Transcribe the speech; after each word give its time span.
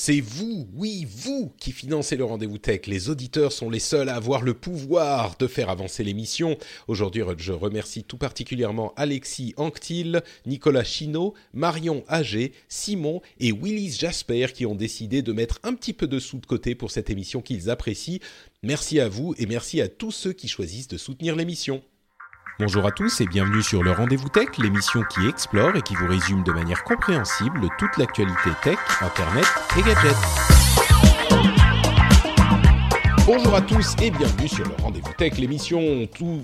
C'est 0.00 0.20
vous, 0.20 0.68
oui, 0.76 1.08
vous, 1.10 1.52
qui 1.58 1.72
financez 1.72 2.16
le 2.16 2.22
rendez-vous 2.22 2.58
tech. 2.58 2.86
Les 2.86 3.10
auditeurs 3.10 3.50
sont 3.50 3.68
les 3.68 3.80
seuls 3.80 4.08
à 4.08 4.14
avoir 4.14 4.42
le 4.42 4.54
pouvoir 4.54 5.36
de 5.38 5.48
faire 5.48 5.70
avancer 5.70 6.04
l'émission. 6.04 6.56
Aujourd'hui, 6.86 7.24
je 7.38 7.52
remercie 7.52 8.04
tout 8.04 8.16
particulièrement 8.16 8.92
Alexis 8.94 9.54
Anctil, 9.56 10.22
Nicolas 10.46 10.84
Chino, 10.84 11.34
Marion 11.52 12.04
Agé, 12.06 12.52
Simon 12.68 13.22
et 13.40 13.50
Willis 13.50 13.96
Jasper 13.98 14.46
qui 14.54 14.66
ont 14.66 14.76
décidé 14.76 15.20
de 15.20 15.32
mettre 15.32 15.58
un 15.64 15.74
petit 15.74 15.92
peu 15.92 16.06
de 16.06 16.20
sous 16.20 16.38
de 16.38 16.46
côté 16.46 16.76
pour 16.76 16.92
cette 16.92 17.10
émission 17.10 17.42
qu'ils 17.42 17.68
apprécient. 17.68 18.20
Merci 18.62 19.00
à 19.00 19.08
vous 19.08 19.34
et 19.36 19.46
merci 19.46 19.80
à 19.80 19.88
tous 19.88 20.12
ceux 20.12 20.32
qui 20.32 20.46
choisissent 20.46 20.86
de 20.86 20.96
soutenir 20.96 21.34
l'émission. 21.34 21.82
Bonjour 22.60 22.84
à 22.86 22.90
tous 22.90 23.20
et 23.20 23.26
bienvenue 23.26 23.62
sur 23.62 23.84
le 23.84 23.92
Rendez-vous 23.92 24.28
Tech, 24.28 24.48
l'émission 24.58 25.04
qui 25.04 25.28
explore 25.28 25.76
et 25.76 25.82
qui 25.82 25.94
vous 25.94 26.08
résume 26.08 26.42
de 26.42 26.50
manière 26.50 26.82
compréhensible 26.82 27.68
toute 27.78 27.96
l'actualité 27.96 28.50
tech, 28.64 28.78
internet 29.00 29.44
et 29.78 29.82
gadgets. 29.82 30.16
Bonjour 33.24 33.54
à 33.54 33.60
tous 33.60 33.94
et 34.02 34.10
bienvenue 34.10 34.48
sur 34.48 34.64
le 34.64 34.74
Rendez-vous 34.82 35.12
Tech, 35.16 35.38
l'émission 35.38 36.08
tout 36.12 36.42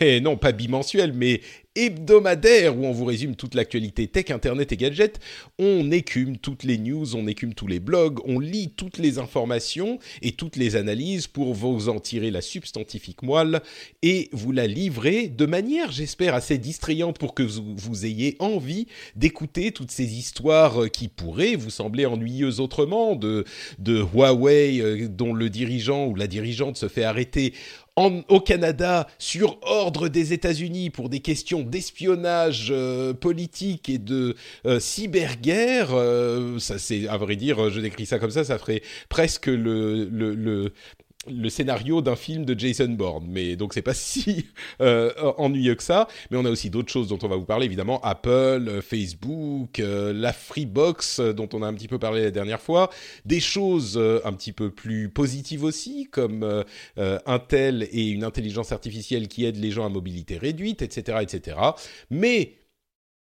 non 0.22 0.38
pas 0.38 0.52
bimensuelle 0.52 1.12
mais 1.12 1.42
hebdomadaire 1.74 2.76
où 2.76 2.84
on 2.84 2.92
vous 2.92 3.04
résume 3.04 3.34
toute 3.34 3.54
l'actualité 3.54 4.06
tech, 4.06 4.30
internet 4.30 4.72
et 4.72 4.76
gadgets. 4.76 5.20
On 5.58 5.90
écume 5.90 6.36
toutes 6.36 6.64
les 6.64 6.78
news, 6.78 7.16
on 7.16 7.26
écume 7.26 7.54
tous 7.54 7.66
les 7.66 7.80
blogs, 7.80 8.18
on 8.24 8.38
lit 8.38 8.70
toutes 8.76 8.98
les 8.98 9.18
informations 9.18 9.98
et 10.20 10.32
toutes 10.32 10.56
les 10.56 10.76
analyses 10.76 11.26
pour 11.26 11.54
vous 11.54 11.88
en 11.88 12.00
tirer 12.00 12.30
la 12.30 12.40
substantifique 12.40 13.22
moelle 13.22 13.62
et 14.02 14.28
vous 14.32 14.52
la 14.52 14.66
livrer 14.66 15.28
de 15.28 15.46
manière, 15.46 15.92
j'espère, 15.92 16.34
assez 16.34 16.58
distrayante 16.58 17.18
pour 17.18 17.34
que 17.34 17.42
vous, 17.42 18.06
ayez 18.06 18.36
envie 18.38 18.86
d'écouter 19.16 19.72
toutes 19.72 19.90
ces 19.90 20.14
histoires 20.14 20.90
qui 20.90 21.08
pourraient 21.08 21.54
vous 21.54 21.70
sembler 21.70 22.06
ennuyeuses 22.06 22.60
autrement, 22.60 23.16
de, 23.16 23.44
de 23.78 24.02
Huawei 24.02 24.80
euh, 24.80 25.08
dont 25.08 25.34
le 25.34 25.48
dirigeant 25.50 26.06
ou 26.06 26.14
la 26.14 26.26
dirigeante 26.26 26.76
se 26.76 26.88
fait 26.88 27.04
arrêter 27.04 27.54
au 27.96 28.40
Canada 28.40 29.06
sur 29.18 29.58
ordre 29.62 30.08
des 30.08 30.32
États-Unis 30.32 30.90
pour 30.90 31.08
des 31.08 31.20
questions 31.20 31.60
d'espionnage 31.60 32.68
euh, 32.70 33.12
politique 33.12 33.88
et 33.88 33.98
de 33.98 34.34
euh, 34.66 34.80
cyberguerre. 34.80 35.90
Euh, 35.92 36.58
c'est 36.58 37.06
à 37.08 37.18
vrai 37.18 37.36
dire, 37.36 37.70
je 37.70 37.80
décris 37.80 38.06
ça 38.06 38.18
comme 38.18 38.30
ça, 38.30 38.44
ça 38.44 38.58
ferait 38.58 38.82
presque 39.08 39.46
le 39.46 40.72
le 41.30 41.48
scénario 41.48 42.02
d'un 42.02 42.16
film 42.16 42.44
de 42.44 42.58
Jason 42.58 42.88
Bourne. 42.88 43.26
Mais 43.28 43.56
donc 43.56 43.74
c'est 43.74 43.82
pas 43.82 43.94
si 43.94 44.46
euh, 44.80 45.12
ennuyeux 45.36 45.74
que 45.74 45.82
ça. 45.82 46.08
Mais 46.30 46.36
on 46.36 46.44
a 46.44 46.50
aussi 46.50 46.70
d'autres 46.70 46.90
choses 46.90 47.08
dont 47.08 47.18
on 47.22 47.28
va 47.28 47.36
vous 47.36 47.44
parler 47.44 47.66
évidemment 47.66 48.00
Apple, 48.02 48.28
euh, 48.30 48.82
Facebook, 48.82 49.78
euh, 49.78 50.12
la 50.12 50.32
Freebox 50.32 51.20
dont 51.20 51.48
on 51.52 51.62
a 51.62 51.66
un 51.66 51.74
petit 51.74 51.88
peu 51.88 51.98
parlé 51.98 52.22
la 52.22 52.30
dernière 52.30 52.60
fois, 52.60 52.90
des 53.24 53.40
choses 53.40 53.98
un 54.24 54.32
petit 54.32 54.52
peu 54.52 54.70
plus 54.70 55.08
positives 55.08 55.64
aussi 55.64 56.08
comme 56.10 56.64
Intel 57.26 57.88
et 57.92 58.08
une 58.08 58.24
intelligence 58.24 58.72
artificielle 58.72 59.28
qui 59.28 59.44
aide 59.44 59.56
les 59.56 59.70
gens 59.70 59.84
à 59.84 59.88
mobilité 59.88 60.38
réduite, 60.38 60.82
etc., 60.82 61.18
etc. 61.22 61.56
Mais 62.10 62.61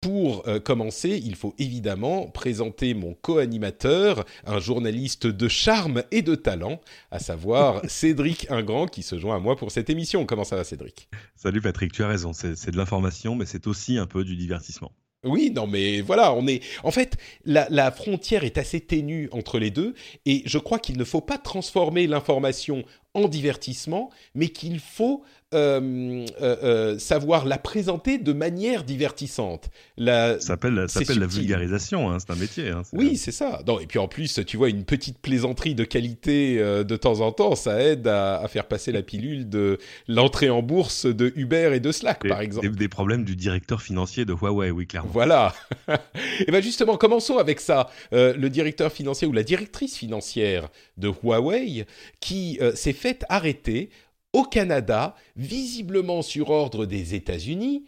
pour 0.06 0.47
euh, 0.47 0.61
commencer, 0.61 1.21
il 1.25 1.34
faut 1.34 1.53
évidemment 1.59 2.28
présenter 2.28 2.94
mon 2.94 3.15
co-animateur, 3.15 4.25
un 4.44 4.61
journaliste 4.61 5.27
de 5.27 5.49
charme 5.49 6.05
et 6.12 6.22
de 6.22 6.37
talent, 6.37 6.81
à 7.11 7.19
savoir 7.19 7.83
Cédric 7.91 8.49
Ingrand, 8.49 8.87
qui 8.87 9.03
se 9.03 9.19
joint 9.19 9.34
à 9.34 9.41
moi 9.41 9.56
pour 9.56 9.72
cette 9.72 9.91
émission. 9.91 10.25
Comment 10.25 10.45
ça 10.45 10.55
va, 10.55 10.62
Cédric? 10.62 11.09
Salut 11.34 11.61
Patrick, 11.61 11.91
tu 11.91 12.05
as 12.05 12.06
raison, 12.06 12.33
c'est 12.33 12.71
de 12.71 12.77
l'information, 12.77 13.34
mais 13.34 13.47
c'est 13.47 13.66
aussi 13.66 13.99
un 13.99 14.06
peu 14.06 14.22
du 14.22 14.37
divertissement. 14.37 14.93
Oui, 15.25 15.50
non, 15.50 15.66
mais 15.66 16.03
voilà, 16.03 16.33
on 16.34 16.47
est. 16.47 16.62
En 16.84 16.93
fait, 16.93 17.16
la, 17.45 17.66
la, 17.69 17.91
frontière 17.91 18.45
est 18.45 18.59
assez 18.59 18.81
ténue 18.81 19.28
entre 19.33 19.59
les 19.59 19.72
deux, 19.72 19.95
et 20.25 20.43
je 20.47 20.59
crois 20.59 20.78
qu'il 20.78 20.99
ne 20.99 21.05
faut 21.05 21.21
pas 21.21 21.39
transformer 21.39 22.06
l'information 22.06 22.84
en 23.16 23.28
divertissement, 23.28 24.10
mais 24.34 24.49
qu'il 24.49 24.78
faut 24.78 25.25
euh, 25.54 26.27
euh, 26.43 26.56
euh, 26.65 26.99
savoir 26.99 27.47
la 27.47 27.56
présenter 27.56 28.19
de 28.19 28.32
manière 28.32 28.82
divertissante. 28.82 29.71
La, 29.97 30.41
ça 30.41 30.49
s'appelle 30.49 30.75
la 30.75 31.27
vulgarisation, 31.27 32.10
hein, 32.10 32.19
c'est 32.19 32.32
un 32.32 32.37
métier. 32.37 32.71
Hein, 32.71 32.82
oui, 32.93 33.16
c'est 33.16 33.31
ça. 33.31 33.62
Non, 33.65 33.78
et 33.78 33.87
puis 33.87 34.00
en 34.00 34.09
plus, 34.09 34.41
tu 34.44 34.56
vois, 34.56 34.69
une 34.69 34.84
petite 34.84 35.19
plaisanterie 35.19 35.77
de 35.77 35.84
qualité 35.84 36.56
de 36.59 36.97
temps 36.97 37.21
en 37.21 37.31
temps, 37.31 37.54
ça 37.54 37.81
aide 37.81 38.09
à, 38.09 38.44
faire 38.49 38.66
passer 38.66 38.91
la 38.91 39.03
pilule 39.03 39.48
de 39.48 39.78
l'entrée 40.09 40.50
en 40.50 40.62
bourse 40.62 41.06
de 41.06 41.33
Uber 41.37 41.71
et 41.75 41.81
de 41.81 41.93
Slack, 41.93 42.27
par 42.27 42.41
exemple. 42.41 42.69
Des, 42.69 42.77
des, 42.77 42.88
problèmes 42.88 43.25
du 43.25 43.37
directeur 43.37 43.81
financier 43.81 44.25
de 44.25 44.33
Huawei, 44.33 44.72
oui, 44.72 44.88
clairement. 44.88 45.10
Voilà. 45.12 45.54
et 46.41 46.50
bien 46.50 46.60
justement, 46.60 46.97
commençons 46.97 47.38
avec 47.38 47.60
ça. 47.60 47.88
le 48.10 48.48
directeur 48.48 48.91
financier 48.91 49.28
ou 49.28 49.33
la 49.33 49.44
directrice 49.44 49.97
financière 49.97 50.69
de 50.97 51.09
Huawei 51.09 51.87
qui 52.21 52.59
s'est 52.75 52.93
fait 52.93 53.25
arrêter 53.29 53.91
au 54.33 54.43
Canada, 54.43 55.15
visiblement 55.37 56.23
sur 56.23 56.51
ordre 56.51 56.84
des 56.84 57.15
États-Unis, 57.15 57.84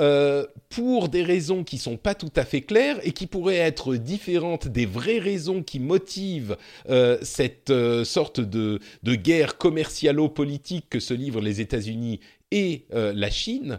euh, 0.00 0.46
pour 0.70 1.10
des 1.10 1.22
raisons 1.22 1.64
qui 1.64 1.76
sont 1.76 1.98
pas 1.98 2.14
tout 2.14 2.32
à 2.34 2.46
fait 2.46 2.62
claires 2.62 2.98
et 3.04 3.12
qui 3.12 3.26
pourraient 3.26 3.56
être 3.56 3.94
différentes 3.96 4.66
des 4.66 4.86
vraies 4.86 5.18
raisons 5.18 5.62
qui 5.62 5.78
motivent 5.78 6.56
euh, 6.88 7.18
cette 7.20 7.68
euh, 7.68 8.02
sorte 8.02 8.40
de, 8.40 8.80
de 9.02 9.14
guerre 9.14 9.58
commercialo-politique 9.58 10.86
que 10.88 10.98
se 10.98 11.12
livrent 11.12 11.42
les 11.42 11.60
États-Unis 11.60 12.20
et 12.50 12.86
la 12.90 13.30
Chine. 13.30 13.78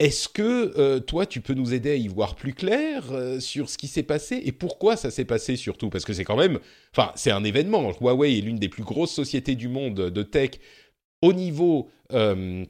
Est-ce 0.00 0.28
que 0.28 0.98
toi, 0.98 1.24
tu 1.24 1.40
peux 1.40 1.54
nous 1.54 1.72
aider 1.72 1.92
à 1.92 1.94
y 1.94 2.08
voir 2.08 2.34
plus 2.34 2.52
clair 2.52 3.04
sur 3.38 3.70
ce 3.70 3.78
qui 3.78 3.86
s'est 3.86 4.02
passé 4.02 4.42
et 4.44 4.50
pourquoi 4.50 4.96
ça 4.96 5.12
s'est 5.12 5.24
passé 5.24 5.54
surtout? 5.54 5.88
Parce 5.88 6.04
que 6.04 6.12
c'est 6.12 6.24
quand 6.24 6.36
même, 6.36 6.58
enfin, 6.92 7.12
c'est 7.14 7.30
un 7.30 7.44
événement. 7.44 7.92
Huawei 8.00 8.38
est 8.38 8.40
l'une 8.40 8.58
des 8.58 8.68
plus 8.68 8.82
grosses 8.82 9.12
sociétés 9.12 9.54
du 9.54 9.68
monde 9.68 10.10
de 10.10 10.22
tech 10.24 10.58
au 11.24 11.32
niveau 11.32 11.90
euh, 12.12 12.64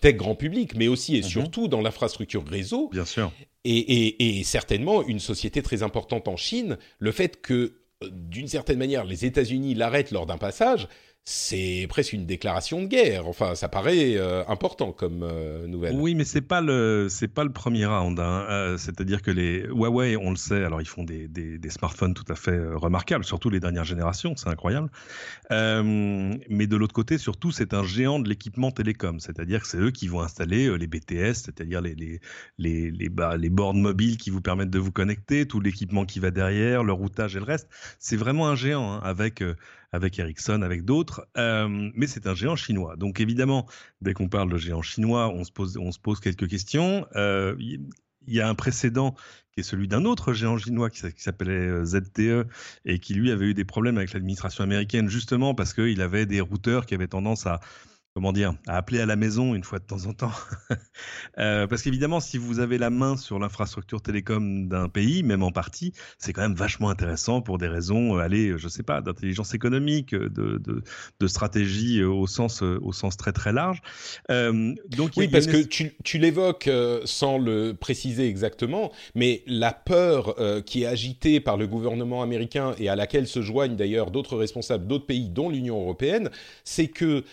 tech 0.00 0.16
grand 0.16 0.34
public, 0.34 0.74
mais 0.74 0.88
aussi 0.88 1.16
et 1.16 1.22
mhm. 1.22 1.28
surtout 1.28 1.68
dans 1.68 1.80
l'infrastructure 1.80 2.44
réseau. 2.44 2.88
Bien 2.90 3.04
sûr. 3.04 3.32
Et, 3.64 4.42
certainement 4.44 5.06
une 5.06 5.20
société 5.20 5.62
très 5.62 5.82
importante 5.82 6.28
en 6.28 6.36
Chine, 6.36 6.76
le 6.98 7.12
fait 7.12 7.40
que, 7.40 7.54
euh, 8.02 8.10
d'une 8.10 8.48
certaine 8.48 8.78
manière, 8.78 9.04
les 9.04 9.24
États-Unis 9.24 9.74
l'arrêtent 9.74 10.10
lors 10.10 10.26
d'un 10.26 10.36
passage, 10.36 10.88
c'est 11.26 11.86
presque 11.88 12.12
une 12.12 12.26
déclaration 12.26 12.82
de 12.82 12.86
guerre. 12.86 13.26
Enfin, 13.26 13.54
ça 13.54 13.70
paraît 13.70 14.16
euh, 14.16 14.44
important 14.46 14.92
comme 14.92 15.22
euh, 15.22 15.66
nouvelle. 15.66 15.96
Oui, 15.96 16.14
mais 16.14 16.24
c'est 16.24 16.42
pas 16.42 16.60
pas 16.60 17.44
le 17.44 17.52
premier 17.52 17.86
round. 17.86 18.20
Hein. 18.20 18.46
Euh, 18.50 18.76
c'est-à-dire 18.76 19.22
que 19.22 19.30
les 19.30 19.60
Huawei, 19.62 20.18
on 20.18 20.28
le 20.28 20.36
sait, 20.36 20.62
alors 20.62 20.82
ils 20.82 20.88
font 20.88 21.02
des, 21.02 21.26
des, 21.26 21.58
des 21.58 21.70
smartphones 21.70 22.12
tout 22.12 22.30
à 22.30 22.34
fait 22.34 22.60
remarquables, 22.74 23.24
surtout 23.24 23.48
les 23.48 23.58
dernières 23.58 23.84
générations, 23.84 24.36
c'est 24.36 24.50
incroyable. 24.50 24.90
mais 25.50 26.66
de 26.66 26.76
l'autre 26.76 26.94
côté, 26.94 27.16
surtout, 27.16 27.50
c'est 27.52 27.72
un 27.72 27.84
géant 27.84 28.18
de 28.18 28.28
l'équipement 28.28 28.70
télécom. 28.70 29.18
C'est-à-dire 29.18 29.62
que 29.62 29.66
c'est 29.66 29.78
eux 29.78 29.90
qui 29.90 30.08
vont 30.08 30.20
installer 30.20 30.76
les 30.76 30.86
BTS, 30.86 31.34
c'est-à-dire 31.34 31.80
les 31.80 31.94
les 31.94 32.20
les 32.58 32.90
les, 32.90 33.08
bah, 33.08 33.38
les 33.38 33.48
bornes 33.48 33.80
mobiles 33.80 34.18
qui 34.18 34.28
vous 34.28 34.42
permettent 34.42 34.70
de 34.70 34.78
vous 34.78 34.92
connecter, 34.92 35.46
tout 35.46 35.60
l'équipement 35.60 36.04
qui 36.04 36.20
va 36.20 36.30
derrière, 36.30 36.84
le 36.84 36.92
routage 36.92 37.34
et 37.34 37.38
le 37.38 37.46
reste. 37.46 37.68
C'est 37.98 38.16
vraiment 38.16 38.46
un 38.48 38.56
géant 38.56 38.92
hein, 38.92 39.00
avec 39.02 39.42
avec 39.94 40.18
Ericsson, 40.18 40.62
avec 40.62 40.84
d'autres, 40.84 41.28
euh, 41.36 41.90
mais 41.94 42.08
c'est 42.08 42.26
un 42.26 42.34
géant 42.34 42.56
chinois. 42.56 42.96
Donc 42.96 43.20
évidemment, 43.20 43.66
dès 44.00 44.12
qu'on 44.12 44.28
parle 44.28 44.50
de 44.50 44.58
géant 44.58 44.82
chinois, 44.82 45.28
on 45.28 45.44
se 45.44 45.52
pose, 45.52 45.76
on 45.76 45.92
se 45.92 46.00
pose 46.00 46.18
quelques 46.18 46.48
questions. 46.48 47.06
Euh, 47.14 47.54
il 47.58 47.80
y 48.26 48.40
a 48.40 48.48
un 48.48 48.54
précédent 48.56 49.14
qui 49.52 49.60
est 49.60 49.62
celui 49.62 49.86
d'un 49.86 50.04
autre 50.04 50.32
géant 50.32 50.58
chinois 50.58 50.90
qui, 50.90 51.00
s'appelait 51.16 51.84
ZTE 51.84 52.48
et 52.84 52.98
qui 52.98 53.14
lui 53.14 53.30
avait 53.30 53.46
eu 53.46 53.54
des 53.54 53.64
problèmes 53.64 53.96
avec 53.96 54.12
l'administration 54.12 54.64
américaine 54.64 55.08
justement 55.08 55.54
parce 55.54 55.74
qu'il 55.74 56.00
avait 56.00 56.26
des 56.26 56.40
routeurs 56.40 56.86
qui 56.86 56.94
avaient 56.94 57.06
tendance 57.06 57.46
à 57.46 57.60
comment 58.14 58.32
dire, 58.32 58.54
à 58.68 58.76
appeler 58.76 59.00
à 59.00 59.06
la 59.06 59.16
maison 59.16 59.56
une 59.56 59.64
fois 59.64 59.80
de 59.80 59.84
temps 59.84 60.06
en 60.06 60.12
temps. 60.12 60.30
euh, 61.38 61.66
parce 61.66 61.82
qu'évidemment, 61.82 62.20
si 62.20 62.38
vous 62.38 62.60
avez 62.60 62.78
la 62.78 62.88
main 62.88 63.16
sur 63.16 63.40
l'infrastructure 63.40 64.00
télécom 64.00 64.68
d'un 64.68 64.88
pays, 64.88 65.24
même 65.24 65.42
en 65.42 65.50
partie, 65.50 65.92
c'est 66.18 66.32
quand 66.32 66.42
même 66.42 66.54
vachement 66.54 66.90
intéressant 66.90 67.40
pour 67.40 67.58
des 67.58 67.66
raisons, 67.66 68.16
euh, 68.16 68.20
allez, 68.20 68.54
je 68.56 68.68
sais 68.68 68.84
pas, 68.84 69.00
d'intelligence 69.00 69.52
économique, 69.52 70.14
de, 70.14 70.28
de, 70.28 70.84
de, 71.18 71.26
stratégie 71.26 71.98
euh, 71.98 72.08
au 72.08 72.28
sens, 72.28 72.62
euh, 72.62 72.78
au 72.82 72.92
sens 72.92 73.16
très 73.16 73.32
très 73.32 73.52
large. 73.52 73.82
Euh, 74.30 74.72
donc, 74.90 75.12
oui, 75.16 75.26
parce 75.26 75.48
que 75.48 75.56
tu, 75.56 75.96
tu 76.04 76.18
l'évoques 76.18 76.70
sans 77.06 77.38
le 77.38 77.72
préciser 77.72 78.28
exactement, 78.28 78.92
mais 79.16 79.42
la 79.48 79.72
peur 79.72 80.36
euh, 80.38 80.60
qui 80.60 80.84
est 80.84 80.86
agitée 80.86 81.40
par 81.40 81.56
le 81.56 81.66
gouvernement 81.66 82.22
américain 82.22 82.76
et 82.78 82.88
à 82.88 82.94
laquelle 82.94 83.26
se 83.26 83.42
joignent 83.42 83.74
d'ailleurs 83.74 84.12
d'autres 84.12 84.36
responsables 84.36 84.86
d'autres 84.86 85.06
pays, 85.06 85.28
dont 85.28 85.48
l'Union 85.50 85.80
européenne, 85.80 86.30
c'est 86.62 86.86
que 86.86 87.24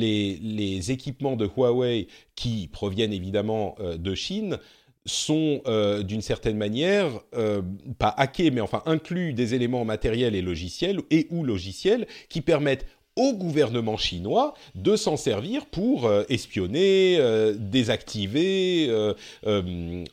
les, 0.00 0.90
équipements 0.90 1.36
de 1.36 1.46
Huawei 1.46 2.06
qui 2.34 2.68
proviennent 2.68 3.12
évidemment 3.12 3.74
euh, 3.80 3.96
de 3.96 4.14
Chine 4.14 4.58
sont 5.04 5.62
euh, 5.66 6.02
d'une 6.02 6.20
certaine 6.20 6.56
manière 6.56 7.08
euh, 7.34 7.62
pas 7.98 8.14
hackés 8.16 8.50
mais 8.50 8.60
enfin 8.60 8.82
inclus 8.86 9.32
des 9.32 9.54
éléments 9.54 9.84
matériels 9.84 10.34
et 10.34 10.42
logiciels 10.42 11.00
et 11.10 11.26
ou 11.30 11.44
logiciels 11.44 12.06
qui 12.28 12.40
permettent 12.40 12.86
au 13.14 13.32
gouvernement 13.32 13.96
chinois 13.96 14.52
de 14.74 14.94
s'en 14.94 15.16
servir 15.16 15.64
pour 15.64 16.12
espionner, 16.28 17.18
désactiver, 17.56 18.94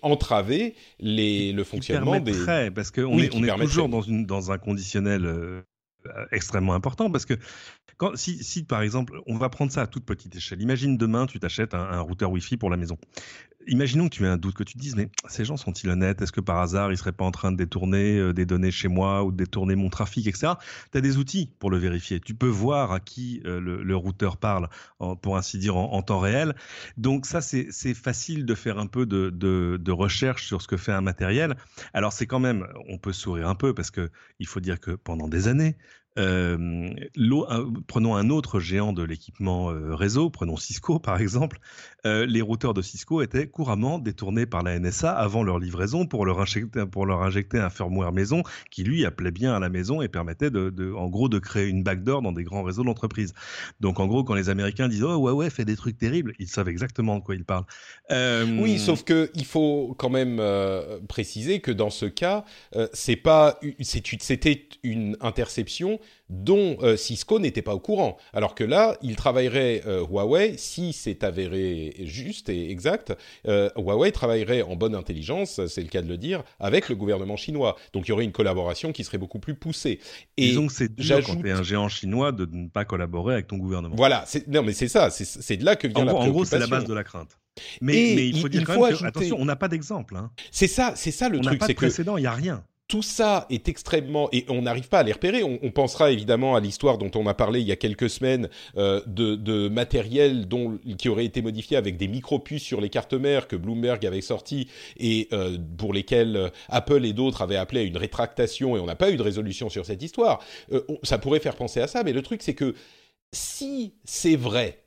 entraver 0.01 0.75
les, 1.01 1.51
le 1.51 1.65
fonctionnement 1.65 2.21
des. 2.21 2.31
Parce 2.73 2.91
qu'on 2.91 3.19
est, 3.19 3.35
on 3.35 3.43
est 3.43 3.59
toujours 3.59 3.89
dans, 3.89 4.03
une, 4.03 4.25
dans 4.25 4.53
un 4.53 4.57
conditionnel 4.57 5.65
extrêmement 6.31 6.75
important 6.75 7.09
parce 7.11 7.25
que 7.25 7.33
si, 8.15 8.63
par 8.63 8.81
exemple, 8.81 9.19
on 9.25 9.37
va 9.37 9.49
prendre 9.49 9.71
ça 9.71 9.81
à 9.81 9.87
toute 9.87 10.05
petite 10.05 10.35
échelle. 10.35 10.61
Imagine 10.61 10.97
demain, 10.97 11.25
tu 11.25 11.39
t'achètes 11.39 11.73
un, 11.73 11.99
routeur 11.99 12.31
Wi-Fi 12.31 12.57
pour 12.57 12.69
la 12.69 12.77
maison. 12.77 12.97
Imaginons 13.67 14.09
que 14.09 14.15
tu 14.15 14.25
aies 14.25 14.27
un 14.27 14.37
doute, 14.37 14.55
que 14.55 14.63
tu 14.63 14.73
te 14.73 14.79
dises, 14.79 14.95
mais 14.97 15.09
ces 15.29 15.45
gens 15.45 15.55
sont-ils 15.55 15.89
honnêtes? 15.89 16.21
Est-ce 16.21 16.33
que 16.33 16.41
par 16.41 16.57
hasard, 16.57 16.91
ils 16.91 16.97
seraient 16.97 17.13
pas 17.13 17.23
en 17.23 17.31
train 17.31 17.51
de 17.51 17.55
détourner 17.55 18.17
euh, 18.17 18.33
des 18.33 18.45
données 18.45 18.71
chez 18.71 18.89
moi 18.89 19.23
ou 19.23 19.31
de 19.31 19.37
détourner 19.37 19.75
mon 19.75 19.89
trafic, 19.89 20.27
etc. 20.27 20.53
Tu 20.91 20.97
as 20.97 21.01
des 21.01 21.17
outils 21.17 21.49
pour 21.59 21.71
le 21.71 21.77
vérifier. 21.77 22.19
Tu 22.19 22.33
peux 22.33 22.47
voir 22.47 22.91
à 22.91 22.99
qui 22.99 23.41
euh, 23.45 23.61
le, 23.61 23.95
routeur 23.95 24.35
parle, 24.35 24.67
pour 25.21 25.37
ainsi 25.37 25.57
dire, 25.57 25.77
en, 25.77 26.01
temps 26.01 26.19
réel. 26.19 26.55
Donc 26.97 27.25
ça, 27.25 27.39
c'est 27.41 27.93
facile 27.93 28.45
de 28.45 28.55
faire 28.55 28.79
un 28.79 28.87
peu 28.87 29.05
de, 29.05 29.29
de, 29.29 29.79
de, 29.79 29.91
recherche 29.91 30.45
sur 30.45 30.61
ce 30.61 30.67
que 30.67 30.75
fait 30.75 30.91
un 30.91 31.01
matériel. 31.01 31.55
Alors 31.93 32.11
c'est 32.11 32.27
quand 32.27 32.39
même, 32.39 32.67
on 32.89 32.97
peut 32.97 33.13
sourire 33.13 33.47
un 33.47 33.55
peu 33.55 33.73
parce 33.73 33.91
que 33.91 34.09
il 34.39 34.47
faut 34.47 34.59
dire 34.59 34.79
que 34.79 34.91
pendant 34.91 35.29
des 35.29 35.47
années, 35.47 35.77
euh, 36.17 36.93
prenons 37.87 38.15
un 38.15 38.29
autre 38.29 38.59
géant 38.59 38.93
de 38.93 39.03
l'équipement 39.03 39.71
euh, 39.71 39.95
réseau, 39.95 40.29
prenons 40.29 40.57
Cisco 40.57 40.99
par 40.99 41.19
exemple. 41.19 41.59
Euh, 42.05 42.25
les 42.25 42.41
routeurs 42.41 42.73
de 42.73 42.81
Cisco 42.81 43.21
étaient 43.21 43.47
couramment 43.47 43.99
détournés 43.99 44.45
par 44.45 44.63
la 44.63 44.77
NSA 44.77 45.11
avant 45.11 45.43
leur 45.43 45.59
livraison 45.59 46.05
pour 46.05 46.25
leur 46.25 46.39
injecter, 46.39 47.59
un 47.59 47.69
firmware 47.69 48.11
maison 48.11 48.43
qui 48.71 48.83
lui 48.83 49.05
appelait 49.05 49.31
bien 49.31 49.53
à 49.53 49.59
la 49.59 49.69
maison 49.69 50.01
et 50.01 50.07
permettait 50.07 50.49
de, 50.49 50.93
en 50.93 51.07
gros 51.07 51.29
de 51.29 51.39
créer 51.39 51.67
une 51.67 51.83
backdoor 51.83 52.21
dans 52.21 52.31
des 52.31 52.43
grands 52.43 52.63
réseaux 52.63 52.83
d'entreprise. 52.83 53.33
Donc 53.79 53.99
en 53.99 54.07
gros 54.07 54.23
quand 54.23 54.33
les 54.33 54.49
Américains 54.49 54.87
disent 54.87 55.03
oh 55.03 55.17
ouais 55.17 55.49
fait 55.49 55.65
des 55.65 55.75
trucs 55.75 55.97
terribles, 55.97 56.33
ils 56.39 56.47
savent 56.47 56.69
exactement 56.69 57.17
de 57.17 57.23
quoi 57.23 57.35
ils 57.35 57.45
parlent. 57.45 57.65
Oui, 58.09 58.79
sauf 58.79 59.03
que 59.03 59.29
il 59.33 59.45
faut 59.45 59.95
quand 59.97 60.09
même 60.09 60.41
préciser 61.07 61.61
que 61.61 61.71
dans 61.71 61.89
ce 61.89 62.05
cas, 62.05 62.43
c'est 62.93 63.15
pas 63.15 63.59
c'était 63.79 64.67
une 64.83 65.15
interception 65.21 65.99
dont 66.29 66.77
euh, 66.81 66.95
Cisco 66.97 67.39
n'était 67.39 67.61
pas 67.61 67.75
au 67.75 67.79
courant. 67.79 68.17
Alors 68.33 68.55
que 68.55 68.63
là, 68.63 68.97
il 69.01 69.15
travaillerait 69.15 69.83
euh, 69.85 70.05
Huawei, 70.05 70.55
si 70.57 70.93
c'est 70.93 71.23
avéré 71.23 71.93
juste 71.99 72.49
et 72.49 72.71
exact, 72.71 73.15
euh, 73.47 73.69
Huawei 73.75 74.11
travaillerait 74.11 74.61
en 74.61 74.75
bonne 74.75 74.95
intelligence, 74.95 75.65
c'est 75.67 75.81
le 75.81 75.87
cas 75.87 76.01
de 76.01 76.07
le 76.07 76.17
dire, 76.17 76.43
avec 76.59 76.89
le 76.89 76.95
gouvernement 76.95 77.37
chinois. 77.37 77.75
Donc 77.93 78.07
il 78.07 78.09
y 78.09 78.11
aurait 78.11 78.23
une 78.23 78.31
collaboration 78.31 78.91
qui 78.91 79.03
serait 79.03 79.17
beaucoup 79.17 79.39
plus 79.39 79.55
poussée. 79.55 79.99
Et 80.37 80.47
Disons 80.47 80.67
que 80.67 80.73
c'est 80.73 80.93
dur 80.93 81.21
quand 81.25 81.43
es 81.45 81.51
un 81.51 81.63
géant 81.63 81.89
chinois 81.89 82.31
de 82.31 82.47
ne 82.51 82.67
pas 82.67 82.85
collaborer 82.85 83.33
avec 83.33 83.47
ton 83.47 83.57
gouvernement. 83.57 83.95
Voilà, 83.95 84.25
non 84.47 84.63
mais 84.63 84.73
c'est 84.73 84.87
ça, 84.87 85.09
c'est 85.09 85.57
de 85.57 85.65
là 85.65 85.75
que 85.75 85.87
vient 85.87 86.03
en 86.03 86.05
la 86.05 86.11
gros, 86.13 86.21
En 86.21 86.27
gros, 86.29 86.45
c'est 86.45 86.59
la 86.59 86.67
base 86.67 86.85
de 86.85 86.93
la 86.93 87.03
crainte. 87.03 87.37
Mais, 87.81 88.13
mais 88.15 88.27
il 88.27 88.39
faut 88.39 88.49
dire 88.49 88.61
il 88.61 88.65
quand 88.65 88.81
même 88.81 88.97
que, 88.97 89.05
attention, 89.05 89.37
on 89.39 89.45
n'a 89.45 89.55
pas 89.55 89.67
d'exemple. 89.67 90.15
Hein. 90.15 90.31
C'est 90.51 90.67
ça, 90.67 90.93
c'est 90.95 91.11
ça 91.11 91.29
le 91.29 91.37
on 91.37 91.41
truc. 91.41 91.51
On 91.51 91.53
n'a 91.53 91.59
pas 91.59 91.67
de 91.67 91.73
précédent, 91.73 92.17
il 92.17 92.21
n'y 92.21 92.27
a 92.27 92.31
rien 92.31 92.63
tout 92.93 93.01
ça 93.01 93.47
est 93.49 93.69
extrêmement 93.69 94.29
et 94.31 94.45
on 94.49 94.61
n'arrive 94.61 94.87
pas 94.87 94.99
à 94.99 95.03
les 95.03 95.13
repérer. 95.13 95.41
On, 95.41 95.71
pensera 95.71 96.11
évidemment 96.11 96.55
à 96.55 96.59
l'histoire 96.59 96.99
dont 96.99 97.09
on 97.15 97.25
a 97.25 97.33
parlé 97.33 97.59
il 97.59 97.67
y 97.67 97.71
a 97.71 97.75
quelques 97.75 98.07
semaines 98.07 98.49
euh, 98.77 99.01
de, 99.07 99.67
matériel 99.67 100.47
dont 100.47 100.77
qui 100.99 101.09
aurait 101.09 101.25
été 101.25 101.41
modifié 101.41 101.75
avec 101.75 101.97
des 101.97 102.07
micro-puces 102.07 102.61
sur 102.61 102.81
les 102.81 102.89
cartes 102.89 103.15
mères 103.15 103.47
que 103.47 103.55
Bloomberg 103.55 104.05
avait 104.05 104.21
sorti 104.21 104.67
et 104.97 105.27
euh, 105.33 105.57
pour 105.75 105.91
lesquels 105.91 106.37
euh, 106.37 106.49
Apple 106.69 107.03
et 107.03 107.13
d'autres 107.13 107.41
avaient 107.41 107.55
appelé 107.55 107.79
à 107.79 107.83
une 107.83 107.97
rétractation 107.97 108.77
et 108.77 108.79
on 108.79 108.85
n'a 108.85 108.95
pas 108.95 109.09
eu 109.09 109.17
de 109.17 109.23
résolution 109.23 109.69
sur 109.69 109.87
cette 109.87 110.03
histoire. 110.03 110.39
Ça 111.01 111.17
pourrait 111.17 111.39
faire 111.39 111.55
penser 111.55 111.81
à 111.81 111.87
ça, 111.87 112.03
mais 112.03 112.13
le 112.13 112.21
truc 112.21 112.43
c'est 112.43 112.53
que 112.53 112.75
si 113.31 113.95
c'est 114.03 114.35
vrai 114.35 114.82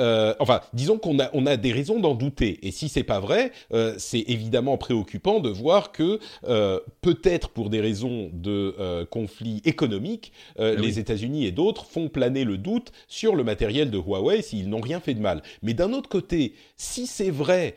euh, 0.00 0.34
enfin, 0.38 0.60
disons 0.72 0.98
qu'on 0.98 1.18
a, 1.18 1.30
on 1.34 1.46
a 1.46 1.56
des 1.56 1.72
raisons 1.72 2.00
d'en 2.00 2.14
douter. 2.14 2.58
Et 2.62 2.70
si 2.70 2.88
c'est 2.88 3.02
pas 3.02 3.20
vrai, 3.20 3.52
euh, 3.72 3.94
c'est 3.98 4.24
évidemment 4.26 4.78
préoccupant 4.78 5.40
de 5.40 5.50
voir 5.50 5.92
que 5.92 6.18
euh, 6.48 6.80
peut-être 7.02 7.50
pour 7.50 7.70
des 7.70 7.80
raisons 7.80 8.30
de 8.32 8.74
conflit 9.10 9.60
économique, 9.64 10.32
ah 10.58 10.72
les. 10.72 11.00
États-Unis 11.00 11.46
et 11.46 11.52
d'autres 11.52 11.86
font 11.86 12.08
planer 12.08 12.44
le 12.44 12.58
doute 12.58 12.90
sur 13.06 13.36
le 13.36 13.44
matériel 13.44 13.90
de 13.90 13.96
Huawei 13.96 14.42
s'ils 14.42 14.68
n'ont 14.68 14.80
rien 14.80 14.98
fait 14.98 15.14
de 15.14 15.20
mal. 15.20 15.40
Mais 15.62 15.72
d'un 15.72 15.92
autre 15.92 16.08
côté, 16.08 16.54
si 16.76 17.06
c'est 17.06 17.30
vrai, 17.30 17.76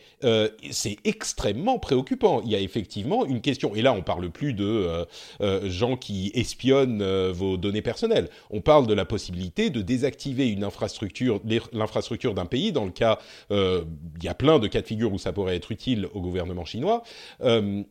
c'est 0.72 0.98
extrêmement 1.04 1.78
préoccupant. 1.78 2.42
Il 2.44 2.52
y 2.52 2.56
a 2.56 2.60
effectivement 2.60 3.24
une 3.26 3.40
question. 3.40 3.76
Et 3.76 3.82
là, 3.82 3.94
on 3.94 4.02
parle 4.02 4.30
plus 4.32 4.54
de 4.54 5.06
gens 5.66 5.96
qui 5.96 6.32
espionnent 6.34 7.04
vos 7.32 7.56
données 7.56 7.84
personnelles. 7.84 8.30
On 8.50 8.62
parle 8.62 8.88
de 8.88 8.94
la 8.94 9.06
possibilité 9.06 9.70
de 9.70 9.82
désactiver 9.82 10.50
une 10.50 10.64
infrastructure, 10.64 11.40
l'infrastructure 11.72 12.13
d'un 12.16 12.46
pays. 12.46 12.72
Dans 12.72 12.86
le 12.86 12.92
cas, 12.92 13.20
euh, 13.52 13.84
il 14.18 14.24
y 14.24 14.28
a 14.28 14.34
plein 14.34 14.60
de 14.60 14.68
cas 14.68 14.82
de 14.82 14.88
figure 14.88 15.12
où 15.12 15.18
ça 15.18 15.34
pourrait 15.34 15.56
être 15.56 15.72
utile 15.72 16.08
au 16.14 16.22
gouvernement 16.22 16.66
chinois. 16.66 17.04
Euh, 17.42 17.84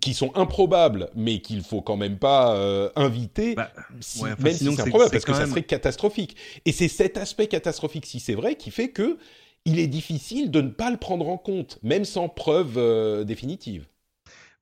qui 0.00 0.12
sont 0.12 0.32
improbables, 0.34 1.08
mais 1.14 1.38
qu'il 1.38 1.62
faut 1.62 1.80
quand 1.80 1.96
même 1.96 2.18
pas 2.18 2.56
euh, 2.56 2.90
inviter, 2.96 3.54
bah, 3.54 3.70
si, 4.00 4.22
ouais, 4.22 4.32
enfin, 4.32 4.42
même 4.42 4.52
si 4.52 4.64
c'est 4.64 4.80
improbable, 4.80 5.10
parce 5.12 5.24
que 5.24 5.30
même... 5.30 5.40
ça 5.42 5.46
serait 5.46 5.62
catastrophique. 5.62 6.36
Et 6.64 6.72
c'est 6.72 6.88
cet 6.88 7.16
aspect 7.16 7.46
catastrophique, 7.46 8.06
si 8.06 8.18
c'est 8.18 8.34
vrai, 8.34 8.56
qui 8.56 8.70
fait 8.72 8.88
que 8.88 9.18
il 9.64 9.78
est 9.78 9.86
difficile 9.86 10.50
de 10.50 10.60
ne 10.60 10.68
pas 10.68 10.90
le 10.90 10.96
prendre 10.96 11.28
en 11.28 11.38
compte, 11.38 11.78
même 11.82 12.04
sans 12.04 12.28
preuve 12.28 12.74
euh, 12.76 13.24
définitive. 13.24 13.86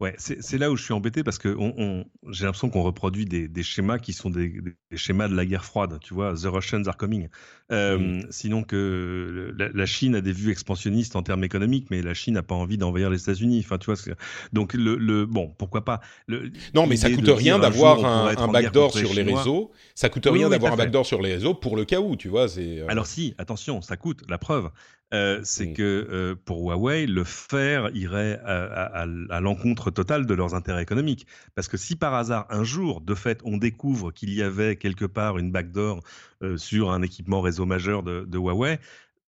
Ouais, 0.03 0.17
c'est 0.19 0.59
là 0.59 0.69
où 0.69 0.77
je 0.77 0.83
suis 0.83 0.93
embêté 0.93 1.23
parce 1.23 1.39
que 1.39 1.49
on, 1.57 1.75
on, 1.79 2.05
j'ai 2.33 2.45
l'impression 2.45 2.71
qu'on 2.71 2.83
reproduit 2.83 3.25
des, 3.25 3.47
des, 3.47 3.63
schémas 3.63 4.01
qui 4.01 4.13
sont 4.13 4.31
des, 4.31 4.49
des, 4.91 4.97
schémas 4.97 5.29
de 5.29 5.37
la 5.37 5.47
guerre 5.47 5.65
froide. 5.65 6.01
Tu 6.03 6.13
vois, 6.13 6.35
The 6.35 6.47
Russians 6.47 6.83
are 6.87 6.97
coming. 6.97 7.29
Euh. 7.71 8.21
Sinon 8.29 8.65
que 8.65 9.55
la, 9.57 9.69
la, 9.69 9.87
Chine 9.87 10.17
a 10.17 10.21
des 10.21 10.33
vues 10.33 10.51
expansionnistes 10.51 11.15
en 11.15 11.23
termes 11.23 11.45
économiques, 11.45 11.87
mais 11.93 12.03
la 12.03 12.15
Chine 12.15 12.35
n'a 12.35 12.43
pas 12.43 12.57
envie 12.57 12.79
d'envahir 12.79 13.11
les 13.11 13.23
États-Unis. 13.23 13.63
Enfin, 13.65 13.79
tu 13.79 13.93
vois. 13.93 14.17
Donc 14.53 14.75
le, 14.75 14.97
le, 14.97 15.25
bon, 15.25 15.55
pourquoi 15.57 15.85
pas. 15.85 16.01
Le, 16.27 16.51
non, 16.75 16.89
mais 16.89 16.97
ça 16.97 17.09
coûte 17.09 17.29
rien 17.29 17.61
d'avoir 17.61 18.05
un, 18.05 18.37
un 18.37 18.49
backdoor 18.49 18.93
sur 18.93 19.15
les 19.15 19.23
réseaux. 19.23 19.71
Ça 19.95 20.09
coûte 20.09 20.27
rien 20.27 20.47
oui, 20.47 20.51
d'avoir 20.51 20.73
un 20.73 20.77
backdoor 20.77 21.07
sur 21.07 21.23
les 21.23 21.35
réseaux 21.35 21.55
pour 21.55 21.77
le 21.77 21.85
cas 21.85 22.01
où, 22.01 22.17
tu 22.17 22.27
vois. 22.27 22.49
Euh... 22.59 22.87
Alors 22.89 23.07
si, 23.07 23.37
attention, 23.39 23.81
ça 23.83 23.97
coûte. 23.97 24.25
La 24.29 24.39
preuve. 24.39 24.69
Euh, 25.13 25.41
c'est 25.45 25.73
que 25.73 25.83
euh, 25.83 26.35
pour 26.35 26.63
Huawei, 26.63 27.07
le 27.07 27.25
faire 27.25 27.91
irait 27.95 28.41
à, 28.45 28.85
à, 28.85 29.03
à 29.03 29.41
l'encontre 29.41 29.91
totale 29.91 30.27
de 30.27 30.35
leurs 30.35 30.55
intérêts 30.55 30.83
économiques. 30.83 31.27
Parce 31.55 31.69
que 31.69 31.77
si 31.77 31.97
par 31.97 32.15
hasard, 32.15 32.47
un 32.49 32.65
jour, 32.65 33.01
de 33.01 33.15
fait, 33.15 33.41
on 33.45 33.59
découvre 33.59 34.11
qu'il 34.11 34.33
y 34.33 34.43
avait 34.43 34.77
quelque 34.77 35.05
part 35.05 35.39
une 35.39 35.53
backdoor 35.53 36.01
euh, 36.43 36.57
sur 36.57 36.91
un 36.91 37.03
équipement 37.03 37.43
réseau 37.43 37.67
majeur 37.67 38.03
de, 38.03 38.25
de 38.27 38.39
Huawei, 38.39 38.79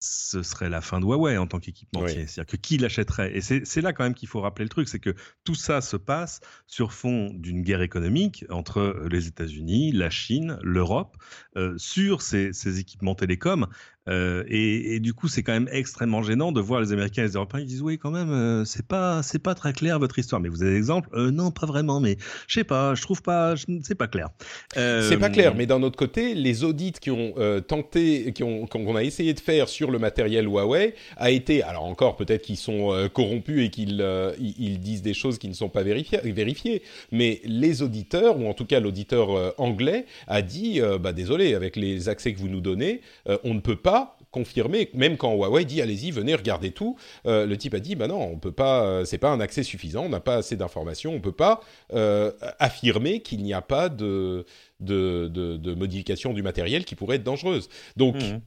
ce 0.04 0.42
serait 0.42 0.68
la 0.68 0.80
fin 0.80 1.00
de 1.00 1.06
Huawei 1.06 1.38
en 1.38 1.46
tant 1.46 1.58
qu'équipementier. 1.58 2.20
Oui. 2.20 2.28
C'est-à-dire 2.28 2.50
que 2.50 2.56
qui 2.56 2.76
l'achèterait? 2.76 3.34
Et 3.36 3.40
c'est 3.40 3.80
là 3.80 3.92
quand 3.92 4.04
même 4.04 4.14
qu'il 4.14 4.28
faut 4.28 4.40
rappeler 4.40 4.64
le 4.64 4.68
truc, 4.68 4.88
c'est 4.88 4.98
que 4.98 5.14
tout 5.44 5.54
ça 5.54 5.80
se 5.80 5.96
passe 5.96 6.40
sur 6.66 6.92
fond 6.92 7.30
d'une 7.32 7.62
guerre 7.62 7.80
économique 7.80 8.44
entre 8.50 9.06
les 9.10 9.28
États-Unis, 9.28 9.92
la 9.92 10.10
Chine, 10.10 10.58
l'Europe, 10.62 11.16
euh, 11.56 11.74
sur 11.78 12.20
ces, 12.20 12.52
ces, 12.52 12.78
équipements 12.78 13.14
télécoms. 13.14 13.66
Euh, 14.08 14.44
et, 14.48 15.00
du 15.00 15.14
coup, 15.14 15.28
c'est 15.28 15.42
quand 15.42 15.52
même 15.52 15.68
extrêmement 15.72 16.22
gênant 16.22 16.52
de 16.52 16.60
voir 16.60 16.80
les 16.80 16.92
Américains 16.92 17.22
et 17.22 17.26
les 17.26 17.32
Européens 17.32 17.60
qui 17.60 17.66
disent 17.66 17.82
oui, 17.82 17.98
quand 17.98 18.10
même, 18.10 18.30
euh, 18.30 18.64
c'est 18.64 18.86
pas, 18.86 19.22
pas 19.42 19.54
très 19.54 19.72
clair 19.72 19.98
votre 19.98 20.18
histoire. 20.18 20.40
Mais 20.40 20.48
vous 20.48 20.62
avez 20.62 20.72
des 20.72 20.76
exemples? 20.76 21.08
Euh, 21.14 21.30
Non, 21.30 21.50
pas 21.50 21.66
vraiment. 21.66 22.00
Mais 22.00 22.16
je 22.46 22.60
sais 22.60 22.64
pas, 22.64 22.94
je 22.94 23.02
trouve 23.02 23.22
pas, 23.22 23.54
c'est 23.82 23.94
pas 23.94 24.08
clair. 24.08 24.30
C'est 24.74 25.18
pas 25.18 25.30
clair. 25.30 25.54
Mais 25.54 25.66
d'un 25.66 25.82
autre 25.82 25.96
côté, 25.96 26.34
les 26.34 26.64
audits 26.64 26.92
qui 26.92 27.10
ont 27.10 27.34
tenté, 27.66 28.32
qui 28.32 28.42
ont, 28.42 28.66
qu'on 28.66 28.96
a 28.96 29.02
essayé 29.02 29.34
de 29.34 29.40
faire 29.40 29.68
sur 29.68 29.90
le 29.90 29.98
matériel 29.98 30.46
Huawei, 30.46 30.94
a 31.16 31.30
été, 31.30 31.62
alors 31.62 31.84
encore 31.84 32.16
peut-être 32.16 32.42
qu'ils 32.42 32.56
sont 32.56 33.08
corrompus 33.12 33.66
et 33.66 33.70
qu'ils 33.70 34.04
ils 34.38 34.80
disent 34.80 35.02
des 35.02 35.14
choses 35.14 35.38
qui 35.38 35.48
ne 35.48 35.54
sont 35.54 35.68
pas 35.68 35.82
vérifiées, 35.82 36.18
vérifiées, 36.24 36.82
mais 37.12 37.40
les 37.44 37.82
auditeurs 37.82 38.38
ou 38.38 38.48
en 38.48 38.54
tout 38.54 38.64
cas 38.64 38.80
l'auditeur 38.80 39.54
anglais 39.58 40.06
a 40.26 40.42
dit, 40.42 40.80
bah 41.00 41.12
désolé, 41.12 41.54
avec 41.54 41.76
les 41.76 42.08
accès 42.08 42.32
que 42.32 42.38
vous 42.38 42.48
nous 42.48 42.60
donnez, 42.60 43.00
on 43.44 43.54
ne 43.54 43.60
peut 43.60 43.76
pas 43.76 43.93
confirmé, 44.34 44.90
même 44.94 45.16
quand 45.16 45.32
Huawei 45.32 45.64
dit 45.64 45.80
allez-y, 45.80 46.10
venez, 46.10 46.34
regardez 46.34 46.72
tout, 46.72 46.96
euh, 47.24 47.46
le 47.46 47.56
type 47.56 47.72
a 47.74 47.78
dit 47.78 47.94
bah 47.94 48.08
non, 48.08 48.20
on 48.20 48.38
peut 48.40 48.50
pas, 48.50 48.84
euh, 48.84 49.04
c'est 49.04 49.18
pas 49.18 49.30
un 49.30 49.38
accès 49.38 49.62
suffisant, 49.62 50.06
on 50.06 50.08
n'a 50.08 50.18
pas 50.18 50.34
assez 50.34 50.56
d'informations, 50.56 51.14
on 51.14 51.20
peut 51.20 51.30
pas 51.30 51.60
euh, 51.92 52.32
affirmer 52.58 53.20
qu'il 53.20 53.44
n'y 53.44 53.54
a 53.54 53.62
pas 53.62 53.88
de 53.88 54.44
de, 54.80 55.28
de, 55.28 55.74
modification 55.74 56.34
du 56.34 56.42
matériel 56.42 56.84
qui 56.84 56.96
pourrait 56.96 57.16
être 57.16 57.22
dangereuse. 57.22 57.68
Donc 57.96 58.16
mmh. 58.16 58.40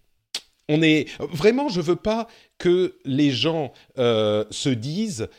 on 0.67 0.81
est 0.81 1.07
vraiment, 1.19 1.69
je 1.69 1.79
veux 1.79 1.95
pas 1.95 2.27
que 2.57 2.97
les 3.05 3.31
gens 3.31 3.71
se 3.95 4.69
disent 4.69 5.29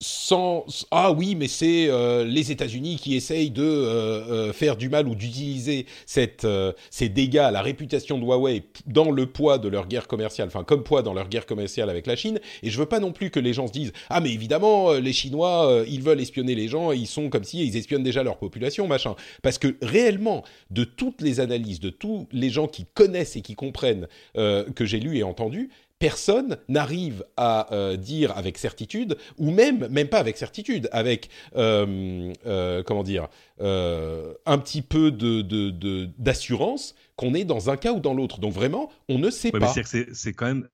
sans 0.00 0.64
ah 0.92 1.10
oui 1.10 1.34
mais 1.34 1.48
c'est 1.48 1.88
euh, 1.88 2.24
les 2.24 2.52
États-Unis 2.52 2.96
qui 2.96 3.16
essayent 3.16 3.50
de 3.50 3.64
euh, 3.64 4.48
euh, 4.48 4.52
faire 4.52 4.76
du 4.76 4.88
mal 4.88 5.08
ou 5.08 5.16
d'utiliser 5.16 5.86
ces 6.06 7.08
dégâts 7.08 7.38
à 7.38 7.50
la 7.50 7.62
réputation 7.62 8.16
de 8.16 8.24
Huawei 8.24 8.62
dans 8.86 9.10
le 9.10 9.26
poids 9.26 9.58
de 9.58 9.68
leur 9.68 9.88
guerre 9.88 10.06
commerciale 10.06 10.46
enfin 10.46 10.62
comme 10.62 10.84
poids 10.84 11.02
dans 11.02 11.14
leur 11.14 11.28
guerre 11.28 11.46
commerciale 11.46 11.90
avec 11.90 12.06
la 12.06 12.14
Chine. 12.14 12.38
Et 12.62 12.70
je 12.70 12.78
veux 12.78 12.86
pas 12.86 13.00
non 13.00 13.10
plus 13.10 13.30
que 13.30 13.40
les 13.40 13.52
gens 13.52 13.66
se 13.66 13.72
disent 13.72 13.92
ah 14.08 14.20
mais 14.20 14.32
évidemment 14.32 14.92
les 14.92 15.12
Chinois 15.12 15.82
ils 15.88 16.02
veulent 16.02 16.20
espionner 16.20 16.54
les 16.54 16.68
gens 16.68 16.92
ils 16.92 17.08
sont 17.08 17.28
comme 17.28 17.44
si 17.44 17.66
ils 17.66 17.76
espionnent 17.76 18.04
déjà 18.04 18.22
leur 18.22 18.36
population 18.36 18.86
machin. 18.86 19.16
Parce 19.42 19.58
que 19.58 19.74
réellement 19.82 20.44
de 20.70 20.84
toutes 20.84 21.22
les 21.22 21.40
analyses 21.40 21.80
de 21.80 21.90
tous 21.90 22.28
les 22.30 22.50
gens 22.50 22.68
qui 22.68 22.86
connaissent 22.94 23.34
et 23.34 23.42
qui 23.42 23.56
comprennent 23.56 24.06
que 24.34 24.84
j'ai 24.84 25.00
lu 25.00 25.16
et 25.16 25.24
entendu 25.24 25.70
personne 25.98 26.58
n'arrive 26.68 27.24
à 27.36 27.72
euh, 27.74 27.96
dire 27.96 28.36
avec 28.36 28.58
certitude, 28.58 29.16
ou 29.36 29.50
même, 29.50 29.88
même 29.88 30.08
pas 30.08 30.18
avec 30.18 30.36
certitude, 30.36 30.88
avec, 30.92 31.28
euh, 31.56 32.32
euh, 32.46 32.82
comment 32.82 33.02
dire, 33.02 33.28
un 33.60 34.58
petit 34.58 34.82
peu 34.82 35.10
de, 35.10 36.08
d'assurance 36.18 36.94
qu'on 37.16 37.34
est 37.34 37.44
dans 37.44 37.70
un 37.70 37.76
cas 37.76 37.92
ou 37.92 38.00
dans 38.00 38.14
l'autre. 38.14 38.38
Donc 38.38 38.52
vraiment, 38.52 38.90
on 39.08 39.18
ne 39.18 39.30
sait 39.30 39.50
pas. 39.50 39.74
C'est 40.12 40.32
quand 40.32 40.46
même, 40.46 40.68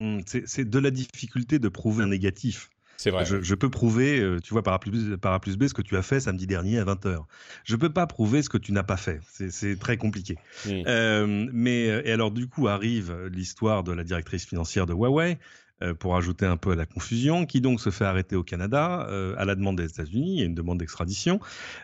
hmm, 0.00 0.20
c'est 0.26 0.68
de 0.68 0.78
la 0.78 0.90
difficulté 0.90 1.58
de 1.58 1.68
prouver 1.68 2.04
un 2.04 2.08
négatif. 2.08 2.70
C'est 2.98 3.10
vrai. 3.10 3.24
Je, 3.24 3.54
peux 3.54 3.70
prouver, 3.70 4.18
euh, 4.18 4.40
tu 4.40 4.52
vois, 4.52 4.64
par 4.64 4.74
A, 4.74 4.80
plus, 4.80 5.16
par 5.18 5.32
A 5.32 5.40
plus 5.40 5.56
B, 5.56 5.68
ce 5.68 5.74
que 5.74 5.82
tu 5.82 5.96
as 5.96 6.02
fait 6.02 6.18
samedi 6.18 6.48
dernier 6.48 6.80
à 6.80 6.84
20h. 6.84 7.24
Je 7.62 7.76
peux 7.76 7.92
pas 7.92 8.08
prouver 8.08 8.42
ce 8.42 8.48
que 8.48 8.58
tu 8.58 8.72
n'as 8.72 8.82
pas 8.82 8.96
fait. 8.96 9.20
C'est 9.28 9.78
très 9.78 9.96
compliqué. 9.96 10.36
Mmh. 10.66 10.70
Euh, 10.88 11.46
mais, 11.52 11.88
euh, 11.88 12.02
et 12.04 12.10
alors, 12.10 12.32
du 12.32 12.48
coup, 12.48 12.66
arrive 12.66 13.16
l'histoire 13.32 13.84
de 13.84 13.92
la 13.92 14.02
directrice 14.02 14.44
financière 14.44 14.84
de 14.84 14.94
Huawei, 14.94 15.38
euh, 15.80 15.94
pour 15.94 16.16
ajouter 16.16 16.44
un 16.44 16.56
peu 16.56 16.72
à 16.72 16.74
la 16.74 16.86
confusion, 16.86 17.46
qui 17.46 17.60
donc 17.60 17.80
se 17.80 17.90
fait 17.90 18.04
arrêter 18.04 18.34
au 18.34 18.42
Canada 18.42 19.06
euh, 19.10 19.36
à 19.38 19.44
la 19.44 19.54
demande 19.54 19.76
des 19.76 19.84
États-Unis, 19.84 20.34
il 20.34 20.38
y 20.40 20.42
a 20.42 20.44
une 20.44 20.54
demande 20.54 20.78
d'extradition, 20.78 21.38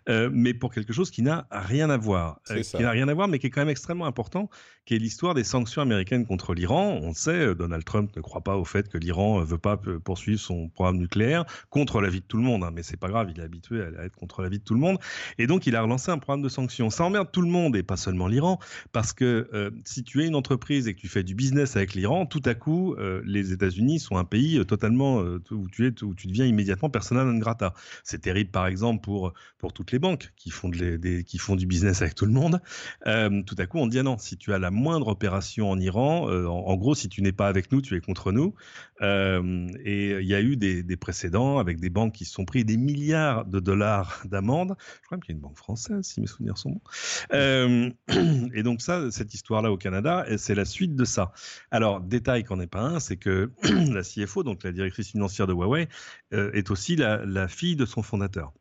euh, 0.08 0.28
mais 0.32 0.52
pour 0.52 0.74
quelque 0.74 0.92
chose 0.92 1.12
qui 1.12 1.22
n'a 1.22 1.46
rien 1.52 1.90
à 1.90 1.96
voir, 1.96 2.40
qui 2.44 2.82
n'a 2.82 2.90
rien 2.90 3.06
à 3.06 3.14
voir, 3.14 3.28
mais 3.28 3.38
qui 3.38 3.46
est 3.46 3.50
quand 3.50 3.60
même 3.60 3.68
extrêmement 3.68 4.06
important, 4.06 4.50
qui 4.84 4.94
est 4.94 4.98
l'histoire 4.98 5.34
des 5.34 5.44
sanctions 5.44 5.82
américaines 5.82 6.26
contre 6.26 6.54
l'Iran. 6.54 6.98
On 7.02 7.14
sait, 7.14 7.54
Donald 7.54 7.84
Trump 7.84 8.14
ne 8.16 8.20
croit 8.20 8.42
pas 8.42 8.56
au 8.56 8.64
fait 8.64 8.88
que 8.88 8.98
l'Iran 8.98 9.40
ne 9.40 9.44
veut 9.44 9.58
pas 9.58 9.76
poursuivre 9.76 10.40
son 10.40 10.68
programme 10.68 10.98
nucléaire 10.98 11.44
contre 11.70 12.00
l'avis 12.00 12.20
de 12.20 12.26
tout 12.26 12.36
le 12.36 12.42
monde, 12.42 12.64
hein, 12.64 12.70
mais 12.74 12.82
c'est 12.82 12.96
pas 12.96 13.08
grave, 13.08 13.30
il 13.34 13.40
est 13.40 13.44
habitué 13.44 13.82
à 13.82 14.04
être 14.04 14.16
contre 14.16 14.42
l'avis 14.42 14.58
de 14.58 14.64
tout 14.64 14.74
le 14.74 14.80
monde, 14.80 14.98
et 15.38 15.46
donc 15.46 15.66
il 15.66 15.76
a 15.76 15.82
relancé 15.82 16.10
un 16.10 16.18
programme 16.18 16.42
de 16.42 16.48
sanctions. 16.48 16.90
Ça 16.90 17.04
emmerde 17.04 17.30
tout 17.32 17.42
le 17.42 17.48
monde 17.48 17.76
et 17.76 17.82
pas 17.82 17.96
seulement 17.96 18.28
l'Iran, 18.28 18.58
parce 18.92 19.12
que 19.12 19.72
si 19.84 20.04
tu 20.04 20.22
es 20.22 20.26
une 20.26 20.34
entreprise 20.34 20.88
et 20.88 20.94
que 20.94 21.00
tu 21.00 21.08
fais 21.08 21.22
du 21.22 21.34
business 21.34 21.76
avec 21.76 21.94
l'Iran, 21.94 22.26
tout 22.26 22.42
à 22.44 22.54
coup, 22.54 22.96
les 23.24 23.52
États-Unis 23.52 24.00
sont 24.00 24.16
un 24.16 24.24
pays 24.24 24.58
euh, 24.58 24.64
totalement 24.64 25.20
euh, 25.20 25.42
où 25.50 25.68
tu 25.68 25.86
es, 25.86 26.02
où 26.02 26.14
tu 26.14 26.26
deviens 26.26 26.46
immédiatement 26.46 26.90
persona 26.90 27.24
non 27.24 27.38
grata. 27.38 27.74
C'est 28.02 28.20
terrible, 28.20 28.50
par 28.50 28.66
exemple, 28.66 29.02
pour 29.02 29.32
pour 29.58 29.72
toutes 29.72 29.92
les 29.92 29.98
banques 29.98 30.32
qui 30.36 30.50
font 30.50 30.68
des, 30.68 31.24
qui 31.24 31.38
font 31.38 31.56
du 31.56 31.66
business 31.66 32.02
avec 32.02 32.14
tout 32.14 32.26
le 32.26 32.32
monde. 32.32 32.60
Euh, 33.06 33.42
tout 33.42 33.54
à 33.58 33.66
coup, 33.66 33.78
on 33.78 33.86
dit 33.86 33.98
ah 33.98 34.02
non, 34.02 34.18
si 34.18 34.36
tu 34.36 34.52
as 34.52 34.58
la 34.58 34.70
moindre 34.74 35.08
opération 35.08 35.70
en 35.70 35.80
Iran, 35.80 36.28
en, 36.28 36.76
gros, 36.76 36.94
si 36.94 37.08
tu 37.08 37.22
n'es 37.22 37.32
pas 37.32 37.48
avec 37.48 37.72
nous, 37.72 37.80
tu 37.80 37.96
es 37.96 38.00
contre 38.00 38.32
nous. 38.32 38.54
et 39.00 40.18
il 40.20 40.26
y 40.26 40.34
a 40.34 40.40
eu 40.40 40.56
des, 40.56 40.96
précédents 40.96 41.58
avec 41.58 41.80
des 41.80 41.90
banques 41.90 42.14
qui 42.14 42.24
se 42.24 42.32
sont 42.32 42.44
pris 42.44 42.64
des 42.64 42.76
milliards 42.76 43.44
de 43.46 43.60
dollars 43.60 44.22
d'amende. 44.30 44.76
Je 45.02 45.06
crois 45.06 45.18
qu'il 45.18 45.30
y 45.30 45.32
a 45.32 45.36
une 45.36 45.40
banque 45.40 45.56
française, 45.56 46.02
si 46.02 46.20
mes 46.20 46.26
souvenirs 46.26 46.58
sont 46.58 46.70
bons. 46.70 47.92
et 48.54 48.62
donc 48.62 48.82
ça, 48.82 49.10
cette 49.10 49.34
histoire-là 49.34 49.72
au 49.72 49.76
Canada, 49.76 50.26
c'est 50.36 50.54
la 50.54 50.64
suite 50.64 50.94
de 50.94 51.04
ça. 51.04 51.32
Alors, 51.70 52.00
détail 52.00 52.44
qu'en 52.44 52.60
est 52.60 52.66
pas 52.66 52.82
un, 52.82 53.00
c'est 53.00 53.16
que 53.16 53.50
la 53.92 54.02
CFO, 54.02 54.42
donc 54.42 54.62
la 54.62 54.72
directrice 54.72 55.10
financière 55.10 55.46
de 55.46 55.52
Huawei, 55.52 55.88
euh, 56.32 56.50
est 56.52 56.70
aussi 56.70 56.96
la, 56.96 57.48
fille 57.48 57.76
de 57.76 57.86
son 57.86 58.02
fondateur. 58.02 58.52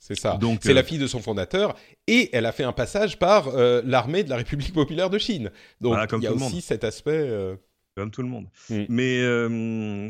C'est 0.00 0.18
ça. 0.18 0.38
Donc, 0.38 0.60
c'est 0.62 0.74
la 0.74 0.80
euh, 0.80 0.84
fille 0.84 0.98
de 0.98 1.06
son 1.06 1.20
fondateur 1.20 1.76
et 2.06 2.30
elle 2.32 2.46
a 2.46 2.52
fait 2.52 2.64
un 2.64 2.72
passage 2.72 3.18
par 3.18 3.48
euh, 3.48 3.82
l'armée 3.84 4.24
de 4.24 4.30
la 4.30 4.36
République 4.36 4.72
populaire 4.72 5.10
de 5.10 5.18
Chine. 5.18 5.50
Donc 5.80 5.96
il 6.12 6.22
y 6.22 6.26
a 6.26 6.32
aussi 6.32 6.60
cet 6.60 6.84
aspect 6.84 7.56
comme 7.96 8.10
tout 8.10 8.22
le 8.22 8.28
monde. 8.28 8.46
Mm. 8.70 8.84
Mais 8.88 9.20
euh, 9.20 10.08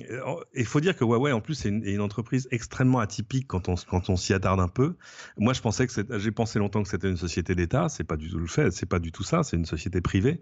il 0.55 0.65
faut 0.65 0.81
dire 0.81 0.97
que 0.97 1.05
Huawei, 1.05 1.33
en 1.33 1.41
plus, 1.41 1.55
c'est 1.55 1.69
une, 1.69 2.01
entreprise 2.01 2.49
extrêmement 2.51 3.01
atypique 3.01 3.47
quand 3.47 3.69
on, 3.69 3.75
quand 3.75 4.09
on 4.11 4.17
s'y 4.17 4.33
attarde 4.33 4.61
un 4.61 4.69
peu. 4.69 4.97
Moi, 5.37 5.53
je 5.53 5.61
pensais 5.61 5.87
que 5.87 6.19
j'ai 6.19 6.31
pensé 6.31 6.59
longtemps 6.59 6.83
que 6.83 6.89
c'était 6.89 7.09
une 7.09 7.17
société 7.17 7.55
d'État. 7.55 7.89
C'est 7.89 8.05
pas 8.05 8.17
du 8.17 8.31
tout 8.31 8.39
le 8.39 8.47
fait. 8.47 8.71
C'est 8.71 8.87
pas 8.87 8.99
du 8.99 9.13
tout 9.13 9.25
ça. 9.25 9.43
C'est 9.43 9.57
une 9.57 9.67
société 9.67 10.01
privée 10.01 10.41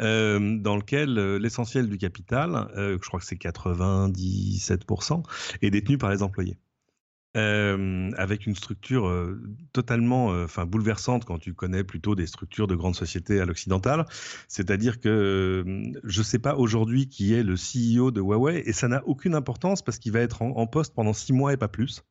euh, 0.00 0.58
dans 0.58 0.76
laquelle 0.76 1.18
euh, 1.18 1.38
l'essentiel 1.38 1.88
du 1.88 1.98
capital, 1.98 2.68
je 2.76 3.08
crois 3.08 3.20
que 3.20 3.26
c'est 3.26 3.40
97%, 3.40 5.22
est 5.62 5.70
détenu 5.70 5.98
par 5.98 6.10
les 6.10 6.22
employés. 6.22 6.58
Avec 7.34 8.46
une 8.46 8.56
structure 8.56 9.08
totalement 9.72 10.46
bouleversante 10.66 11.24
quand 11.24 11.38
tu 11.38 11.54
connais 11.54 11.84
plutôt 11.84 12.16
des 12.16 12.26
structures 12.26 12.66
de 12.66 12.74
grandes 12.74 12.96
sociétés 12.96 13.40
à 13.40 13.44
l'occidental. 13.44 14.06
C'est-à-dire 14.48 14.98
que 14.98 15.64
je 16.02 16.18
ne 16.18 16.24
sais 16.24 16.38
pas 16.38 16.56
aujourd'hui 16.56 17.08
qui 17.08 17.34
est 17.34 17.42
le 17.42 17.54
CEO 17.54 18.10
de 18.10 18.20
Huawei 18.20 18.62
et 18.66 18.72
ça 18.72 18.88
n'a 18.88 19.06
aucune 19.06 19.34
importance 19.34 19.82
parce 19.82 19.98
qu'il 19.98 20.12
va 20.12 20.20
être 20.20 20.42
en, 20.42 20.66
poste 20.66 20.94
pendant 20.94 21.12
six 21.12 21.32
mois 21.32 21.52
et 21.52 21.56
pas 21.56 21.68
plus. 21.68 22.02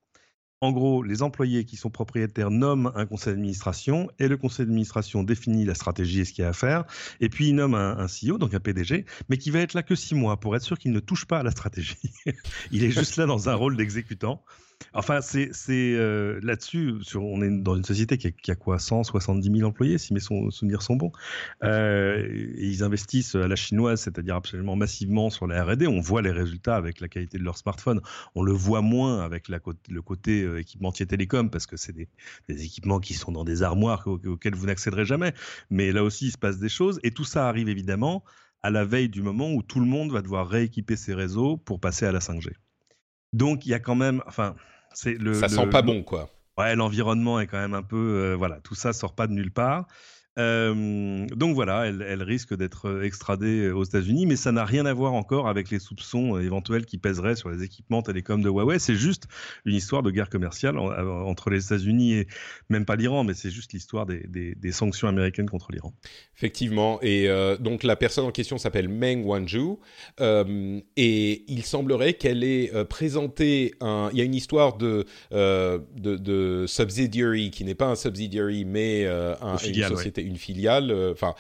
En 0.60 0.72
gros, 0.72 1.04
les 1.04 1.22
employés 1.22 1.66
qui 1.66 1.76
sont 1.78 1.92
propriétaires 1.92 2.50
nomment 2.50 2.92
un 2.96 3.06
conseil 3.06 3.34
d'administration 3.34 4.10
et 4.18 4.28
le 4.28 4.38
conseil 4.38 4.66
d'administration 4.66 5.22
définit 5.22 5.66
la 5.66 5.76
stratégie 5.76 6.22
et 6.22 6.26
ce 6.26 6.34
qu'il 6.34 6.42
y 6.42 6.46
a 6.46 6.50
à 6.50 6.54
faire. 6.54 6.86
Et 7.20 7.30
puis 7.30 7.50
il 7.50 7.56
nomme 7.56 7.76
un, 7.76 7.96
un, 8.00 8.08
CEO, 8.08 8.40
donc 8.40 8.56
un 8.56 8.60
PDG, 8.60 9.06
mais 9.30 9.38
qui 9.38 9.52
va 9.52 9.60
être 9.60 9.76
là 9.76 9.84
que 9.84 9.94
six 9.94 10.16
mois 10.16 10.40
pour 10.40 10.56
être 10.56 10.64
sûr 10.64 10.80
qu'il 10.80 10.94
ne 10.94 11.00
touche 11.00 11.26
pas 11.26 11.40
à 11.40 11.44
la 11.44 11.52
stratégie. 11.52 11.98
il 12.72 12.84
est 12.84 12.90
juste 12.90 13.18
là 13.18 13.28
dans 13.28 13.50
un 13.50 13.54
rôle 13.54 13.78
d'exécutant. 13.78 14.44
Enfin, 14.94 15.22
c'est 15.22 15.52
euh, 15.70 16.40
là-dessus, 16.42 16.96
on 17.16 17.42
est 17.42 17.50
dans 17.62 17.76
une 17.76 17.84
société 17.84 18.18
qui 18.18 18.52
a, 18.52 18.56
quoi 18.56 18.80
170 18.80 19.58
000 19.60 19.68
employés, 19.68 19.98
si 19.98 20.14
mes 20.14 20.20
souvenirs 20.20 20.82
sont 20.82 20.96
bons. 20.96 21.12
Euh, 21.64 22.28
et 22.28 22.68
ils 22.68 22.84
investissent 22.84 23.36
à 23.36 23.48
la 23.48 23.56
chinoise, 23.56 24.02
c'est-à-dire 24.02 24.36
absolument 24.36 24.76
massivement 24.76 25.30
sur 25.30 25.48
la 25.48 25.64
R&D. 25.64 25.88
On 25.88 26.00
voit 26.00 26.22
les 26.22 26.32
résultats 26.32 26.76
avec 26.76 27.00
la 27.00 27.08
qualité 27.08 27.38
de 27.38 27.44
leur 27.44 27.58
smartphone. 27.58 28.02
On 28.36 28.44
le 28.44 28.54
voit 28.54 28.82
moins 28.82 29.22
avec 29.22 29.50
le 29.50 30.02
côté 30.02 30.44
euh, 30.44 30.60
équipementier 30.60 31.06
télécom, 31.06 31.50
parce 31.50 31.68
que 31.68 31.78
c'est 31.78 31.94
des, 31.94 32.08
équipements 32.48 33.00
qui 33.00 33.14
sont 33.14 33.32
dans 33.32 33.44
des 33.44 33.64
armoires 33.64 34.08
auxquels 34.08 34.56
vous 34.56 34.68
n'accéderez 34.68 35.06
jamais. 35.06 35.34
Mais 35.70 35.92
là 35.92 36.04
aussi, 36.04 36.28
il 36.28 36.32
se 36.32 36.38
passe 36.38 36.60
des 36.60 36.70
choses. 36.70 37.00
Et 37.04 37.12
tout 37.12 37.26
ça 37.26 37.48
arrive 37.48 37.70
évidemment 37.70 38.24
à 38.64 38.72
la 38.72 38.86
veille 38.86 39.10
du 39.10 39.22
moment 39.22 39.52
où 39.54 39.62
tout 39.62 39.80
le 39.80 39.86
monde 39.86 40.12
va 40.12 40.22
devoir 40.22 40.48
rééquiper 40.48 40.96
ses 40.96 41.14
réseaux 41.14 41.58
pour 41.58 41.80
passer 41.80 42.06
à 42.06 42.12
la 42.12 42.20
5G. 42.20 42.52
Donc 43.34 43.66
il 43.66 43.70
y 43.70 43.74
a 43.74 43.80
quand 43.80 43.96
même, 43.96 44.24
enfin, 44.28 44.56
c'est 44.94 45.14
le. 45.14 45.34
Ça 45.34 45.50
sent 45.50 45.68
pas 45.68 45.82
bon, 45.82 46.04
quoi. 46.04 46.30
Ouais, 46.58 46.76
l'environnement 46.76 47.40
est 47.40 47.48
quand 47.48 47.60
même 47.60 47.76
un 47.76 47.84
peu, 47.84 47.96
euh, 47.98 48.36
voilà, 48.36 48.60
tout 48.62 48.74
ça 48.74 48.92
sort 48.92 49.14
pas 49.14 49.28
de 49.28 49.34
nulle 49.34 49.52
part. 49.52 49.88
Euh, 50.38 51.26
donc 51.36 51.56
voilà, 51.56 51.88
elle, 51.88 52.22
risque 52.22 52.56
d'être 52.56 52.88
euh, 52.88 53.04
extradée 53.04 53.72
aux 53.72 53.84
États-Unis, 53.84 54.26
mais 54.26 54.36
ça 54.36 54.52
n'a 54.52 54.66
rien 54.66 54.86
à 54.86 54.94
voir 54.94 55.14
encore 55.14 55.48
avec 55.48 55.72
les 55.72 55.80
soupçons 55.80 56.36
euh, 56.36 56.42
éventuels 56.42 56.86
qui 56.86 56.98
pèseraient 56.98 57.36
sur 57.36 57.50
les 57.50 57.64
équipements 57.64 58.04
télécoms 58.04 58.42
de 58.42 58.50
Huawei. 58.50 58.78
C'est 58.78 58.96
juste 58.96 59.28
une 59.66 59.76
histoire 59.76 60.04
de 60.04 60.12
guerre 60.12 60.30
commerciale 60.30 60.78
entre 60.78 61.50
les 61.50 61.66
États-Unis 61.66 62.14
et 62.14 62.28
même 62.70 62.86
pas 62.86 62.96
l'Iran, 62.96 63.24
mais 63.24 63.34
c'est 63.34 63.50
juste 63.50 63.74
l'histoire 63.74 64.06
des, 64.06 64.72
sanctions 64.72 65.08
américaines 65.08 65.50
contre 65.50 65.72
l'Iran. 65.72 65.94
Effectivement, 66.36 67.00
et 67.02 67.28
donc 67.60 67.84
la 67.84 67.96
personne 67.96 68.26
en 68.26 68.32
question 68.32 68.58
s'appelle 68.58 68.90
Meng 68.90 69.24
Wanzhou, 69.26 69.80
et 70.20 71.44
il 71.48 71.64
semblerait 71.64 72.14
qu'elle 72.14 72.44
ait 72.44 72.72
présenté 72.86 73.74
un. 73.82 74.10
Il 74.12 74.20
y 74.20 74.22
a 74.22 74.26
une 74.26 74.36
histoire 74.36 74.78
de 74.78 75.06
de, 75.32 76.66
subsidiary 76.68 77.50
qui 77.50 77.64
n'est 77.64 77.76
pas 77.76 77.88
un 77.88 77.96
subsidiary, 77.96 78.66
mais 78.66 79.06
une 79.06 79.84
société 79.88 80.27
une 80.28 80.38
filiale. 80.38 80.94
Enfin, 81.12 81.34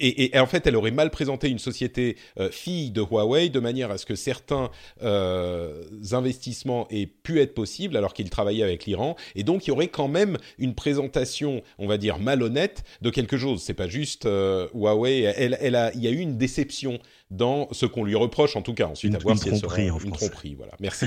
et, 0.00 0.38
en 0.38 0.46
fait, 0.46 0.66
elle 0.66 0.76
aurait 0.76 0.90
mal 0.90 1.10
présenté 1.10 1.48
une 1.48 1.58
société 1.58 2.16
fille 2.50 2.90
de 2.90 3.00
Huawei 3.00 3.48
de 3.48 3.60
manière 3.60 3.90
à 3.90 3.98
ce 3.98 4.04
que 4.04 4.14
certains 4.14 4.70
investissements 6.12 6.86
aient 6.90 7.06
pu 7.06 7.40
être 7.40 7.54
possibles 7.54 7.96
alors 7.96 8.12
qu'il 8.12 8.28
travaillait 8.28 8.64
avec 8.64 8.84
l'Iran. 8.84 9.16
Et 9.34 9.44
donc, 9.44 9.66
il 9.66 9.68
y 9.68 9.72
aurait 9.72 9.88
quand 9.88 10.08
même 10.08 10.36
une 10.58 10.74
présentation, 10.74 11.62
on 11.78 11.86
va 11.86 11.96
dire 11.96 12.18
malhonnête, 12.18 12.84
de 13.00 13.10
quelque 13.10 13.38
chose. 13.38 13.62
C'est 13.62 13.74
pas 13.74 13.88
juste 13.88 14.24
Huawei. 14.24 15.20
Elle, 15.20 15.56
elle 15.60 15.76
a, 15.76 15.92
il 15.94 16.02
y 16.02 16.08
a 16.08 16.10
eu 16.10 16.18
une 16.18 16.36
déception 16.36 16.98
dans 17.30 17.68
ce 17.72 17.86
qu'on 17.86 18.04
lui 18.04 18.14
reproche, 18.14 18.56
en 18.56 18.62
tout 18.62 18.74
cas. 18.74 18.86
Ensuite, 18.86 19.10
une, 19.10 19.16
à 19.16 19.18
voir 19.18 19.34
une 19.34 19.58
tromperie, 19.58 19.88
une 19.88 20.12
tromperie, 20.12 20.54
voilà. 20.54 20.72
Merci. 20.80 21.06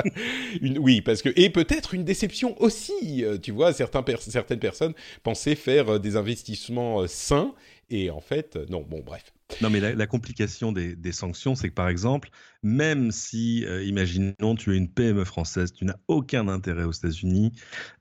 une, 0.60 0.78
oui, 0.78 1.00
parce 1.00 1.22
que 1.22 1.28
et 1.36 1.50
peut-être 1.50 1.94
une 1.94 2.04
déception 2.04 2.60
aussi. 2.60 3.24
Euh, 3.24 3.38
tu 3.38 3.52
vois, 3.52 3.72
certains 3.72 4.04
certaines 4.18 4.58
personnes 4.58 4.94
pensaient 5.22 5.54
faire 5.54 5.94
euh, 5.94 5.98
des 5.98 6.16
investissements 6.16 7.02
euh, 7.02 7.06
sains 7.06 7.54
et 7.90 8.10
en 8.10 8.20
fait, 8.20 8.58
non. 8.70 8.86
Bon, 8.88 9.02
bref. 9.04 9.32
Non, 9.60 9.68
mais 9.68 9.80
la, 9.80 10.06
complication 10.06 10.72
des, 10.72 11.12
sanctions, 11.12 11.54
c'est 11.54 11.68
que 11.68 11.74
par 11.74 11.90
exemple, 11.90 12.30
même 12.62 13.10
si, 13.10 13.66
imaginons, 13.84 14.54
tu 14.54 14.72
es 14.72 14.78
une 14.78 14.88
PME 14.88 15.24
française, 15.24 15.74
tu 15.74 15.84
n'as 15.84 15.96
aucun 16.08 16.48
intérêt 16.48 16.84
aux 16.84 16.92
États-Unis 16.92 17.52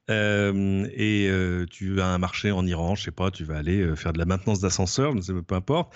et 0.07 1.29
tu 1.69 1.99
as 1.99 2.07
un 2.07 2.17
marché 2.19 2.51
en 2.51 2.65
Iran, 2.65 2.95
je 2.95 3.03
sais 3.03 3.11
pas, 3.11 3.31
tu 3.31 3.43
vas 3.43 3.57
aller 3.57 3.97
faire 3.97 4.13
de 4.13 4.19
la 4.19 4.23
maintenance 4.23 4.61
d'ascenseur, 4.61 5.13
peu 5.45 5.55
importe 5.55 5.93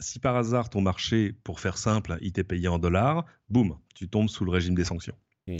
si 0.00 0.18
par 0.18 0.36
hasard 0.36 0.70
ton 0.70 0.80
marché, 0.80 1.34
pour 1.44 1.60
faire 1.60 1.78
simple, 1.78 2.18
il 2.20 2.32
t'est 2.32 2.44
payé 2.44 2.68
en 2.68 2.78
dollars, 2.78 3.24
boum, 3.48 3.78
tu 3.94 4.08
tombes 4.08 4.28
sous 4.28 4.44
le 4.44 4.50
régime 4.50 4.74
des 4.74 4.84
sanctions. 4.84 5.16
Mmh. 5.46 5.56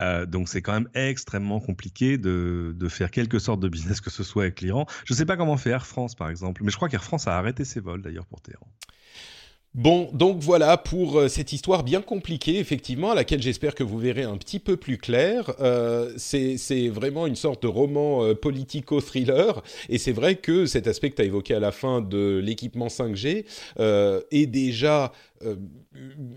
Euh, 0.00 0.26
donc 0.26 0.48
c'est 0.48 0.62
quand 0.62 0.72
même 0.72 0.88
extrêmement 0.94 1.58
compliqué 1.58 2.18
de, 2.18 2.72
de, 2.76 2.88
faire 2.88 3.10
quelque 3.10 3.40
sorte 3.40 3.58
de 3.58 3.68
business 3.68 4.00
que 4.00 4.10
ce 4.10 4.22
soit 4.22 4.44
avec 4.44 4.60
l'Iran. 4.60 4.86
Je 5.04 5.12
ne 5.12 5.16
sais 5.16 5.26
pas 5.26 5.36
comment 5.36 5.56
fait 5.56 5.70
Air 5.70 5.86
France 5.86 6.14
par 6.14 6.30
exemple, 6.30 6.62
mais 6.62 6.70
je 6.70 6.76
crois 6.76 6.88
qu'Air 6.88 7.02
France 7.02 7.26
a 7.26 7.36
arrêté 7.36 7.64
ses 7.64 7.80
vols 7.80 8.02
d'ailleurs 8.02 8.26
pour 8.26 8.40
Téhéran. 8.40 8.68
Bon, 9.74 10.08
donc 10.14 10.38
voilà 10.40 10.78
pour 10.78 11.18
euh, 11.18 11.28
cette 11.28 11.52
histoire 11.52 11.84
bien 11.84 12.00
compliquée, 12.00 12.58
effectivement, 12.58 13.10
à 13.10 13.14
laquelle 13.14 13.42
j'espère 13.42 13.74
que 13.74 13.84
vous 13.84 13.98
verrez 13.98 14.22
un 14.22 14.38
petit 14.38 14.58
peu 14.58 14.78
plus 14.78 14.96
clair. 14.96 15.52
Euh, 15.60 16.10
c'est 16.16 16.88
vraiment 16.88 17.26
une 17.26 17.36
sorte 17.36 17.62
de 17.62 17.68
roman 17.68 18.24
euh, 18.24 18.34
politico-thriller, 18.34 19.62
et 19.90 19.98
c'est 19.98 20.12
vrai 20.12 20.36
que 20.36 20.64
cet 20.64 20.86
aspect 20.86 21.10
que 21.10 21.16
tu 21.16 21.22
as 21.22 21.26
évoqué 21.26 21.54
à 21.54 21.60
la 21.60 21.70
fin 21.70 22.00
de 22.00 22.40
l'équipement 22.42 22.86
5G 22.86 23.44
est 24.30 24.46
déjà 24.46 25.12
euh, 25.44 25.56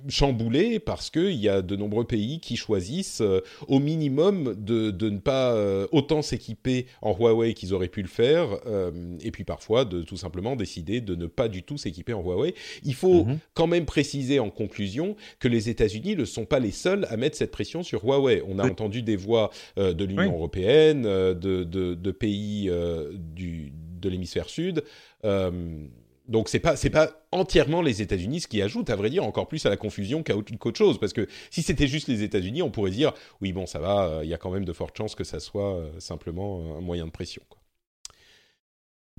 chamboulé 0.10 0.80
parce 0.80 1.10
qu'il 1.10 1.34
y 1.34 1.50
a 1.50 1.62
de 1.62 1.76
nombreux 1.76 2.06
pays 2.06 2.40
qui 2.40 2.56
choisissent 2.56 3.22
euh, 3.22 3.42
au 3.68 3.80
minimum 3.80 4.56
de, 4.56 4.92
de, 4.92 5.10
ne 5.10 5.18
pas 5.18 5.54
euh, 5.54 5.88
autant 5.92 6.22
s'équiper 6.22 6.86
en 7.02 7.16
Huawei 7.16 7.54
qu'ils 7.54 7.74
auraient 7.74 7.88
pu 7.88 8.02
le 8.02 8.08
faire 8.08 8.60
et 9.22 9.32
puis 9.32 9.44
parfois 9.44 9.86
de 9.86 10.02
tout 10.02 10.18
simplement 10.18 10.56
décider 10.56 11.02
de 11.02 11.16
ne 11.16 11.26
pas 11.26 11.48
du 11.48 11.64
tout 11.64 11.78
s'équiper 11.78 12.14
en 12.14 12.22
Huawei. 12.22 12.54
Il 12.84 12.94
faut 12.94 13.26
mhm. 13.26 13.40
quand 13.54 13.68
même 13.68 13.86
préciser 13.86 14.40
en 14.40 14.50
conclusion 14.50 15.16
que 15.40 15.48
les 15.48 15.70
États-Unis 15.70 16.16
ne 16.16 16.26
sont 16.26 16.46
pas 16.46 16.60
les 16.60 16.72
seuls 16.72 17.06
à 17.10 17.18
mettre 17.18 17.38
cette 17.38 17.52
pression 17.52 17.84
sur 17.84 18.04
Huawei. 18.04 18.44
On 18.48 18.60
a 18.60 18.70
entendu 18.70 19.02
des 19.02 19.16
voix 19.16 19.50
de 19.78 20.04
l'Union 20.04 20.34
européenne, 20.34 21.04
de, 21.04 21.34
de, 21.34 21.96
de, 21.96 22.12
pays 22.12 22.72
du, 23.36 23.72
de 24.00 24.10
l'hémisphère 24.10 24.50
sud. 24.50 24.84
Donc 26.32 26.48
c'est 26.48 26.60
pas 26.60 26.78
c'est 26.78 26.90
pas 26.90 27.12
entièrement 27.34 27.82
les 27.82 28.02
États-Unis, 28.02 28.40
ce 28.42 28.48
qui 28.48 28.62
ajoute 28.62 28.90
à 28.90 28.96
vrai 28.96 29.10
dire 29.10 29.26
encore 29.26 29.50
plus 29.50 29.66
à 29.66 29.70
la 29.70 29.76
confusion 29.76 30.24
qu'autre 30.24 30.78
chose, 30.78 30.98
parce 30.98 31.12
que 31.12 31.28
si 31.50 31.62
c'était 31.62 31.88
juste 31.88 32.08
les 32.08 32.24
États-Unis, 32.24 32.62
on 32.62 32.72
pourrait 32.72 32.92
dire 32.92 33.14
oui 33.42 33.52
bon 33.52 33.66
ça 33.66 33.80
va, 33.80 34.06
euh, 34.06 34.24
il 34.24 34.30
y 34.30 34.34
a 34.34 34.38
quand 34.38 34.50
même 34.50 34.64
de 34.64 34.72
fortes 34.72 34.98
chances 34.98 35.14
que 35.14 35.26
ça 35.26 35.42
soit 35.42 35.76
euh, 35.76 36.00
simplement 36.00 36.78
un 36.78 36.82
moyen 36.82 37.06
de 37.06 37.12
pression. 37.12 37.44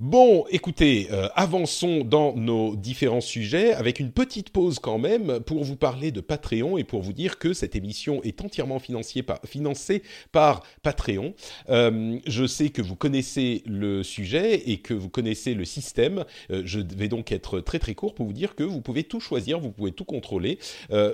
Bon, 0.05 0.43
écoutez, 0.49 1.07
euh, 1.13 1.29
avançons 1.33 2.03
dans 2.03 2.35
nos 2.35 2.75
différents 2.75 3.21
sujets 3.21 3.73
avec 3.73 4.01
une 4.01 4.11
petite 4.11 4.49
pause 4.49 4.79
quand 4.79 4.97
même 4.97 5.39
pour 5.39 5.63
vous 5.63 5.77
parler 5.77 6.11
de 6.11 6.19
Patreon 6.19 6.77
et 6.77 6.83
pour 6.83 7.01
vous 7.01 7.13
dire 7.13 7.39
que 7.39 7.53
cette 7.53 7.77
émission 7.77 8.21
est 8.23 8.41
entièrement 8.41 8.79
financée 8.79 10.03
par, 10.33 10.63
Patreon. 10.81 11.33
Euh, 11.69 12.19
je 12.27 12.45
sais 12.45 12.67
que 12.67 12.81
vous 12.81 12.97
connaissez 12.97 13.63
le 13.65 14.03
sujet 14.03 14.69
et 14.69 14.79
que 14.79 14.93
vous 14.93 15.07
connaissez 15.07 15.53
le 15.53 15.63
système. 15.63 16.25
Euh, 16.51 16.63
je 16.65 16.81
vais 16.81 17.07
donc 17.07 17.31
être 17.31 17.61
très 17.61 17.79
très 17.79 17.95
court 17.95 18.13
pour 18.13 18.25
vous 18.25 18.33
dire 18.33 18.55
que 18.55 18.63
vous 18.63 18.81
pouvez 18.81 19.05
tout 19.05 19.21
choisir, 19.21 19.61
vous 19.61 19.71
pouvez 19.71 19.93
tout 19.93 20.03
contrôler. 20.03 20.59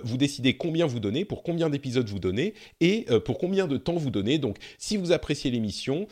vous 0.04 0.18
décidez 0.18 0.56
combien 0.56 0.88
vous 0.88 1.00
donnez, 1.00 1.26
pour 1.26 1.44
combien 1.44 1.70
d'épisodes 1.70 2.10
vous 2.10 2.18
donnez 2.18 2.56
et 2.82 3.06
pour 3.24 3.38
combien 3.38 3.68
de 3.68 3.78
temps 3.78 3.98
vous 3.98 4.10
donnez. 4.10 4.40
Donc, 4.40 4.58
si 4.80 4.98
vous 4.98 5.12
appréciez 5.12 5.52
l'émission, 5.52 6.08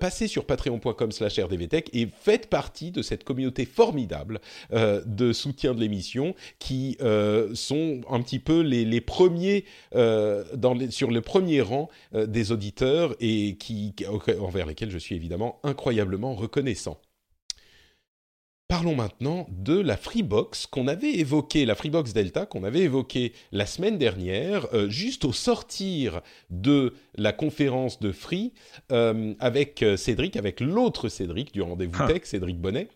passez 0.00 0.26
sur 0.26 0.44
patreon.com/rdvtech 0.44 1.90
et 1.94 2.08
faites 2.20 2.48
partie 2.48 2.90
de 2.90 3.02
cette 3.02 3.24
communauté 3.24 3.64
formidable 3.64 4.40
euh, 4.72 5.02
de 5.06 5.32
soutien 5.32 5.74
de 5.74 5.80
l'émission 5.80 6.34
qui 6.58 6.96
euh, 7.00 7.54
sont 7.54 8.00
un 8.10 8.20
petit 8.20 8.38
peu 8.38 8.60
les, 8.60 9.00
premiers 9.00 9.64
euh, 9.94 10.44
sur 10.90 11.10
le 11.10 11.20
premier 11.20 11.60
rang 11.60 11.88
des 12.12 12.52
auditeurs 12.52 13.14
et 13.20 13.56
qui, 13.56 13.94
envers 14.40 14.66
lesquels 14.66 14.90
je 14.90 14.98
suis 14.98 15.14
évidemment 15.14 15.60
incroyablement 15.62 16.34
reconnaissant. 16.34 16.98
Parlons 18.68 18.96
maintenant 18.96 19.46
de 19.50 19.78
la 19.78 19.96
Freebox 19.96 20.66
qu'on 20.66 20.88
avait 20.88 21.12
évoqué, 21.12 21.64
la 21.66 21.76
Freebox 21.76 22.12
Delta 22.12 22.46
qu'on 22.46 22.64
avait 22.64 22.80
évoqué 22.80 23.32
la 23.52 23.64
semaine 23.64 23.96
dernière, 23.96 24.66
euh, 24.74 24.88
juste 24.90 25.24
au 25.24 25.32
sortir 25.32 26.20
de 26.50 26.92
la 27.14 27.32
conférence 27.32 28.00
de 28.00 28.10
Free 28.10 28.52
euh, 28.90 29.34
avec 29.38 29.84
euh, 29.84 29.96
Cédric, 29.96 30.36
avec 30.36 30.60
l'autre 30.60 31.08
Cédric 31.08 31.52
du 31.52 31.62
rendez-vous 31.62 31.96
ah. 32.00 32.08
tech, 32.08 32.22
Cédric 32.24 32.60
Bonnet. 32.60 32.88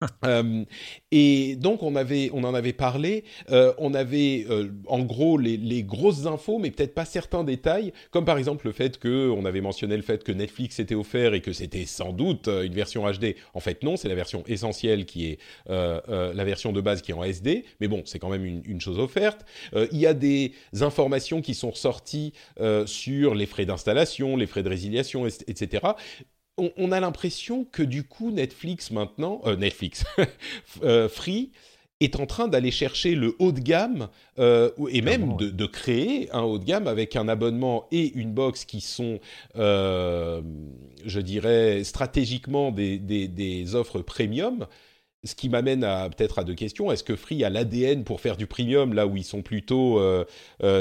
Euh, 0.26 0.64
et 1.10 1.56
donc 1.56 1.82
on 1.82 1.96
avait, 1.96 2.30
on 2.34 2.44
en 2.44 2.54
avait 2.54 2.74
parlé. 2.74 3.24
Euh, 3.50 3.72
on 3.78 3.94
avait 3.94 4.46
euh, 4.50 4.68
en 4.86 5.00
gros 5.00 5.38
les, 5.38 5.82
grosses 5.82 6.26
infos, 6.26 6.58
mais 6.58 6.70
peut-être 6.70 6.94
pas 6.94 7.04
certains 7.04 7.42
détails, 7.42 7.92
comme 8.10 8.24
par 8.24 8.36
exemple 8.36 8.66
le 8.66 8.72
fait 8.72 8.98
que 8.98 9.30
on 9.30 9.44
avait 9.44 9.62
mentionné 9.62 9.96
le 9.96 10.02
fait 10.02 10.22
que 10.22 10.32
Netflix 10.32 10.78
était 10.78 10.94
offert 10.94 11.32
et 11.32 11.40
que 11.40 11.52
c'était 11.52 11.86
sans 11.86 12.12
doute 12.12 12.48
une 12.48 12.74
version 12.74 13.10
HD. 13.10 13.34
En 13.54 13.60
fait, 13.60 13.82
non, 13.82 13.96
c'est 13.96 14.08
la 14.08 14.14
version 14.14 14.44
essentielle 14.46 15.06
qui 15.06 15.26
est 15.26 15.38
la 15.68 16.44
version 16.44 16.72
de 16.72 16.80
base 16.80 17.02
qui 17.02 17.12
est 17.12 17.14
en 17.14 17.24
SD. 17.24 17.64
Mais 17.80 17.88
bon, 17.88 18.02
c'est 18.04 18.18
quand 18.18 18.28
même 18.28 18.44
une, 18.44 18.62
une 18.66 18.80
chose 18.80 18.98
offerte. 18.98 19.46
il 19.74 19.98
y 19.98 20.06
a 20.06 20.14
des 20.14 20.52
informations 20.80 21.40
qui 21.40 21.54
sont 21.54 21.70
ressorties 21.70 22.34
sur 22.86 23.34
les 23.34 23.46
frais 23.46 23.64
d'installation, 23.64 24.36
les 24.36 24.46
frais 24.46 24.62
de 24.62 24.68
résiliation, 24.68 25.26
etc 25.26 25.80
on, 26.76 26.92
a 26.92 27.00
l'impression 27.00 27.64
que 27.64 27.82
du 27.82 28.04
coup 28.04 28.30
Netflix 28.30 28.90
maintenant, 28.90 29.40
euh, 29.46 29.56
Netflix, 29.56 30.04
euh, 30.82 31.08
Free 31.08 31.50
est 32.00 32.18
en 32.18 32.26
train 32.26 32.48
d'aller 32.48 32.70
chercher 32.70 33.14
le 33.14 33.36
haut 33.38 33.52
de 33.52 33.60
gamme 33.60 34.08
euh, 34.38 34.70
et 34.88 35.02
même 35.02 35.36
de, 35.36 35.66
créer 35.66 36.30
un 36.32 36.40
haut 36.40 36.58
de 36.58 36.64
gamme 36.64 36.86
avec 36.86 37.14
un 37.14 37.28
abonnement 37.28 37.86
et 37.92 38.12
une 38.14 38.32
box 38.32 38.64
qui 38.64 38.80
sont, 38.80 39.20
je 39.54 40.40
dirais, 41.20 41.84
stratégiquement 41.84 42.72
des, 42.72 43.74
offres 43.74 44.00
premium. 44.00 44.66
Ce 45.24 45.34
qui 45.34 45.50
m'amène 45.50 45.84
à 45.84 46.08
peut-être 46.08 46.38
à 46.38 46.44
deux 46.44 46.54
questions. 46.54 46.90
Est-ce 46.90 47.04
que 47.04 47.14
Free 47.16 47.44
a 47.44 47.50
l'ADN 47.50 48.04
pour 48.04 48.22
faire 48.22 48.38
du 48.38 48.46
premium 48.46 48.94
là 48.94 49.06
où 49.06 49.18
ils 49.18 49.24
sont 49.24 49.42
plutôt 49.42 50.00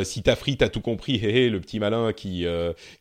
si 0.03 0.23
t'as 0.23 0.37
Free 0.37 0.55
t'as 0.55 0.69
tout 0.69 0.79
compris, 0.79 1.15
hé, 1.21 1.49
le 1.49 1.59
petit 1.59 1.79
malin 1.79 2.13
qui 2.13 2.45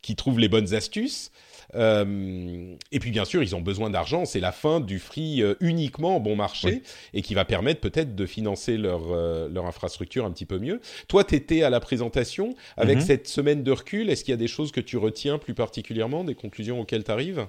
qui 0.01 0.17
trouve 0.17 0.39
les 0.39 0.49
bonnes 0.49 0.73
astuces? 0.73 1.31
Euh, 1.75 2.75
et 2.91 2.99
puis 2.99 3.11
bien 3.11 3.25
sûr, 3.25 3.43
ils 3.43 3.55
ont 3.55 3.61
besoin 3.61 3.89
d'argent. 3.89 4.25
C'est 4.25 4.39
la 4.39 4.51
fin 4.51 4.79
du 4.79 4.99
free 4.99 5.41
euh, 5.41 5.55
uniquement 5.59 6.19
bon 6.19 6.35
marché 6.35 6.83
et 7.13 7.21
qui 7.21 7.33
va 7.33 7.45
permettre 7.45 7.81
peut-être 7.81 8.15
de 8.15 8.25
financer 8.25 8.77
leur, 8.77 9.11
euh, 9.11 9.49
leur 9.49 9.65
infrastructure 9.65 10.25
un 10.25 10.31
petit 10.31 10.45
peu 10.45 10.59
mieux. 10.59 10.81
Toi, 11.07 11.23
tu 11.23 11.35
étais 11.35 11.63
à 11.63 11.69
la 11.69 11.79
présentation 11.79 12.55
avec 12.77 12.97
mhm. 12.97 13.03
cette 13.03 13.27
semaine 13.27 13.63
de 13.63 13.71
recul. 13.71 14.09
Est-ce 14.09 14.23
qu'il 14.23 14.31
y 14.31 14.33
a 14.33 14.37
des 14.37 14.47
choses 14.47 14.71
que 14.71 14.81
tu 14.81 14.97
retiens 14.97 15.37
plus 15.37 15.53
particulièrement, 15.53 16.23
des 16.23 16.35
conclusions 16.35 16.79
auxquelles 16.79 17.03
tu 17.03 17.11
arrives 17.11 17.47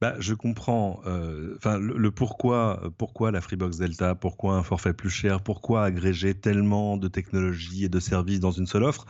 bah, 0.00 0.14
je 0.18 0.34
comprends. 0.34 1.00
Euh, 1.06 1.54
enfin, 1.56 1.78
le, 1.78 2.10
pourquoi, 2.10 2.80
pourquoi 2.98 3.30
la 3.30 3.40
Freebox 3.40 3.78
Delta, 3.78 4.14
pourquoi 4.14 4.56
un 4.56 4.62
forfait 4.62 4.92
plus 4.92 5.10
cher, 5.10 5.40
pourquoi 5.40 5.84
agréger 5.84 6.34
tellement 6.34 6.96
de 6.96 7.08
technologies 7.08 7.84
et 7.84 7.88
de 7.88 8.00
services 8.00 8.40
dans 8.40 8.50
une 8.50 8.66
seule 8.66 8.84
offre. 8.84 9.06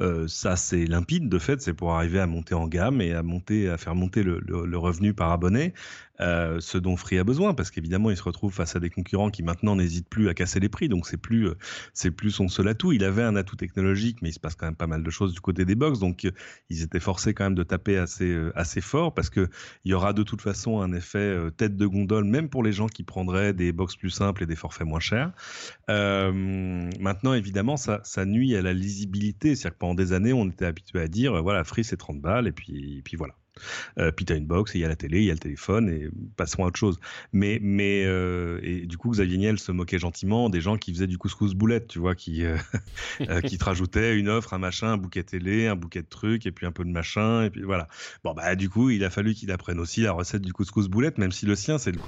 Euh, 0.00 0.26
ça, 0.28 0.56
c'est 0.56 0.84
limpide. 0.84 1.28
De 1.28 1.38
fait, 1.38 1.60
c'est 1.60 1.74
pour 1.74 1.92
arriver 1.92 2.20
à 2.20 2.26
monter 2.26 2.54
en 2.54 2.66
gamme 2.66 3.00
et 3.00 3.12
à 3.12 3.22
monter, 3.22 3.68
à 3.68 3.78
faire 3.78 3.94
monter 3.94 4.22
le, 4.22 4.78
revenu 4.78 5.14
par 5.14 5.32
abonné. 5.32 5.74
Euh, 6.20 6.58
ce 6.60 6.78
dont 6.78 6.96
Free 6.96 7.18
a 7.18 7.24
besoin, 7.24 7.54
parce 7.54 7.70
qu'évidemment, 7.70 8.10
il 8.10 8.16
se 8.16 8.24
retrouve 8.24 8.52
face 8.52 8.74
à 8.74 8.80
des 8.80 8.90
concurrents 8.90 9.30
qui 9.30 9.44
maintenant 9.44 9.76
n'hésitent 9.76 10.08
plus 10.08 10.28
à 10.28 10.34
casser 10.34 10.58
les 10.58 10.68
prix, 10.68 10.88
donc 10.88 11.06
c'est 11.06 11.16
plus 11.16 11.46
euh, 11.46 11.56
c'est 11.94 12.10
plus 12.10 12.32
son 12.32 12.48
seul 12.48 12.66
atout. 12.66 12.90
Il 12.90 13.04
avait 13.04 13.22
un 13.22 13.36
atout 13.36 13.54
technologique, 13.54 14.20
mais 14.20 14.30
il 14.30 14.32
se 14.32 14.40
passe 14.40 14.56
quand 14.56 14.66
même 14.66 14.74
pas 14.74 14.88
mal 14.88 15.04
de 15.04 15.10
choses 15.10 15.32
du 15.32 15.40
côté 15.40 15.64
des 15.64 15.76
box, 15.76 16.00
donc 16.00 16.24
euh, 16.24 16.32
ils 16.70 16.82
étaient 16.82 16.98
forcés 16.98 17.34
quand 17.34 17.44
même 17.44 17.54
de 17.54 17.62
taper 17.62 17.98
assez 17.98 18.36
assez 18.56 18.80
fort, 18.80 19.14
parce 19.14 19.30
que 19.30 19.48
il 19.84 19.92
y 19.92 19.94
aura 19.94 20.07
de 20.12 20.22
toute 20.22 20.40
façon 20.40 20.80
un 20.80 20.92
effet 20.92 21.36
tête 21.56 21.76
de 21.76 21.86
gondole, 21.86 22.24
même 22.24 22.48
pour 22.48 22.62
les 22.62 22.72
gens 22.72 22.88
qui 22.88 23.02
prendraient 23.02 23.52
des 23.52 23.72
box 23.72 23.96
plus 23.96 24.10
simples 24.10 24.42
et 24.42 24.46
des 24.46 24.56
forfaits 24.56 24.86
moins 24.86 25.00
chers. 25.00 25.32
maintenant, 25.88 27.34
évidemment, 27.34 27.76
ça, 27.76 28.00
ça 28.04 28.24
nuit 28.24 28.56
à 28.56 28.62
la 28.62 28.72
lisibilité, 28.72 29.54
c'est-à-dire 29.54 29.74
que 29.74 29.78
pendant 29.80 29.94
des 29.94 30.12
années, 30.12 30.32
on 30.32 30.48
était 30.48 30.66
habitué 30.66 31.00
à 31.00 31.08
dire 31.08 31.42
voilà, 31.42 31.64
Free 31.64 31.84
c'est 31.84 31.96
30 31.96 32.20
balles, 32.20 32.46
et 32.46 32.52
puis, 32.52 32.98
et 32.98 33.02
puis 33.02 33.16
voilà. 33.16 33.34
Euh, 33.98 34.10
puis 34.10 34.24
tu 34.24 34.32
as 34.32 34.36
une 34.36 34.46
box, 34.46 34.74
il 34.74 34.80
y 34.80 34.84
a 34.84 34.88
la 34.88 34.96
télé, 34.96 35.18
il 35.18 35.24
y 35.24 35.30
a 35.30 35.34
le 35.34 35.38
téléphone, 35.38 35.88
et 35.88 36.08
passons 36.36 36.64
à 36.64 36.68
autre 36.68 36.78
chose. 36.78 36.98
Mais, 37.32 37.58
mais 37.62 38.04
euh, 38.06 38.60
et 38.62 38.86
du 38.86 38.96
coup, 38.96 39.10
Xavier 39.10 39.38
Niel 39.38 39.58
se 39.58 39.72
moquait 39.72 39.98
gentiment 39.98 40.50
des 40.50 40.60
gens 40.60 40.76
qui 40.76 40.92
faisaient 40.92 41.06
du 41.06 41.18
couscous 41.18 41.54
boulette, 41.54 41.88
tu 41.88 41.98
vois, 41.98 42.14
qui, 42.14 42.44
euh, 43.20 43.40
qui 43.42 43.58
te 43.58 43.64
rajoutaient 43.64 44.18
une 44.18 44.28
offre, 44.28 44.54
un 44.54 44.58
machin, 44.58 44.92
un 44.92 44.96
bouquet 44.96 45.22
télé, 45.22 45.66
un 45.66 45.76
bouquet 45.76 46.02
de 46.02 46.08
trucs, 46.08 46.46
et 46.46 46.52
puis 46.52 46.66
un 46.66 46.72
peu 46.72 46.84
de 46.84 46.90
machin, 46.90 47.44
et 47.44 47.50
puis 47.50 47.62
voilà. 47.62 47.88
Bon, 48.24 48.34
bah, 48.34 48.54
du 48.56 48.68
coup, 48.70 48.90
il 48.90 49.04
a 49.04 49.10
fallu 49.10 49.34
qu'il 49.34 49.50
apprenne 49.50 49.80
aussi 49.80 50.02
la 50.02 50.12
recette 50.12 50.42
du 50.42 50.52
couscous 50.52 50.88
boulette, 50.88 51.18
même 51.18 51.32
si 51.32 51.46
le 51.46 51.54
sien, 51.54 51.78
c'est 51.78 51.92
le, 51.92 51.98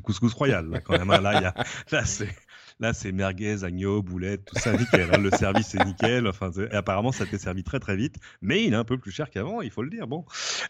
couscous 0.00 0.32
royal, 0.34 0.82
quand 0.84 0.98
même. 0.98 1.08
Là, 1.08 1.54
là 1.90 2.04
c'est 2.04 2.34
Là, 2.78 2.92
c'est 2.92 3.10
merguez, 3.10 3.64
agneau, 3.64 4.02
boulette, 4.02 4.44
tout 4.44 4.58
ça 4.58 4.76
nickel. 4.76 5.08
Hein. 5.10 5.18
Le 5.18 5.30
service 5.30 5.74
est 5.74 5.84
nickel. 5.84 6.26
Enfin, 6.26 6.50
apparemment, 6.72 7.10
ça 7.10 7.24
t'est 7.24 7.38
servi 7.38 7.64
très 7.64 7.80
très 7.80 7.96
vite, 7.96 8.16
mais 8.42 8.64
il 8.64 8.74
est 8.74 8.76
un 8.76 8.84
peu 8.84 8.98
plus 8.98 9.12
cher 9.12 9.30
qu'avant, 9.30 9.62
il 9.62 9.70
faut 9.70 9.82
le 9.82 9.88
dire. 9.88 10.06
Bon, 10.06 10.26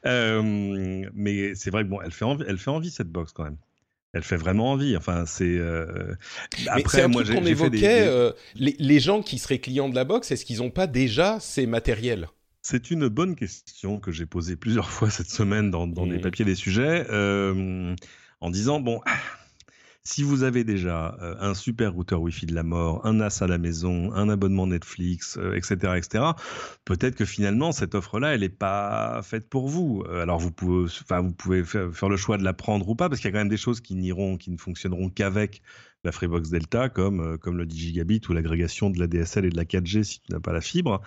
euh, 0.06 1.04
mais 1.14 1.54
c'est 1.56 1.70
vrai 1.70 1.82
que 1.82 1.88
bon, 1.88 2.00
elle 2.00 2.12
fait 2.12 2.24
envie, 2.24 2.44
elle 2.46 2.58
fait 2.58 2.70
envie 2.70 2.90
cette 2.90 3.10
box 3.10 3.32
quand 3.32 3.44
même. 3.44 3.56
Elle 4.12 4.22
fait 4.22 4.36
vraiment 4.36 4.72
envie. 4.72 4.96
Enfin, 4.96 5.26
c'est. 5.26 5.58
Euh... 5.58 6.14
Après, 6.68 7.02
un 7.02 7.08
moi, 7.08 7.24
qu'on 7.24 7.44
évoquait. 7.44 8.06
Euh, 8.06 8.32
les, 8.54 9.00
gens 9.00 9.20
qui 9.20 9.38
seraient 9.38 9.58
clients 9.58 9.88
de 9.88 9.94
la 9.94 10.04
box, 10.04 10.30
est-ce 10.30 10.44
qu'ils 10.44 10.58
n'ont 10.58 10.70
pas 10.70 10.86
déjà 10.86 11.38
ces 11.40 11.66
matériels? 11.66 12.28
C'est 12.62 12.90
une 12.90 13.08
bonne 13.08 13.36
question 13.36 13.98
que 13.98 14.12
j'ai 14.12 14.26
posée 14.26 14.56
plusieurs 14.56 14.90
fois 14.92 15.10
cette 15.10 15.30
semaine 15.30 15.70
dans, 15.70 15.86
dans 15.86 16.06
des 16.06 16.18
mmh. 16.18 16.20
papiers 16.20 16.44
des 16.44 16.54
sujets, 16.54 17.06
euh, 17.10 17.94
en 18.40 18.50
disant 18.50 18.80
bon, 18.80 19.00
si 20.06 20.22
vous 20.22 20.44
avez 20.44 20.62
déjà 20.62 21.18
euh, 21.20 21.34
un 21.40 21.52
super 21.52 21.92
routeur 21.92 22.22
Wi-Fi 22.22 22.46
de 22.46 22.54
la 22.54 22.62
mort, 22.62 23.04
un 23.04 23.14
NAS 23.14 23.42
à 23.42 23.48
la 23.48 23.58
maison, 23.58 24.12
un 24.14 24.28
abonnement 24.28 24.68
Netflix, 24.68 25.36
etc., 25.52 25.76
euh, 25.82 25.94
etc., 25.94 26.24
peut-être 26.84 27.16
que 27.16 27.24
finalement 27.24 27.72
cette 27.72 27.96
offre-là, 27.96 28.32
elle 28.32 28.42
n'est 28.42 28.48
pas 28.48 29.20
faite 29.24 29.48
pour 29.48 29.68
vous. 29.68 30.04
Euh, 30.08 30.22
alors 30.22 30.38
vous 30.38 30.52
pouvez, 30.52 30.84
enfin 30.84 31.22
vous 31.22 31.32
pouvez 31.32 31.64
faire, 31.64 32.08
le 32.08 32.16
choix 32.16 32.38
de 32.38 32.44
la 32.44 32.52
prendre 32.52 32.88
ou 32.88 32.94
pas, 32.94 33.08
parce 33.08 33.20
qu'il 33.20 33.28
y 33.28 33.30
a 33.30 33.32
quand 33.32 33.40
même 33.40 33.48
des 33.48 33.56
choses 33.56 33.80
qui 33.80 33.96
n'iront, 33.96 34.36
qui 34.36 34.52
ne 34.52 34.58
fonctionneront 34.58 35.10
qu'avec 35.10 35.60
la 36.04 36.12
Freebox 36.12 36.50
Delta, 36.50 36.88
comme, 36.88 37.36
comme 37.38 37.58
le 37.58 37.66
10 37.66 37.76
gigabit 37.76 38.20
ou 38.28 38.32
l'agrégation 38.32 38.90
de 38.90 39.00
la 39.00 39.08
DSL 39.08 39.46
et 39.46 39.50
de 39.50 39.56
la 39.56 39.64
4G 39.64 40.04
si 40.04 40.20
tu 40.20 40.30
n'as 40.30 40.38
pas 40.38 40.52
la 40.52 40.60
fibre. 40.60 41.02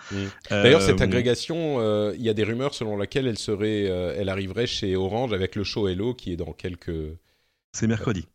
D'ailleurs, 0.50 0.82
cette 0.82 1.00
agrégation, 1.00 2.12
il 2.12 2.20
y 2.20 2.28
a 2.28 2.34
des 2.34 2.44
rumeurs 2.44 2.74
selon 2.74 2.98
lesquelles 2.98 3.26
elle 3.26 3.38
serait, 3.38 3.84
elle 3.84 4.28
arriverait 4.28 4.66
chez 4.66 4.96
Orange 4.96 5.32
avec 5.32 5.56
le 5.56 5.64
show 5.64 5.88
Hello 5.88 6.12
qui 6.12 6.34
est 6.34 6.36
dans 6.36 6.52
quelques. 6.52 7.16
C'est 7.72 7.86
mercredi 7.86 8.26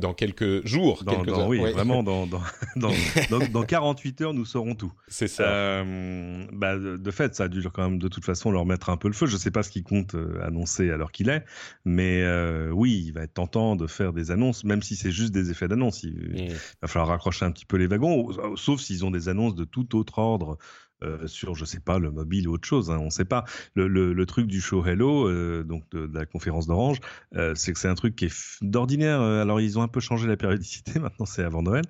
dans 0.00 0.14
quelques 0.14 0.66
jours, 0.66 1.02
dans, 1.04 1.22
quelques 1.22 1.36
Oui, 1.48 1.58
vraiment, 1.58 2.02
dans, 2.02 2.26
dans, 2.26 2.42
dans, 2.76 3.62
48 3.62 4.20
heures, 4.20 4.34
nous 4.34 4.44
saurons 4.44 4.74
tout. 4.74 4.92
C'est 5.08 5.28
ça. 5.28 5.44
Euh, 5.44 6.46
bah, 6.52 6.76
de, 6.76 7.10
fait, 7.10 7.34
ça 7.34 7.44
a 7.44 7.48
dû 7.48 7.62
quand 7.62 7.82
même 7.82 7.98
de 7.98 8.08
toute 8.08 8.24
façon 8.24 8.50
leur 8.50 8.66
mettre 8.66 8.90
un 8.90 8.96
peu 8.96 9.08
le 9.08 9.14
feu. 9.14 9.26
Je 9.26 9.34
ne 9.34 9.38
sais 9.38 9.50
pas 9.50 9.62
ce 9.62 9.70
qu'ils 9.70 9.84
comptent 9.84 10.14
euh, 10.14 10.40
annoncer 10.42 10.90
à 10.90 10.96
l'heure 10.96 11.12
qu'il 11.12 11.28
est, 11.28 11.44
mais 11.84 12.22
euh, 12.22 12.70
oui, 12.70 13.04
il 13.06 13.12
va 13.12 13.22
être 13.22 13.34
tentant 13.34 13.76
de 13.76 13.86
faire 13.86 14.12
des 14.12 14.30
annonces, 14.30 14.64
même 14.64 14.82
si 14.82 14.96
c'est 14.96 15.12
juste 15.12 15.32
des 15.32 15.50
effets 15.50 15.68
d'annonce. 15.68 16.02
Il, 16.02 16.12
mm. 16.12 16.54
va 16.82 16.88
falloir 16.88 17.08
raccrocher 17.08 17.44
un 17.44 17.50
petit 17.50 17.66
peu 17.66 17.76
les 17.76 17.86
wagons, 17.86 18.56
sauf 18.56 18.80
s'ils 18.80 19.04
ont 19.04 19.10
des 19.10 19.28
annonces 19.28 19.54
de 19.54 19.64
tout 19.64 19.96
autre 19.96 20.18
ordre 20.18 20.58
euh, 21.02 21.26
sur, 21.26 21.54
je 21.54 21.64
sais 21.64 21.80
pas, 21.80 21.98
le 21.98 22.10
mobile 22.10 22.48
ou 22.48 22.54
autre 22.54 22.66
chose. 22.66 22.90
Hein, 22.90 22.98
on 23.00 23.06
ne 23.06 23.10
sait 23.10 23.24
pas. 23.24 23.44
Le, 23.74 24.24
truc 24.24 24.46
du 24.46 24.60
show 24.60 24.84
Hello, 24.84 25.28
euh, 25.28 25.62
donc 25.64 25.88
de, 25.90 26.08
la 26.12 26.26
conférence 26.26 26.66
d'Orange, 26.66 27.00
euh, 27.34 27.54
c'est 27.54 27.72
que 27.72 27.78
c'est 27.78 27.88
un 27.88 27.94
truc 27.94 28.16
qui 28.16 28.26
est 28.26 28.62
d'ordinaire. 28.62 29.20
alors 29.20 29.60
ils 29.60 29.78
ont 29.78 29.82
un 29.82 29.88
peu 29.88 30.00
changé 30.00 30.26
la 30.28 30.36
périodicité. 30.36 30.98
Maintenant, 31.00 31.26
c'est 31.26 31.42
avant 31.42 31.62
Noël. 31.62 31.84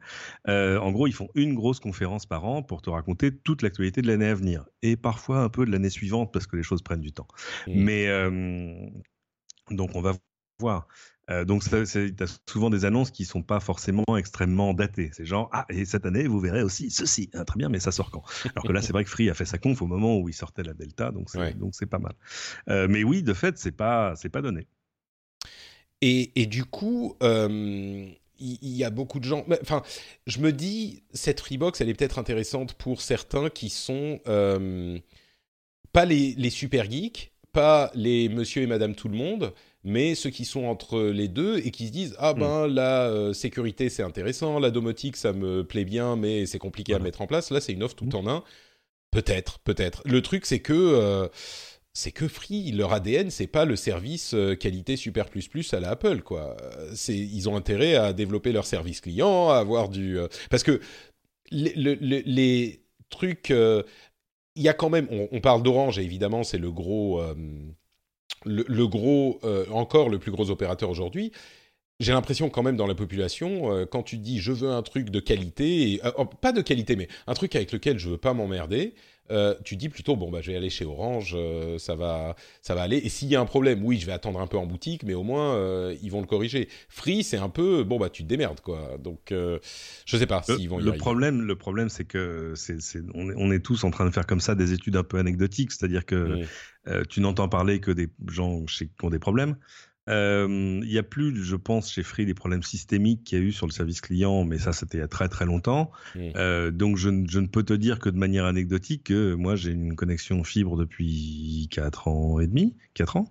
en 0.46 0.90
gros, 0.92 1.06
ils 1.06 1.14
font 1.14 1.28
une 1.34 1.54
grosse 1.54 1.80
conférence 1.80 2.26
par 2.26 2.44
an 2.44 2.62
pour 2.62 2.82
te 2.82 2.90
raconter 2.90 3.36
toute 3.36 3.62
l'actualité 3.62 4.02
de 4.02 4.06
l'année 4.06 4.28
à 4.28 4.34
venir 4.34 4.64
et 4.82 4.96
parfois 4.96 5.40
un 5.40 5.48
peu 5.48 5.66
de 5.66 5.70
l'année 5.70 5.90
suivante 5.90 6.32
parce 6.32 6.46
que 6.46 6.56
les 6.56 6.62
choses 6.62 6.82
prennent 6.82 7.00
du 7.00 7.12
temps. 7.12 7.28
Mmh. 7.66 7.72
Mais 7.74 8.08
donc 9.70 9.90
on 9.94 10.00
va 10.00 10.14
voir. 10.58 10.88
Euh, 11.30 11.44
donc, 11.44 11.62
tu 11.62 11.74
as 11.76 12.40
souvent 12.48 12.70
des 12.70 12.84
annonces 12.84 13.10
qui 13.10 13.24
sont 13.24 13.42
pas 13.42 13.60
forcément 13.60 14.04
extrêmement 14.16 14.74
datées. 14.74 15.10
C'est 15.12 15.24
genre, 15.24 15.48
ah, 15.52 15.66
et 15.68 15.84
cette 15.84 16.04
année, 16.04 16.26
vous 16.26 16.40
verrez 16.40 16.62
aussi 16.62 16.90
ceci. 16.90 17.30
Ah, 17.34 17.44
très 17.44 17.58
bien, 17.58 17.68
mais 17.68 17.80
ça 17.80 17.92
sort 17.92 18.10
quand? 18.10 18.22
Alors 18.54 18.64
que 18.64 18.72
là, 18.72 18.82
c'est 18.82 18.92
vrai 18.92 19.04
que 19.04 19.10
Free 19.10 19.30
a 19.30 19.34
fait 19.34 19.44
sa 19.44 19.58
conf 19.58 19.80
au 19.82 19.86
moment 19.86 20.18
où 20.18 20.28
il 20.28 20.34
sortait 20.34 20.62
la 20.62 20.74
Delta, 20.74 21.10
donc 21.10 21.28
c'est 21.30 21.86
pas 21.86 21.98
mal. 21.98 22.14
Euh, 22.68 22.88
mais 22.88 23.04
oui, 23.04 23.22
de 23.22 23.32
fait, 23.32 23.70
pas, 23.70 24.14
c'est 24.16 24.28
pas 24.28 24.42
donné. 24.42 24.66
Et, 26.00 26.32
et 26.40 26.46
du 26.46 26.64
coup, 26.64 27.16
euh, 27.22 28.08
il 28.38 28.76
y, 28.76 28.82
a 28.82 28.90
beaucoup 28.90 29.20
de 29.20 29.24
gens. 29.24 29.46
Enfin, 29.62 29.82
je 30.26 30.40
me 30.40 30.50
dis, 30.50 31.04
cette 31.12 31.38
Freebox, 31.38 31.80
elle 31.80 31.88
est 31.88 31.94
peut-être 31.94 32.18
intéressante 32.18 32.74
pour 32.74 33.00
certains 33.00 33.48
qui 33.50 33.70
sont 33.70 34.20
pas 35.92 36.04
les, 36.04 36.34
les 36.36 36.50
super 36.50 36.90
geeks, 36.90 37.32
pas 37.52 37.90
les 37.94 38.28
monsieur 38.28 38.62
et 38.62 38.66
madame 38.66 38.94
tout 38.94 39.08
le 39.08 39.16
monde, 39.16 39.52
mais 39.84 40.14
ceux 40.14 40.30
qui 40.30 40.44
sont 40.44 40.64
entre 40.64 41.00
les 41.00 41.28
deux 41.28 41.58
et 41.58 41.70
qui 41.70 41.88
se 41.88 41.92
disent 41.92 42.14
ah 42.18 42.34
ben 42.34 42.66
hmm. 42.66 42.74
la 42.74 43.08
euh, 43.08 43.32
sécurité 43.32 43.88
c'est 43.88 44.02
intéressant, 44.02 44.58
la 44.58 44.70
domotique 44.70 45.16
ça 45.16 45.32
me 45.32 45.64
plaît 45.64 45.84
bien 45.84 46.16
mais 46.16 46.46
c'est 46.46 46.58
compliqué 46.58 46.94
à 46.94 46.98
mettre 46.98 47.20
en 47.20 47.26
place. 47.26 47.50
Là 47.50 47.60
c'est 47.60 47.72
une 47.72 47.82
offre 47.82 47.96
tout 47.96 48.06
hmm. 48.06 48.16
en 48.16 48.30
un. 48.30 48.44
Peut-être, 49.10 49.58
peut-être. 49.60 50.02
Le 50.04 50.22
truc 50.22 50.46
c'est 50.46 50.60
que 50.60 50.72
euh, 50.72 51.28
c'est 51.94 52.12
que 52.12 52.26
Free, 52.28 52.72
leur 52.72 52.92
ADN, 52.92 53.30
c'est 53.30 53.46
pas 53.46 53.66
le 53.66 53.76
service 53.76 54.32
euh, 54.34 54.54
qualité 54.54 54.96
super 54.96 55.28
plus 55.28 55.48
plus 55.48 55.74
à 55.74 55.80
la 55.80 55.90
Apple, 55.90 56.22
quoi. 56.22 56.56
C'est, 56.94 57.16
ils 57.16 57.48
ont 57.48 57.56
intérêt 57.56 57.96
à 57.96 58.12
développer 58.12 58.52
leur 58.52 58.64
service 58.64 59.00
client, 59.00 59.50
à 59.50 59.58
avoir 59.58 59.88
du, 59.88 60.16
parce 60.48 60.62
que 60.62 60.80
les, 61.50 61.74
les, 61.96 62.82
trucs, 63.10 63.50
il 63.50 64.62
y 64.62 64.70
a 64.70 64.72
quand 64.72 64.88
même, 64.88 65.06
on, 65.10 65.28
on 65.32 65.40
parle 65.42 65.62
d'Orange, 65.62 65.98
évidemment, 65.98 66.44
c'est 66.44 66.56
le 66.56 66.72
gros, 66.72 67.22
le, 68.44 68.86
gros, 68.86 69.40
euh, 69.44 69.64
encore 69.70 70.08
le 70.08 70.18
plus 70.18 70.30
gros 70.30 70.50
opérateur 70.50 70.90
aujourd'hui, 70.90 71.32
j'ai 72.00 72.12
l'impression 72.12 72.50
quand 72.50 72.62
même 72.62 72.76
dans 72.76 72.86
la 72.86 72.94
population, 72.94 73.72
euh, 73.72 73.86
quand 73.86 74.02
tu 74.02 74.18
dis 74.18 74.40
je 74.40 74.52
veux 74.52 74.70
un 74.70 74.82
truc 74.82 75.10
de 75.10 75.20
qualité, 75.20 76.00
euh, 76.04 76.10
oh, 76.18 76.24
pas 76.24 76.52
de 76.52 76.60
qualité, 76.60 76.96
mais 76.96 77.08
un 77.26 77.34
truc 77.34 77.54
avec 77.54 77.72
lequel 77.72 77.98
je 77.98 78.08
veux 78.10 78.18
pas 78.18 78.34
m'emmerder, 78.34 78.94
tu 79.64 79.76
dis 79.76 79.88
plutôt 79.88 80.16
bon 80.16 80.30
bah 80.30 80.40
je 80.42 80.50
vais 80.50 80.56
aller 80.56 80.70
chez 80.70 80.84
Orange, 80.84 81.36
ça 81.78 81.94
va 81.94 82.36
ça 82.60 82.74
va 82.74 82.82
aller. 82.82 82.98
Et 82.98 83.08
s'il 83.08 83.28
y 83.28 83.36
a 83.36 83.40
un 83.40 83.46
problème, 83.46 83.84
oui 83.84 83.98
je 83.98 84.06
vais 84.06 84.12
attendre 84.12 84.40
un 84.40 84.46
peu 84.46 84.58
en 84.58 84.66
boutique, 84.66 85.04
mais 85.04 85.14
au 85.14 85.22
moins 85.22 85.90
ils 86.02 86.10
vont 86.10 86.20
le 86.20 86.26
corriger. 86.26 86.68
Free 86.88 87.24
c'est 87.24 87.38
un 87.38 87.48
peu 87.48 87.82
bon 87.84 87.98
bah 87.98 88.10
tu 88.10 88.22
te 88.22 88.28
démerdes 88.28 88.60
quoi. 88.60 88.98
Donc 88.98 89.28
je 89.30 90.16
sais 90.16 90.26
pas 90.26 90.42
s'ils 90.42 90.68
vont 90.68 90.80
y 90.80 90.82
le 90.82 90.92
problème 90.92 91.42
le 91.42 91.56
problème 91.56 91.88
c'est 91.88 92.04
que 92.04 92.52
c'est 92.56 92.78
on, 93.14 93.30
est, 93.30 93.34
on 93.36 93.50
est 93.50 93.64
tous 93.64 93.84
en 93.84 93.90
train 93.90 94.04
de 94.04 94.10
faire 94.10 94.26
comme 94.26 94.40
ça 94.40 94.54
des 94.54 94.72
études 94.72 94.96
un 94.96 95.04
peu 95.04 95.18
anecdotiques, 95.18 95.72
c'est-à-dire 95.72 96.04
que 96.04 96.44
euh, 96.88 97.04
tu 97.08 97.20
n'entends 97.20 97.48
parler 97.48 97.80
que 97.80 97.90
des 97.90 98.08
gens 98.28 98.64
qui 98.64 98.90
ont 99.02 99.10
des 99.10 99.18
problèmes. 99.18 99.56
Euh, 100.08 100.80
il 100.82 100.88
n'y 100.88 100.98
a 100.98 101.02
plus, 101.02 101.44
je 101.44 101.56
pense, 101.56 101.92
chez 101.92 102.02
Free 102.02 102.26
des 102.26 102.34
problèmes 102.34 102.62
systémiques 102.62 103.24
qu'il 103.24 103.38
y 103.38 103.40
a 103.40 103.44
eu 103.44 103.52
sur 103.52 103.66
le 103.66 103.72
service 103.72 104.00
client, 104.00 104.44
mais 104.44 104.58
ça, 104.58 104.72
c'était 104.72 104.98
il 104.98 105.00
y 105.00 105.04
a 105.04 105.08
très 105.08 105.28
très 105.28 105.46
longtemps. 105.46 105.92
Euh, 106.16 106.70
donc, 106.70 106.96
je, 106.96 107.08
ne 107.08 107.46
peux 107.46 107.62
te 107.62 107.72
dire 107.72 107.98
que 107.98 108.08
de 108.08 108.18
manière 108.18 108.44
anecdotique 108.44 109.04
que 109.04 109.34
moi, 109.34 109.54
j'ai 109.56 109.70
une 109.70 109.94
connexion 109.94 110.42
fibre 110.44 110.76
depuis 110.76 111.68
4 111.70 112.08
ans 112.08 112.40
et 112.40 112.46
demi, 112.46 112.76
4 112.94 113.16
ans, 113.16 113.30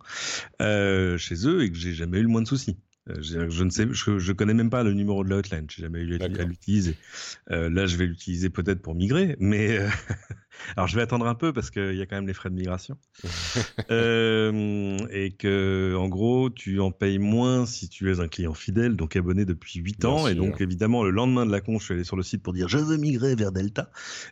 chez 0.60 1.48
eux, 1.48 1.64
et 1.64 1.72
que 1.72 1.78
j'ai 1.78 1.94
jamais 1.94 2.20
eu 2.20 2.24
le 2.24 2.30
moins 2.30 2.42
de 2.42 2.48
soucis. 2.48 2.78
Je, 3.20 3.64
ne 3.64 3.70
sais, 3.72 3.88
je, 3.92 4.20
je, 4.20 4.32
connais 4.32 4.54
même 4.54 4.70
pas 4.70 4.84
le 4.84 4.94
numéro 4.94 5.24
de 5.24 5.30
la 5.30 5.38
hotline. 5.38 5.66
J'ai 5.70 5.82
jamais 5.82 6.02
eu 6.02 6.20
à 6.22 6.28
l'utiliser. 6.28 6.96
là, 7.50 7.86
je 7.86 7.98
vais 7.98 8.06
l'utiliser 8.06 8.50
peut-être 8.50 8.82
pour 8.82 8.96
migrer, 8.96 9.36
mais 9.40 9.80
Alors, 10.76 10.88
je 10.88 10.95
vais 10.95 11.02
attendre 11.02 11.28
un 11.28 11.36
peu 11.36 11.54
parce 11.54 11.69
qu'il 11.69 11.95
y 11.95 12.02
a 12.02 12.06
quand 12.06 12.15
même 12.15 12.28
les 12.28 12.34
frais 12.34 12.50
de 12.50 12.56
migration. 12.56 12.97
Euh, 13.89 14.97
et 15.12 15.32
que, 15.32 15.95
en 15.97 16.08
gros, 16.08 16.50
tu 16.50 16.80
en 16.80 16.91
payes 16.91 17.19
moins 17.19 17.65
si 17.65 17.89
tu 17.89 18.12
es 18.12 18.19
un 18.19 18.28
client 18.28 18.54
fidèle, 18.54 18.95
donc 18.95 19.15
abonné 19.15 19.43
depuis 19.43 19.80
8 19.80 20.06
ans. 20.06 20.28
Et 20.28 20.36
donc, 20.36 20.62
évidemment, 20.62 21.04
le 21.04 21.10
lendemain 21.10 21.45
de 21.45 21.52
la 21.52 21.62
con, 21.62 21.80
je 21.80 21.86
suis 21.86 21.93
allé 21.93 22.04
sur 22.04 22.15
le 22.15 22.24
site 22.24 22.41
pour 22.41 22.54
dire 22.54 22.67
je 22.67 22.78
veux 22.78 22.97
migrer 22.97 23.36
vers 23.36 23.52
Delta. 23.52 23.89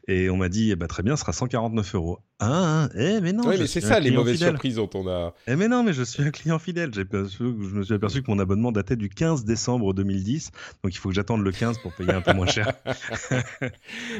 Et 0.07 0.29
on 0.29 0.37
m'a 0.37 0.49
dit, 0.49 0.71
eh 0.71 0.75
ben, 0.75 0.87
très 0.87 1.03
bien, 1.03 1.15
ce 1.15 1.21
sera 1.21 1.33
149 1.33 1.95
euros. 1.95 2.19
Ah, 2.39 2.87
eh, 2.95 3.19
mais 3.19 3.33
non. 3.33 3.43
Oui, 3.45 3.57
mais 3.59 3.67
c'est 3.67 3.81
ça 3.81 3.99
les 3.99 4.11
mauvaises 4.11 4.39
surprises 4.39 4.75
dont 4.75 4.89
on 4.93 5.07
a. 5.07 5.33
Eh, 5.47 5.55
mais 5.57 5.67
non, 5.67 5.83
mais 5.83 5.91
je 5.91 6.03
suis 6.03 6.23
un 6.23 6.31
client 6.31 6.57
fidèle. 6.57 6.91
je 6.93 7.43
me 7.43 7.83
suis 7.83 7.93
aperçu 7.93 8.23
que 8.23 8.31
mon 8.31 8.39
abonnement 8.39 8.71
datait 8.71 8.95
du 8.95 9.09
15 9.09 9.43
décembre 9.43 9.93
2010. 9.93 10.51
Donc, 10.83 10.93
il 10.93 10.97
faut 10.97 11.09
que 11.09 11.15
j'attende 11.15 11.43
le 11.43 11.51
15 11.51 11.79
pour 11.79 11.93
payer 11.93 12.13
un 12.13 12.21
peu 12.21 12.33
moins 12.33 12.47
cher. 12.47 12.73
euh, 13.31 13.39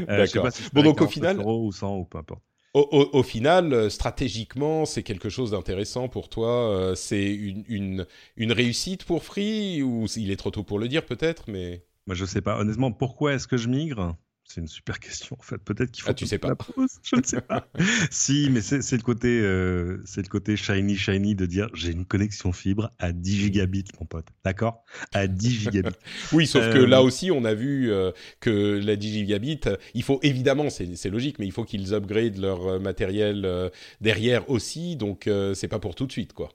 D'accord. 0.08 0.50
bon, 0.74 0.84
donc 0.84 1.02
au 1.02 1.08
final. 1.08 1.40
ou 1.40 1.72
100 1.72 1.99
ou 2.00 2.06
peu 2.06 2.18
importe. 2.18 2.44
Au, 2.76 3.24
final, 3.24 3.74
euh, 3.74 3.90
stratégiquement, 3.90 4.86
c'est 4.86 5.02
quelque 5.02 5.30
chose 5.30 5.52
d'intéressant 5.52 6.08
pour 6.08 6.30
toi. 6.30 6.70
Euh, 6.70 6.94
c'est 6.94 7.26
une, 7.26 8.06
une, 8.38 8.52
réussite 8.52 9.06
pour 9.06 9.24
Free 9.24 9.82
ou 9.82 10.06
il 10.16 10.30
est 10.30 10.36
trop 10.36 10.52
tôt 10.52 10.64
pour 10.64 10.78
le 10.78 10.88
dire 10.88 11.06
peut-être, 11.06 11.46
mais. 11.48 11.84
Moi, 12.06 12.16
je 12.16 12.26
sais 12.26 12.42
pas. 12.42 12.60
Honnêtement, 12.60 12.92
pourquoi 12.92 13.34
est-ce 13.34 13.48
que 13.48 13.58
je 13.58 13.70
migre? 13.70 14.16
C'est 14.50 14.62
une 14.62 14.68
super 14.68 15.00
question. 15.00 15.38
En 15.40 15.44
fait, 15.44 15.60
peut-être 15.60 15.92
qu'il 15.92 16.04
faut. 16.04 16.10
Ah, 16.10 16.14
tu 16.16 16.26
sais 16.26 16.40
pas. 16.40 16.58
Je 17.04 17.16
ne 17.16 17.24
sais 17.24 17.40
pas. 17.40 17.68
si, 18.10 18.50
mais 18.52 18.62
c'est 18.62 18.92
le 18.92 19.04
côté, 19.04 19.42
euh, 19.42 20.02
c'est 20.06 20.24
le 20.24 20.28
côté 20.28 20.58
shiny, 20.58 20.96
shiny 20.96 21.36
de 21.36 21.46
dire 21.46 21.70
j'ai 21.76 21.92
une 21.92 22.06
connexion 22.06 22.52
fibre 22.52 22.92
à 22.98 23.12
10 23.12 23.38
gigabits, 23.38 23.86
mon 24.00 24.08
pote. 24.08 24.26
D'accord? 24.44 24.84
À 25.14 25.28
10 25.28 25.52
gigabits. 25.52 25.96
oui, 26.34 26.48
sauf 26.48 26.74
que 26.74 26.80
là 26.80 27.04
aussi, 27.04 27.30
on 27.30 27.46
a 27.46 27.54
vu 27.54 27.92
que 28.40 28.80
la 28.84 28.96
10 28.96 29.14
gigabits, 29.14 29.62
il 29.94 30.02
faut 30.02 30.20
évidemment, 30.24 30.72
c'est 30.72 31.10
logique, 31.10 31.38
mais 31.38 31.46
il 31.46 31.52
faut 31.52 31.64
qu'ils 31.64 31.94
upgradent 31.94 32.38
leur 32.38 32.80
matériel 32.80 33.72
derrière 34.02 34.50
aussi. 34.50 34.96
Donc, 34.96 35.30
c'est 35.54 35.68
pas 35.68 35.80
pour 35.80 35.94
tout 35.94 36.08
de 36.08 36.12
suite, 36.12 36.34
quoi. 36.34 36.50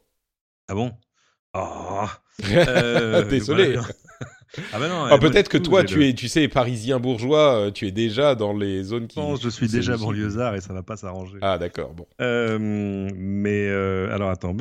Ah 0.66 0.74
bon? 0.74 0.92
Oh 1.54 2.06
Désolé. 3.30 3.78
Ah 4.72 4.78
bah 4.78 4.88
non. 4.88 5.04
Ah, 5.10 5.18
peut-être 5.18 5.48
que 5.48 5.58
toi, 5.58 5.84
tu 5.84 6.06
es, 6.06 6.14
tu 6.14 6.28
sais, 6.28 6.48
parisien 6.48 6.98
bourgeois, 6.98 7.54
euh, 7.54 7.70
tu 7.70 7.86
es 7.86 7.90
déjà 7.90 8.34
dans 8.34 8.56
les 8.56 8.82
zones 8.82 9.06
qui. 9.06 9.18
Non, 9.18 9.36
je 9.36 9.48
suis 9.48 9.68
déjà 9.68 9.96
banlieusard 9.96 10.54
et 10.54 10.60
ça 10.60 10.72
va 10.72 10.82
pas 10.82 10.96
s'arranger. 10.96 11.38
Ah 11.42 11.58
d'accord, 11.58 11.94
bon. 11.94 12.06
Euh, 12.20 12.58
mais 12.60 13.68
euh, 13.68 14.14
alors 14.14 14.30
attends, 14.30 14.56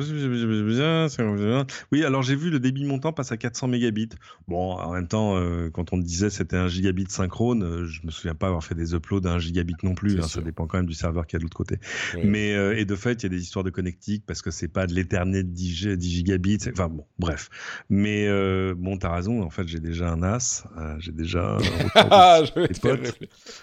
oui, 1.92 2.04
alors 2.04 2.22
j'ai 2.22 2.36
vu 2.36 2.50
le 2.50 2.60
débit 2.60 2.84
montant 2.84 3.12
passe 3.12 3.32
à 3.32 3.36
400 3.36 3.68
mégabits. 3.68 4.10
Bon, 4.48 4.72
en 4.72 4.92
même 4.92 5.08
temps, 5.08 5.40
quand 5.72 5.92
on 5.92 5.98
disait 5.98 6.30
c'était 6.30 6.56
un 6.56 6.68
gigabit 6.68 7.06
synchrone, 7.08 7.84
je 7.86 8.00
me 8.04 8.10
souviens 8.10 8.34
pas 8.34 8.48
avoir 8.48 8.64
fait 8.64 8.74
des 8.74 8.94
uploads 8.94 9.26
à 9.26 9.32
un 9.32 9.38
gigabit 9.38 9.74
non 9.82 9.94
plus. 9.94 10.18
Hein, 10.18 10.28
ça 10.28 10.40
dépend 10.40 10.66
quand 10.66 10.78
même 10.78 10.86
du 10.86 10.94
serveur 10.94 11.26
qui 11.26 11.36
est 11.36 11.38
de 11.38 11.44
l'autre 11.44 11.56
côté. 11.56 11.78
Mais 12.22 12.50
et 12.78 12.84
de 12.84 12.96
fait, 12.96 13.22
il 13.22 13.24
y 13.24 13.26
a 13.26 13.30
des 13.30 13.42
histoires 13.42 13.64
de 13.64 13.70
connectique 13.70 14.24
parce 14.26 14.42
que 14.42 14.50
c'est 14.50 14.68
pas 14.68 14.86
de 14.86 14.94
l'éternel 14.94 15.44
10, 15.52 15.88
10 15.96 16.10
gigabits. 16.10 16.58
Enfin 16.72 16.88
bon, 16.88 17.06
bref. 17.18 17.48
Mais 17.88 18.28
bon, 18.74 18.96
t'as 18.96 19.14
raison. 19.14 19.42
En 19.42 19.50
fait, 19.50 19.66
j'ai 19.68 19.80
déjà 19.84 20.10
un 20.10 20.16
NAS, 20.16 20.64
euh, 20.78 20.96
j'ai 20.98 21.12
déjà 21.12 21.58
ah, 21.94 22.42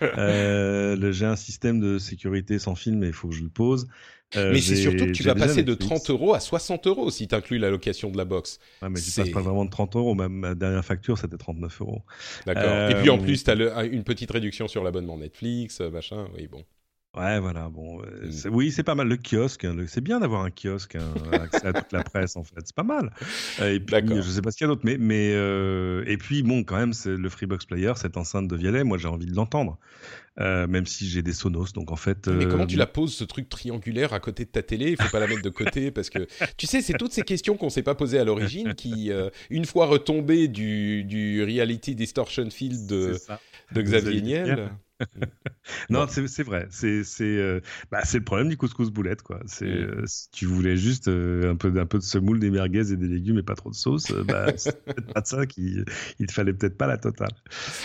euh, 0.01 1.12
j'ai 1.12 1.25
un 1.25 1.36
système 1.36 1.79
de 1.79 1.97
sécurité 1.97 2.60
sans 2.60 2.75
fil, 2.75 2.97
mais 2.97 3.07
il 3.07 3.13
faut 3.13 3.27
que 3.27 3.36
je 3.36 3.43
le 3.43 3.49
pose. 3.49 3.88
Euh, 4.38 4.53
mais 4.53 4.62
c'est 4.62 4.77
surtout 4.77 5.07
que 5.07 5.12
tu 5.12 5.23
vas 5.23 5.36
passer 5.36 5.63
de 5.63 5.73
30 5.73 6.10
euros 6.10 6.34
à 6.34 6.39
60 6.39 6.88
euros 6.88 7.10
si 7.10 7.27
tu 7.27 7.36
inclus 7.36 7.57
la 7.57 7.69
location 7.69 8.10
de 8.10 8.17
la 8.17 8.23
box. 8.23 8.60
Ah, 8.81 8.89
mais 8.89 9.01
tu 9.01 9.12
passes 9.12 9.29
pas 9.29 9.41
vraiment 9.41 9.65
de 9.65 9.69
30 9.69 9.97
euros. 9.97 10.15
Ma, 10.15 10.29
ma 10.29 10.55
dernière 10.55 10.86
facture, 10.86 11.17
c'était 11.17 11.38
39 11.38 11.81
euros. 11.81 12.03
D'accord. 12.45 12.89
Et 12.91 12.95
puis 13.01 13.10
en 13.10 13.17
plus, 13.17 13.43
tu 13.43 13.51
as 13.51 13.84
une 13.84 14.03
petite 14.03 14.31
réduction 14.31 14.69
sur 14.69 14.84
l'abonnement 14.84 15.17
Netflix, 15.17 15.81
machin. 15.81 16.27
Oui, 16.38 16.47
bon. 16.47 16.63
Ouais, 17.17 17.41
voilà. 17.41 17.67
Bon, 17.67 18.02
euh, 18.02 18.28
mmh. 18.28 18.56
oui, 18.56 18.71
c'est 18.71 18.84
pas 18.84 18.95
mal 18.95 19.10
le 19.10 19.17
kiosque. 19.17 19.65
Hein, 19.65 19.76
c'est 19.88 20.00
bien 20.00 20.21
d'avoir 20.21 20.43
un 20.43 20.50
kiosque, 20.50 20.95
hein, 20.95 21.13
accès 21.34 21.67
à 21.67 21.74
toute 21.74 21.91
la 21.91 22.04
presse 22.04 22.38
en 22.38 22.43
fait. 22.43 22.62
C'est 22.63 22.76
pas 22.76 22.84
mal. 22.84 23.12
Euh, 23.60 23.74
et 23.74 23.82
puis, 23.82 23.97
je 24.15 24.21
sais 24.21 24.41
pas 24.41 24.52
ce 24.52 24.58
qu'il 24.58 24.65
y 24.65 24.69
a 24.69 24.69
d'autre, 24.69 24.84
mais 24.86 24.97
mais 24.97 25.34
euh, 25.34 26.06
et 26.08 26.15
puis 26.15 26.41
bon, 26.41 26.63
quand 26.63 26.78
même, 26.78 26.93
c'est 26.93 27.17
le 27.17 27.30
Freebox 27.30 27.65
Player, 27.65 27.91
cette 27.97 28.15
enceinte 28.15 28.47
de 28.47 28.56
Vialet. 28.56 28.86
Moi, 28.86 28.97
j'ai 28.97 29.10
envie 29.10 29.26
de 29.26 29.36
l'entendre, 29.36 29.78
même 30.38 30.86
si 30.86 31.10
j'ai 31.10 31.21
des 31.21 31.34
Sonos. 31.34 31.74
Donc 31.74 31.91
en 31.91 31.97
fait. 31.97 32.30
Mais 32.30 32.47
comment 32.47 32.65
tu 32.65 32.78
la 32.78 32.88
poses 32.88 33.13
ce 33.13 33.26
truc 33.26 33.50
triangulaire 33.50 34.13
à 34.13 34.21
côté 34.21 34.45
de 34.45 34.50
ta 34.50 34.63
télé? 34.63 34.91
Il 34.91 34.95
faut 34.95 35.12
pas 35.12 35.19
la 35.19 35.28
mettre 35.28 35.41
de 35.41 35.50
côté 35.50 35.91
parce 35.91 36.10
que 36.10 36.26
tu 36.56 36.65
sais, 36.65 36.82
c'est 36.82 36.93
toutes 36.93 37.12
ces 37.12 37.24
questions 37.24 37.58
qu'on 37.58 37.69
s'est 37.69 37.84
pas 37.84 37.95
posées 37.95 38.19
à 38.19 38.24
l'origine 38.24 38.74
qui, 38.74 39.12
une 39.50 39.65
fois 39.65 39.86
retombées 39.86 40.47
du 40.47 41.04
du 41.04 41.43
Reality 41.43 41.93
Distortion 41.93 42.50
Field 42.50 42.88
de, 42.88 43.17
de 43.74 43.82
Xavier 43.82 44.21
Niel 44.21 44.71
non, 45.89 46.05
c'est 46.07 46.43
vrai. 46.43 46.67
C'est 46.69 47.03
euh, 47.21 47.61
bah, 47.91 48.01
c'est 48.03 48.17
le 48.17 48.23
problème 48.23 48.49
du 48.49 48.57
couscous 48.57 48.89
boulette 48.89 49.21
quoi. 49.21 49.39
C'est 49.45 49.65
euh, 49.65 50.03
si 50.05 50.29
tu 50.31 50.45
voulais 50.45 50.77
juste 50.77 51.07
euh, 51.07 51.51
un 51.51 51.55
peu 51.55 51.73
un 51.79 51.85
peu 51.85 51.97
de 51.97 52.03
semoule, 52.03 52.39
des 52.39 52.49
merguez 52.49 52.91
et 52.91 52.97
des 52.97 53.07
légumes 53.07 53.39
et 53.39 53.43
pas 53.43 53.55
trop 53.55 53.69
de 53.69 53.75
sauce, 53.75 54.11
bah, 54.11 54.51
c'est 54.57 54.83
pas 55.13 55.21
de 55.21 55.27
ça 55.27 55.45
qu'il 55.45 55.85
il 56.19 56.27
te 56.27 56.31
fallait 56.31 56.53
peut-être 56.53 56.77
pas 56.77 56.87
la 56.87 56.97
totale. 56.97 57.31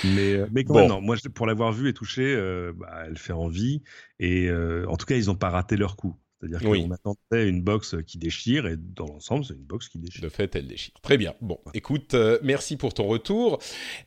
Mais 0.05 0.39
mais 0.53 0.65
quand 0.65 0.75
même, 0.75 0.89
non. 0.89 1.01
Moi, 1.01 1.17
pour 1.35 1.47
l'avoir 1.47 1.73
vu 1.73 1.89
et 1.89 1.93
touché, 1.93 2.37
bah, 2.77 3.05
elle 3.07 3.19
fait 3.19 3.33
envie 3.33 3.83
et 4.19 4.51
en 4.51 4.97
tout 4.97 5.07
cas, 5.07 5.17
ils 5.17 5.31
ont 5.31 5.37
pas 5.37 5.51
raté 5.51 5.77
leur 5.77 5.97
coup. 5.97 6.17
C'est-à-dire 6.41 6.61
qu'on 6.61 6.91
attendait 6.91 7.49
une 7.49 7.63
box 7.63 7.97
qui 8.07 8.19
déchire 8.19 8.67
et 8.67 8.77
dans 8.77 9.07
l'ensemble, 9.07 9.45
c'est 9.45 9.55
une 9.55 9.65
box 9.65 9.89
qui 9.89 9.99
déchire. 9.99 10.23
De 10.23 10.29
fait, 10.29 10.55
elle 10.55 10.67
déchire. 10.67 10.93
Très 11.03 11.17
bien. 11.17 11.35
Bon, 11.41 11.59
écoute, 11.73 12.13
euh, 12.13 12.39
merci 12.43 12.77
pour 12.77 12.93
ton 12.93 13.07
retour. 13.07 13.59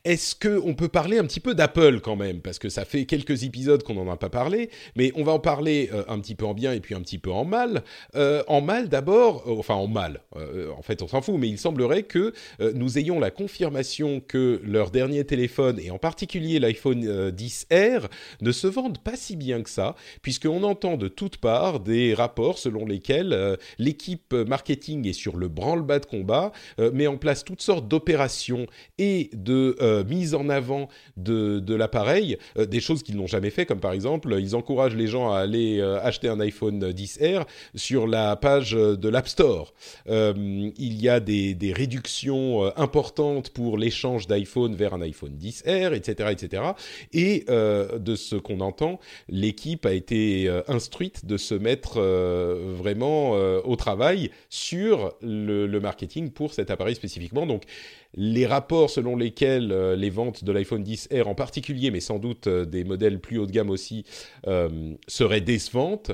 Est-ce 0.04 0.36
qu'on 0.36 0.74
peut 0.74 0.88
parler 0.88 1.18
un 1.18 1.24
petit 1.24 1.40
peu 1.40 1.56
d'Apple 1.56 2.00
quand 2.00 2.14
même? 2.14 2.40
Parce 2.40 2.60
que 2.60 2.68
ça 2.68 2.84
fait 2.84 3.04
quelques 3.04 3.42
épisodes 3.42 3.82
qu'on 3.82 3.94
n'en 3.94 4.10
a 4.10 4.16
pas 4.16 4.30
parlé, 4.30 4.70
mais 4.94 5.10
on 5.16 5.24
va 5.24 5.32
en 5.32 5.40
parler 5.40 5.90
euh, 5.92 6.04
un 6.06 6.20
petit 6.20 6.36
peu 6.36 6.44
en 6.46 6.54
bien 6.54 6.72
et 6.72 6.80
puis 6.80 6.94
un 6.94 7.00
petit 7.00 7.18
peu 7.18 7.32
en 7.32 7.44
mal. 7.44 7.82
Euh, 8.14 8.44
en 8.46 8.60
mal 8.60 8.88
d'abord, 8.88 9.44
enfin 9.48 9.74
en 9.74 9.88
mal, 9.88 10.22
en 10.32 10.82
fait 10.82 11.02
on 11.02 11.08
s'en 11.08 11.22
fout, 11.22 11.36
mais 11.38 11.48
il 11.48 11.58
semblerait 11.58 12.04
que 12.04 12.32
nous 12.74 12.98
ayons 12.98 13.18
la 13.18 13.30
confirmation 13.30 14.20
que 14.20 14.60
leur 14.64 14.90
dernier 14.90 15.24
téléphone, 15.24 15.78
et 15.80 15.90
en 15.90 15.98
particulier 15.98 16.58
l'iPhone 16.58 17.30
10R, 17.30 18.08
ne 18.40 18.52
se 18.52 18.66
vendent 18.66 18.98
pas 19.02 19.16
si 19.16 19.36
bien 19.36 19.62
que 19.62 19.70
ça, 19.70 19.94
puisqu'on 20.22 20.62
entend 20.62 20.96
de 20.96 21.08
toutes 21.08 21.38
parts 21.38 21.80
des 21.80 22.14
rapports 22.20 22.58
selon 22.58 22.86
lesquels 22.86 23.32
euh, 23.32 23.56
l'équipe 23.78 24.34
marketing 24.34 25.08
est 25.08 25.12
sur 25.12 25.36
le 25.36 25.48
branle-bas 25.48 25.98
de 26.00 26.06
combat, 26.06 26.52
euh, 26.78 26.90
met 26.92 27.06
en 27.06 27.16
place 27.16 27.44
toutes 27.44 27.62
sortes 27.62 27.88
d'opérations 27.88 28.66
et 28.98 29.30
de 29.32 29.76
euh, 29.80 30.04
mise 30.04 30.34
en 30.34 30.48
avant 30.48 30.88
de, 31.16 31.58
de 31.58 31.74
l'appareil, 31.74 32.36
des 32.56 32.80
choses 32.80 33.02
qu'ils 33.02 33.16
n'ont 33.16 33.26
jamais 33.26 33.50
fait, 33.50 33.66
comme 33.66 33.80
par 33.80 33.92
exemple, 33.92 34.36
ils 34.38 34.54
encouragent 34.54 34.96
les 34.96 35.06
gens 35.06 35.32
à 35.32 35.38
aller 35.38 35.80
acheter 36.02 36.28
un 36.28 36.40
iPhone 36.40 36.90
10R 36.90 37.44
sur 37.74 38.06
la 38.06 38.36
page 38.36 38.72
de 38.72 39.08
l'App 39.08 39.28
Store. 39.28 39.72
il 40.06 41.02
y 41.02 41.08
a 41.08 41.20
des, 41.20 41.54
des 41.54 41.72
réductions 41.72 42.64
importantes 42.76 43.50
pour 43.50 43.78
l'échange 43.78 44.26
d'iPhone 44.26 44.74
vers 44.74 44.94
un 44.94 45.02
iPhone 45.02 45.36
10R, 45.38 45.94
etc., 45.94 46.30
etc. 46.32 46.62
Et 47.12 47.44
de 47.48 48.14
ce 48.14 48.36
qu'on 48.36 48.60
entend, 48.60 49.00
l'équipe 49.28 49.86
a 49.86 49.92
été 49.92 50.48
instruite 50.68 51.26
de 51.26 51.36
se 51.36 51.54
mettre 51.54 52.00
euh, 52.10 52.74
vraiment 52.76 53.36
euh, 53.36 53.60
au 53.64 53.76
travail 53.76 54.30
sur 54.48 55.14
le, 55.22 55.66
marketing 55.80 56.30
pour 56.30 56.52
cet 56.52 56.70
appareil 56.70 56.94
spécifiquement. 56.94 57.46
Donc, 57.46 57.64
les 58.14 58.46
rapports 58.46 58.90
selon 58.90 59.16
lesquels 59.16 59.72
euh, 59.72 59.96
les 59.96 60.10
ventes 60.10 60.44
de 60.44 60.52
l'iPhone 60.52 60.82
10R 60.82 61.24
en 61.24 61.34
particulier, 61.34 61.90
mais 61.90 62.00
sans 62.00 62.18
doute 62.18 62.48
des 62.48 62.84
modèles 62.84 63.20
plus 63.20 63.38
haut 63.38 63.46
de 63.46 63.52
gamme 63.52 63.70
aussi, 63.70 64.04
seraient 65.06 65.40
décevantes, 65.40 66.12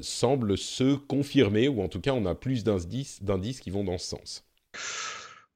semblent 0.00 0.58
se 0.58 0.94
confirmer, 0.94 1.68
ou 1.68 1.82
en 1.82 1.88
tout 1.88 2.00
cas, 2.00 2.12
on 2.12 2.26
a 2.26 2.34
plus 2.34 2.64
d'indices 2.64 3.60
qui 3.60 3.70
vont 3.70 3.84
dans 3.84 3.98
ce 3.98 4.06
sens. 4.06 4.44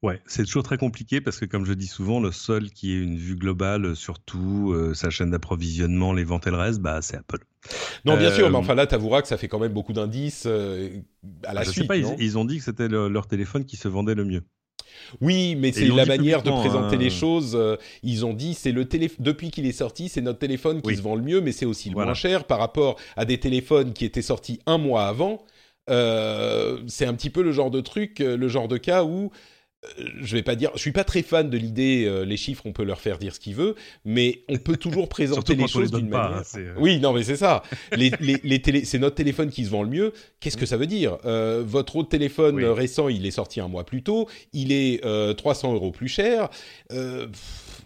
Ouais, 0.05 0.21
c'est 0.27 0.45
toujours 0.45 0.61
très 0.61 0.77
compliqué 0.77 1.19
parce 1.19 1.39
que, 1.39 1.45
comme 1.45 1.65
je 1.65 1.73
dis 1.73 1.87
souvent, 1.87 2.19
le 2.19 2.31
seul 2.31 2.69
qui 2.69 2.93
ait 2.93 2.99
une 2.99 3.17
vue 3.17 3.35
globale 3.35 3.95
sur 3.95 4.19
tout, 4.19 4.71
euh, 4.71 4.93
sa 4.93 5.09
chaîne 5.09 5.31
d'approvisionnement, 5.31 6.13
les 6.13 6.23
ventes 6.23 6.45
et 6.45 6.51
le 6.51 6.57
reste, 6.57 6.79
bah, 6.79 7.01
c'est 7.01 7.17
Apple. 7.17 7.39
Non, 8.05 8.15
bien 8.15 8.31
sûr, 8.31 8.47
mais 8.51 8.55
euh, 8.55 8.59
enfin 8.59 8.75
là, 8.75 8.85
tu 8.85 8.93
avoueras 8.93 9.23
que 9.23 9.27
ça 9.27 9.37
fait 9.37 9.47
quand 9.47 9.57
même 9.57 9.73
beaucoup 9.73 9.93
d'indices 9.93 10.43
euh, 10.45 10.99
à 11.43 11.55
la 11.55 11.63
je 11.63 11.71
suite. 11.71 11.85
Sais 11.85 11.87
pas, 11.87 11.97
ils, 11.97 12.37
ont 12.37 12.45
dit 12.45 12.59
que 12.59 12.63
c'était 12.63 12.87
leur 12.87 13.25
téléphone 13.25 13.65
qui 13.65 13.77
se 13.77 13.87
vendait 13.87 14.13
le 14.13 14.25
mieux. 14.25 14.43
Oui, 15.21 15.55
mais 15.55 15.71
c'est 15.71 15.87
la 15.87 16.05
manière 16.05 16.43
de 16.43 16.51
présenter 16.51 16.97
les 16.97 17.07
hein. 17.07 17.09
choses. 17.09 17.57
ils 18.03 18.27
ont 18.27 18.33
dit 18.33 18.53
c'est 18.53 18.71
le 18.71 18.85
téléphone 18.85 19.25
depuis 19.25 19.49
qu'il 19.49 19.65
est 19.65 19.71
sorti, 19.71 20.07
c'est 20.07 20.21
notre 20.21 20.37
téléphone 20.37 20.83
qui 20.83 20.95
se 20.95 21.01
vend 21.01 21.15
le 21.15 21.23
mieux, 21.23 21.41
mais 21.41 21.51
c'est 21.51 21.65
aussi 21.65 21.89
le 21.89 21.95
moins 21.95 22.13
cher 22.13 22.43
par 22.43 22.59
rapport 22.59 22.99
à 23.17 23.25
des 23.25 23.39
téléphones 23.39 23.93
qui 23.93 24.05
étaient 24.05 24.21
sortis 24.21 24.59
un 24.67 24.77
mois 24.77 25.07
avant. 25.07 25.43
c'est 25.87 27.07
un 27.07 27.13
petit 27.15 27.31
peu 27.31 27.41
le 27.41 27.51
genre 27.51 27.71
de 27.71 27.81
truc, 27.81 28.19
le 28.19 28.47
genre 28.47 28.67
de 28.67 28.77
cas 28.77 29.03
où 29.03 29.31
je 30.21 30.35
vais 30.35 30.43
pas 30.43 30.55
dire, 30.55 30.71
je 30.75 30.79
suis 30.79 30.91
pas 30.91 31.03
très 31.03 31.21
fan 31.21 31.49
de 31.49 31.57
l'idée, 31.57 32.05
euh, 32.05 32.23
les 32.23 32.37
chiffres, 32.37 32.63
on 32.65 32.71
peut 32.71 32.83
leur 32.83 32.99
faire 32.99 33.17
dire 33.17 33.33
ce 33.33 33.39
qu'ils 33.39 33.55
veulent, 33.55 33.75
mais 34.03 34.41
on 34.49 34.57
peut 34.57 34.77
toujours 34.77 35.09
présenter 35.09 35.55
les 35.55 35.67
choses 35.67 35.91
d'une 35.91 36.09
manière. 36.09 36.37
Hein, 36.37 36.43
euh, 36.57 36.73
oui, 36.77 36.99
non, 36.99 37.13
mais 37.13 37.23
c'est 37.23 37.37
ça. 37.37 37.63
les, 37.95 38.11
les, 38.19 38.61
télé... 38.61 38.85
c'est 38.85 38.99
notre 38.99 39.15
téléphone 39.15 39.49
qui 39.49 39.65
se 39.65 39.69
vend 39.69 39.83
le 39.83 39.89
mieux. 39.89 40.13
Qu'est-ce 40.39 40.57
que 40.57 40.65
ça 40.65 40.77
veut 40.77 40.87
dire? 40.87 41.17
Euh, 41.25 41.63
Votre 41.65 41.95
autre 41.97 42.09
téléphone 42.09 42.63
récent, 42.63 43.09
il 43.09 43.25
est 43.25 43.31
sorti 43.31 43.59
un 43.59 43.67
mois 43.67 43.85
plus 43.85 44.03
tôt, 44.03 44.27
il 44.53 44.71
est 44.71 45.01
300 45.35 45.73
euros 45.73 45.91
plus 45.91 46.07
cher 46.07 46.49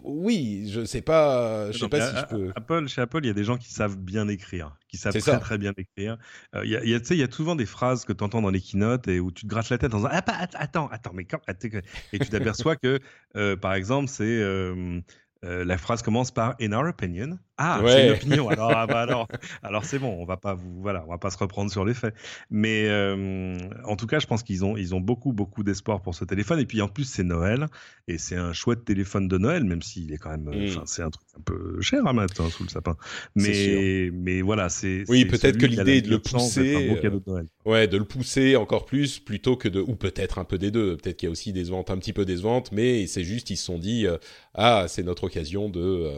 oui, 0.04 0.70
je 0.72 0.86
sais 0.86 1.02
pas, 1.02 1.72
je 1.72 1.78
sais 1.78 1.90
pas 1.90 2.10
si 2.10 2.18
je 2.18 2.26
peux. 2.26 2.52
Apple, 2.56 2.88
chez 2.88 3.02
Apple, 3.02 3.20
il 3.24 3.28
y 3.28 3.30
a 3.30 3.34
des 3.34 3.44
gens 3.44 3.58
qui 3.58 3.72
savent 3.72 3.98
bien 3.98 4.28
écrire, 4.28 4.78
qui 4.88 4.98
savent 4.98 5.18
très 5.18 5.40
très 5.40 5.58
bien 5.58 5.74
écrire. 5.78 6.18
Euh, 6.56 6.66
il 6.66 6.72
y 6.72 6.76
a, 6.76 6.84
il 6.84 7.18
y 7.18 7.24
a 7.24 7.32
souvent 7.32 7.56
des 7.56 7.66
phrases 7.66 8.06
que 8.06 8.14
tu 8.14 8.24
entends 8.24 8.42
dans 8.42 8.50
les 8.50 8.62
keynotes 8.62 9.08
et 9.08 9.20
où 9.20 9.32
tu 9.32 9.44
te 9.44 9.48
grattes 9.48 9.70
la 9.70 9.78
tête 9.78 9.94
en 9.94 9.98
disant 9.98 10.10
ah, 10.12 10.24
attends, 10.56 10.88
attends, 10.90 11.14
mais 11.14 11.26
quand 11.26 11.40
et 11.48 12.20
tu 12.20 12.30
t'aperçois 12.30 12.76
que 12.76 13.00
euh, 13.36 13.56
par 13.56 13.74
exemple 13.74 14.08
c'est 14.08 14.24
euh, 14.24 15.02
la 15.42 15.78
phrase 15.78 16.02
commence 16.02 16.32
par 16.32 16.56
in 16.62 16.74
our 16.74 16.88
opinion 16.88 17.38
ah, 17.62 17.82
c'est 17.86 18.08
une 18.08 18.14
opinion. 18.14 18.50
Alors, 18.50 18.72
ah, 18.74 18.88
bah, 18.88 19.02
alors, 19.02 19.28
alors 19.64 19.84
c'est 19.84 20.00
bon. 20.00 20.16
On 20.18 20.24
va 20.24 20.38
pas 20.38 20.54
vous, 20.54 20.82
voilà, 20.82 21.04
on 21.06 21.10
va 21.10 21.18
pas 21.18 21.30
se 21.30 21.38
reprendre 21.38 21.70
sur 21.70 21.84
les 21.84 21.94
faits. 21.94 22.14
Mais 22.50 22.86
euh, 22.88 23.58
en 23.84 23.98
tout 23.98 24.08
cas, 24.08 24.20
je 24.20 24.28
pense 24.28 24.44
qu'ils 24.44 24.64
ont, 24.64 24.78
ils 24.78 24.96
ont 24.96 25.02
beaucoup, 25.02 25.34
beaucoup 25.34 25.64
d'espoir 25.64 26.02
pour 26.02 26.16
ce 26.16 26.24
téléphone. 26.24 26.60
Et 26.60 26.66
puis 26.66 26.82
en 26.82 26.88
plus, 26.88 27.04
c'est 27.04 27.24
Noël 27.24 27.68
et 28.08 28.18
c'est 28.18 28.38
un 28.38 28.54
chouette 28.54 28.86
téléphone 28.86 29.28
de 29.28 29.38
Noël, 29.38 29.66
même 29.66 29.82
s'il 29.82 30.14
est 30.14 30.18
quand 30.18 30.30
même, 30.30 30.48
euh, 30.48 30.78
mm. 30.78 30.84
c'est 30.86 31.02
un 31.02 31.10
truc 31.10 31.28
un 31.38 31.42
peu 31.42 31.82
cher 31.82 32.08
à 32.08 32.14
mettre 32.14 32.42
hein, 32.42 32.50
sous 32.50 32.64
le 32.64 32.70
sapin. 32.70 32.96
Mais, 33.36 34.10
mais 34.14 34.42
voilà, 34.42 34.70
c'est. 34.70 35.04
Oui, 35.10 35.26
peut-être 35.26 35.58
que 35.58 35.66
l'idée 35.66 35.98
est 35.98 36.02
de 36.02 36.10
le 36.10 36.20
pousser. 36.20 36.98
De 37.02 37.22
ouais, 37.66 37.88
de 37.90 37.98
le 37.98 38.06
pousser 38.06 38.56
encore 38.56 38.86
plus 38.86 39.20
plutôt 39.20 39.58
que 39.58 39.68
de, 39.68 39.82
ou 39.82 39.96
peut-être 39.96 40.40
un 40.40 40.46
peu 40.46 40.58
des 40.58 40.72
deux. 40.72 40.96
Peut-être 40.96 41.18
qu'il 41.18 41.28
y 41.28 41.30
a 41.30 41.32
aussi 41.32 41.52
des 41.52 41.64
ventes 41.64 41.92
un 41.92 41.98
petit 41.98 42.14
peu 42.14 42.24
décevantes, 42.24 42.72
mais 42.72 43.06
c'est 43.06 43.26
juste, 43.26 43.50
ils 43.50 43.58
se 43.58 43.66
sont 43.66 43.80
dit, 43.80 44.08
euh, 44.08 44.18
ah, 44.54 44.86
c'est 44.88 45.04
notre 45.04 45.26
occasion 45.26 45.68
de 45.68 46.10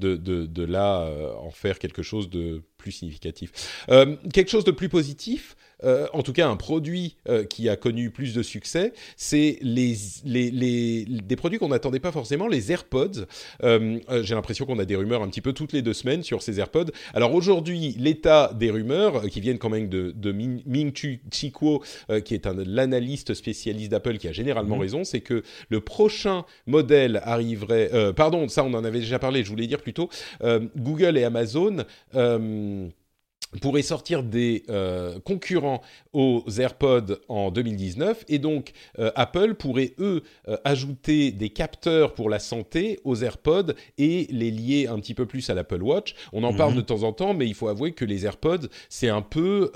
de, 0.00 0.16
de, 0.16 0.46
de 0.46 0.64
là 0.64 1.08
en 1.38 1.50
faire 1.50 1.78
quelque 1.78 2.02
chose 2.02 2.28
de 2.30 2.62
plus 2.80 2.92
significatif. 2.92 3.84
Euh, 3.90 4.16
quelque 4.32 4.50
chose 4.50 4.64
de 4.64 4.70
plus 4.70 4.88
positif, 4.88 5.56
euh, 5.84 6.06
en 6.12 6.22
tout 6.22 6.32
cas 6.32 6.48
un 6.48 6.56
produit 6.56 7.16
euh, 7.28 7.44
qui 7.44 7.68
a 7.68 7.76
connu 7.76 8.10
plus 8.10 8.34
de 8.34 8.42
succès, 8.42 8.92
c'est 9.16 9.58
les, 9.62 9.96
les, 10.24 10.50
les, 10.50 11.04
des 11.04 11.36
produits 11.36 11.58
qu'on 11.58 11.68
n'attendait 11.68 12.00
pas 12.00 12.12
forcément, 12.12 12.48
les 12.48 12.72
AirPods. 12.72 13.26
J'ai 13.62 14.34
l'impression 14.34 14.66
qu'on 14.66 14.78
a 14.78 14.84
des 14.84 14.96
rumeurs 14.96 15.22
un 15.22 15.28
petit 15.28 15.40
peu 15.40 15.52
toutes 15.52 15.72
les 15.72 15.82
deux 15.82 15.92
semaines 15.92 16.22
sur 16.22 16.42
ces 16.42 16.60
AirPods. 16.60 16.90
Alors 17.14 17.34
aujourd'hui, 17.34 17.94
l'état 17.98 18.52
des 18.54 18.70
rumeurs, 18.70 19.22
qui 19.28 19.40
viennent 19.40 19.58
quand 19.58 19.68
même 19.70 19.88
de, 19.88 20.12
de 20.16 20.32
Ming, 20.32 20.92
Chi 21.30 21.52
Kuo, 21.52 21.82
qui 22.24 22.34
est 22.34 22.46
l'analyste 22.46 23.34
spécialiste 23.34 23.90
d'Apple 23.90 24.18
qui 24.18 24.28
a 24.28 24.32
généralement 24.32 24.76
mmh. 24.76 24.80
raison, 24.80 25.04
c'est 25.04 25.20
que 25.20 25.42
le 25.68 25.80
prochain 25.80 26.44
modèle 26.66 27.20
arriverait... 27.24 27.90
pardon, 28.14 28.48
ça 28.48 28.64
on 28.64 28.74
en 28.74 28.84
avait 28.84 29.00
déjà 29.00 29.18
parlé, 29.18 29.44
je 29.44 29.50
voulais 29.50 29.66
dire 29.66 29.80
plutôt, 29.80 30.08
Google 30.76 31.16
et 31.18 31.24
Amazon 31.24 31.84
pourrait 33.58 33.82
sortir 33.82 34.22
des 34.22 34.62
euh, 34.68 35.18
concurrents 35.20 35.82
aux 36.12 36.44
AirPods 36.58 37.16
en 37.28 37.50
2019 37.50 38.24
et 38.28 38.38
donc 38.38 38.72
euh, 38.98 39.10
Apple 39.16 39.54
pourrait 39.54 39.94
eux 39.98 40.22
euh, 40.48 40.56
ajouter 40.64 41.32
des 41.32 41.50
capteurs 41.50 42.14
pour 42.14 42.30
la 42.30 42.38
santé 42.38 43.00
aux 43.04 43.16
AirPods 43.16 43.72
et 43.98 44.28
les 44.30 44.50
lier 44.50 44.86
un 44.86 45.00
petit 45.00 45.14
peu 45.14 45.26
plus 45.26 45.50
à 45.50 45.54
l'Apple 45.54 45.82
Watch. 45.82 46.14
On 46.32 46.44
en 46.44 46.54
parle 46.54 46.72
mhm. 46.72 46.76
de 46.76 46.82
temps 46.82 47.02
en 47.02 47.12
temps 47.12 47.34
mais 47.34 47.46
il 47.46 47.54
faut 47.54 47.68
avouer 47.68 47.92
que 47.92 48.04
les 48.04 48.24
AirPods 48.24 48.68
c'est 48.88 49.08
un 49.08 49.22
peu 49.22 49.72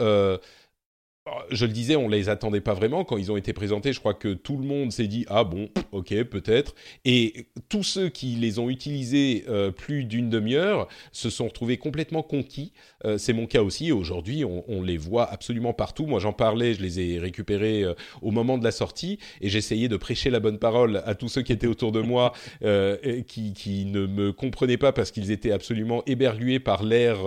je 1.51 1.65
le 1.65 1.73
disais, 1.73 1.97
on 1.97 2.09
les 2.09 2.29
attendait 2.29 2.61
pas 2.61 2.75
vraiment 2.75 3.05
quand 3.05 3.17
ils 3.17 3.33
ont 3.33 3.37
été 3.39 3.55
présentés. 3.55 3.95
Je 3.95 3.99
crois 3.99 4.13
que 4.13 4.35
tout 4.35 4.59
le 4.59 4.65
monde 4.65 4.93
s'est 4.93 5.07
dit 5.07 5.25
ah 5.29 5.45
bon, 5.45 5.71
ok, 5.93 6.23
peut-être. 6.25 6.75
Et 7.07 7.47
tous 7.71 7.83
ceux 7.83 8.11
qui 8.11 8.35
les 8.37 8.59
ont 8.59 8.69
utilisés 8.69 9.45
euh, 9.49 9.71
plus 9.71 10.05
d'une 10.05 10.29
demi-heure 10.29 10.87
se 11.13 11.31
sont 11.31 11.47
retrouvés 11.47 11.79
complètement 11.79 12.23
conquis. 12.23 12.73
Euh, 13.07 13.17
c'est 13.17 13.33
mon 13.33 13.47
cas 13.47 13.63
aussi. 13.63 13.91
Aujourd'hui, 13.91 14.45
on, 14.45 14.83
les 14.83 14.99
voit 14.99 15.25
absolument 15.31 15.73
partout. 15.73 16.05
Moi, 16.05 16.21
j'en 16.21 16.35
parlais, 16.35 16.75
je 16.75 16.83
les 16.83 17.01
ai 17.01 17.19
récupérés 17.19 17.85
euh, 17.85 17.95
au 18.21 18.31
moment 18.31 18.59
de 18.59 18.65
la 18.65 18.73
sortie 18.73 19.19
et 19.41 19.49
j'essayais 19.49 19.89
de 19.89 19.97
prêcher 19.97 20.29
la 20.29 20.41
bonne 20.41 20.59
parole 20.59 21.03
à 21.07 21.15
tous 21.15 21.29
ceux 21.29 21.43
qui 21.43 21.53
étaient 21.53 21.67
autour 21.67 21.93
de 21.93 22.01
moi, 22.01 22.33
qui, 23.27 23.53
qui, 23.55 23.87
ne 23.87 24.07
me 24.07 24.33
comprenaient 24.33 24.77
pas 24.77 24.93
parce 24.93 25.11
qu'ils 25.11 25.31
étaient 25.31 25.53
absolument 25.53 26.03
éberlués 26.07 26.59
par 26.59 26.83
l'air 26.83 27.19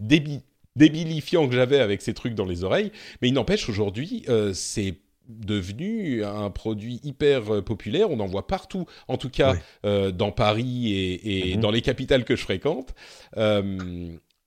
débit 0.00 0.42
débilifiant 0.76 1.48
que 1.48 1.54
j'avais 1.54 1.80
avec 1.80 2.02
ces 2.02 2.14
trucs 2.14 2.34
dans 2.34 2.44
les 2.44 2.62
oreilles. 2.62 2.92
Mais 3.20 3.28
il 3.28 3.34
n'empêche, 3.34 3.68
aujourd'hui, 3.68 4.24
euh, 4.28 4.52
c'est 4.54 5.00
devenu 5.28 6.22
un 6.24 6.50
produit 6.50 7.00
hyper 7.02 7.56
euh, 7.56 7.62
populaire. 7.62 8.10
On 8.10 8.20
en 8.20 8.26
voit 8.26 8.46
partout, 8.46 8.86
en 9.08 9.16
tout 9.16 9.30
cas 9.30 9.56
euh, 9.84 10.12
dans 10.12 10.30
Paris 10.30 11.18
et, 11.24 11.56
mhm. 11.56 11.60
dans 11.60 11.72
les 11.72 11.82
capitales 11.82 12.24
que 12.24 12.36
je 12.36 12.42
fréquente. 12.42 12.94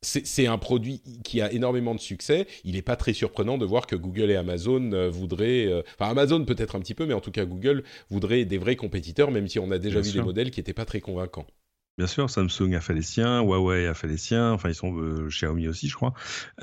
c'est 0.01 0.47
un 0.47 0.57
produit 0.57 1.01
qui 1.25 1.41
a 1.41 1.51
énormément 1.51 1.93
de 1.93 1.99
succès. 1.99 2.47
Il 2.63 2.75
n'est 2.75 2.81
pas 2.81 2.95
très 2.95 3.11
surprenant 3.11 3.57
de 3.57 3.65
voir 3.65 3.87
que 3.87 3.97
Google 3.97 4.31
et 4.31 4.37
Amazon 4.37 5.09
voudraient, 5.09 5.83
enfin 5.99 6.11
Amazon 6.11 6.45
peut-être 6.45 6.77
un 6.77 6.79
petit 6.79 6.93
peu, 6.93 7.05
mais 7.05 7.13
en 7.13 7.19
tout 7.19 7.31
cas 7.31 7.43
Google 7.43 7.83
voudrait 8.09 8.45
des 8.45 8.57
vrais 8.57 8.77
compétiteurs, 8.77 9.31
même 9.31 9.49
si 9.49 9.59
on 9.59 9.69
a 9.71 9.77
déjà 9.77 9.99
vu 9.99 10.13
des 10.13 10.21
modèles 10.21 10.51
qui 10.51 10.61
n'étaient 10.61 10.73
pas 10.73 10.85
très 10.85 11.01
convaincants. 11.01 11.47
Bien 11.99 12.07
sûr, 12.07 12.29
Samsung 12.29 12.75
a 12.75 12.79
fait 12.79 12.93
les 12.93 13.01
siens, 13.01 13.41
Huawei 13.41 13.85
a 13.85 13.93
fait 13.93 14.07
les 14.07 14.15
siens, 14.15 14.53
enfin 14.53 14.69
ils 14.69 14.73
sont 14.73 14.97
euh, 14.97 15.27
Xiaomi 15.27 15.67
aussi, 15.67 15.89
je 15.89 15.95
crois. 15.95 16.13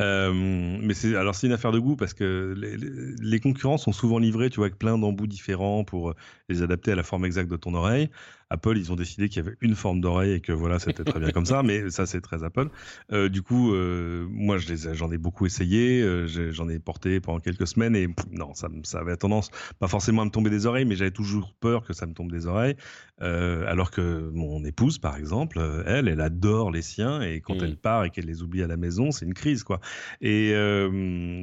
Euh, 0.01 0.33
mais 0.33 0.95
c'est 0.95 1.15
alors 1.15 1.35
c'est 1.35 1.47
une 1.47 1.53
affaire 1.53 1.73
de 1.73 1.79
goût 1.79 1.95
parce 1.95 2.15
que 2.15 2.55
les, 2.57 2.79
les, 2.79 3.41
concurrents 3.41 3.77
sont 3.77 3.93
souvent 3.93 4.19
livrés, 4.19 4.49
tu 4.49 4.57
vois, 4.57 4.65
avec 4.69 4.79
plein 4.79 4.97
d'embouts 4.97 5.27
différents 5.27 5.85
pour 5.85 6.15
les 6.49 6.63
adapter 6.63 6.93
à 6.93 6.95
la 6.95 7.03
forme 7.03 7.27
exacte 7.27 7.51
de 7.51 7.57
ton 7.57 7.75
oreille. 7.75 8.09
Apple, 8.51 8.77
ils 8.77 8.93
ont 8.93 8.97
décidé 8.97 9.29
qu'il 9.29 9.43
y 9.43 9.47
avait 9.47 9.57
une 9.61 9.75
forme 9.75 10.01
d'oreille 10.01 10.33
et 10.33 10.41
que 10.41 10.53
voilà, 10.53 10.79
c'était 10.79 11.03
très 11.03 11.19
bien 11.19 11.31
comme 11.31 11.47
ça, 11.47 11.63
mais 11.65 11.91
ça, 11.91 12.07
c'est 12.07 12.21
très 12.21 12.45
Apple. 12.45 12.69
Euh, 13.13 13.29
du 13.29 13.43
coup, 13.43 13.75
euh, 13.75 14.27
moi, 14.31 14.59
j'en 14.59 15.11
ai 15.11 15.19
beaucoup 15.19 15.47
essayé, 15.47 16.01
euh, 16.01 16.53
j'en 16.53 16.69
ai 16.69 16.79
porté 16.79 17.21
pendant 17.21 17.41
quelques 17.41 17.67
semaines 17.67 17.97
et 17.97 18.09
non, 18.31 18.55
ça, 18.55 18.69
ça 18.85 19.01
avait 19.01 19.17
tendance, 19.17 19.51
pas 19.81 19.89
forcément 19.89 20.23
à 20.23 20.25
me 20.25 20.31
tomber 20.31 20.51
des 20.51 20.67
oreilles, 20.67 20.85
mais 20.85 20.95
j'avais 20.95 21.11
toujours 21.11 21.55
peur 21.59 21.85
que 21.85 21.93
ça 21.93 22.07
me 22.07 22.15
tombe 22.15 22.31
des 22.31 22.47
oreilles. 22.47 22.77
alors 23.19 23.91
que 23.91 24.31
mon 24.33 24.65
épouse, 24.65 24.99
par 24.99 25.17
exemple, 25.17 25.61
elle, 25.87 26.07
elle 26.07 26.21
adore 26.21 26.71
les 26.71 26.83
siens 26.83 27.23
et 27.23 27.41
quand 27.41 27.57
mm. 27.57 27.65
elle 27.65 27.77
part 27.77 28.05
et 28.05 28.11
qu'elle 28.11 28.27
les 28.27 28.43
oublie 28.43 28.63
à 28.63 28.69
la 28.69 28.77
maison, 28.77 29.11
c'est 29.11 29.25
une 29.25 29.35
crise, 29.35 29.65
quoi. 29.65 29.81
Et 30.21 30.55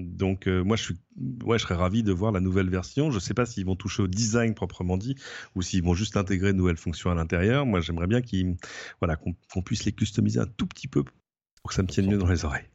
donc, 0.05 0.47
moi, 0.47 0.77
je 0.77 0.83
suis, 0.83 0.95
ouais, 1.43 1.57
je 1.57 1.63
serais 1.63 1.75
ravi 1.75 2.03
de 2.03 2.13
voir 2.13 2.31
la 2.31 2.39
nouvelle 2.39 2.69
version. 2.69 3.11
Je 3.11 3.19
sais 3.19 3.33
pas 3.33 3.45
s'ils 3.45 3.65
vont 3.65 3.75
toucher 3.75 4.03
au 4.03 4.07
design 4.07 4.53
proprement 4.53 4.97
dit 4.97 5.15
ou 5.55 5.61
s'ils 5.61 5.83
vont 5.83 5.93
juste 5.93 6.15
intégrer 6.15 6.53
de 6.53 6.57
nouvelles 6.57 6.77
fonctions 6.77 6.92
à 7.11 7.15
l'intérieur. 7.15 7.65
Moi, 7.65 7.81
j'aimerais 7.81 8.07
bien 8.07 8.21
qu'on 8.21 8.57
voilà, 9.01 9.17
puisse 9.63 9.85
les 9.85 9.91
customiser 9.91 10.39
un 10.39 10.47
tout 10.47 10.67
petit 10.67 10.87
peu 10.87 11.03
pour 11.63 11.69
que 11.69 11.75
ça 11.75 11.81
me 11.81 11.87
tienne 11.87 12.07
mieux 12.07 12.17
dans 12.17 12.27
les 12.27 12.43
oreilles. 12.43 12.65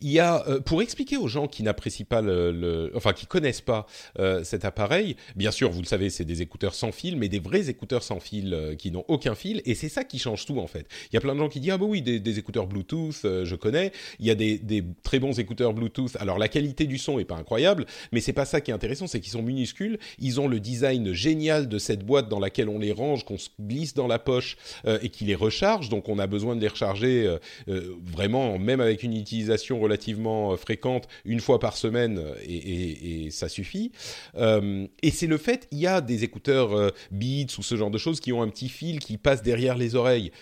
Il 0.00 0.10
y 0.10 0.20
a, 0.20 0.42
euh, 0.48 0.58
pour 0.58 0.80
expliquer 0.80 1.18
aux 1.18 1.28
gens 1.28 1.48
qui 1.48 1.62
n'apprécient 1.62 2.06
pas 2.08 2.22
le, 2.22 2.90
enfin 2.94 3.12
qui 3.12 3.26
connaissent 3.26 3.60
pas 3.60 3.86
euh, 4.18 4.42
cet 4.42 4.64
appareil, 4.64 5.16
bien 5.36 5.50
sûr, 5.50 5.70
vous 5.70 5.82
le 5.82 5.86
savez, 5.86 6.08
c'est 6.08 6.24
des 6.24 6.40
écouteurs 6.40 6.74
sans 6.74 6.90
fil, 6.90 7.18
mais 7.18 7.28
des 7.28 7.40
vrais 7.40 7.68
écouteurs 7.68 8.02
sans 8.02 8.20
fil 8.20 8.54
euh, 8.54 8.74
qui 8.74 8.90
n'ont 8.90 9.04
aucun 9.08 9.34
fil, 9.34 9.60
et 9.66 9.74
c'est 9.74 9.90
ça 9.90 10.02
qui 10.02 10.18
change 10.18 10.46
tout 10.46 10.60
en 10.60 10.66
fait. 10.66 10.86
Il 11.12 11.14
y 11.14 11.18
a 11.18 11.20
plein 11.20 11.34
de 11.34 11.40
gens 11.40 11.50
qui 11.50 11.60
disent 11.60 11.72
ah 11.72 11.76
bah 11.76 11.84
oui, 11.86 12.00
des, 12.00 12.38
écouteurs 12.38 12.66
Bluetooth, 12.66 13.20
je 13.22 13.54
connais. 13.54 13.92
Il 14.18 14.24
y 14.24 14.30
a 14.30 14.34
des, 14.34 14.56
des, 14.56 14.82
très 15.02 15.18
bons 15.18 15.38
écouteurs 15.38 15.74
Bluetooth. 15.74 16.16
Alors 16.18 16.38
la 16.38 16.48
qualité 16.48 16.86
du 16.86 16.96
son 16.96 17.18
est 17.18 17.26
pas 17.26 17.36
incroyable, 17.36 17.84
mais 18.12 18.20
c'est 18.20 18.32
pas 18.32 18.46
ça 18.46 18.62
qui 18.62 18.70
est 18.70 18.74
intéressant, 18.74 19.06
c'est 19.06 19.20
qu'ils 19.20 19.32
sont 19.32 19.42
minuscules. 19.42 19.98
Ils 20.18 20.40
ont 20.40 20.48
le 20.48 20.58
design 20.58 21.12
génial 21.12 21.68
de 21.68 21.78
cette 21.78 22.02
boîte 22.06 22.30
dans 22.30 22.40
laquelle 22.40 22.70
on 22.70 22.78
les 22.78 22.92
range, 22.92 23.26
qu'on 23.26 23.36
se 23.36 23.50
glisse 23.60 23.92
dans 23.92 24.06
la 24.06 24.18
poche 24.18 24.56
et 24.86 25.10
qui 25.10 25.26
les 25.26 25.34
recharge. 25.34 25.90
Donc 25.90 26.08
on 26.08 26.18
a 26.18 26.26
besoin 26.26 26.56
de 26.56 26.62
les 26.62 26.68
recharger 26.68 27.36
vraiment 27.66 28.37
même 28.58 28.80
avec 28.80 29.02
une 29.02 29.16
utilisation 29.16 29.80
relativement 29.80 30.52
euh, 30.52 30.56
fréquente, 30.56 31.08
une 31.24 31.40
fois 31.40 31.58
par 31.58 31.76
semaine, 31.76 32.18
euh, 32.18 32.34
et, 32.46 33.30
ça 33.30 33.48
suffit. 33.48 33.92
Euh, 34.36 34.86
et 35.02 35.10
c'est 35.10 35.26
le 35.26 35.38
fait, 35.38 35.68
il 35.70 35.78
y 35.78 35.86
a 35.86 36.00
des 36.00 36.24
écouteurs 36.24 36.92
Beats 37.10 37.58
ou 37.58 37.62
ce 37.62 37.76
genre 37.76 37.90
de 37.90 37.98
choses 37.98 38.20
qui 38.20 38.32
ont 38.32 38.42
un 38.42 38.48
petit 38.48 38.68
fil 38.68 39.00
qui 39.00 39.16
passe 39.18 39.42
derrière 39.42 39.76
les 39.76 39.94
oreilles 39.94 40.32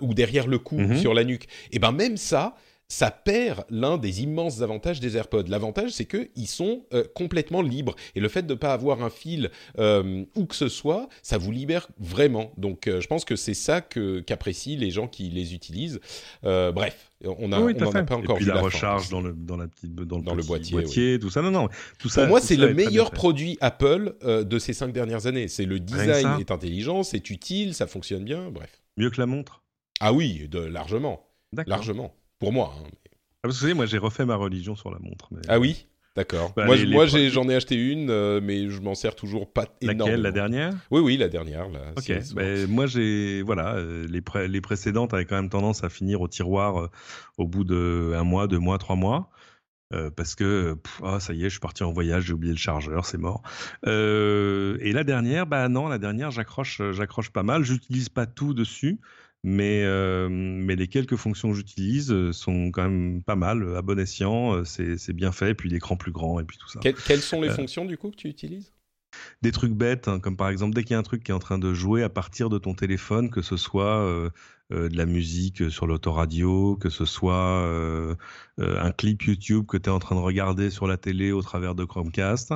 ou 0.00 0.14
derrière 0.14 0.46
le 0.46 0.58
cou, 0.58 0.78
mhm. 0.78 0.98
sur 0.98 1.14
la 1.14 1.24
nuque. 1.24 1.46
Et 1.72 1.78
ben 1.78 1.92
même 1.92 2.16
ça, 2.16 2.54
ça 2.88 3.10
perd 3.10 3.64
l'un 3.68 3.98
des 3.98 4.22
immenses 4.22 4.62
avantages 4.62 4.98
des 4.98 5.16
AirPods. 5.16 5.44
L'avantage, 5.48 5.90
c'est 5.90 6.06
qu'ils 6.06 6.48
sont 6.48 6.86
euh, 6.94 7.04
complètement 7.14 7.60
libres. 7.60 7.94
Et 8.14 8.20
le 8.20 8.28
fait 8.28 8.42
de 8.42 8.54
ne 8.54 8.58
pas 8.58 8.72
avoir 8.72 9.02
un 9.02 9.10
fil 9.10 9.50
euh, 9.78 10.24
où 10.34 10.46
que 10.46 10.54
ce 10.54 10.68
soit, 10.68 11.08
ça 11.22 11.36
vous 11.36 11.52
libère 11.52 11.88
vraiment. 11.98 12.50
Donc, 12.56 12.86
euh, 12.86 13.02
je 13.02 13.06
pense 13.06 13.26
que 13.26 13.36
c'est 13.36 13.54
ça 13.54 13.82
qu'apprécient 13.82 14.78
les 14.78 14.90
gens 14.90 15.06
qui 15.06 15.28
les 15.28 15.54
utilisent. 15.54 16.00
bref, 16.42 17.12
on 17.24 17.52
a, 17.52 17.58
a 17.58 18.04
pas 18.04 18.16
encore 18.16 18.36
Et 18.36 18.38
puis 18.38 18.46
la, 18.46 18.60
recharge 18.60 19.10
dans 19.10 19.20
le 19.20 19.32
dans 19.32 19.56
la 19.56 19.66
petite 19.66 19.94
dans 19.94 20.34
le, 20.34 20.42
boîtier, 20.42 21.18
tout 21.18 21.30
ça. 21.30 21.42
Non, 21.42 21.50
non, 21.50 21.68
tout 21.98 22.08
ça. 22.08 22.22
Pour 22.22 22.30
moi, 22.30 22.40
c'est 22.40 22.56
le 22.56 22.72
meilleur 22.72 23.10
produit 23.10 23.58
Apple 23.60 24.14
de 24.22 24.58
ces 24.58 24.72
cinq 24.72 24.92
dernières 24.92 25.26
années. 25.26 25.48
C'est 25.48 25.66
le 25.66 25.78
design 25.78 26.40
est 26.40 26.50
intelligent, 26.50 27.02
c'est 27.02 27.28
utile, 27.28 27.74
ça 27.74 27.86
fonctionne 27.86 28.24
bien. 28.24 28.50
Bref. 28.50 28.82
Mieux 28.96 29.10
que 29.10 29.20
la 29.20 29.26
montre. 29.26 29.62
Ah 30.00 30.12
oui, 30.12 30.48
de, 30.48 30.60
largement. 30.60 31.28
Largement. 31.66 32.14
Pour 32.38 32.52
moi. 32.52 32.74
Hein. 32.76 32.88
Ah, 33.42 33.48
parce 33.48 33.60
que 33.60 33.72
moi, 33.72 33.86
j'ai 33.86 33.98
refait 33.98 34.24
ma 34.24 34.36
religion 34.36 34.74
sur 34.74 34.90
la 34.90 34.98
montre. 34.98 35.30
Ah 35.48 35.58
oui 35.58 35.86
D'accord. 36.18 36.52
Bah, 36.56 36.66
moi, 36.66 36.74
moi 36.86 37.06
j'en 37.06 37.48
ai, 37.48 37.54
acheté 37.54 37.76
une, 37.76 38.10
euh, 38.10 38.40
mais 38.42 38.68
je 38.68 38.80
m'en 38.80 38.96
sers 38.96 39.14
toujours 39.14 39.52
pas 39.52 39.66
énormément. 39.80 40.06
Laquelle, 40.06 40.22
la 40.22 40.32
dernière? 40.32 40.74
Oui, 40.90 41.00
oui, 41.00 41.16
la 41.16 41.28
dernière. 41.28 41.68
Là, 41.68 41.92
ok. 41.96 42.12
Bah, 42.34 42.42
moi, 42.68 42.86
j'ai 42.86 43.40
voilà, 43.42 43.76
euh, 43.76 44.04
les, 44.08 44.48
les 44.48 44.60
précédentes 44.60 45.14
avaient 45.14 45.26
quand 45.26 45.36
même 45.36 45.48
tendance 45.48 45.84
à 45.84 45.88
finir 45.88 46.20
au 46.20 46.26
tiroir 46.26 46.80
euh, 46.80 46.90
au 47.36 47.46
bout 47.46 47.62
de 47.62 48.14
un 48.16 48.24
mois, 48.24 48.48
deux 48.48 48.58
mois, 48.58 48.78
trois 48.78 48.96
mois. 48.96 49.30
parce 50.16 50.34
que 50.34 50.76
ah, 51.04 51.20
ça 51.20 51.34
y 51.34 51.42
est, 51.42 51.44
je 51.44 51.50
suis 51.50 51.60
parti 51.60 51.84
en 51.84 51.92
voyage, 51.92 52.24
j'ai 52.24 52.32
oublié 52.32 52.52
le 52.52 52.58
chargeur, 52.58 53.06
c'est 53.06 53.16
mort. 53.16 53.42
et 53.86 54.92
la 54.92 55.04
dernière, 55.04 55.46
bah 55.46 55.68
non, 55.68 55.86
la 55.86 55.98
dernière, 55.98 56.32
j'accroche, 56.32 56.82
j'accroche 56.90 57.30
pas 57.30 57.44
mal. 57.44 57.62
J'utilise 57.62 58.08
pas 58.08 58.26
tout 58.26 58.54
dessus, 58.54 58.98
mais, 59.44 59.84
euh, 59.84 60.28
mais 60.30 60.76
les 60.76 60.88
quelques 60.88 61.16
fonctions 61.16 61.50
que 61.50 61.56
j'utilise 61.56 62.10
euh, 62.10 62.32
sont 62.32 62.70
quand 62.70 62.82
même 62.82 63.22
pas 63.22 63.36
mal, 63.36 63.76
à 63.76 63.82
bon 63.82 63.98
escient, 63.98 64.54
euh, 64.54 64.64
c'est 64.64 65.12
bien 65.12 65.32
fait, 65.32 65.50
et 65.50 65.54
puis 65.54 65.68
l'écran 65.68 65.96
plus 65.96 66.12
grand, 66.12 66.40
et 66.40 66.44
puis 66.44 66.58
tout 66.58 66.68
ça. 66.68 66.80
quelles 66.80 67.22
sont 67.22 67.40
les 67.40 67.50
fonctions 67.50 67.84
du 67.84 67.96
coup 67.96 68.10
que 68.10 68.16
tu 68.16 68.28
utilises? 68.28 68.72
des 69.42 69.52
trucs 69.52 69.72
bêtes, 69.72 70.08
hein, 70.08 70.20
comme 70.20 70.36
par 70.36 70.48
exemple 70.48 70.74
dès 70.74 70.82
qu'il 70.82 70.92
y 70.92 70.94
a 70.94 70.98
un 70.98 71.02
truc 71.02 71.24
qui 71.24 71.30
est 71.30 71.34
en 71.34 71.38
train 71.38 71.58
de 71.58 71.72
jouer 71.72 72.02
à 72.02 72.08
partir 72.08 72.48
de 72.48 72.58
ton 72.58 72.74
téléphone, 72.74 73.30
que 73.30 73.42
ce 73.42 73.56
soit 73.56 74.02
euh, 74.02 74.30
de 74.70 74.96
la 74.96 75.06
musique 75.06 75.70
sur 75.70 75.86
l'autoradio, 75.86 76.76
que 76.76 76.90
ce 76.90 77.04
soit 77.04 77.34
euh, 77.34 78.14
euh, 78.60 78.80
un 78.82 78.92
clip 78.92 79.22
YouTube 79.22 79.64
que 79.66 79.76
tu 79.76 79.88
es 79.88 79.92
en 79.92 79.98
train 79.98 80.14
de 80.14 80.20
regarder 80.20 80.70
sur 80.70 80.86
la 80.86 80.96
télé 80.96 81.32
au 81.32 81.40
travers 81.40 81.74
de 81.74 81.84
Chromecast, 81.84 82.52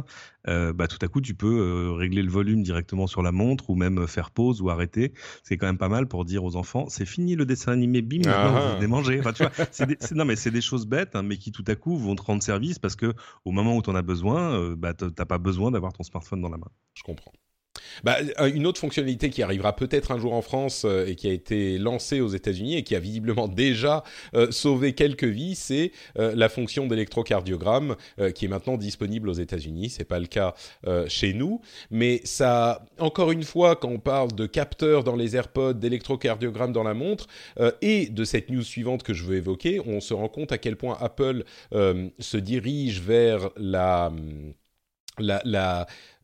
bah, 0.46 0.88
tout 0.88 0.98
à 1.01 1.09
coup 1.09 1.20
tu 1.20 1.35
peux 1.35 1.90
régler 1.92 2.22
le 2.22 2.31
volume 2.31 2.62
directement 2.62 3.07
sur 3.07 3.22
la 3.22 3.33
montre 3.33 3.70
ou 3.70 3.77
même 3.77 4.07
faire 4.07 4.31
pause 4.31 4.61
ou 4.61 4.68
arrêter. 4.68 5.12
C'est 5.42 5.57
quand 5.57 5.66
même 5.66 5.79
pas 5.79 5.88
mal 5.88 6.07
pour 6.07 6.25
dire 6.25 6.44
aux 6.44 6.57
enfants 6.57 6.87
c'est 6.88 7.07
fini 7.07 7.35
le 7.35 7.46
dessin 7.46 7.72
animé, 7.72 8.03
bim, 8.03 8.22
maintenant 8.27 8.79
vous 8.79 8.88
manger. 8.88 9.20
Enfin, 9.20 9.33
tu 9.33 9.44
vois, 9.44 9.96
non 10.14 10.25
mais 10.25 10.37
c'est 10.37 10.51
des 10.51 10.61
choses 10.61 10.87
bêtes, 10.87 11.16
hein, 11.16 11.22
mais 11.22 11.37
qui 11.38 11.53
tout 11.53 11.64
à 11.66 11.77
coup 11.77 11.96
vont 11.96 12.14
te 12.14 12.22
rendre 12.22 12.42
service 12.42 12.79
parce 12.79 12.96
que 12.96 13.14
au 13.44 13.53
moment 13.53 13.77
où 13.77 13.83
tu 13.83 13.90
en 13.90 13.94
as 13.94 14.03
besoin, 14.03 14.75
bah, 14.75 14.94
tu 14.94 15.05
n'as 15.05 15.25
pas 15.25 15.38
besoin 15.38 15.70
d'avoir 15.70 15.92
ton 15.92 16.03
smartphone 16.03 16.40
dans 16.40 16.51
la 16.51 16.59
main. 16.59 16.70
Je 16.94 17.03
comprends. 17.03 17.33
Bah, 18.04 18.18
une 18.48 18.66
autre 18.66 18.80
fonctionnalité 18.80 19.30
qui 19.30 19.42
arrivera 19.42 19.74
peut-être 19.76 20.10
un 20.10 20.18
jour 20.18 20.32
en 20.34 20.42
France 20.42 20.84
euh, 20.84 21.06
et 21.06 21.14
qui 21.14 21.28
a 21.28 21.32
été 21.32 21.78
lancée 21.78 22.20
aux 22.20 22.28
États-Unis 22.28 22.76
et 22.76 22.82
qui 22.82 22.94
a 22.94 23.00
visiblement 23.00 23.48
déjà 23.48 24.02
euh, 24.34 24.50
sauvé 24.50 24.92
quelques 24.92 25.24
vies, 25.24 25.54
c'est 25.54 25.92
euh, 26.18 26.32
la 26.34 26.48
fonction 26.48 26.86
d'électrocardiogramme 26.86 27.96
qui 28.34 28.44
est 28.44 28.48
maintenant 28.48 28.76
disponible 28.76 29.28
aux 29.28 29.34
États-Unis. 29.34 29.90
C'est 29.90 30.04
pas 30.04 30.18
le 30.18 30.26
cas 30.26 30.54
chez 31.08 31.33
nous, 31.33 31.60
mais 31.90 32.20
ça, 32.24 32.85
encore 32.98 33.33
une 33.33 33.42
fois, 33.42 33.76
quand 33.76 33.88
on 33.88 33.98
parle 33.98 34.33
de 34.33 34.46
capteurs 34.46 35.04
dans 35.04 35.16
les 35.16 35.37
AirPods, 35.37 35.74
d'électrocardiogramme 35.74 36.72
dans 36.72 36.83
la 36.83 36.94
montre 36.94 37.26
et 37.80 38.06
de 38.06 38.24
cette 38.24 38.50
news 38.50 38.62
suivante 38.62 39.02
que 39.02 39.14
je 39.14 39.24
veux 39.24 39.37
évoquer, 39.37 39.80
on 39.85 40.00
se 40.00 40.14
rend 40.14 40.28
compte 40.28 40.52
à 40.52 40.58
quel 40.58 40.76
point 40.76 40.96
Apple 41.00 41.44
se 41.72 42.37
dirige 42.37 43.00
vers 43.00 43.50
la, 43.56 44.12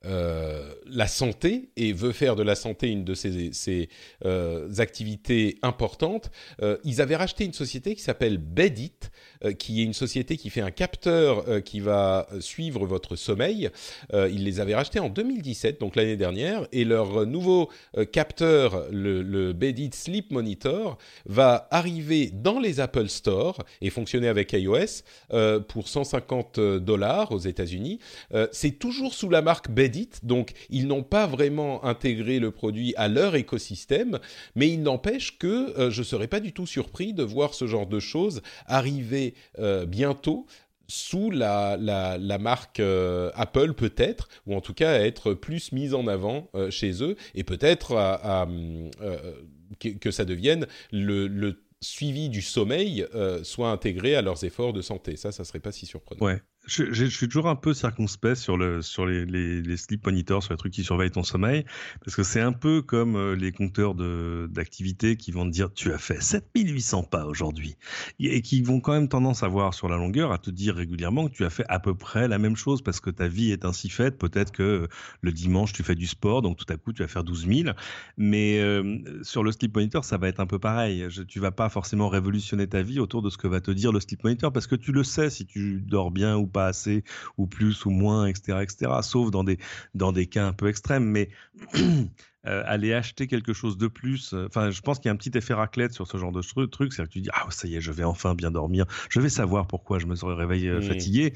euh, 0.05 0.75
la 0.87 1.09
santé 1.09 1.71
et 1.77 1.93
veut 1.93 2.13
faire 2.13 2.37
de 2.37 2.43
la 2.45 2.55
santé 2.55 2.89
une 2.89 3.05
de 3.05 3.15
ses, 3.15 3.89
euh, 4.25 4.69
activités 4.79 5.59
importantes. 5.63 6.31
Euh, 6.63 6.79
ils 6.85 7.01
avaient 7.01 7.17
racheté 7.17 7.45
une 7.45 7.53
société 7.53 7.95
qui 7.97 8.03
s'appelle 8.03 8.39
Bedit, 8.39 8.93
qui 9.59 9.81
est 9.81 9.85
une 9.85 9.95
société 9.95 10.37
qui 10.37 10.51
fait 10.51 10.61
un 10.61 10.71
capteur 10.71 11.45
qui 11.65 11.81
va 11.81 12.27
suivre 12.41 12.87
votre 12.87 13.17
sommeil. 13.17 13.71
ils 14.13 14.45
les 14.45 14.61
avaient 14.61 14.75
rachetés 14.75 15.01
en 15.01 15.09
2017, 15.09 15.81
donc 15.81 15.97
l'année 15.97 16.17
dernière, 16.17 16.67
et 16.73 16.85
leur 16.85 17.27
nouveau 17.27 17.71
capteur, 18.13 18.87
le, 18.91 19.23
le 19.23 19.53
Bedit 19.53 19.91
Sleep 19.93 20.31
Monitor, 20.31 20.99
va 21.27 21.69
arriver 21.71 22.31
dans 22.33 22.59
les 22.59 22.81
Apple 22.81 23.09
Store 23.09 23.59
et 23.81 23.91
fonctionner 23.91 24.29
avec 24.29 24.53
iOS 24.53 25.03
pour 25.69 25.89
150 25.89 26.61
dollars 26.61 27.33
aux 27.33 27.39
États-Unis. 27.39 27.99
C'est 28.53 28.79
toujours 28.79 29.15
sous 29.15 29.29
la 29.29 29.43
marque 29.43 29.71
Bedit 29.71 30.09
donc 30.23 30.53
ils 30.71 30.87
n'ont 30.87 31.03
pas 31.03 31.27
vraiment 31.27 31.85
intégré 31.85 32.39
le 32.39 32.51
produit 32.51 32.95
à 32.97 33.09
leur 33.09 33.35
écosystème, 33.35 34.19
mais 34.55 34.69
il 34.69 34.83
n'empêche 34.83 35.39
que 35.39 35.79
euh, 35.79 35.91
je 35.91 36.01
ne 36.01 36.05
serais 36.05 36.29
pas 36.29 36.41
du 36.41 36.53
tout 36.53 36.67
surpris 36.67 37.13
de 37.13 37.23
voir 37.23 37.55
ce 37.55 37.67
genre 37.67 37.87
de 37.87 38.01
choses 38.01 38.43
arriver 38.67 39.28
euh, 39.59 39.87
bientôt 39.87 40.47
sous 40.91 41.31
la, 41.31 41.77
marque 42.41 42.81
euh, 42.81 43.31
Apple 43.35 43.75
peut-être, 43.75 44.29
ou 44.47 44.55
en 44.55 44.61
tout 44.61 44.75
cas 44.75 44.93
à 44.93 45.01
être 45.01 45.35
plus 45.35 45.73
mise 45.73 45.95
en 45.95 46.07
avant 46.07 46.51
chez 46.71 47.03
eux, 47.03 47.17
et 47.35 47.45
peut-être 47.45 47.95
que, 49.79 50.11
ça 50.11 50.25
devienne 50.25 50.67
le, 50.91 51.63
suivi 51.81 52.29
du 52.29 52.43
sommeil 52.43 53.07
soit 53.43 53.71
intégré 53.71 54.17
à 54.17 54.23
leurs 54.23 54.43
efforts 54.45 54.73
de 54.73 54.83
santé. 54.83 55.17
Ça, 55.17 55.31
ça 55.31 55.45
serait 55.45 55.61
pas 55.61 55.73
si 55.73 55.87
surprenant. 55.87 56.19
Je, 56.69 57.07
suis 57.07 57.29
toujours 57.29 57.49
un 57.49 57.57
peu 57.57 57.73
circonspect 57.73 58.37
sur, 58.37 58.59
le, 58.59 58.83
sur 58.83 59.07
les, 59.07 59.25
les, 59.25 59.63
les, 59.63 59.77
sleep 59.79 60.05
monitors, 60.05 60.43
sur 60.43 60.53
les 60.53 60.59
trucs 60.59 60.75
qui 60.75 60.85
surveillent 60.85 61.11
ton 61.11 61.23
sommeil, 61.23 61.65
parce 62.05 62.15
que 62.15 62.23
c'est 62.23 62.43
un 62.43 62.53
peu 62.53 62.83
comme 62.83 63.17
euh, 63.17 63.35
les 63.35 63.53
compteurs 63.53 63.95
d'activité 63.95 65.17
qui 65.17 65.31
vont 65.31 65.47
te 65.47 65.51
dire 65.51 65.73
tu 65.73 65.93
as 65.95 65.99
fait 65.99 66.23
7800 66.23 67.05
pas 67.05 67.25
aujourd'hui, 67.25 67.77
et 68.21 68.43
qui 68.43 68.61
vont 68.61 68.81
quand 68.81 68.93
même 68.93 69.09
tendance 69.09 69.43
à 69.43 69.49
voir 69.49 69.73
sur 69.73 69.89
la 69.89 69.97
longueur 69.97 70.31
à 70.31 70.37
te 70.37 70.51
dire 70.51 70.75
régulièrement 70.75 71.29
que 71.29 71.33
tu 71.33 71.45
as 71.47 71.51
fait 71.51 71.65
à 71.71 71.81
peu 71.81 71.95
près 71.95 72.29
la 72.29 72.39
même 72.39 72.55
chose, 72.55 72.83
parce 72.83 73.01
que 73.01 73.09
ta 73.09 73.29
vie 73.29 73.51
est 73.51 73.65
ainsi 73.65 73.89
faite. 73.89 74.19
Peut-être 74.19 74.53
que 74.53 74.89
le 75.23 75.33
dimanche 75.33 75.73
tu 75.73 75.83
fais 75.83 75.95
du 75.95 76.07
sport, 76.07 76.43
donc 76.43 76.59
tout 76.59 76.71
à 76.71 76.77
coup 76.77 76.93
tu 76.93 77.01
vas 77.01 77.09
faire 77.09 77.25
12 77.25 77.47
000, 77.47 77.71
mais 78.19 78.59
euh, 78.59 78.99
sur 79.23 79.43
le 79.43 79.53
sleep 79.53 79.75
monitor 79.75 80.05
ça 80.05 80.19
va 80.19 80.29
être 80.29 80.41
un 80.41 80.47
peu 80.47 80.59
pareil. 80.59 81.07
Je, 81.09 81.23
tu 81.23 81.41
vas 81.41 81.51
pas 81.51 81.71
forcément 81.71 82.11
révolutionner 82.11 82.67
ta 82.67 82.83
vie 82.83 83.01
autour 83.01 83.23
de 83.23 83.31
ce 83.31 83.39
que 83.39 83.49
va 83.49 83.63
te 83.63 83.71
dire 83.71 83.91
le 83.91 84.01
sleep 84.01 84.23
monitor, 84.23 84.53
parce 84.53 84.67
que 84.67 84.77
tu 84.77 84.93
le 84.93 85.03
sais 85.03 85.31
si 85.31 85.47
tu 85.47 85.81
dors 85.81 86.11
bien 86.11 86.37
ou 86.37 86.47
pas 86.47 86.58
assez, 86.67 87.05
ou 87.37 87.47
plus 87.47 87.85
ou 87.87 87.91
moins, 87.91 88.27
etc., 88.27 88.59
etc. 88.63 88.93
Sauf 89.03 89.31
dans 89.31 89.45
des, 89.45 89.59
dans 89.95 90.13
des 90.13 90.27
cas 90.27 90.47
un 90.47 90.53
peu 90.53 90.69
extrêmes. 90.69 91.05
Mais 91.05 91.31
euh, 92.47 92.63
aller 92.67 92.95
acheter 92.95 93.27
quelque 93.27 93.53
chose 93.53 93.77
de 93.79 93.89
plus, 93.89 94.33
euh, 94.33 94.47
enfin, 94.47 94.71
je 94.71 94.81
pense 94.81 94.99
qu'il 94.99 95.07
y 95.07 95.09
a 95.11 95.13
un 95.13 95.17
petit 95.17 95.37
effet 95.37 95.55
raclette 95.55 95.93
sur 95.93 96.07
ce 96.07 96.17
genre 96.17 96.33
de 96.33 96.41
truc. 96.41 96.93
C'est-à-dire 96.93 97.09
que 97.09 97.13
tu 97.13 97.21
dis, 97.21 97.31
ah, 97.33 97.47
ça 97.51 97.69
y 97.69 97.77
est, 97.77 97.81
je 97.81 97.93
vais 97.93 98.05
enfin 98.05 98.35
bien 98.35 98.51
dormir. 98.51 98.87
Je 99.11 99.21
vais 99.21 99.29
savoir 99.29 99.67
pourquoi 99.67 99.99
je 99.99 100.07
me 100.07 100.15
serais 100.15 100.35
réveillé 100.35 100.69
euh, 100.69 100.81
fatigué. 100.81 101.35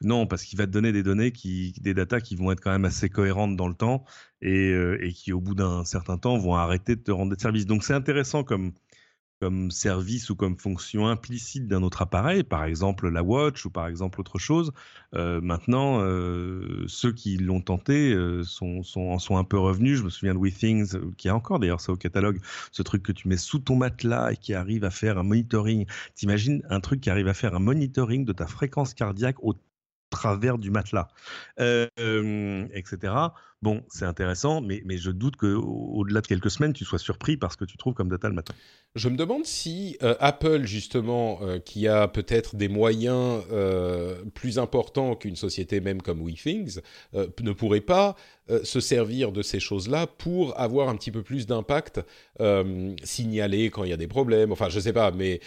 Non, 0.00 0.26
parce 0.26 0.44
qu'il 0.44 0.58
va 0.58 0.66
te 0.66 0.72
donner 0.72 0.92
des 0.92 1.02
données 1.02 1.32
qui, 1.32 1.74
des 1.80 1.94
datas 1.94 2.20
qui 2.20 2.36
vont 2.36 2.50
être 2.52 2.60
quand 2.60 2.72
même 2.72 2.84
assez 2.84 3.08
cohérentes 3.08 3.56
dans 3.56 3.68
le 3.68 3.74
temps 3.74 4.04
et, 4.40 4.72
et 5.00 5.12
qui, 5.12 5.32
au 5.32 5.40
bout 5.40 5.54
d'un 5.54 5.84
certain 5.84 6.18
temps, 6.18 6.36
vont 6.36 6.56
arrêter 6.56 6.96
de 6.96 7.00
te 7.00 7.12
rendre 7.12 7.34
des 7.34 7.40
services. 7.40 7.66
Donc, 7.66 7.84
c'est 7.84 7.94
intéressant 7.94 8.42
comme, 8.42 8.72
comme 9.42 9.72
service 9.72 10.30
ou 10.30 10.36
comme 10.36 10.56
fonction 10.56 11.08
implicite 11.08 11.66
d'un 11.66 11.82
autre 11.82 12.02
appareil, 12.02 12.44
par 12.44 12.62
exemple 12.62 13.08
la 13.08 13.24
watch 13.24 13.66
ou 13.66 13.70
par 13.70 13.88
exemple 13.88 14.20
autre 14.20 14.38
chose. 14.38 14.70
Euh, 15.16 15.40
maintenant, 15.40 15.98
euh, 15.98 16.84
ceux 16.86 17.12
qui 17.12 17.38
l'ont 17.38 17.60
tenté 17.60 18.12
euh, 18.12 18.44
sont, 18.44 18.82
en 18.94 19.18
sont 19.18 19.36
un 19.38 19.42
peu 19.42 19.58
revenus. 19.58 19.98
Je 19.98 20.04
me 20.04 20.10
souviens 20.10 20.34
de 20.34 20.38
WeThings, 20.38 20.94
qui 21.16 21.28
a 21.28 21.34
encore 21.34 21.58
d'ailleurs 21.58 21.80
ça 21.80 21.90
au 21.90 21.96
catalogue, 21.96 22.38
ce 22.70 22.82
truc 22.82 23.02
que 23.02 23.10
tu 23.10 23.26
mets 23.26 23.36
sous 23.36 23.58
ton 23.58 23.74
matelas 23.74 24.30
et 24.30 24.36
qui 24.36 24.54
arrive 24.54 24.84
à 24.84 24.90
faire 24.90 25.18
un 25.18 25.24
monitoring. 25.24 25.86
T'imagines 26.14 26.62
un 26.70 26.78
truc 26.78 27.00
qui 27.00 27.10
arrive 27.10 27.26
à 27.26 27.34
faire 27.34 27.56
un 27.56 27.58
monitoring 27.58 28.24
de 28.24 28.32
ta 28.32 28.46
fréquence 28.46 28.94
cardiaque 28.94 29.42
au 29.42 29.54
travers 30.12 30.58
du 30.58 30.70
matelas, 30.70 31.08
etc. 31.58 33.12
Bon, 33.62 33.80
c'est 33.88 34.04
intéressant, 34.04 34.60
mais, 34.60 34.82
je 34.96 35.12
doute 35.12 35.36
qu'au-delà 35.36 36.20
de 36.20 36.26
quelques 36.26 36.50
semaines, 36.50 36.72
tu 36.72 36.84
sois 36.84 36.98
surpris 36.98 37.36
parce 37.36 37.54
que 37.54 37.64
tu 37.64 37.76
trouves 37.76 37.94
comme 37.94 38.08
data 38.08 38.28
le 38.28 38.34
matin. 38.34 38.54
Je 38.96 39.08
me 39.08 39.16
demande 39.16 39.46
si 39.46 39.96
euh, 40.02 40.16
Apple, 40.18 40.64
justement, 40.64 41.38
euh, 41.42 41.60
qui 41.60 41.86
a 41.86 42.08
peut-être 42.08 42.56
des 42.56 42.68
moyens 42.68 43.44
euh, 43.52 44.24
plus 44.34 44.58
importants 44.58 45.14
qu'une 45.14 45.36
société 45.36 45.80
même 45.80 46.02
comme 46.02 46.20
WeThings, 46.22 46.80
ne 47.14 47.52
pourrait 47.52 47.80
pas 47.80 48.16
se 48.64 48.80
servir 48.80 49.32
de 49.32 49.42
ces 49.42 49.60
choses-là 49.60 50.06
pour 50.06 50.58
avoir 50.60 50.88
un 50.88 50.96
petit 50.96 51.10
peu 51.10 51.22
plus 51.22 51.46
d'impact, 51.46 52.00
signaler 53.04 53.70
quand 53.70 53.84
il 53.84 53.90
y 53.90 53.92
a 53.92 53.96
des 53.96 54.08
problèmes, 54.08 54.52
enfin, 54.52 54.68
je 54.68 54.76
ne 54.76 54.80
sais 54.80 54.92
pas, 54.92 55.10
mais 55.12 55.40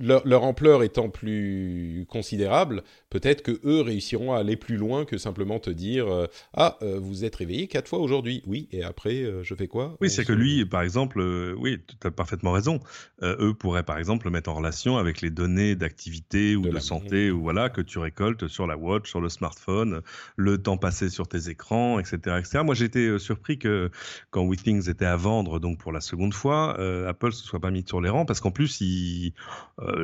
leur, 0.00 0.42
ampleur 0.44 0.82
étant 0.82 1.08
plus 1.08 2.06
considérable, 2.08 2.82
peut-être 3.10 3.42
que 3.42 3.60
eux 3.64 3.80
réussiront 3.80 4.32
à 4.32 4.38
aller 4.38 4.56
plus 4.56 4.76
loin 4.76 5.04
que 5.04 5.18
simplement 5.18 5.58
te 5.58 5.70
dire 5.70 6.06
ah 6.54 6.78
vous 6.80 7.24
êtes 7.24 7.36
réveillé 7.36 7.66
quatre 7.66 7.88
fois 7.88 7.98
aujourd'hui, 7.98 8.42
oui, 8.46 8.68
et 8.72 8.82
après 8.82 9.24
je 9.42 9.54
fais 9.54 9.68
quoi? 9.68 9.96
Oui, 10.00 10.10
c'est 10.10 10.24
que 10.24 10.32
lui, 10.32 10.64
par 10.66 10.82
exemple, 10.82 11.20
oui, 11.58 11.78
tu 11.86 12.06
as 12.06 12.10
parfaitement 12.10 12.52
raison. 12.52 12.80
Euh, 13.22 13.36
eux 13.38 13.54
pourraient 13.54 13.82
par 13.82 13.98
exemple 13.98 14.26
le 14.26 14.30
mettre 14.30 14.50
en 14.50 14.54
relation 14.54 14.96
avec 14.96 15.20
les 15.20 15.30
données 15.30 15.74
d'activité 15.74 16.56
ou 16.56 16.62
de, 16.62 16.78
santé 16.78 17.30
ou 17.30 17.40
voilà 17.42 17.70
que 17.70 17.80
tu 17.80 17.98
récoltes 17.98 18.48
sur 18.48 18.66
la 18.66 18.76
watch, 18.76 19.08
sur 19.08 19.20
le 19.20 19.28
smartphone, 19.28 20.02
le 20.36 20.58
temps 20.58 20.76
passé 20.76 21.08
sur 21.08 21.28
tes 21.28 21.48
écrans, 21.48 21.98
etc., 21.98 22.16
etc. 22.38 22.60
Moi, 22.64 22.74
j'étais 22.74 23.06
euh, 23.06 23.18
surpris 23.18 23.58
que 23.58 23.90
quand 24.30 24.44
WeThings 24.44 24.90
était 24.90 25.06
à 25.06 25.16
vendre, 25.16 25.58
donc 25.58 25.78
pour 25.78 25.92
la 25.92 26.00
seconde 26.00 26.34
fois, 26.34 26.76
euh, 26.78 27.08
Apple 27.08 27.32
se 27.32 27.44
soit 27.44 27.60
pas 27.60 27.70
mis 27.70 27.84
sur 27.86 28.00
les 28.00 28.10
rangs 28.10 28.26
parce 28.26 28.40
qu'en 28.40 28.50
plus, 28.50 28.80
ils, 28.80 29.32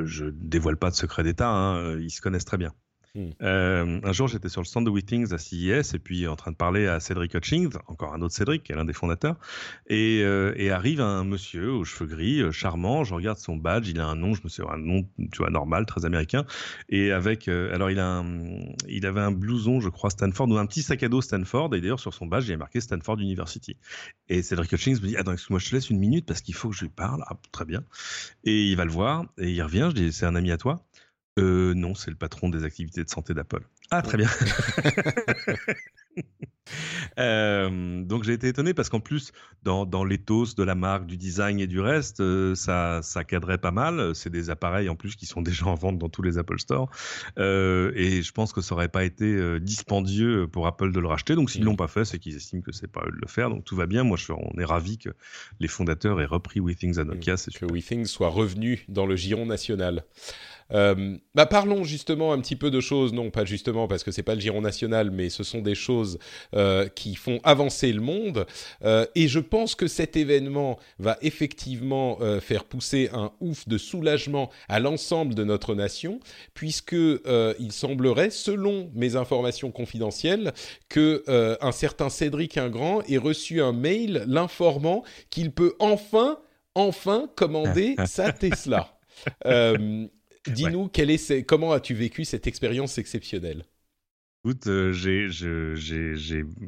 je 0.05 0.27
dévoile 0.27 0.77
pas 0.77 0.91
de 0.91 0.95
secret 0.95 1.23
d'État, 1.23 1.49
hein, 1.49 1.99
ils 1.99 2.11
se 2.11 2.21
connaissent 2.21 2.45
très 2.45 2.59
bien. 2.59 2.73
Hmm. 3.15 3.29
Euh, 3.43 4.01
un 4.03 4.13
jour, 4.13 4.27
j'étais 4.27 4.49
sur 4.49 4.63
le 4.63 4.67
stand 4.67 4.87
de 4.87 4.91
WeThings 4.91 5.35
à 5.35 5.39
CES 5.39 5.93
et 5.93 5.99
puis 5.99 6.27
en 6.27 6.35
train 6.35 6.51
de 6.51 6.57
parler 6.57 6.87
à 6.87 6.99
Cédric 6.99 7.35
Hutchings, 7.35 7.75
encore 7.87 8.15
un 8.15 8.23
autre 8.23 8.35
Cédric, 8.35 8.63
qui 8.63 8.73
est 8.73 8.75
l'un 8.75 8.87
des 8.87 8.95
fondateurs, 8.95 9.37
et, 9.87 10.23
euh, 10.23 10.73
arrive 10.73 11.03
un 11.03 11.23
monsieur 11.23 11.71
aux 11.73 11.85
cheveux 11.85 12.09
gris, 12.09 12.41
euh, 12.41 12.53
charmant. 12.53 13.05
Je 13.05 13.13
regarde 13.13 13.37
son 13.37 13.57
badge, 13.57 13.87
il 13.89 14.01
a 14.01 14.07
un 14.07 14.15
nom, 14.15 14.33
je 14.33 14.41
me 14.43 14.49
suis 14.49 14.63
un 14.67 14.79
nom, 14.79 15.07
tu 15.31 15.39
vois, 15.39 15.51
normal, 15.51 15.85
très 15.85 16.07
américain, 16.07 16.47
et 16.89 17.13
avec, 17.13 17.49
alors 17.49 17.91
il 17.91 17.99
a, 17.99 18.25
il 18.89 19.05
avait 19.05 19.21
un 19.21 19.33
blouson, 19.33 19.81
je 19.81 19.91
crois 19.91 20.09
Stanford 20.09 20.49
ou 20.49 20.57
un 20.57 20.65
petit 20.65 20.83
sac 20.83 21.03
à 21.03 21.11
dos 21.11 21.21
Stanford, 21.21 21.75
et 21.75 21.83
d'ailleurs 21.83 22.01
sur 22.01 22.15
son 22.15 22.25
badge, 22.25 22.47
il 22.47 22.53
y 22.53 22.55
a 22.55 22.57
marqué 22.57 22.81
Stanford 22.81 23.19
University. 23.21 23.77
Et 24.31 24.41
Cédric 24.41 24.73
Hutchings 24.73 25.03
me 25.03 25.09
dit, 25.09 25.17
attends, 25.19 25.33
excuse-moi, 25.33 25.59
je 25.59 25.69
te 25.69 25.75
laisse 25.75 25.91
une 25.91 25.99
minute 25.99 26.25
parce 26.25 26.41
qu'il 26.41 26.55
faut 26.55 26.71
que 26.71 26.75
je 26.77 26.85
lui 26.85 26.91
parle. 26.91 27.23
Ah, 27.27 27.37
très 27.53 27.67
bien. 27.67 27.85
Et 28.45 28.71
il 28.71 28.77
va 28.77 28.87
le 28.87 28.91
voir 28.91 29.27
et 29.37 29.51
il 29.51 29.63
revient. 29.63 29.91
Je 29.91 30.01
dis, 30.01 30.13
c'est 30.13 30.25
un 30.25 30.35
ami 30.35 30.51
à 30.51 30.57
toi. 30.57 30.83
Euh, 31.39 31.73
non, 31.75 31.95
c'est 31.95 32.11
le 32.11 32.17
patron 32.17 32.51
des 32.51 32.65
activités 32.65 33.03
de 33.03 33.09
santé 33.09 33.33
d'Apple. 33.33 33.63
Ah, 33.91 34.03
très 34.03 34.19
bien. 34.19 34.29
Euh, 37.19 38.03
donc 38.05 38.25
j'ai 38.25 38.33
été 38.33 38.49
étonné 38.49 38.73
parce 38.73 38.89
qu'en 38.89 39.01
plus, 39.01 39.33
dans, 39.63 39.85
dans 39.85 40.05
l'éthos 40.05 40.55
de 40.57 40.63
la 40.63 40.75
marque, 40.75 41.07
du 41.07 41.17
design 41.19 41.61
et 41.61 41.67
du 41.67 41.81
reste, 41.81 42.21
euh, 42.21 42.55
ça, 42.55 43.01
ça 43.03 43.25
cadrait 43.25 43.59
pas 43.59 43.73
mal. 43.73 44.15
C'est 44.15 44.31
des 44.31 44.49
appareils 44.49 44.89
en 44.89 44.97
plus 44.97 45.17
qui 45.17 45.27
sont 45.27 45.43
déjà 45.43 45.67
en 45.67 45.75
vente 45.75 45.99
dans 45.99 46.09
tous 46.09 46.23
les 46.23 46.39
Apple 46.39 46.59
Store. 46.59 46.89
Euh, 47.39 47.93
et 47.95 48.23
je 48.23 48.33
pense 48.33 48.53
que 48.53 48.61
ça 48.61 48.75
aurait 48.75 48.89
pas 48.89 49.05
été 49.05 49.61
dispendieux 49.61 50.47
pour 50.49 50.67
Apple 50.67 50.93
de 50.93 51.01
le 51.01 51.09
racheter. 51.09 51.35
Donc 51.35 51.51
s'ils 51.51 51.65
l'ont 51.65 51.77
pas 51.77 51.89
fait, 51.89 52.05
c'est 52.05 52.19
qu'ils 52.19 52.37
estiment 52.37 52.63
que 52.63 52.73
c'est 52.73 52.91
pas 52.91 53.03
eux 53.07 53.13
de 53.13 53.21
le 53.21 53.29
faire. 53.29 53.51
Donc 53.51 53.65
tout 53.65 53.77
va 53.77 53.87
bien. 53.87 54.05
Moi, 54.05 54.17
je, 54.17 54.33
on 54.33 54.59
est 54.59 54.65
ravi 54.65 54.99
que 54.99 55.11
les 55.61 55.69
fondateurs 55.69 56.21
aient 56.21 56.27
repris 56.27 56.61
WeThings 56.61 56.99
à 56.99 57.05
Nokia. 57.05 57.35
Que 57.37 57.67
WeThings 57.67 58.07
soit 58.07 58.29
revenu 58.29 58.85
dans 58.89 59.05
le 59.05 59.17
giron 59.17 59.47
national. 59.47 60.05
Euh, 60.73 61.17
bah 61.35 61.47
parlons 61.47 61.85
justement 61.85 62.33
un 62.33 62.41
petit 62.41 62.57
peu 62.57 62.71
de 62.71 62.81
choses, 62.81 63.13
non 63.13 63.31
pas 63.31 63.45
justement 63.45 63.89
parce 63.89 64.05
que 64.05 64.11
c'est 64.11 64.23
pas 64.23 64.35
le 64.35 64.41
giron 64.41 64.61
national, 64.61 65.11
mais 65.11 65.31
ce 65.31 65.45
sont 65.45 65.61
des 65.61 65.75
choses 65.75 66.19
euh, 66.55 66.89
qui 66.89 67.15
font 67.15 67.41
avancer 67.45 67.93
le 67.93 68.01
monde. 68.01 68.47
Euh, 68.85 69.07
et 69.15 69.29
je 69.29 69.39
pense 69.39 69.75
que 69.75 69.87
cet 69.87 70.17
événement 70.17 70.79
va 70.99 71.19
effectivement 71.23 72.19
faire 72.41 72.65
pousser 72.65 73.11
un 73.13 73.33
ouf 73.41 73.67
de 73.69 73.79
soulagement 73.79 74.51
à 74.69 74.81
l'ensemble 74.81 75.35
de 75.35 75.45
notre 75.45 75.75
nation, 75.75 76.21
puisque 76.55 76.93
il 76.93 77.73
semblerait, 77.73 78.31
selon 78.31 78.91
mes 78.95 79.17
informations 79.17 79.71
confidentielles, 79.71 80.53
que 80.89 81.23
un 81.61 81.73
certain 81.73 82.09
Cédric 82.09 82.57
Ingrand 82.59 83.03
ait 83.09 83.19
reçu 83.19 83.61
un 83.61 83.73
mail 83.73 84.25
l'informant 84.27 85.05
qu'il 85.31 85.53
peut 85.53 85.75
enfin, 85.79 86.39
enfin 86.75 87.29
commander 87.37 87.97
sa 88.07 88.33
Tesla. 88.33 88.99
Dis-nous, 90.49 90.89
est, 90.89 91.43
comment 91.45 91.73
as-tu 91.73 91.95
vécu 91.95 92.25
cette 92.25 92.47
expérience 92.47 92.99
exceptionnelle? 92.99 93.65
Écoute, 94.45 94.67
euh, 94.67 94.93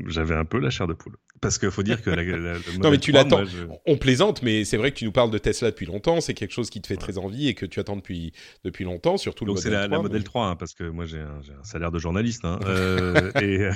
j'avais 0.06 0.34
un 0.36 0.44
peu 0.44 0.58
la 0.60 0.70
chair 0.70 0.86
de 0.86 0.92
poule. 0.94 1.16
Parce 1.40 1.58
qu'il 1.58 1.72
faut 1.72 1.82
dire 1.82 2.00
que 2.00 2.08
la, 2.08 2.22
la- 2.22 2.58
Non, 2.80 2.90
mais 2.90 2.98
tu 2.98 3.10
3, 3.12 3.24
l'attends. 3.24 3.44
je- 3.44 3.64
On 3.86 3.96
plaisante, 3.98 4.42
mais 4.42 4.64
c'est 4.64 4.76
vrai 4.76 4.92
que 4.92 4.96
tu 4.96 5.04
nous 5.04 5.10
parles 5.12 5.30
de 5.32 5.38
Tesla 5.38 5.72
depuis 5.72 5.84
longtemps. 5.84 6.20
C'est 6.20 6.34
quelque 6.34 6.52
chose 6.52 6.70
qui 6.70 6.80
te 6.80 6.86
fait 6.86 6.96
très 6.96 7.18
envie 7.18 7.48
et 7.48 7.54
que 7.54 7.66
tu 7.66 7.80
attends 7.80 7.96
depuis, 7.96 8.32
depuis 8.62 8.84
longtemps, 8.84 9.16
surtout 9.16 9.44
Donc 9.44 9.56
le 9.56 9.62
c'est 9.62 9.68
modèle 9.70 9.80
la, 9.82 9.86
3. 9.88 9.96
la 9.98 10.02
modèle 10.02 10.18
mais- 10.20 10.24
3, 10.24 10.46
hein, 10.46 10.56
parce 10.56 10.72
que 10.74 10.84
moi 10.84 11.04
j'ai 11.04 11.18
un, 11.18 11.40
salaire 11.64 11.90
de 11.90 11.98
journaliste. 11.98 12.44
hein, 12.44 12.60
euh, 12.64 13.32
et, 13.42 13.68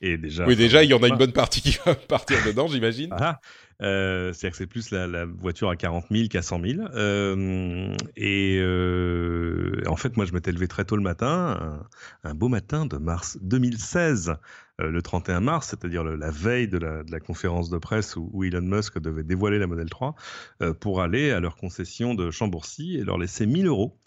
et 0.00 0.16
déjà. 0.16 0.46
Oui, 0.46 0.54
déjà, 0.54 0.84
il 0.84 0.90
y 0.90 0.94
en 0.94 1.02
a 1.02 1.08
une 1.08 1.16
bonne 1.18 1.32
partie 1.32 1.60
qui 1.60 1.76
va 1.84 1.96
partir 1.96 2.38
dedans, 2.46 2.68
j'imagine. 2.68 3.10
Ah, 3.18 3.40
euh, 3.82 4.32
C'est-à-dire 4.32 4.50
que 4.52 4.56
c'est 4.56 4.66
plus 4.66 4.90
la, 4.90 5.06
la 5.06 5.24
voiture 5.24 5.70
à 5.70 5.76
40 5.76 6.06
000 6.10 6.28
qu'à 6.28 6.42
100 6.42 6.60
000. 6.62 6.82
Euh, 6.94 7.94
et 8.16 8.58
euh, 8.60 9.82
en 9.86 9.96
fait, 9.96 10.16
moi, 10.16 10.26
je 10.26 10.32
m'étais 10.32 10.52
levé 10.52 10.68
très 10.68 10.84
tôt 10.84 10.96
le 10.96 11.02
matin, 11.02 11.86
un, 12.24 12.30
un 12.30 12.34
beau 12.34 12.48
matin 12.48 12.86
de 12.86 12.96
mars 12.96 13.38
2016, 13.42 14.30
euh, 14.30 14.34
le 14.78 15.02
31 15.02 15.40
mars, 15.40 15.68
c'est-à-dire 15.68 16.04
la 16.04 16.30
veille 16.30 16.68
de 16.68 16.78
la, 16.78 17.02
de 17.02 17.10
la 17.10 17.20
conférence 17.20 17.70
de 17.70 17.78
presse 17.78 18.16
où, 18.16 18.30
où 18.32 18.44
Elon 18.44 18.62
Musk 18.62 18.98
devait 18.98 19.24
dévoiler 19.24 19.58
la 19.58 19.66
Model 19.66 19.88
3, 19.88 20.14
euh, 20.62 20.74
pour 20.74 21.00
aller 21.00 21.30
à 21.30 21.40
leur 21.40 21.56
concession 21.56 22.14
de 22.14 22.30
Chambourcy 22.30 22.96
et 22.96 23.04
leur 23.04 23.18
laisser 23.18 23.46
1000 23.46 23.66
euros 23.66 23.98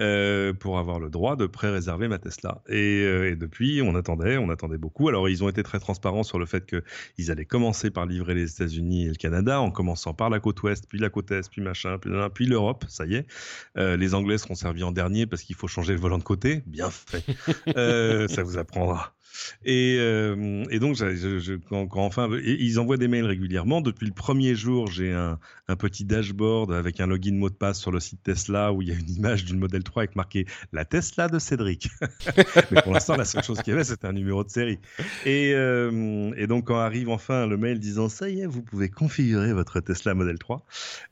euh, 0.00 0.52
pour 0.52 0.78
avoir 0.78 0.98
le 0.98 1.08
droit 1.08 1.36
de 1.36 1.46
pré-réserver 1.46 2.08
ma 2.08 2.18
Tesla. 2.18 2.62
Et, 2.68 3.04
euh, 3.04 3.30
et 3.30 3.36
depuis, 3.36 3.80
on 3.80 3.94
attendait, 3.94 4.38
on 4.38 4.50
attendait 4.50 4.76
beaucoup. 4.76 5.08
Alors, 5.08 5.28
ils 5.28 5.44
ont 5.44 5.48
été 5.48 5.62
très 5.62 5.78
transparents 5.78 6.24
sur 6.24 6.40
le 6.40 6.46
fait 6.46 6.66
que 6.66 6.82
ils 7.16 7.30
allaient 7.30 7.44
commencer 7.44 7.92
par 7.92 8.04
livrer 8.04 8.34
les 8.34 8.50
États-Unis 8.50 9.04
et 9.04 9.08
le 9.08 9.14
Canada, 9.14 9.60
en 9.60 9.70
commençant 9.70 10.12
par 10.12 10.30
la 10.30 10.40
côte 10.40 10.60
ouest, 10.64 10.86
puis 10.88 10.98
la 10.98 11.10
côte 11.10 11.30
est, 11.30 11.48
puis 11.48 11.62
machin, 11.62 11.98
puis, 12.34 12.46
l'Europe, 12.46 12.84
ça 12.88 13.06
y 13.06 13.14
est. 13.14 13.26
Euh, 13.78 13.96
les 13.96 14.14
Anglais 14.14 14.38
seront 14.38 14.56
servis 14.56 14.82
en 14.82 14.90
dernier 14.90 15.26
parce 15.26 15.42
qu'il 15.42 15.54
faut 15.54 15.68
changer 15.68 15.92
le 15.92 16.00
volant 16.00 16.18
de 16.18 16.24
côté. 16.24 16.64
Bien 16.66 16.90
fait. 16.90 17.24
Euh, 17.76 18.28
ça 18.28 18.42
vous 18.42 18.58
apprendra. 18.58 19.14
Et, 19.64 19.96
euh, 19.98 20.64
et 20.70 20.78
donc, 20.78 20.98
quand, 21.68 21.88
enfin, 21.96 22.28
ils 22.44 22.78
envoient 22.78 22.96
des 22.96 23.08
mails 23.08 23.26
régulièrement. 23.26 23.80
Depuis 23.80 24.06
le 24.06 24.12
premier 24.12 24.54
jour, 24.54 24.86
j'ai 24.88 25.12
un, 25.12 25.38
petit 25.78 26.04
dashboard 26.04 26.72
avec 26.72 27.00
un 27.00 27.06
login 27.06 27.34
mot 27.34 27.50
de 27.50 27.54
passe 27.54 27.80
sur 27.80 27.90
le 27.90 28.00
site 28.00 28.22
Tesla 28.22 28.72
où 28.72 28.82
il 28.82 28.88
y 28.88 28.92
a 28.92 28.94
une 28.94 29.10
image 29.10 29.44
d'une 29.44 29.58
Model 29.58 29.82
3 29.82 30.02
avec 30.02 30.16
marqué 30.16 30.46
la 30.72 30.84
Tesla 30.84 31.28
de 31.28 31.38
Cédric. 31.38 31.88
Mais 32.70 32.82
pour 32.82 32.92
l'instant, 32.92 33.16
la 33.16 33.24
seule 33.24 33.42
chose 33.42 33.60
qu'il 33.62 33.72
y 33.72 33.74
avait, 33.74 33.84
c'était 33.84 34.06
un 34.06 34.12
numéro 34.12 34.44
de 34.44 34.50
série. 34.50 34.78
Et, 35.24 35.52
euh, 35.54 36.46
donc, 36.46 36.66
quand 36.66 36.78
arrive 36.78 37.08
enfin 37.08 37.46
le 37.46 37.56
mail 37.56 37.78
disant 37.78 38.08
ça 38.08 38.28
y 38.28 38.40
est, 38.40 38.46
vous 38.46 38.62
pouvez 38.62 38.88
configurer 38.88 39.52
votre 39.52 39.80
Tesla 39.80 40.14
Model 40.14 40.38
3, 40.38 40.66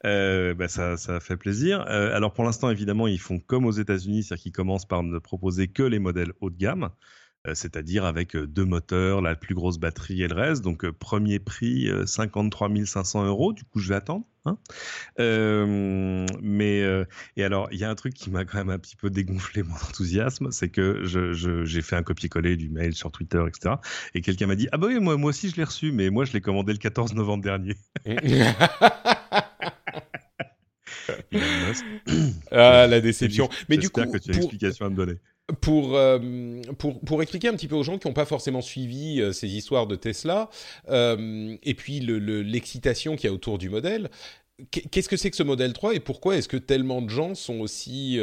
euh, 0.04 0.54
bah, 0.54 0.68
ça, 0.68 0.96
ça 0.96 1.20
fait 1.20 1.36
plaisir. 1.36 1.84
Euh, 1.88 2.14
alors, 2.14 2.32
pour 2.32 2.44
l'instant, 2.44 2.70
évidemment, 2.70 3.06
ils 3.06 3.20
font 3.20 3.38
comme 3.38 3.66
aux 3.66 3.72
États-Unis, 3.72 4.22
c'est-à-dire 4.22 4.42
qu'ils 4.42 4.52
commencent 4.52 4.86
par 4.86 5.02
ne 5.02 5.18
proposer 5.18 5.68
que 5.68 5.82
les 5.82 5.98
modèles 5.98 6.32
haut 6.40 6.50
de 6.50 6.56
gamme. 6.56 6.90
Euh, 7.46 7.54
C'est-à-dire 7.54 8.04
avec 8.04 8.36
euh, 8.36 8.46
deux 8.46 8.64
moteurs, 8.64 9.20
la 9.20 9.34
plus 9.34 9.54
grosse 9.54 9.78
batterie 9.78 10.22
et 10.22 10.28
le 10.28 10.34
reste. 10.34 10.62
Donc, 10.62 10.84
euh, 10.84 10.92
premier 10.92 11.38
prix, 11.38 11.88
euh, 11.88 12.06
53 12.06 12.68
500 12.86 13.24
euros. 13.26 13.52
Du 13.52 13.64
coup, 13.64 13.80
je 13.80 13.88
vais 13.88 13.94
attendre. 13.96 14.24
hein. 14.44 14.58
Euh, 15.20 16.26
mais 16.42 16.82
euh, 16.82 17.04
et 17.36 17.44
alors, 17.44 17.68
il 17.72 17.78
y 17.78 17.84
a 17.84 17.90
un 17.90 17.94
truc 17.94 18.14
qui 18.14 18.30
m'a 18.30 18.44
quand 18.44 18.58
même 18.58 18.70
un 18.70 18.78
petit 18.78 18.96
peu 18.96 19.10
dégonflé 19.10 19.62
mon 19.62 19.74
enthousiasme, 19.74 20.50
c'est 20.50 20.68
que 20.68 21.04
je- 21.04 21.32
je- 21.32 21.64
j'ai 21.64 21.82
fait 21.82 21.96
un 21.96 22.02
copier-coller 22.02 22.56
du 22.56 22.68
mail 22.70 22.94
sur 22.94 23.10
Twitter, 23.12 23.42
etc. 23.48 23.76
Et 24.14 24.20
quelqu'un 24.20 24.46
m'a 24.46 24.56
dit 24.56 24.68
Ah 24.72 24.78
bah 24.78 24.86
oui, 24.88 25.00
moi, 25.00 25.16
moi 25.16 25.30
aussi 25.30 25.48
je 25.50 25.56
l'ai 25.56 25.64
reçu, 25.64 25.92
mais 25.92 26.10
moi 26.10 26.24
je 26.24 26.32
l'ai 26.32 26.40
commandé 26.40 26.72
le 26.72 26.78
14 26.78 27.14
novembre 27.14 27.42
dernier. 27.42 27.74
Ah, 32.50 32.86
la 32.86 33.00
déception. 33.00 33.48
Mais 33.68 33.76
du 33.76 33.90
coup, 33.90 34.00
J'espère 34.00 34.20
que 34.20 34.24
tu 34.24 34.30
as 34.30 34.34
une 34.34 34.40
pour, 34.40 34.50
explication 34.50 34.86
à 34.86 34.90
me 34.90 34.96
donner. 34.96 35.14
Pour, 35.60 35.96
euh, 35.96 36.18
pour, 36.78 37.00
pour 37.00 37.22
expliquer 37.22 37.48
un 37.48 37.52
petit 37.54 37.68
peu 37.68 37.74
aux 37.74 37.82
gens 37.82 37.98
qui 37.98 38.06
n'ont 38.08 38.14
pas 38.14 38.24
forcément 38.24 38.60
suivi 38.60 39.20
euh, 39.20 39.32
ces 39.32 39.48
histoires 39.48 39.86
de 39.86 39.96
Tesla, 39.96 40.48
euh, 40.88 41.56
et 41.62 41.74
puis 41.74 42.00
le- 42.00 42.18
le- 42.18 42.42
l'excitation 42.42 43.16
qu'il 43.16 43.28
y 43.28 43.30
a 43.30 43.34
autour 43.34 43.58
du 43.58 43.68
modèle, 43.68 44.10
qu'est- 44.70 44.88
qu'est-ce 44.88 45.08
que 45.08 45.16
c'est 45.16 45.30
que 45.30 45.36
ce 45.36 45.42
modèle 45.42 45.72
3 45.72 45.94
et 45.94 46.00
pourquoi 46.00 46.36
est-ce 46.36 46.48
que 46.48 46.56
tellement 46.56 47.02
de 47.02 47.10
gens 47.10 47.34
sont 47.34 47.60
aussi 47.60 48.18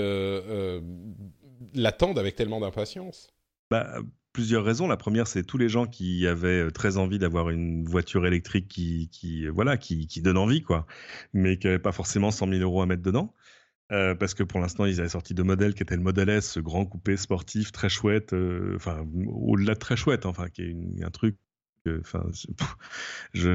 l'attendent 1.73 2.19
avec 2.19 2.35
tellement 2.35 2.59
d'impatience? 2.61 3.29
Bah, 3.69 3.99
plusieurs 4.33 4.63
raisons. 4.63 4.87
La 4.87 4.97
première, 4.97 5.27
c'est 5.27 5.43
tous 5.43 5.57
les 5.57 5.69
gens 5.69 5.85
qui 5.85 6.25
avaient 6.25 6.71
très 6.71 6.97
envie 6.97 7.19
d'avoir 7.19 7.49
une 7.49 7.83
voiture 7.85 8.25
électrique 8.25 8.67
qui, 8.67 9.47
voilà, 9.47 9.77
qui 9.77 10.21
donne 10.21 10.37
envie, 10.37 10.61
quoi, 10.61 10.87
mais 11.33 11.57
qui 11.57 11.67
n'avaient 11.67 11.79
pas 11.79 11.91
forcément 11.91 12.31
100 12.31 12.47
000 12.47 12.61
euros 12.61 12.81
à 12.81 12.85
mettre 12.85 13.03
dedans. 13.03 13.33
Euh, 13.91 14.13
parce 14.15 14.35
que 14.35 14.43
pour 14.43 14.59
l'instant, 14.59 14.85
ils 14.85 14.99
avaient 14.99 15.09
sorti 15.09 15.33
deux 15.33 15.43
modèles 15.43 15.73
qui 15.73 15.81
étaient 15.83 15.95
le 15.95 16.03
modèle 16.03 16.29
S, 16.29 16.51
ce 16.51 16.59
grand 16.59 16.85
coupé 16.85 17.17
sportif 17.17 17.71
très 17.71 17.89
chouette, 17.89 18.33
euh, 18.33 18.73
enfin, 18.75 19.03
au-delà 19.27 19.73
de 19.73 19.79
très 19.79 19.95
chouette, 19.97 20.25
enfin, 20.27 20.47
qui 20.49 20.61
est 20.61 20.67
une- 20.69 21.03
un 21.03 21.09
truc. 21.11 21.37
euh, 21.87 21.99
Enfin, 22.01 22.23
il 23.33 23.51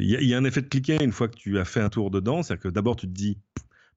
y, 0.00 0.34
a- 0.34 0.38
un 0.38 0.44
effet 0.44 0.62
de 0.62 0.68
cliquet 0.68 0.98
une 1.02 1.12
fois 1.12 1.28
que 1.28 1.36
tu 1.36 1.58
as 1.58 1.64
fait 1.64 1.80
un 1.80 1.88
tour 1.88 2.10
dedans, 2.10 2.42
c'est-à-dire 2.42 2.62
que 2.64 2.68
d'abord 2.68 2.96
tu 2.96 3.06
te 3.06 3.12
dis, 3.12 3.38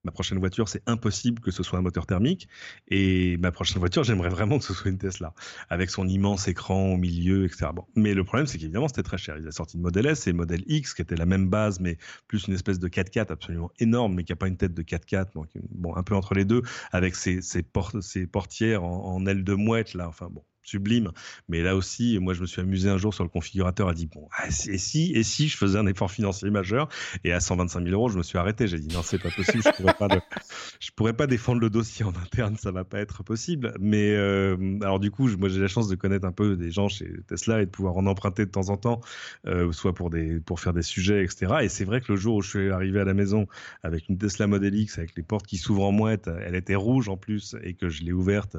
ma 0.03 0.11
prochaine 0.11 0.39
voiture, 0.39 0.69
c'est 0.69 0.83
impossible 0.87 1.41
que 1.41 1.51
ce 1.51 1.63
soit 1.63 1.79
un 1.79 1.81
moteur 1.81 2.05
thermique, 2.05 2.47
et 2.87 3.37
ma 3.37 3.51
prochaine 3.51 3.79
voiture, 3.79 4.03
j'aimerais 4.03 4.29
vraiment 4.29 4.57
que 4.59 4.65
ce 4.65 4.73
soit 4.73 4.89
une 4.89 4.97
Tesla 4.97 5.33
avec 5.69 5.89
son 5.89 6.07
immense 6.07 6.47
écran 6.47 6.93
au 6.93 6.97
milieu, 6.97 7.45
etc. 7.45 7.67
Mais 7.95 8.13
le 8.13 8.23
problème, 8.23 8.47
c'est 8.47 8.57
qu'évidemment, 8.57 8.87
c'était 8.87 9.03
très 9.03 9.17
cher. 9.17 9.37
Ils 9.37 9.47
ont 9.47 9.51
sorti 9.51 9.77
le 9.77 9.83
modèle 9.83 10.05
S 10.05 10.27
et 10.27 10.31
le 10.31 10.37
modèle 10.37 10.63
X, 10.67 10.93
qui 10.93 11.01
était 11.01 11.15
la 11.15 11.25
même 11.25 11.49
base, 11.49 11.79
mais 11.79 11.97
plus 12.27 12.47
une 12.47 12.53
espèce 12.53 12.79
de 12.79 12.87
4x4 12.87 13.31
absolument 13.31 13.71
énorme, 13.79 14.15
mais 14.15 14.23
qui 14.23 14.31
n'a 14.31 14.37
pas 14.37 14.47
une 14.47 14.57
tête 14.57 14.73
de 14.73 14.83
4x4, 14.83 15.33
donc 15.33 15.49
bon, 15.71 15.95
un 15.95 16.03
peu 16.03 16.15
entre 16.15 16.33
les 16.33 16.45
deux, 16.45 16.61
avec 16.91 17.15
ses, 17.15 17.41
ses 17.41 17.63
portières 17.63 18.83
en, 18.83 19.15
en 19.15 19.25
aile 19.25 19.43
de 19.43 19.53
mouette, 19.53 19.93
là, 19.93 20.07
enfin 20.07 20.29
bon. 20.31 20.43
Sublime, 20.69 21.11
mais 21.47 21.61
là 21.61 21.75
aussi, 21.75 22.19
moi 22.19 22.33
je 22.33 22.41
me 22.41 22.45
suis 22.45 22.61
amusé 22.61 22.89
un 22.89 22.97
jour 22.97 23.13
sur 23.13 23.23
le 23.23 23.29
configurateur 23.29 23.89
à 23.89 23.93
dire 23.93 24.07
bon, 24.13 24.27
ah, 24.37 24.47
et 24.47 24.77
si, 24.77 25.11
et 25.13 25.23
si 25.23 25.47
je 25.47 25.57
faisais 25.57 25.79
un 25.79 25.87
effort 25.87 26.11
financier 26.11 26.49
majeur? 26.49 26.89
Et 27.23 27.31
à 27.33 27.39
125 27.39 27.83
000 27.83 27.93
euros, 27.93 28.09
je 28.09 28.17
me 28.17 28.23
suis 28.23 28.37
arrêté. 28.37 28.67
J'ai 28.67 28.79
dit 28.79 28.89
non, 28.89 29.01
c'est 29.01 29.19
pas 29.19 29.31
possible, 29.31 29.63
je 29.63 29.71
pourrais 29.71 29.93
pas, 29.93 30.07
pourrais 30.95 31.13
pas 31.13 31.27
défendre 31.27 31.61
le 31.61 31.69
dossier 31.69 32.05
en 32.05 32.09
interne, 32.09 32.57
ça 32.57 32.71
va 32.71 32.83
pas 32.83 32.99
être 32.99 33.23
possible. 33.23 33.73
Mais 33.79 34.11
euh, 34.15 34.57
alors 34.81 34.99
du 34.99 35.11
coup, 35.11 35.27
moi 35.37 35.49
j'ai 35.49 35.59
la 35.59 35.67
chance 35.67 35.87
de 35.87 35.95
connaître 35.95 36.27
un 36.27 36.31
peu 36.31 36.55
des 36.55 36.71
gens 36.71 36.87
chez 36.89 37.09
Tesla 37.27 37.61
et 37.61 37.65
de 37.65 37.71
pouvoir 37.71 37.97
en 37.97 38.05
emprunter 38.05 38.45
de 38.45 38.51
temps 38.51 38.69
en 38.69 38.77
temps, 38.77 39.01
euh, 39.47 39.71
soit 39.71 39.93
pour 39.93 40.59
faire 40.59 40.73
des 40.73 40.81
sujets, 40.81 41.23
etc. 41.23 41.53
Et 41.61 41.69
c'est 41.69 41.85
vrai 41.85 42.01
que 42.01 42.11
le 42.11 42.17
jour 42.17 42.35
où 42.35 42.41
je 42.41 42.49
suis 42.49 42.69
arrivé 42.69 42.99
à 42.99 43.05
la 43.05 43.13
maison 43.13 43.47
avec 43.81 44.09
une 44.09 44.17
Tesla 44.17 44.47
Model 44.47 44.75
X 44.75 44.97
avec 44.97 45.15
les 45.15 45.23
portes 45.23 45.47
qui 45.47 45.57
s'ouvrent 45.57 45.85
en 45.85 45.91
mouette, 45.91 46.29
elle 46.45 46.55
était 46.55 46.75
rouge 46.75 47.09
en 47.09 47.17
plus 47.17 47.55
et 47.63 47.73
que 47.73 47.89
je 47.89 48.03
l'ai 48.03 48.13
ouverte 48.13 48.57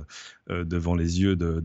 euh, 0.51 0.65
devant 0.65 0.95
les 0.95 1.21
yeux 1.21 1.37
de- 1.37 1.61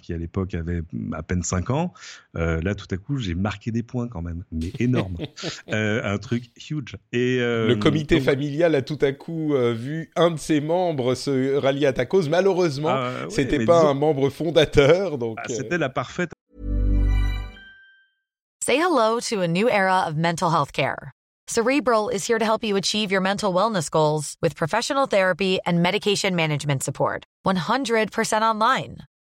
qui 0.00 0.12
à 0.14 0.16
l'époque 0.16 0.54
avait 0.54 0.82
à 1.12 1.22
peine 1.22 1.42
5 1.42 1.70
ans. 1.70 1.92
euh, 2.36 2.60
là 2.62 2.74
tout 2.74 2.86
à 2.90 2.96
coup, 2.96 3.18
j'ai 3.18 3.34
marqué 3.34 3.70
des 3.70 3.82
points 3.82 4.08
quand 4.08 4.22
même, 4.22 4.44
mais 4.52 4.72
énorme, 4.78 5.16
Euh, 5.72 6.00
un 6.14 6.18
truc 6.18 6.44
huge. 6.70 6.96
Et 7.12 7.38
euh, 7.40 7.66
Le 7.68 7.76
comité 7.76 8.16
donc- 8.16 8.24
familial 8.24 8.74
a 8.74 8.82
tout 8.82 8.98
à 9.02 9.12
coup 9.12 9.54
euh, 9.54 9.72
vu 9.72 10.10
un 10.16 10.30
de 10.32 10.38
ses 10.38 10.60
membres 10.60 11.14
se 11.14 11.56
rallier 11.56 11.86
à 11.86 11.92
ta 11.92 12.06
cause. 12.06 12.28
Malheureusement, 12.28 12.88
Ah, 12.90 13.10
ouais, 13.24 13.30
c'était 13.30 13.64
pas 13.64 13.78
disons- 13.80 13.90
un 13.90 13.94
membre 13.94 14.30
fondateur, 14.30 15.18
donc. 15.18 15.38
Ah, 15.40 15.46
euh, 15.50 15.54
C'était 15.54 15.78
la 15.78 15.88
parfaite 15.88 16.30
Say 18.62 18.76
hello 18.76 19.20
to 19.30 19.40
a 19.40 19.48
new 19.48 19.68
era 19.68 20.06
of 20.08 20.16
mental 20.16 20.50
health 20.50 20.72
care. 20.72 21.12
Cerebral 21.48 22.10
is 22.10 22.24
here 22.28 22.38
to 22.38 22.44
help 22.44 22.62
you 22.62 22.76
achieve 22.76 23.10
your 23.10 23.20
mental 23.22 23.52
wellness 23.52 23.90
goals 23.90 24.36
with 24.42 24.54
professional 24.54 25.06
therapy 25.08 25.58
and 25.66 25.82
medication 25.82 26.34
management 26.36 26.82
support. 26.84 27.24
100% 27.44 28.42
online. 28.42 28.98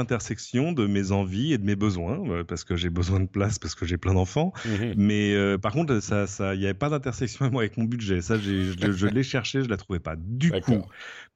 intersection 0.00 0.72
de 0.72 0.86
mes 0.86 1.12
envies 1.12 1.52
et 1.52 1.58
de 1.58 1.64
mes 1.64 1.76
besoins, 1.76 2.20
euh, 2.28 2.44
parce 2.44 2.64
que 2.64 2.76
j'ai 2.76 2.90
besoin 2.90 3.20
de 3.20 3.26
place, 3.26 3.58
parce 3.58 3.74
que 3.74 3.86
j'ai 3.86 3.96
plein 3.96 4.14
d'enfants. 4.14 4.52
Mhm. 4.64 4.94
Mais 4.96 5.34
euh, 5.34 5.58
par 5.58 5.72
contre, 5.72 6.00
ça, 6.00 6.26
ça, 6.26 6.54
il 6.54 6.60
n'y 6.60 6.66
avait 6.66 6.74
pas 6.74 6.88
d'intersection 6.88 7.46
avec 7.58 7.76
mon 7.76 7.84
budget. 7.84 8.20
Ça, 8.20 8.38
je, 8.38 8.72
je 8.72 9.06
l'ai 9.06 9.22
cherché, 9.22 9.62
je 9.62 9.68
la 9.68 9.76
trouvais 9.76 10.00
pas. 10.00 10.16
Du 10.16 10.50
coup, 10.50 10.82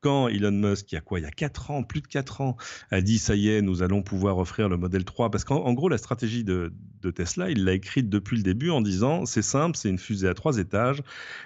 quand 0.01 0.29
Elon 0.29 0.53
Musk, 0.53 0.93
il 0.93 0.95
y 0.97 0.99
a 0.99 1.01
quoi, 1.01 1.21
il 1.21 1.23
y 1.23 1.27
a 1.27 1.31
4 1.31 1.71
ans, 1.71 1.83
plus 1.83 2.01
de 2.01 2.07
4 2.07 2.41
ans, 2.41 2.57
a 2.91 3.01
dit 3.01 3.19
ça 3.19 3.35
y 3.35 3.49
est, 3.49 3.63
nous 3.63 3.83
allons 3.83 4.03
pouvoir 4.03 4.39
offrir 4.39 4.69
le 4.69 4.77
modèle 4.77 5.05
3, 5.05 5.31
parce 5.31 5.45
qu'en 5.45 5.65
en 5.65 5.73
gros, 5.73 5.89
la 5.89 5.99
stratégie 5.99 6.45
de, 6.45 6.73
de 7.03 7.11
Tesla, 7.11 7.51
il 7.51 7.65
l'a 7.65 7.73
écrite 7.73 8.09
depuis 8.09 8.37
le 8.37 8.43
début 8.43 8.71
en 8.71 8.81
disant 8.81 9.27
c'est 9.27 9.43
simple, 9.43 9.77
c'est 9.77 9.89
une 9.89 9.99
fusée 9.99 10.29
à 10.29 10.35
trois 10.35 10.59
étages. 10.59 11.03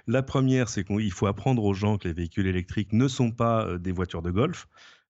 La 0.06 0.22
première, 0.22 0.68
c'est 0.68 0.84
qu'il 0.84 1.12
faut 1.12 1.26
apprendre 1.26 1.64
aux 1.64 1.74
gens 1.74 1.98
que 1.98 2.08
les 2.08 2.14
véhicules 2.14 2.46
électriques 2.46 2.92
ne 2.92 3.08
sont 3.08 3.30
pas 3.30 3.66
euh, 3.66 3.78
des 3.78 3.92
voitures 3.92 4.22
de 4.22 4.30
golf. 4.30 4.68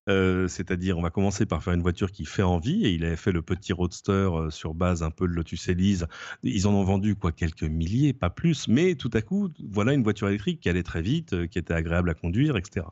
Euh, 0.09 0.49
c'est-à-dire, 0.49 0.99
on 0.99 1.03
va 1.03 1.11
commencer 1.11 1.47
par 1.47 1.63
faire 1.63 1.73
une 1.73 1.83
voiture 1.83 2.11
qui 2.11 2.25
fait 2.25 2.43
envie, 2.43 2.85
et 2.85 2.91
il 2.91 3.05
avait 3.05 3.17
fait 3.17 3.33
le 3.33 3.43
petit 3.43 3.73
roadster 3.73 4.13
euh, 4.13 4.51
sur 4.51 4.75
base 4.75 5.03
un 5.03 5.11
peu 5.11 5.29
de 5.29 5.33
Lotus 5.33 5.69
Elise. 5.69 6.07
Ils 6.43 6.67
en 6.67 6.75
ont 6.75 6.83
vendu 6.83 7.15
quoi 7.15 7.31
quelques 7.33 7.63
milliers, 7.63 8.13
pas 8.13 8.31
plus, 8.31 8.67
mais 8.69 8.95
tout 8.97 9.11
à 9.15 9.23
coup, 9.23 9.51
voilà 9.71 9.93
une 9.93 10.03
voiture 10.03 10.29
électrique 10.29 10.61
qui 10.61 10.69
allait 10.69 10.83
très 10.83 11.03
vite, 11.03 11.35
euh, 11.35 11.47
qui 11.47 11.59
était 11.59 11.75
agréable 11.75 12.11
à 12.11 12.15
conduire, 12.15 12.57
etc. 12.57 12.87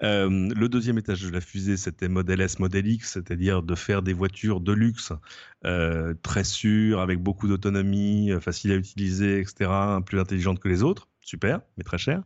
Le 0.00 0.66
deuxième 0.66 0.98
étage 0.98 1.22
de 1.22 1.30
la 1.30 1.40
fusée, 1.40 1.76
c'était 1.76 2.08
Model 2.08 2.40
S, 2.40 2.58
Model 2.58 2.86
X, 2.86 3.12
c'est-à-dire 3.12 3.62
de 3.62 3.74
faire 3.74 4.02
des 4.02 4.12
voitures 4.12 4.60
de 4.60 4.72
luxe 4.72 5.12
très 6.22 6.44
sûres, 6.44 7.00
avec 7.00 7.20
beaucoup 7.20 7.48
d'autonomie, 7.48 8.30
faciles 8.40 8.72
à 8.72 8.76
utiliser, 8.76 9.40
etc., 9.40 9.70
plus 10.04 10.20
intelligentes 10.20 10.60
que 10.60 10.68
les 10.68 10.82
autres. 10.82 11.08
Super, 11.20 11.62
mais 11.78 11.84
très 11.84 11.96
cher. 11.96 12.22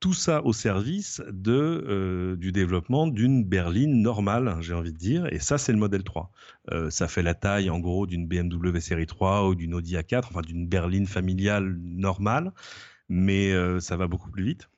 Tout 0.00 0.14
ça 0.14 0.44
au 0.44 0.52
service 0.52 1.20
de, 1.28 1.52
euh, 1.52 2.36
du 2.36 2.52
développement 2.52 3.08
d'une 3.08 3.44
berline 3.44 4.00
normale, 4.00 4.56
j'ai 4.60 4.72
envie 4.72 4.92
de 4.92 4.96
dire. 4.98 5.26
Et 5.32 5.40
ça, 5.40 5.58
c'est 5.58 5.72
le 5.72 5.78
modèle 5.78 6.04
3. 6.04 6.30
Euh, 6.70 6.88
ça 6.88 7.08
fait 7.08 7.22
la 7.22 7.34
taille, 7.34 7.68
en 7.68 7.80
gros, 7.80 8.06
d'une 8.06 8.28
BMW 8.28 8.78
série 8.78 9.06
3 9.06 9.48
ou 9.48 9.56
d'une 9.56 9.74
Audi 9.74 9.96
A4, 9.96 10.26
enfin 10.26 10.42
d'une 10.42 10.68
berline 10.68 11.08
familiale 11.08 11.76
normale. 11.82 12.52
Mais 13.08 13.50
euh, 13.52 13.80
ça 13.80 13.96
va 13.96 14.06
beaucoup 14.06 14.30
plus 14.30 14.44
vite. 14.44 14.70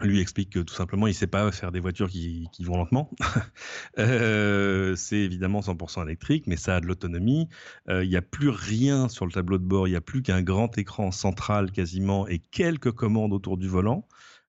Lui 0.00 0.20
explique 0.20 0.50
que 0.50 0.60
tout 0.60 0.74
simplement, 0.74 1.08
il 1.08 1.14
sait 1.14 1.26
pas 1.26 1.50
faire 1.50 1.72
des 1.72 1.80
voitures 1.80 2.08
qui, 2.08 2.46
qui 2.52 2.62
vont 2.62 2.76
lentement. 2.76 3.10
C'est 3.96 5.18
évidemment 5.18 5.58
100% 5.58 6.04
électrique, 6.04 6.46
mais 6.46 6.56
ça 6.56 6.76
a 6.76 6.80
de 6.80 6.86
l'autonomie. 6.86 7.48
Il 7.88 8.08
n'y 8.08 8.14
a 8.14 8.22
plus 8.22 8.50
rien 8.50 9.08
sur 9.08 9.26
le 9.26 9.32
tableau 9.32 9.58
de 9.58 9.64
bord. 9.64 9.88
Il 9.88 9.90
n'y 9.90 9.96
a 9.96 10.00
plus 10.00 10.22
qu'un 10.22 10.42
grand 10.42 10.78
écran 10.78 11.10
central 11.10 11.72
quasiment 11.72 12.28
et 12.28 12.38
quelques 12.38 12.92
commandes 12.92 13.32
autour 13.32 13.56
du 13.56 13.66
volant. 13.66 14.06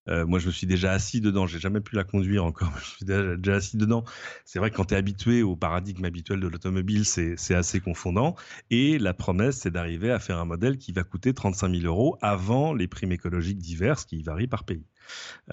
Euh, 0.10 0.26
moi, 0.26 0.40
je 0.40 0.48
me 0.48 0.52
suis 0.52 0.68
déjà 0.68 0.92
assis 0.92 1.22
dedans. 1.22 1.48
J'ai 1.48 1.60
jamais 1.60 1.82
pu 1.82 1.96
la 1.96 2.04
conduire 2.04 2.46
encore. 2.46 2.72
mais 2.76 2.82
Je 2.82 2.90
suis 2.90 3.06
déjà, 3.06 3.36
déjà 3.38 3.56
assis 3.56 3.78
dedans. 3.78 4.04
C'est 4.46 4.60
vrai 4.60 4.72
que 4.72 4.76
quand 4.76 4.86
tu 4.86 4.94
es 4.96 4.98
habitué 4.98 5.44
au 5.44 5.56
paradigme 5.56 6.06
habituel 6.06 6.40
de 6.40 6.48
l'automobile, 6.48 7.06
c'est 7.06 7.56
assez 7.56 7.80
confondant. 7.80 8.36
Et 8.72 8.98
la 9.00 9.14
promesse, 9.14 9.58
c'est 9.58 9.72
d'arriver 9.72 10.12
à 10.12 10.20
faire 10.20 10.40
un 10.40 10.46
modèle 10.46 10.78
qui 10.78 10.92
va 10.92 11.04
coûter 11.04 11.34
35 11.34 11.72
000 11.76 11.86
euros 11.86 12.18
avant 12.22 12.74
les 12.74 12.88
primes 12.88 13.12
écologiques 13.12 13.60
diverses 13.60 14.06
qui 14.06 14.22
varient 14.24 14.48
par 14.48 14.64
pays. 14.64 14.86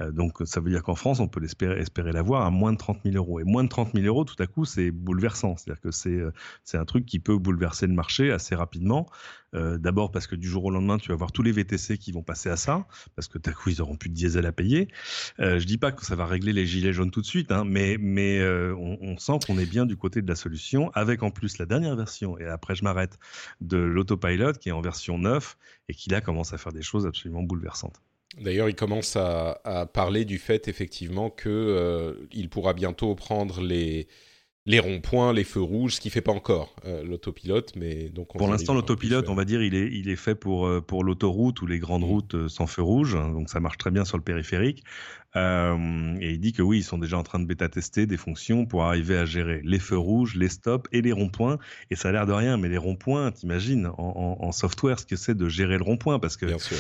Euh, 0.01 0.11
donc, 0.13 0.39
ça 0.45 0.61
veut 0.61 0.71
dire 0.71 0.83
qu'en 0.83 0.95
France, 0.95 1.21
on 1.21 1.29
peut 1.29 1.43
espérer 1.45 2.13
l'avoir 2.13 2.45
à 2.45 2.51
moins 2.51 2.73
de 2.73 2.79
30 2.79 3.01
000 3.05 3.17
euros. 3.17 3.41
Et 3.41 3.45
moins 3.45 3.65
de 3.65 3.69
30 3.69 3.93
000 3.95 4.07
euros, 4.07 4.25
tout 4.25 4.41
à 4.43 4.47
coup, 4.47 4.65
c'est 4.65 4.91
bouleversant. 4.91 5.57
C'est-à-dire 5.57 5.81
que 5.81 5.91
c'est 5.91 6.11
euh, 6.11 6.33
c'est 6.65 6.79
un 6.79 6.85
truc 6.85 7.07
qui 7.07 7.19
peut 7.19 7.39
bouleverser 7.39 7.87
le 7.87 7.95
marché 7.95 8.31
assez 8.31 8.55
rapidement. 8.55 9.07
Euh, 9.55 9.79
D'abord 9.79 10.11
parce 10.11 10.27
que 10.27 10.35
du 10.35 10.49
jour 10.49 10.65
au 10.65 10.71
lendemain, 10.71 10.99
tu 10.99 11.09
vas 11.11 11.17
voir 11.17 11.33
tous 11.33 11.43
les 11.43 11.53
VTC 11.53 11.99
qui 11.99 12.13
vont 12.13 12.23
passer 12.23 12.51
à 12.51 12.57
ça, 12.57 12.87
parce 13.15 13.29
que 13.29 13.39
tout 13.39 13.51
à 13.51 13.53
coup, 13.53 13.71
ils 13.71 13.81
auront 13.81 13.97
plus 13.97 14.11
de 14.11 14.15
diesel 14.15 14.45
à 14.47 14.53
payer. 14.53 14.89
Euh, 15.41 15.59
je 15.59 15.67
dis 15.67 15.79
pas 15.79 15.93
que 15.93 16.05
ça 16.05 16.17
va 16.17 16.27
régler 16.27 16.53
les 16.53 16.67
gilets 16.67 16.93
jaunes 16.93 17.11
tout 17.11 17.21
de 17.21 17.27
suite, 17.27 17.53
hein, 17.53 17.65
mais, 17.65 17.97
on, 18.77 18.99
on 19.01 19.17
sent 19.19 19.39
qu'on 19.47 19.59
est 19.59 19.67
bien 19.67 19.87
du 19.87 19.97
côté 19.97 20.21
de 20.21 20.29
la 20.29 20.35
solution, 20.35 20.91
avec 20.95 21.23
en 21.23 21.31
plus 21.31 21.59
la 21.59 21.67
dernière 21.67 21.97
version, 21.97 22.39
et 22.39 22.45
après 22.47 22.75
je 22.75 22.85
m'arrête, 22.85 23.19
de 23.61 23.79
l'autopilot 23.79 24.53
qui 24.55 24.69
est 24.69 24.73
en 24.73 24.81
version 24.81 25.19
9 25.19 25.57
et 25.89 25.95
qui 25.95 26.11
là 26.11 26.21
commence 26.21 26.53
à 26.53 26.59
faire 26.59 26.73
des 26.73 26.83
choses 26.83 27.07
absolument 27.07 27.43
bouleversantes. 27.43 28.01
D'ailleurs, 28.41 28.69
il 28.69 28.75
commence 28.75 29.17
à, 29.17 29.61
à 29.65 29.87
parler 29.87 30.25
du 30.25 30.39
fait 30.39 30.69
effectivement 30.69 31.31
que 31.31 31.49
euh, 31.49 32.27
il 32.33 32.49
pourra 32.51 32.75
bientôt 32.75 33.15
prendre 33.15 33.61
les 33.61 34.09
les 34.69 34.81
ronds-points, 34.81 35.33
les 35.33 35.45
feux 35.45 35.61
rouges, 35.63 35.95
ce 35.95 36.01
qui 36.01 36.11
fait 36.11 36.21
pas 36.21 36.33
encore 36.33 36.75
euh, 36.87 37.05
l'autopilote, 37.05 37.75
mais 37.77 38.09
donc 38.09 38.35
on 38.35 38.39
Pour 38.39 38.49
l'instant, 38.49 38.75
l'autopilote, 38.75 39.29
on 39.29 39.37
va 39.37 39.45
dire, 39.45 39.63
il 39.63 39.77
est, 39.77 39.87
il 39.93 40.09
est 40.09 40.17
fait 40.17 40.35
pour, 40.35 40.67
euh, 40.67 40.81
pour 40.81 41.05
l'autoroute 41.05 41.63
ou 41.63 41.67
les 41.69 41.79
grandes 41.79 42.03
Mm. 42.03 42.05
routes 42.05 42.49
sans 42.49 42.67
feu 42.67 42.83
rouge, 42.83 43.15
hein, 43.15 43.31
donc 43.31 43.49
ça 43.49 43.61
marche 43.61 43.79
très 43.79 43.93
bien 43.93 44.05
sur 44.05 44.17
le 44.17 44.25
périphérique. 44.25 44.83
Euh, 45.37 46.17
et 46.21 46.33
il 46.33 46.41
dit 46.41 46.53
que 46.53 46.63
oui, 46.63 46.79
ils 46.79 46.83
sont 46.83 46.99
déjà 46.99 47.17
en 47.17 47.23
train 47.23 47.39
de 47.39 47.45
bêta-tester 47.45 48.07
des 48.07 48.17
fonctions 48.17 48.67
pour 48.67 48.83
arriver 48.85 49.17
à 49.17 49.25
gérer 49.25 49.61
les 49.63 49.79
feux 49.79 49.99
rouges, 49.99 50.35
les 50.35 50.49
stops 50.49 50.89
et 50.91 51.01
les 51.01 51.13
ronds-points. 51.13 51.59
Et 51.93 51.95
ça 51.95 52.09
a 52.09 52.13
l'air 52.13 52.27
de 52.27 52.33
rien, 52.33 52.57
mais 52.57 52.69
les 52.69 52.79
ronds-points, 52.79 53.31
t'imagines 53.31 53.87
en, 53.87 53.93
en, 53.99 54.45
en 54.45 54.53
software 54.53 54.99
ce 54.99 55.07
que 55.07 55.15
c'est 55.17 55.37
de 55.37 55.49
gérer 55.49 55.77
le 55.79 55.85
rond-point, 55.85 56.19
parce 56.19 56.37
que 56.37 56.47
Bien 56.47 56.59
sûr. 56.59 56.77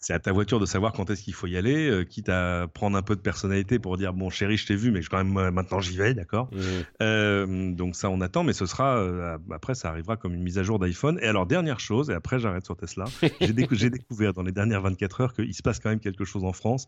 C'est 0.00 0.12
à 0.14 0.18
ta 0.18 0.32
voiture 0.32 0.58
de 0.58 0.66
savoir 0.66 0.92
quand 0.92 1.10
est-ce 1.10 1.22
qu'il 1.22 1.34
faut 1.34 1.46
y 1.46 1.56
aller, 1.56 1.88
euh, 1.90 2.04
quitte 2.04 2.28
à 2.30 2.66
prendre 2.72 2.96
un 2.96 3.02
peu 3.02 3.14
de 3.16 3.20
personnalité 3.20 3.78
pour 3.78 3.96
dire 3.98 4.12
bon 4.14 4.30
chérie, 4.30 4.56
je 4.56 4.66
t'ai 4.66 4.74
vu, 4.74 4.90
mais 4.90 5.02
je, 5.02 5.10
quand 5.10 5.22
même 5.22 5.36
euh, 5.36 5.50
maintenant 5.50 5.78
j'y 5.80 5.96
vais, 5.96 6.14
d'accord. 6.14 6.48
Mhm. 6.52 6.60
Euh, 7.02 7.72
donc 7.72 7.94
ça, 7.96 8.08
on 8.10 8.20
attend, 8.20 8.42
mais 8.42 8.52
ce 8.54 8.66
sera 8.66 9.06
après, 9.50 9.74
ça 9.74 9.88
arrivera 9.90 10.16
comme 10.16 10.34
une 10.34 10.42
mise 10.42 10.58
à 10.58 10.62
jour 10.62 10.78
d'iPhone. 10.78 11.18
Et 11.22 11.26
alors 11.26 11.46
dernière 11.46 11.80
chose, 11.80 12.10
et 12.10 12.14
après 12.14 12.38
j'arrête 12.38 12.64
sur 12.64 12.76
Tesla. 12.76 13.04
J'ai 13.40 13.52
décou- 13.52 13.74
j'ai 13.74 13.90
découvert 13.90 14.32
dans 14.32 14.42
les 14.42 14.52
dernières 14.52 14.80
24 14.82 15.20
heures 15.20 15.32
qu'il 15.34 15.54
se 15.54 15.62
passe 15.62 15.78
quand 15.78 15.90
même 15.90 16.00
quelque 16.00 16.24
chose 16.24 16.44
en 16.44 16.52
France 16.52 16.86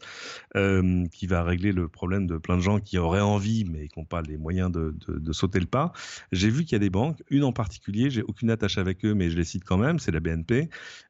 qui 1.13 1.27
va 1.27 1.43
régler 1.43 1.73
le 1.73 1.89
problème 1.89 2.27
de 2.27 2.39
plein 2.39 2.57
de 2.57 2.63
gens 2.63 2.79
qui 2.81 2.99
auraient 2.99 3.21
envie, 3.21 3.65
mais 3.65 3.89
qui 3.89 3.99
n'ont 3.99 4.05
pas 4.05 4.23
les 4.23 4.37
moyens 4.37 4.71
de, 4.71 4.95
de- 5.07 5.19
de 5.19 5.33
sauter 5.33 5.61
le 5.61 5.67
pas. 5.67 5.93
J'ai 6.33 6.51
vu 6.51 6.65
qu'il 6.65 6.73
y 6.73 6.77
a 6.77 6.79
des 6.79 6.91
banques, 6.91 7.23
une 7.31 7.45
en 7.45 7.53
particulier, 7.53 8.11
j'ai 8.11 8.23
aucune 8.23 8.51
attache 8.51 8.79
avec 8.79 9.05
eux, 9.05 9.15
mais 9.15 9.31
je 9.31 9.37
les 9.37 9.45
cite 9.45 9.65
quand 9.65 9.77
même, 9.79 9.99
c'est 9.99 10.11
la 10.13 10.21
BNP, 10.21 10.69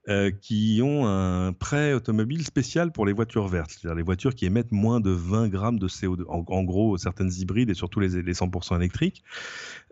euh, 0.08 0.32
qui 0.32 0.80
ont 0.82 1.06
un 1.06 1.52
prêt 1.52 1.92
automobile 1.92 2.44
spécial 2.44 2.90
pour 2.90 3.06
les 3.06 3.12
voitures 3.12 3.46
vertes, 3.46 3.70
c'est-à-dire 3.70 3.94
les 3.94 4.02
voitures 4.02 4.34
qui 4.34 4.46
émettent 4.46 4.72
moins 4.72 4.98
de 4.98 5.10
20 5.10 5.46
grammes 5.46 5.78
de 5.78 5.86
CO2. 5.86 6.24
En, 6.26 6.64
gros, 6.64 6.98
certaines 6.98 7.32
hybrides 7.32 7.70
et 7.70 7.74
surtout 7.74 8.00
les, 8.00 8.20
les 8.20 8.34
100% 8.34 8.74
électriques, 8.74 9.22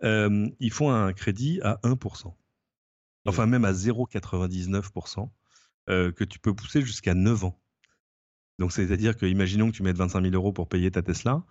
euh, 0.03 0.49
ils 0.59 0.71
font 0.73 0.91
un 0.91 1.13
crédit 1.13 1.61
à 1.63 1.79
1%. 1.83 2.33
Enfin, 3.25 3.45
même 3.45 3.63
à 3.63 3.71
0,99%, 3.71 5.29
euh, 5.89 6.11
que 6.11 6.25
tu 6.25 6.39
peux 6.39 6.53
pousser 6.53 6.81
jusqu'à 6.81 7.13
9 7.13 7.45
ans. 7.45 7.57
Donc, 8.59 8.73
c'est-à-dire 8.73 9.15
que, 9.15 9.25
imaginons 9.25 9.71
que 9.71 9.77
tu 9.77 9.83
mettes 9.83 9.95
25 9.95 10.23
000 10.23 10.35
euros 10.35 10.51
pour 10.51 10.67
payer 10.67 10.91
ta 10.91 11.01
Tesla. 11.01 11.45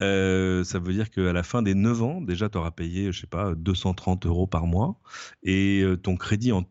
ça 0.00 0.78
veut 0.80 0.92
dire 0.92 1.10
qu'à 1.10 1.32
la 1.32 1.44
fin 1.44 1.62
des 1.62 1.76
9 1.76 2.02
ans, 2.02 2.20
déjà, 2.20 2.48
tu 2.48 2.58
auras 2.58 2.72
payé, 2.72 3.12
je 3.12 3.20
sais 3.20 3.28
pas, 3.28 3.54
230 3.54 4.26
euros 4.26 4.48
par 4.48 4.66
mois. 4.66 5.00
Et 5.44 5.84
ton 6.02 6.16
crédit 6.16 6.50
en, 6.50 6.64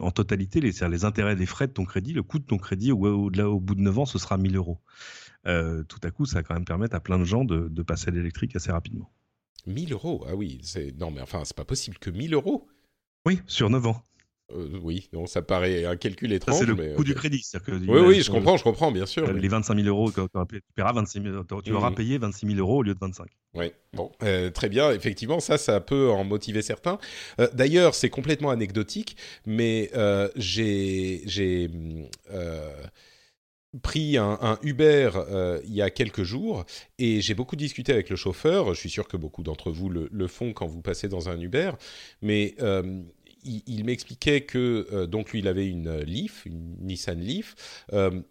en 0.00 0.10
totalité, 0.10 0.60
les, 0.60 0.72
les 0.88 1.04
intérêts 1.04 1.36
des 1.36 1.46
frais 1.46 1.66
de 1.66 1.72
ton 1.72 1.84
crédit, 1.84 2.12
le 2.12 2.22
coût 2.22 2.38
de 2.38 2.44
ton 2.44 2.58
crédit, 2.58 2.92
au, 2.92 2.98
bout 3.60 3.74
de 3.74 3.80
9 3.80 3.98
ans, 3.98 4.06
ce 4.06 4.18
sera 4.18 4.38
1000 4.38 4.56
euros. 4.56 4.78
Euh, 5.46 5.82
tout 5.84 6.00
à 6.02 6.10
coup, 6.10 6.26
ça 6.26 6.36
va 6.36 6.42
quand 6.42 6.54
même 6.54 6.64
permettre 6.64 6.96
à 6.96 7.00
plein 7.00 7.18
de 7.18 7.24
gens 7.24 7.44
de, 7.44 7.68
de 7.68 7.82
passer 7.82 8.08
à 8.08 8.10
l'électrique 8.12 8.54
assez 8.56 8.72
rapidement. 8.72 9.10
1000 9.66 9.92
euros, 9.92 10.24
ah 10.28 10.34
oui, 10.34 10.60
c'est 10.62 10.94
non 10.98 11.10
mais 11.10 11.22
enfin 11.22 11.42
c'est 11.44 11.56
pas 11.56 11.64
possible 11.64 11.98
que 11.98 12.10
1000 12.10 12.34
euros? 12.34 12.68
Oui, 13.24 13.40
sur 13.46 13.70
9 13.70 13.86
ans. 13.86 14.02
Euh, 14.52 14.78
oui, 14.82 15.08
non, 15.12 15.26
ça 15.26 15.40
paraît 15.40 15.86
un 15.86 15.96
calcul 15.96 16.32
étrange. 16.32 16.58
c'est 16.58 16.66
le 16.66 16.74
mais, 16.74 16.92
coût 16.94 17.04
du 17.04 17.14
crédit. 17.14 17.42
que 17.64 17.72
Oui, 17.72 18.00
oui, 18.06 18.20
je 18.20 18.30
comprends, 18.30 18.58
je 18.58 18.62
comprends, 18.62 18.92
bien 18.92 19.06
sûr. 19.06 19.26
mais- 19.32 19.40
Les 19.40 19.48
25 19.48 19.74
000 19.74 19.88
euros, 19.88 20.12
tu 20.12 20.60
paieras 20.74 20.92
26 20.92 21.22
000, 21.22 21.44
tu 21.64 21.72
auras 21.72 21.90
payé 21.92 22.18
26 22.18 22.46
000 22.46 22.58
euros 22.58 22.78
au 22.78 22.82
lieu 22.82 22.94
de 22.94 22.98
25. 23.00 23.26
Oui, 23.54 23.72
bon, 23.94 24.12
euh, 24.22 24.50
très 24.50 24.68
bien. 24.68 24.90
Effectivement, 24.92 25.40
ça, 25.40 25.56
ça 25.56 25.80
peut 25.80 26.10
en 26.10 26.24
motiver 26.24 26.60
certains. 26.60 26.98
Euh, 27.40 27.48
D'ailleurs, 27.54 27.94
c'est 27.94 28.10
complètement 28.10 28.50
anecdotique, 28.50 29.16
mais 29.46 29.90
j'ai, 30.36 31.22
pris 33.82 34.16
un, 34.18 34.58
Uber 34.62 35.10
euh, 35.14 35.60
il 35.64 35.74
y 35.74 35.82
a 35.82 35.90
quelques 35.90 36.22
jours 36.22 36.64
et 36.98 37.20
j'ai 37.20 37.34
beaucoup 37.34 37.56
discuté 37.56 37.92
avec 37.92 38.10
le 38.10 38.16
chauffeur. 38.16 38.72
Je 38.74 38.78
suis 38.78 38.90
sûr 38.90 39.08
que 39.08 39.16
beaucoup 39.16 39.42
d'entre 39.42 39.70
vous 39.70 39.88
le, 39.88 40.28
font 40.28 40.52
quand 40.52 40.66
vous 40.66 40.82
passez 40.82 41.08
dans 41.08 41.28
un 41.28 41.40
Uber, 41.40 41.72
mais 42.22 42.54
euh, 42.60 43.02
il, 43.44 43.84
m'expliquait 43.84 44.42
que 44.42 44.86
euh, 44.92 45.06
donc 45.06 45.32
lui 45.32 45.40
il 45.40 45.48
avait 45.48 45.66
une 45.66 46.00
Leaf, 46.00 46.46
une 46.46 46.76
Nissan 46.80 47.20
Leaf, 47.20 47.54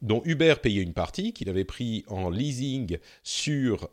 dont 0.02 0.22
Uber 0.26 0.56
payait 0.62 0.82
une 0.82 0.94
partie 0.94 1.34
qu'il 1.34 1.50
avait 1.50 1.66
pris 1.66 2.04
en 2.08 2.30
leasing 2.30 2.98
sur 3.24 3.90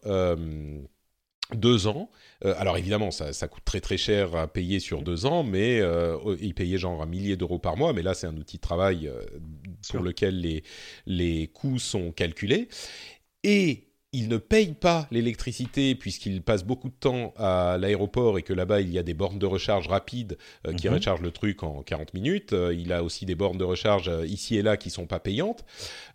deux 1.55 1.87
ans. 1.87 2.11
Euh, 2.45 2.55
alors 2.59 2.77
évidemment, 2.77 3.11
ça, 3.11 3.49
coûte 3.49 3.65
très 3.65 3.81
très 3.81 3.97
cher 3.97 4.35
à 4.35 4.47
payer 4.49 4.81
sur 4.81 5.03
deux 5.03 5.27
ans, 5.27 5.43
mais 5.43 5.81
euh, 5.81 6.17
il 6.41 6.55
payait 6.55 6.79
genre 6.79 7.03
un 7.03 7.07
millier 7.07 7.37
d'euros 7.37 7.59
par 7.59 7.77
mois. 7.77 7.93
Mais 7.93 8.03
là, 8.03 8.15
c'est 8.15 8.27
un 8.27 8.37
outil 8.37 8.57
de 8.57 8.63
travail 8.63 9.09
euh, 9.09 9.23
sur 9.83 10.03
lequel 10.03 10.41
les, 10.41 10.63
les 11.07 11.49
coûts 11.49 11.79
sont 11.79 12.13
calculés. 12.13 12.69
Et 13.43 13.90
il 14.13 14.29
ne 14.29 14.39
paye 14.39 14.73
pas 14.73 15.07
l'électricité 15.11 15.95
puisqu'il 15.95 16.43
passe 16.43 16.65
beaucoup 16.65 16.89
de 16.89 16.95
temps 16.95 17.33
à 17.37 17.79
l'aéroport 17.79 18.39
et 18.39 18.43
que 18.43 18.53
là-bas 18.53 18.81
il 18.81 18.91
y 18.91 18.99
a 18.99 19.03
des 19.03 19.15
bornes 19.15 19.39
de 19.39 19.47
recharge 19.47 19.87
rapides 19.87 20.37
qui 20.77 20.89
mhm. 20.89 20.95
rechargent 20.95 21.23
le 21.23 21.31
truc 21.31 21.63
en 21.63 21.83
40 21.83 22.15
minutes. 22.15 22.55
il 22.73 22.93
a 22.93 23.05
aussi 23.05 23.25
des 23.25 23.35
bornes 23.35 23.59
de 23.59 23.65
recharge 23.65 24.11
ici 24.27 24.57
et 24.57 24.63
là 24.63 24.77
qui 24.77 24.91
sont 24.91 25.07
pas 25.07 25.21
payantes. 25.21 25.65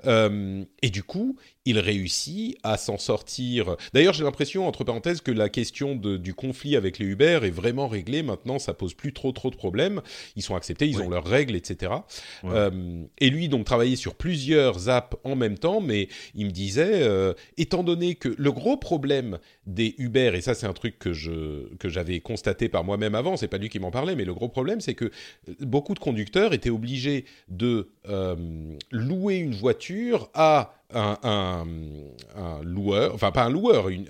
et 0.05 0.89
du 0.89 1.03
coup, 1.03 1.37
il 1.65 1.79
réussit 1.79 2.57
à 2.63 2.77
s'en 2.77 2.97
sortir. 2.97 3.75
D'ailleurs, 3.93 4.13
j'ai 4.13 4.23
l'impression, 4.23 4.67
entre 4.67 4.83
parenthèses, 4.83 5.21
que 5.21 5.31
la 5.31 5.49
question 5.49 5.95
du 5.95 6.33
conflit 6.33 6.75
avec 6.75 6.99
les 6.99 7.05
Uber 7.05 7.39
est 7.43 7.51
vraiment 7.51 7.87
réglée. 7.87 8.23
Maintenant, 8.23 8.59
ça 8.59 8.73
pose 8.73 8.93
plus 8.93 9.13
trop 9.13 9.31
trop 9.31 9.49
de 9.49 9.55
problèmes. 9.55 10.01
Ils 10.35 10.43
sont 10.43 10.55
acceptés, 10.55 10.87
ils 10.87 11.01
ont 11.01 11.09
leurs 11.09 11.25
règles, 11.25 11.55
etc. 11.55 11.91
Euh, 12.45 13.03
et 13.19 13.29
lui, 13.29 13.49
donc, 13.49 13.65
travaillait 13.65 13.95
sur 13.95 14.15
plusieurs 14.15 14.89
apps 14.89 15.17
en 15.23 15.35
même 15.35 15.57
temps, 15.57 15.81
mais 15.81 16.07
il 16.35 16.45
me 16.45 16.51
disait, 16.51 17.01
euh, 17.01 17.33
étant 17.57 17.83
donné 17.83 18.15
que 18.15 18.29
le 18.37 18.51
gros 18.51 18.77
problème 18.77 19.39
des 19.65 19.95
Uber, 19.97 20.31
et 20.35 20.41
ça, 20.41 20.53
c'est 20.53 20.67
un 20.67 20.73
truc 20.73 20.99
que 20.99 21.13
je 21.13 21.75
que 21.77 21.89
j'avais 21.89 22.19
constaté 22.19 22.69
par 22.69 22.83
moi-même 22.83 23.15
avant. 23.15 23.37
C'est 23.37 23.47
pas 23.47 23.57
lui 23.57 23.69
qui 23.69 23.79
m'en 23.79 23.91
parlait, 23.91 24.15
mais 24.15 24.25
le 24.25 24.33
gros 24.33 24.49
problème, 24.49 24.81
c'est 24.81 24.93
que 24.93 25.11
beaucoup 25.59 25.93
de 25.93 25.99
conducteurs 25.99 26.53
étaient 26.53 26.69
obligés 26.69 27.25
de 27.49 27.89
euh, 28.07 28.35
louer 28.91 29.37
une 29.37 29.55
voiture 29.55 30.29
à 30.33 30.73
un, 30.93 31.65
loueur, 32.63 33.13
enfin 33.13 33.31
pas 33.31 33.45
un 33.45 33.49
loueur, 33.49 33.89
une, 33.89 34.07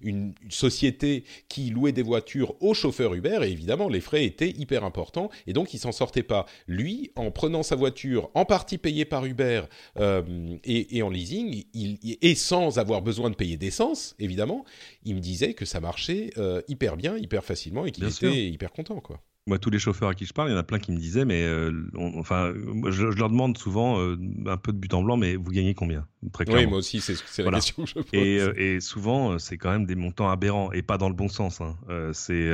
une, 0.00 0.34
société 0.48 1.24
qui 1.48 1.70
louait 1.70 1.92
des 1.92 2.02
voitures 2.02 2.54
aux 2.60 2.74
chauffeurs 2.74 3.14
Uber, 3.14 3.40
et 3.42 3.50
évidemment 3.50 3.88
les 3.88 4.00
frais 4.00 4.24
étaient 4.24 4.50
hyper 4.50 4.84
importants, 4.84 5.30
et 5.46 5.52
donc 5.52 5.74
il 5.74 5.78
s'en 5.78 5.92
sortait 5.92 6.22
pas. 6.22 6.46
Lui, 6.66 7.10
en 7.16 7.30
prenant 7.30 7.62
sa 7.62 7.76
voiture, 7.76 8.30
en 8.34 8.44
partie 8.44 8.78
payée 8.78 9.04
par 9.04 9.24
Uber 9.24 9.62
euh, 9.98 10.22
et, 10.64 11.02
en 11.02 11.10
leasing, 11.10 11.64
il, 11.74 11.98
et 12.02 12.34
sans 12.34 12.78
avoir 12.78 13.02
besoin 13.02 13.30
de 13.30 13.34
payer 13.34 13.56
d'essence, 13.56 14.14
évidemment, 14.18 14.64
il 15.04 15.16
me 15.16 15.20
disait 15.20 15.54
que 15.54 15.64
ça 15.64 15.80
marchait 15.80 16.30
euh, 16.38 16.62
hyper 16.68 16.96
bien, 16.96 17.16
hyper 17.16 17.44
facilement, 17.44 17.86
et 17.86 17.90
qu'il 17.92 18.04
était 18.04 18.48
hyper 18.48 18.72
content, 18.72 19.00
quoi. 19.00 19.20
Moi, 19.48 19.58
tous 19.58 19.70
les 19.70 19.78
chauffeurs 19.78 20.10
à 20.10 20.14
qui 20.14 20.26
je 20.26 20.34
parle, 20.34 20.50
il 20.50 20.52
y 20.52 20.54
en 20.54 20.58
a 20.58 20.62
plein 20.62 20.78
qui 20.78 20.92
me 20.92 20.98
disaient, 20.98 21.24
mais 21.24 21.42
euh, 21.42 21.72
enfin, 22.18 22.52
je, 22.90 23.06
leur 23.06 23.30
demande 23.30 23.56
souvent 23.56 23.98
euh, 23.98 24.14
un 24.46 24.58
peu 24.58 24.74
de 24.74 24.76
but 24.76 24.92
en 24.92 25.02
blanc, 25.02 25.16
mais 25.16 25.36
vous 25.36 25.50
gagnez 25.50 25.72
combien? 25.72 26.06
Très 26.34 26.44
clairement. 26.44 26.64
Oui, 26.64 26.68
moi 26.68 26.78
aussi, 26.80 27.00
c'est 27.00 27.42
la 27.42 27.52
question 27.52 27.84
que 27.84 27.88
je 27.88 27.94
pose. 27.94 28.04
Et, 28.12 28.38
euh, 28.40 28.52
et 28.58 28.80
souvent, 28.80 29.38
c'est 29.38 29.56
quand 29.56 29.70
même 29.70 29.86
des 29.86 29.94
montants 29.94 30.28
aberrants, 30.28 30.70
et 30.72 30.82
pas 30.82 30.98
dans 30.98 31.08
le 31.08 31.14
bon 31.14 31.30
sens. 31.30 31.62
Hein. 31.62 31.78
c'est 32.12 32.50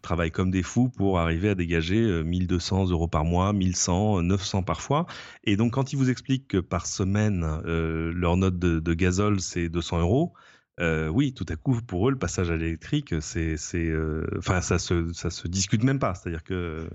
travail 0.00 0.30
comme 0.30 0.50
des 0.50 0.62
fous 0.62 0.88
pour 0.88 1.18
arriver 1.18 1.50
à 1.50 1.54
dégager 1.54 2.00
1200 2.24 2.88
euros 2.88 3.06
par 3.06 3.26
mois, 3.26 3.52
1100, 3.52 4.22
900 4.22 4.62
parfois. 4.62 5.04
Et 5.44 5.58
donc, 5.58 5.74
quand 5.74 5.92
ils 5.92 5.96
vous 5.96 6.08
expliquent 6.08 6.48
que 6.48 6.58
par 6.58 6.86
semaine, 6.86 7.44
leur 7.66 8.38
note 8.38 8.58
de, 8.58 8.80
de 8.80 8.94
gazole, 8.94 9.40
c'est 9.40 9.68
200 9.68 10.00
euros, 10.00 10.32
euh, 10.80 11.08
oui, 11.08 11.32
tout 11.32 11.46
à 11.48 11.56
coup, 11.56 11.80
pour 11.82 12.08
eux, 12.08 12.10
le 12.12 12.18
passage 12.18 12.50
à 12.50 12.56
l'électrique, 12.56 13.14
c'est, 13.20 13.56
euh, 13.74 14.26
enfin, 14.38 14.60
ça 14.60 14.78
se, 14.78 15.12
ça 15.12 15.30
se 15.30 15.48
discute 15.48 15.82
même 15.82 15.98
pas. 15.98 16.14
C'est-à-dire 16.14 16.44
que 16.44 16.88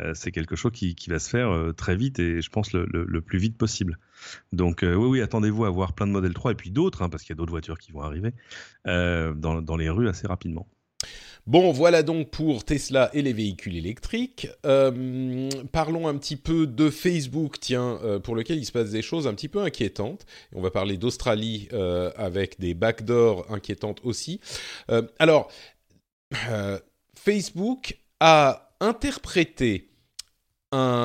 euh, 0.00 0.12
c'est 0.14 0.30
quelque 0.30 0.56
chose 0.56 0.72
qui, 0.72 0.94
va 1.08 1.18
se 1.18 1.30
faire 1.30 1.72
très 1.76 1.96
vite 1.96 2.18
et 2.18 2.42
je 2.42 2.50
pense 2.50 2.72
le, 2.72 3.20
plus 3.20 3.38
vite 3.38 3.56
possible. 3.56 3.98
Donc, 4.52 4.80
oui, 4.82 4.94
oui, 4.94 5.20
attendez-vous 5.22 5.64
à 5.64 5.70
voir 5.70 5.94
plein 5.94 6.06
de 6.06 6.12
modèles 6.12 6.34
3 6.34 6.52
et 6.52 6.54
puis 6.54 6.70
d'autres, 6.70 7.02
hein, 7.02 7.08
parce 7.08 7.22
qu'il 7.22 7.30
y 7.30 7.36
a 7.36 7.38
d'autres 7.38 7.52
voitures 7.52 7.78
qui 7.78 7.92
vont 7.92 8.02
arriver 8.02 8.34
dans 8.84 9.76
les 9.78 9.88
rues 9.88 10.08
assez 10.08 10.26
rapidement. 10.26 10.68
Bon, 11.46 11.70
voilà 11.70 12.02
donc 12.02 12.30
pour 12.30 12.64
Tesla 12.64 13.08
et 13.12 13.22
les 13.22 13.32
véhicules 13.32 13.76
électriques. 13.76 14.48
Euh, 14.66 15.48
parlons 15.70 16.08
un 16.08 16.16
petit 16.16 16.34
peu 16.34 16.66
de 16.66 16.90
Facebook, 16.90 17.60
tiens, 17.60 18.00
euh, 18.02 18.18
pour 18.18 18.34
lequel 18.34 18.58
il 18.58 18.64
se 18.64 18.72
passe 18.72 18.90
des 18.90 19.02
choses 19.02 19.28
un 19.28 19.34
petit 19.34 19.48
peu 19.48 19.60
inquiétantes. 19.60 20.26
On 20.52 20.60
va 20.60 20.72
parler 20.72 20.96
d'Australie 20.96 21.68
euh, 21.72 22.10
avec 22.16 22.58
des 22.58 22.74
backdoors 22.74 23.46
inquiétantes 23.48 24.00
aussi. 24.02 24.40
alors, 25.20 25.48
Facebook 27.14 27.96
a 28.18 28.74
interprété 28.80 29.90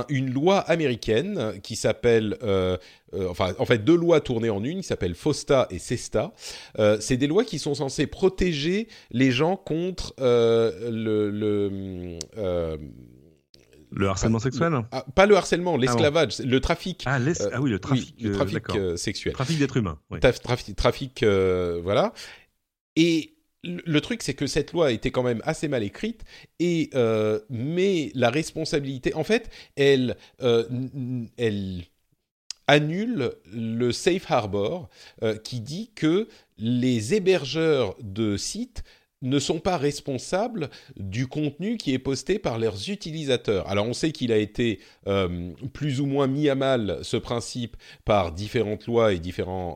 une 0.10 0.32
loi 0.32 0.60
américaine 0.60 1.60
qui 1.62 1.76
s'appelle, 1.76 2.38
euh, 2.44 2.78
euh, 3.14 3.28
enfin 3.30 3.54
en 3.60 3.66
fait 3.66 3.80
deux 3.80 3.96
lois 3.96 4.22
tournées 4.22 4.50
en 4.50 4.64
une, 4.64 4.82
qui 4.82 4.88
s'appellent 4.88 5.16
FOSTA 5.16 5.68
et 5.70 5.80
SESTA. 5.80 6.34
Euh, 6.80 6.98
c'est 7.00 7.18
des 7.18 7.28
lois 7.28 7.44
qui 7.44 7.60
sont 7.60 7.76
censées 7.76 8.08
protéger 8.08 8.88
les 9.12 9.32
gens 9.32 9.56
contre 9.56 10.14
le, 10.20 11.30
le 11.30 12.10
le 13.94 14.08
harcèlement 14.08 14.40
sexuel? 14.40 14.74
Ah, 14.94 15.04
Pas 15.16 15.26
le 15.26 15.36
harcèlement, 15.36 15.76
l'esclavage, 15.76 16.40
le 16.40 16.60
trafic. 16.62 17.04
Ah, 17.06 17.18
ah, 17.52 17.62
oui, 17.62 17.70
le 17.70 17.80
trafic, 17.80 18.16
le 18.22 18.32
trafic 18.32 18.64
sexuel. 18.96 19.34
Trafic 19.34 19.60
d'êtres 19.60 19.78
humains. 19.78 20.00
Trafic, 20.44 20.76
trafic 20.76 21.24
voilà. 21.24 22.14
Et 22.96 23.36
le 23.64 24.02
truc, 24.02 24.24
c'est 24.24 24.34
que 24.34 24.48
cette 24.48 24.74
loi 24.74 24.92
était 24.92 25.12
quand 25.12 25.24
même 25.24 25.42
assez 25.44 25.68
mal 25.68 25.84
écrite 25.84 26.24
et 26.60 26.90
euh, 26.96 27.40
mais 27.50 28.12
la 28.16 28.30
responsabilité, 28.30 29.14
en 29.14 29.24
fait, 29.24 29.50
elle, 29.76 30.18
euh, 30.42 30.64
annule 32.68 33.34
le 33.52 33.92
safe 33.92 34.30
harbor 34.32 34.90
euh, 35.24 35.38
qui 35.38 35.60
dit 35.60 35.92
que 35.94 36.28
les 36.58 37.14
hébergeurs 37.14 37.96
de 38.02 38.38
sites 38.38 38.84
ne 39.22 39.40
sont 39.40 39.60
pas 39.60 39.78
responsables 39.78 40.70
du 40.96 41.28
contenu 41.28 41.78
qui 41.78 41.94
est 41.94 42.00
posté 42.00 42.40
par 42.40 42.58
leurs 42.58 42.90
utilisateurs. 42.90 43.68
Alors 43.70 43.88
on 43.88 43.94
sait 43.94 44.12
qu'il 44.12 44.32
a 44.32 44.38
été 44.38 44.80
euh, 45.08 45.52
plus 45.74 46.02
ou 46.02 46.06
moins 46.06 46.28
mis 46.28 46.50
à 46.50 46.56
mal 46.56 47.00
ce 47.04 47.18
principe 47.18 47.78
par 48.06 48.32
différentes 48.32 48.88
lois 48.88 49.14
et 49.14 49.22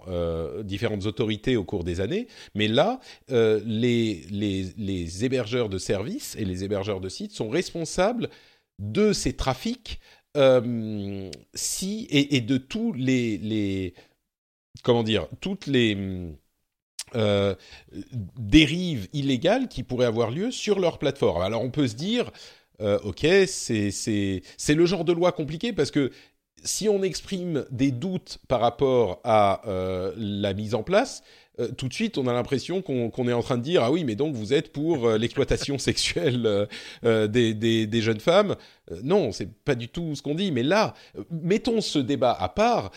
euh, 0.07 0.63
différentes 0.63 1.05
autorités 1.05 1.55
au 1.55 1.63
cours 1.63 1.83
des 1.83 2.01
années, 2.01 2.27
mais 2.55 2.67
là, 2.67 2.99
euh, 3.31 3.61
les, 3.65 5.23
hébergeurs 5.23 5.69
de 5.69 5.77
services 5.77 6.35
et 6.37 6.45
les 6.45 6.63
hébergeurs 6.63 6.99
de 6.99 7.09
sites 7.09 7.31
sont 7.31 7.49
responsables 7.49 8.29
de 8.79 9.13
ces 9.13 9.33
trafics 9.33 9.99
si, 11.53 12.07
et, 12.09 12.41
de 12.41 12.57
tous 12.57 12.91
les... 12.93 13.93
Comment 14.83 15.03
dire 15.03 15.27
Toutes 15.39 15.65
les 15.65 15.95
euh, 17.15 17.55
dérives 18.37 19.07
illégales 19.13 19.67
qui 19.67 19.83
pourraient 19.83 20.05
avoir 20.05 20.31
lieu 20.31 20.51
sur 20.51 20.79
leur 20.79 20.99
plateforme. 20.99 21.41
Alors 21.41 21.61
on 21.61 21.69
peut 21.69 21.87
se 21.87 21.95
dire, 21.95 22.31
euh, 22.81 22.99
ok, 23.03 23.25
c'est 23.47 23.93
le 24.69 24.85
genre 24.85 25.05
de 25.05 25.13
loi 25.13 25.31
compliqué 25.31 25.73
parce 25.73 25.91
que 25.91 26.11
si 26.63 26.89
on 26.89 27.03
exprime 27.03 27.65
des 27.71 27.91
doutes 27.91 28.39
par 28.47 28.59
rapport 28.59 29.21
à 29.23 29.61
euh, 29.67 30.13
la 30.17 30.53
mise 30.53 30.75
en 30.75 30.83
place, 30.83 31.23
tout 31.77 31.87
de 31.87 31.93
suite, 31.93 32.17
on 32.17 32.27
a 32.27 32.33
l'impression 32.33 32.81
qu'on 32.81 33.27
est 33.29 33.33
en 33.33 33.41
train 33.41 33.57
de 33.57 33.63
dire 33.63 33.81
ah 33.81 33.89
oui, 33.89 34.03
mais 34.03 34.15
donc 34.15 34.35
vous 34.35 34.51
êtes 34.51 34.73
pour 34.73 35.11
l'exploitation 35.11 35.77
sexuelle 35.77 36.67
des, 37.01 37.53
des, 37.53 37.87
des, 37.87 38.01
jeunes 38.01 38.19
femmes. 38.19 38.57
non, 39.03 39.31
c'est 39.31 39.49
pas 39.63 39.75
du 39.75 39.87
tout 39.87 40.15
ce 40.15 40.21
qu'on 40.21 40.35
dit. 40.35 40.51
Mais 40.51 40.63
là, 40.63 40.95
mettons 41.31 41.79
ce 41.79 41.97
débat 41.97 42.35
à 42.37 42.49
part. 42.49 42.91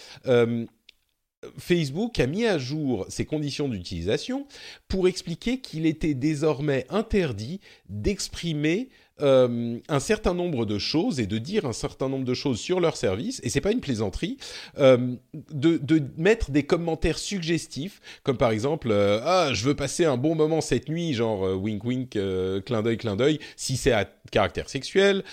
Facebook 1.57 2.19
a 2.19 2.27
mis 2.27 2.47
à 2.47 2.59
jour 2.59 3.07
ses 3.09 3.25
conditions 3.25 3.69
d'utilisation 3.69 4.47
pour 4.89 5.07
expliquer 5.07 5.61
qu'il 5.61 5.87
était 5.87 6.15
désormais 6.15 6.87
interdit 6.91 7.61
d'exprimer 7.89 8.89
euh, 9.21 9.79
un 9.89 9.99
certain 9.99 10.33
nombre 10.33 10.65
de 10.65 10.79
choses 10.79 11.19
et 11.19 11.27
de 11.27 11.39
dire 11.39 11.65
un 11.65 11.73
certain 11.73 12.09
nombre 12.09 12.25
de 12.25 12.35
choses 12.35 12.61
sur 12.61 12.79
leur 12.79 12.97
service, 12.97 13.41
et 13.43 13.51
c'est 13.51 13.61
pas 13.61 13.73
une 13.73 13.81
plaisanterie, 13.81 14.37
euh, 14.79 15.17
de, 15.51 16.03
mettre 16.17 16.53
des 16.53 16.63
commentaires 16.63 17.19
suggestifs, 17.19 18.01
comme 18.23 18.37
par 18.37 18.51
exemple 18.51 18.91
euh, 18.93 19.21
ah 19.25 19.51
je 19.53 19.65
veux 19.65 19.75
passer 19.75 20.05
un 20.05 20.17
bon 20.17 20.37
moment 20.37 20.61
cette 20.61 20.89
nuit, 20.89 21.15
genre 21.15 21.41
wink 21.61 21.85
wink, 21.85 22.19
clin 22.65 22.83
d'œil 22.83 22.97
clin 22.97 23.17
d'œil, 23.17 23.41
si 23.57 23.77
c'est 23.77 23.93
à 23.93 24.09
caractère 24.31 24.69
sexuel, 24.69 25.25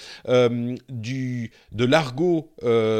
du 0.89 1.51
de 1.72 1.86
l'argot 1.86 2.51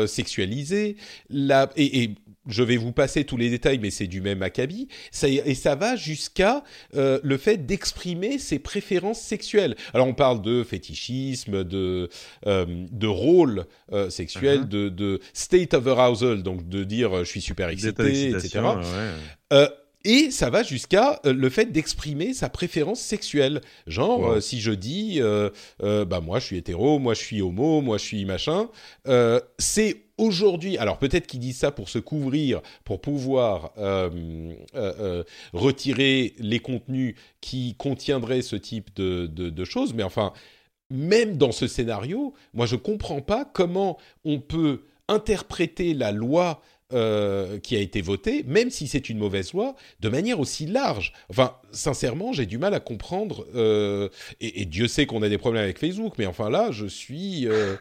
sexualisé, 0.08 0.98
la, 1.30 1.72
et 1.78 2.12
je 2.48 2.64
vais 2.64 2.78
vous 2.78 2.92
passer 2.92 3.24
tous 3.24 3.38
les 3.38 3.50
détails, 3.50 3.80
mais 3.80 3.90
c'est 3.92 4.08
du 4.08 4.22
même 4.22 4.42
acabit. 4.44 4.88
Ça, 5.12 5.28
et 5.28 5.56
ça 5.56 5.76
va 5.76 5.96
jusqu'à 5.96 6.64
euh, 6.96 7.20
le 7.24 7.38
fait 7.38 7.66
d'exprimer 7.66 8.38
ses 8.40 8.60
préférences 8.60 9.20
sexuelles. 9.22 9.76
Alors 9.94 10.08
on 10.08 10.14
parle 10.14 10.42
de 10.42 10.64
fétichisme, 10.64 11.64
de 11.64 12.10
euh, 12.48 12.66
de 12.92 13.08
rôle 13.08 13.66
euh, 13.92 14.10
sexuel, 14.10 14.62
Mhm. 14.62 14.66
de, 14.70 14.90
de 14.90 15.20
state 15.34 15.74
of 15.74 15.88
arousal, 15.88 16.44
donc 16.44 16.68
de 16.70 16.84
dire 16.84 17.18
euh, 17.18 17.24
je 17.24 17.30
suis 17.30 17.42
super 17.42 17.70
excité, 17.70 18.30
etc. 18.30 18.60
ouais. 19.52 19.68
Et 20.06 20.32
ça 20.32 20.50
va 20.50 20.64
jusqu'à 20.64 21.20
euh, 21.26 21.34
le 21.34 21.50
fait 21.50 21.72
d'exprimer 21.72 22.34
sa 22.34 22.48
préférence 22.48 23.02
sexuelle. 23.02 23.60
Genre, 23.88 24.20
Wow. 24.20 24.32
euh, 24.36 24.40
si 24.40 24.62
je 24.62 24.72
dis, 24.72 25.18
euh, 25.20 25.50
euh, 25.84 26.06
bah 26.06 26.22
moi 26.22 26.40
je 26.40 26.46
suis 26.46 26.58
hétéro, 26.58 27.00
moi 27.00 27.14
je 27.16 27.20
suis 27.22 27.42
homo, 27.42 27.82
moi 27.82 27.98
je 27.98 28.04
suis 28.06 28.24
machin, 28.24 28.70
c'est 29.58 30.04
aujourd'hui. 30.18 30.78
Alors 30.78 30.98
peut-être 30.98 31.28
qu'ils 31.28 31.40
disent 31.42 31.58
ça 31.58 31.72
pour 31.72 31.90
se 31.90 32.00
couvrir, 32.00 32.62
pour 32.86 33.02
pouvoir 33.02 33.72
euh, 33.78 34.10
euh, 34.76 34.94
euh, 35.00 35.24
retirer 35.54 36.34
les 36.40 36.60
contenus 36.60 37.16
qui 37.42 37.76
contiendraient 37.76 38.42
ce 38.42 38.56
type 38.56 38.96
de, 38.96 39.28
de, 39.28 39.50
de 39.50 39.66
choses, 39.66 39.94
mais 39.94 40.04
enfin, 40.04 40.32
même 40.92 41.36
dans 41.38 41.52
ce 41.52 41.68
scénario, 41.68 42.34
moi 42.54 42.66
je 42.66 42.76
comprends 42.76 43.22
pas 43.22 43.44
comment 43.44 43.98
on 44.24 44.40
peut 44.40 44.84
interpréter 45.08 45.94
la 45.94 46.12
loi 46.12 46.62
euh, 46.94 47.60
qui 47.60 47.76
a 47.76 47.80
été 47.80 48.02
votée, 48.02 48.44
même 48.48 48.70
si 48.70 48.88
c'est 48.88 49.10
une 49.10 49.18
mauvaise 49.18 49.54
loi, 49.54 49.76
de 50.00 50.10
manière 50.10 50.40
aussi 50.40 50.66
large. 50.66 51.14
Enfin, 51.30 51.56
sincèrement, 51.72 52.32
j'ai 52.34 52.46
du 52.46 52.58
mal 52.58 52.74
à 52.74 52.80
comprendre. 52.80 53.46
euh, 53.56 54.10
et, 54.40 54.62
et 54.62 54.66
Dieu 54.66 54.88
sait 54.88 55.06
qu'on 55.06 55.22
a 55.24 55.30
des 55.30 55.38
problèmes 55.38 55.64
avec 55.64 55.80
Facebook, 55.80 56.14
mais 56.18 56.26
enfin 56.26 56.50
là, 56.50 56.70
je 56.72 56.86
suis 56.86 57.48
euh, 57.48 57.76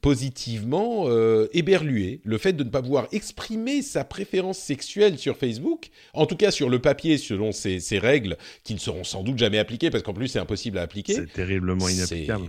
positivement 0.00 1.04
euh, 1.06 1.48
éberlué. 1.52 2.20
Le 2.24 2.38
fait 2.38 2.52
de 2.52 2.64
ne 2.64 2.68
pas 2.70 2.82
pouvoir 2.82 3.08
exprimer 3.12 3.82
sa 3.82 4.04
préférence 4.04 4.58
sexuelle 4.58 5.18
sur 5.18 5.36
Facebook, 5.36 5.88
en 6.14 6.26
tout 6.26 6.36
cas 6.36 6.50
sur 6.50 6.68
le 6.68 6.78
papier, 6.80 7.18
selon 7.18 7.52
ces, 7.52 7.80
ces 7.80 7.98
règles 7.98 8.36
qui 8.64 8.74
ne 8.74 8.78
seront 8.78 9.04
sans 9.04 9.22
doute 9.22 9.38
jamais 9.38 9.58
appliquées, 9.58 9.90
parce 9.90 10.02
qu'en 10.02 10.14
plus 10.14 10.28
c'est 10.28 10.38
impossible 10.38 10.78
à 10.78 10.82
appliquer. 10.82 11.14
C'est 11.14 11.32
terriblement 11.32 11.88
inapplicable. 11.88 12.48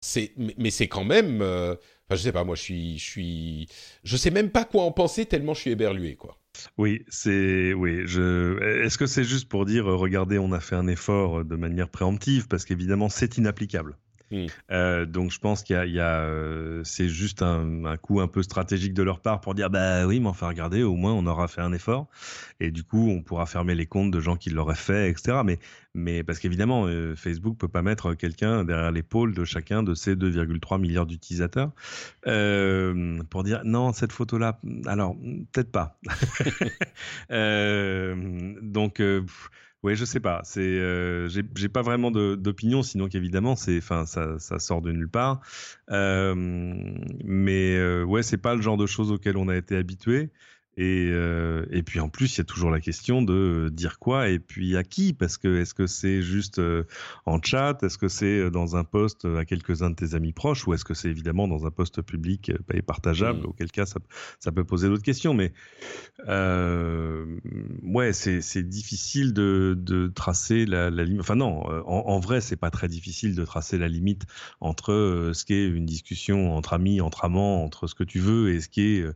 C'est, 0.00 0.32
mais, 0.36 0.54
mais 0.58 0.70
c'est 0.70 0.88
quand 0.88 1.04
même. 1.04 1.40
euh, 1.42 1.74
Je 2.10 2.16
sais 2.16 2.32
pas. 2.32 2.44
Moi, 2.44 2.54
je 2.54 2.62
suis, 2.62 2.98
je 2.98 3.04
suis. 3.04 3.68
Je 4.04 4.16
sais 4.16 4.30
même 4.30 4.50
pas 4.50 4.64
quoi 4.64 4.82
en 4.84 4.92
penser 4.92 5.26
tellement 5.26 5.54
je 5.54 5.60
suis 5.60 5.70
éberlué, 5.70 6.16
quoi. 6.16 6.38
Oui, 6.78 7.04
c'est 7.08 7.72
oui. 7.74 8.02
Je... 8.06 8.84
Est-ce 8.84 8.98
que 8.98 9.06
c'est 9.06 9.24
juste 9.24 9.48
pour 9.48 9.64
dire, 9.66 9.88
euh, 9.88 9.96
regardez, 9.96 10.38
on 10.38 10.52
a 10.52 10.60
fait 10.60 10.76
un 10.76 10.86
effort 10.86 11.40
euh, 11.40 11.44
de 11.44 11.56
manière 11.56 11.88
préemptive 11.88 12.46
parce 12.48 12.64
qu'évidemment 12.64 13.08
c'est 13.08 13.38
inapplicable. 13.38 13.98
Mm. 14.34 14.46
Euh, 14.72 15.06
donc 15.06 15.30
je 15.30 15.38
pense 15.38 15.62
qu'il 15.62 15.76
y 15.76 16.00
a, 16.00 16.20
euh, 16.20 16.82
c'est 16.84 17.08
juste 17.08 17.42
un, 17.42 17.96
coup 17.96 18.20
un 18.20 18.26
peu 18.26 18.42
stratégique 18.42 18.92
de 18.92 19.02
leur 19.02 19.20
part 19.20 19.40
pour 19.40 19.54
dire 19.54 19.70
bah 19.70 20.06
oui, 20.06 20.18
mais 20.18 20.28
enfin 20.28 20.48
regardez, 20.48 20.82
au 20.82 20.96
moins 20.96 21.12
on 21.12 21.26
aura 21.26 21.46
fait 21.46 21.60
un 21.60 21.72
effort 21.72 22.08
et 22.60 22.70
du 22.70 22.82
coup 22.82 23.08
on 23.10 23.22
pourra 23.22 23.46
fermer 23.46 23.74
les 23.74 23.86
comptes 23.86 24.10
de 24.10 24.20
gens 24.20 24.36
qui 24.36 24.50
l'auraient 24.50 24.74
fait, 24.74 25.08
etc. 25.08 25.38
Mais 25.44 25.58
mais 25.94 26.24
parce 26.24 26.40
qu'évidemment 26.40 26.86
euh, 26.86 27.14
Facebook 27.14 27.56
peut 27.56 27.68
pas 27.68 27.82
mettre 27.82 28.14
quelqu'un 28.14 28.64
derrière 28.64 28.90
l'épaule 28.90 29.34
de 29.34 29.44
chacun 29.44 29.84
de 29.84 29.94
ses 29.94 30.16
2,3 30.16 30.80
milliards 30.80 31.06
d'utilisateurs 31.06 31.70
euh, 32.26 33.22
pour 33.30 33.44
dire 33.44 33.60
non 33.64 33.92
cette 33.92 34.12
photo 34.12 34.38
là, 34.38 34.58
alors 34.86 35.16
peut-être 35.52 35.70
pas. 35.70 35.96
Donc, 38.64 39.00
ouais, 39.84 39.94
je 39.94 40.04
sais 40.04 40.20
pas. 40.20 40.40
C'est, 40.44 40.60
euh, 40.60 41.28
j'ai 41.28 41.68
pas 41.68 41.82
vraiment 41.82 42.10
d'opinion, 42.10 42.82
sinon 42.82 43.08
qu'évidemment, 43.08 43.54
c'est, 43.54 43.78
enfin, 43.78 44.06
ça, 44.06 44.38
ça 44.38 44.58
sort 44.58 44.82
de 44.82 44.90
nulle 44.90 45.08
part. 45.10 45.40
Euh, 45.90 46.34
mais 47.24 47.76
euh, 47.76 48.02
ouais, 48.04 48.22
c'est 48.22 48.38
pas 48.38 48.54
le 48.54 48.62
genre 48.62 48.78
de 48.78 48.86
choses 48.86 49.12
auxquelles 49.12 49.36
on 49.36 49.48
a 49.48 49.56
été 49.56 49.76
habitué. 49.76 50.30
Et, 50.76 51.10
euh, 51.12 51.66
et 51.70 51.82
puis 51.82 52.00
en 52.00 52.08
plus, 52.08 52.36
il 52.36 52.38
y 52.38 52.40
a 52.40 52.44
toujours 52.44 52.70
la 52.70 52.80
question 52.80 53.22
de 53.22 53.70
dire 53.72 53.98
quoi 53.98 54.28
et 54.28 54.38
puis 54.38 54.76
à 54.76 54.84
qui 54.84 55.12
Parce 55.12 55.36
que 55.36 55.60
est-ce 55.60 55.74
que 55.74 55.86
c'est 55.86 56.22
juste 56.22 56.58
euh, 56.58 56.84
en 57.26 57.40
chat 57.42 57.82
Est-ce 57.82 57.98
que 57.98 58.08
c'est 58.08 58.50
dans 58.50 58.76
un 58.76 58.84
post 58.84 59.24
à 59.24 59.44
quelques-uns 59.44 59.90
de 59.90 59.96
tes 59.96 60.14
amis 60.14 60.32
proches 60.32 60.66
Ou 60.66 60.74
est-ce 60.74 60.84
que 60.84 60.94
c'est 60.94 61.08
évidemment 61.08 61.46
dans 61.46 61.66
un 61.66 61.70
post 61.70 62.02
public 62.02 62.50
euh, 62.50 62.74
et 62.74 62.82
partageable 62.82 63.34
Mm. 63.34 63.46
Auquel 63.46 63.70
cas, 63.70 63.86
ça, 63.86 64.00
ça 64.40 64.52
peut 64.52 64.64
poser 64.64 64.88
d'autres 64.88 65.02
questions. 65.02 65.34
Mais 65.34 65.52
euh, 66.28 67.38
ouais, 67.82 68.12
c'est 68.12 68.62
difficile 68.62 69.32
de, 69.32 69.76
de 69.78 70.08
tracer 70.08 70.66
la, 70.66 70.90
la 70.90 71.04
limite. 71.04 71.20
Enfin 71.20 71.36
non, 71.36 71.64
euh, 71.70 71.82
en, 71.86 72.04
en 72.06 72.20
vrai, 72.20 72.40
c'est 72.40 72.56
pas 72.56 72.70
très 72.70 72.88
difficile 72.88 73.34
de 73.34 73.44
tracer 73.44 73.78
la 73.78 73.88
limite 73.88 74.24
entre 74.60 74.92
euh, 74.92 75.32
ce 75.32 75.44
qui 75.44 75.54
est 75.54 75.66
une 75.66 75.86
discussion 75.86 76.56
entre 76.56 76.72
amis, 76.72 77.00
entre 77.00 77.24
amants, 77.24 77.64
entre 77.64 77.86
ce 77.86 77.94
que 77.94 78.04
tu 78.04 78.18
veux 78.18 78.50
et 78.52 78.60
ce 78.60 78.68
qui 78.68 78.82
est 78.82 79.06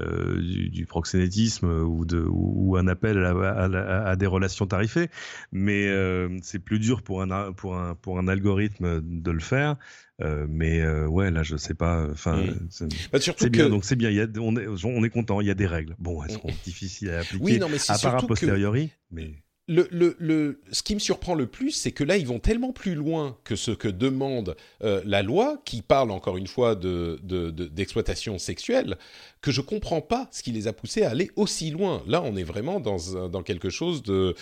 euh, 0.00 0.40
du, 0.40 0.70
du 0.70 0.86
proxénétisme 1.08 1.66
ou, 1.66 2.04
de, 2.06 2.20
ou, 2.20 2.70
ou 2.72 2.76
un 2.76 2.88
appel 2.88 3.18
à, 3.24 4.16
des 4.16 4.26
relations 4.26 4.66
tarifées. 4.66 5.08
Mais 5.52 5.88
euh, 5.88 6.38
c'est 6.42 6.58
plus 6.58 6.78
dur 6.78 7.02
pour 7.02 7.20
un, 7.22 7.30
a- 7.30 7.52
pour, 7.52 7.76
un, 7.76 7.94
pour 7.94 8.18
un 8.18 8.26
algorithme 8.26 9.00
de 9.02 9.30
le 9.30 9.40
faire. 9.40 9.76
Euh, 10.22 10.46
mais 10.48 10.80
euh, 10.80 11.06
ouais, 11.06 11.30
là, 11.30 11.42
je 11.42 11.56
sais 11.56 11.74
pas. 11.74 12.06
Enfin, 12.10 12.36
Mm. 12.36 12.66
c'est- 12.70 13.10
Bah, 13.12 13.18
que. 13.18 13.46
bien, 13.48 13.68
donc 13.68 13.84
c'est 13.84 13.96
bien. 13.96 14.08
Il 14.10 14.16
y 14.16 14.20
a, 14.20 14.26
on, 14.40 14.56
est, 14.56 14.66
on 14.84 15.04
est 15.04 15.10
content. 15.10 15.40
Il 15.42 15.46
y 15.46 15.50
a 15.50 15.54
des 15.54 15.66
règles. 15.66 15.94
Bon, 15.98 16.22
elles 16.24 16.30
seront 16.32 16.50
difficiles 16.64 17.10
à 17.10 17.18
appliquer. 17.20 17.44
Oui, 17.44 17.58
non, 17.58 17.68
mais 17.68 17.78
à 17.90 17.98
part 17.98 18.16
a 18.16 18.20
que- 18.20 18.26
posteriori. 18.26 18.90
Mais 19.10 19.32
le, 19.66 19.88
le, 19.90 20.14
le, 20.18 20.60
ce 20.72 20.82
qui 20.82 20.94
me 20.94 21.00
surprend 21.00 21.34
le 21.34 21.46
plus, 21.46 21.70
c'est 21.70 21.90
que 21.92 22.04
là, 22.04 22.16
ils 22.18 22.26
vont 22.26 22.38
tellement 22.38 22.72
plus 22.72 22.94
loin 22.94 23.36
que 23.44 23.56
ce 23.56 23.70
que 23.70 23.88
demande 23.88 24.56
euh, 24.82 25.00
la 25.06 25.22
loi, 25.22 25.60
qui 25.64 25.80
parle 25.82 26.10
encore 26.10 26.36
une 26.36 26.46
fois 26.46 26.74
de, 26.76 27.18
de, 27.22 27.50
de- 27.50 27.66
d'exploitation 27.66 28.38
sexuelle, 28.38 28.98
que 29.44 29.52
je 29.52 29.60
comprends 29.60 30.00
pas 30.00 30.26
ce 30.32 30.42
qui 30.42 30.52
les 30.52 30.66
a 30.68 30.72
poussés 30.72 31.02
à 31.02 31.10
aller 31.10 31.30
aussi 31.36 31.70
loin. 31.70 32.02
Là, 32.06 32.22
on 32.22 32.34
est 32.34 32.48
vraiment 32.54 32.80
dans, 32.80 33.28
dans 33.28 33.42
quelque 33.42 33.68
chose 33.68 34.02
de 34.02 34.34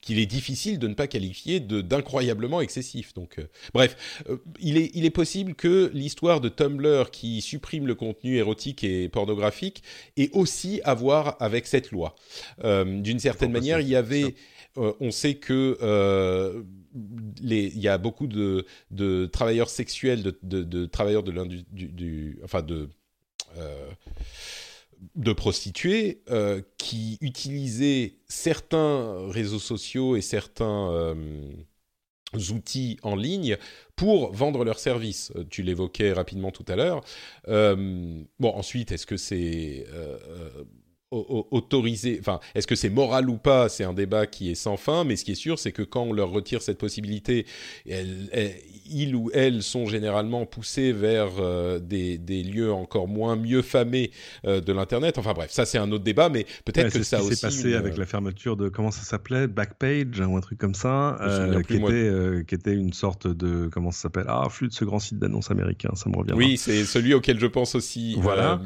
qu'il 0.00 0.18
est 0.18 0.30
difficile 0.38 0.78
de 0.78 0.88
ne 0.88 0.94
pas 0.94 1.08
qualifier 1.08 1.60
de 1.60 1.82
d'incroyablement 1.82 2.62
excessif. 2.62 3.12
Donc, 3.12 3.38
euh, 3.38 3.46
bref, 3.74 3.90
euh, 4.30 4.38
il 4.58 4.78
est 4.78 4.90
il 4.94 5.04
est 5.04 5.10
possible 5.22 5.54
que 5.54 5.90
l'histoire 5.92 6.40
de 6.40 6.48
Tumblr 6.48 7.10
qui 7.10 7.42
supprime 7.42 7.86
le 7.86 7.94
contenu 7.94 8.36
érotique 8.36 8.82
et 8.82 9.10
pornographique 9.10 9.82
ait 10.16 10.30
aussi 10.32 10.80
à 10.84 10.94
voir 10.94 11.36
avec 11.38 11.66
cette 11.66 11.90
loi. 11.90 12.16
Euh, 12.64 12.84
D'une 13.02 13.18
certaine 13.18 13.52
manière, 13.52 13.80
il 13.80 13.88
y 13.88 13.96
avait 13.96 14.34
euh, 14.78 14.94
on 15.00 15.10
sait 15.10 15.34
que 15.34 15.76
euh, 15.82 16.62
les, 17.42 17.64
il 17.66 17.80
y 17.80 17.88
a 17.88 17.98
beaucoup 17.98 18.26
de, 18.26 18.64
de 18.90 19.26
travailleurs 19.26 19.68
sexuels, 19.68 20.22
de, 20.22 20.38
de, 20.42 20.62
de 20.62 20.86
travailleurs 20.86 21.24
de 21.24 21.32
l'industrie, 21.32 21.66
du, 21.72 21.86
du- 21.88 22.38
enfin 22.42 22.62
de 22.62 22.88
euh, 23.58 23.90
de 25.14 25.32
prostituées 25.32 26.22
euh, 26.30 26.62
qui 26.78 27.18
utilisaient 27.20 28.16
certains 28.28 29.28
réseaux 29.30 29.58
sociaux 29.58 30.16
et 30.16 30.20
certains 30.20 30.90
euh, 30.90 31.14
outils 32.50 32.98
en 33.02 33.16
ligne 33.16 33.56
pour 33.96 34.32
vendre 34.32 34.64
leurs 34.64 34.78
services. 34.78 35.32
Euh, 35.36 35.44
Tu 35.48 35.62
l'évoquais 35.62 36.12
rapidement 36.12 36.50
tout 36.50 36.64
à 36.68 36.76
l'heure. 36.76 37.02
Bon, 37.46 38.54
ensuite, 38.54 38.92
est-ce 38.92 39.06
que 39.06 39.16
c'est 39.16 39.86
euh, 41.12 41.16
euh, 41.16 41.20
au- 41.20 41.38
au- 41.50 41.56
autorisé, 41.56 42.18
enfin, 42.20 42.40
est-ce 42.54 42.66
que 42.66 42.74
c'est 42.74 42.88
moral 42.90 43.28
ou 43.30 43.36
pas 43.36 43.68
C'est 43.68 43.84
un 43.84 43.92
débat 43.92 44.26
qui 44.26 44.50
est 44.50 44.54
sans 44.54 44.76
fin, 44.76 45.04
mais 45.04 45.16
ce 45.16 45.24
qui 45.24 45.32
est 45.32 45.36
sûr, 45.36 45.58
c'est 45.58 45.72
que 45.72 45.82
quand 45.82 46.02
on 46.02 46.12
leur 46.12 46.30
retire 46.30 46.62
cette 46.62 46.78
possibilité, 46.78 47.46
elles, 47.88 48.28
elles- 48.32 48.54
ils 48.92 49.14
ou 49.14 49.30
elles 49.34 49.62
sont 49.62 49.86
généralement 49.86 50.46
poussés 50.46 50.92
vers 50.92 51.30
euh, 51.38 51.78
des, 51.78 52.18
des 52.18 52.42
lieux 52.42 52.72
encore 52.72 53.06
moins 53.08 53.36
mieux 53.36 53.62
famés 53.62 54.10
euh, 54.46 54.60
de 54.60 54.72
l'internet. 54.72 55.18
Enfin 55.18 55.32
bref, 55.32 55.50
ça 55.50 55.64
c'est 55.64 55.78
un 55.78 55.90
autre 55.92 56.04
débat, 56.04 56.28
mais 56.28 56.44
peut-être 56.64 56.86
Ouais, 56.86 56.90
que 56.90 56.98
c'est 56.98 57.04
ça 57.04 57.18
ce 57.18 57.22
qui 57.22 57.28
aussi. 57.28 57.36
s'est 57.36 57.46
passé 57.46 57.68
une- 57.70 57.74
avec 57.76 57.96
la 57.96 58.06
fermeture 58.06 58.56
de 58.56 58.68
comment 58.68 58.90
ça 58.90 59.02
s'appelait 59.02 59.46
Backpage 59.46 60.20
ou 60.20 60.36
un 60.36 60.40
truc 60.40 60.58
comme 60.58 60.74
ça, 60.74 61.18
euh, 61.20 61.58
était, 61.60 61.76
euh, 61.92 62.42
qui 62.44 62.54
était 62.54 62.74
une 62.74 62.92
sorte 62.92 63.26
de 63.26 63.68
comment 63.72 63.90
ça 63.90 64.02
s'appelle 64.02 64.24
Ah, 64.28 64.48
flux 64.50 64.68
de 64.68 64.72
ce 64.72 64.84
grand 64.84 64.98
site 64.98 65.18
d'annonces 65.18 65.50
américain, 65.50 65.90
ça 65.94 66.08
me 66.10 66.16
revient. 66.16 66.32
Oui, 66.34 66.56
c'est 66.56 66.84
celui 66.84 67.14
auquel 67.14 67.38
je 67.38 67.46
pense 67.46 67.74
aussi. 67.74 68.16
Voilà. 68.18 68.60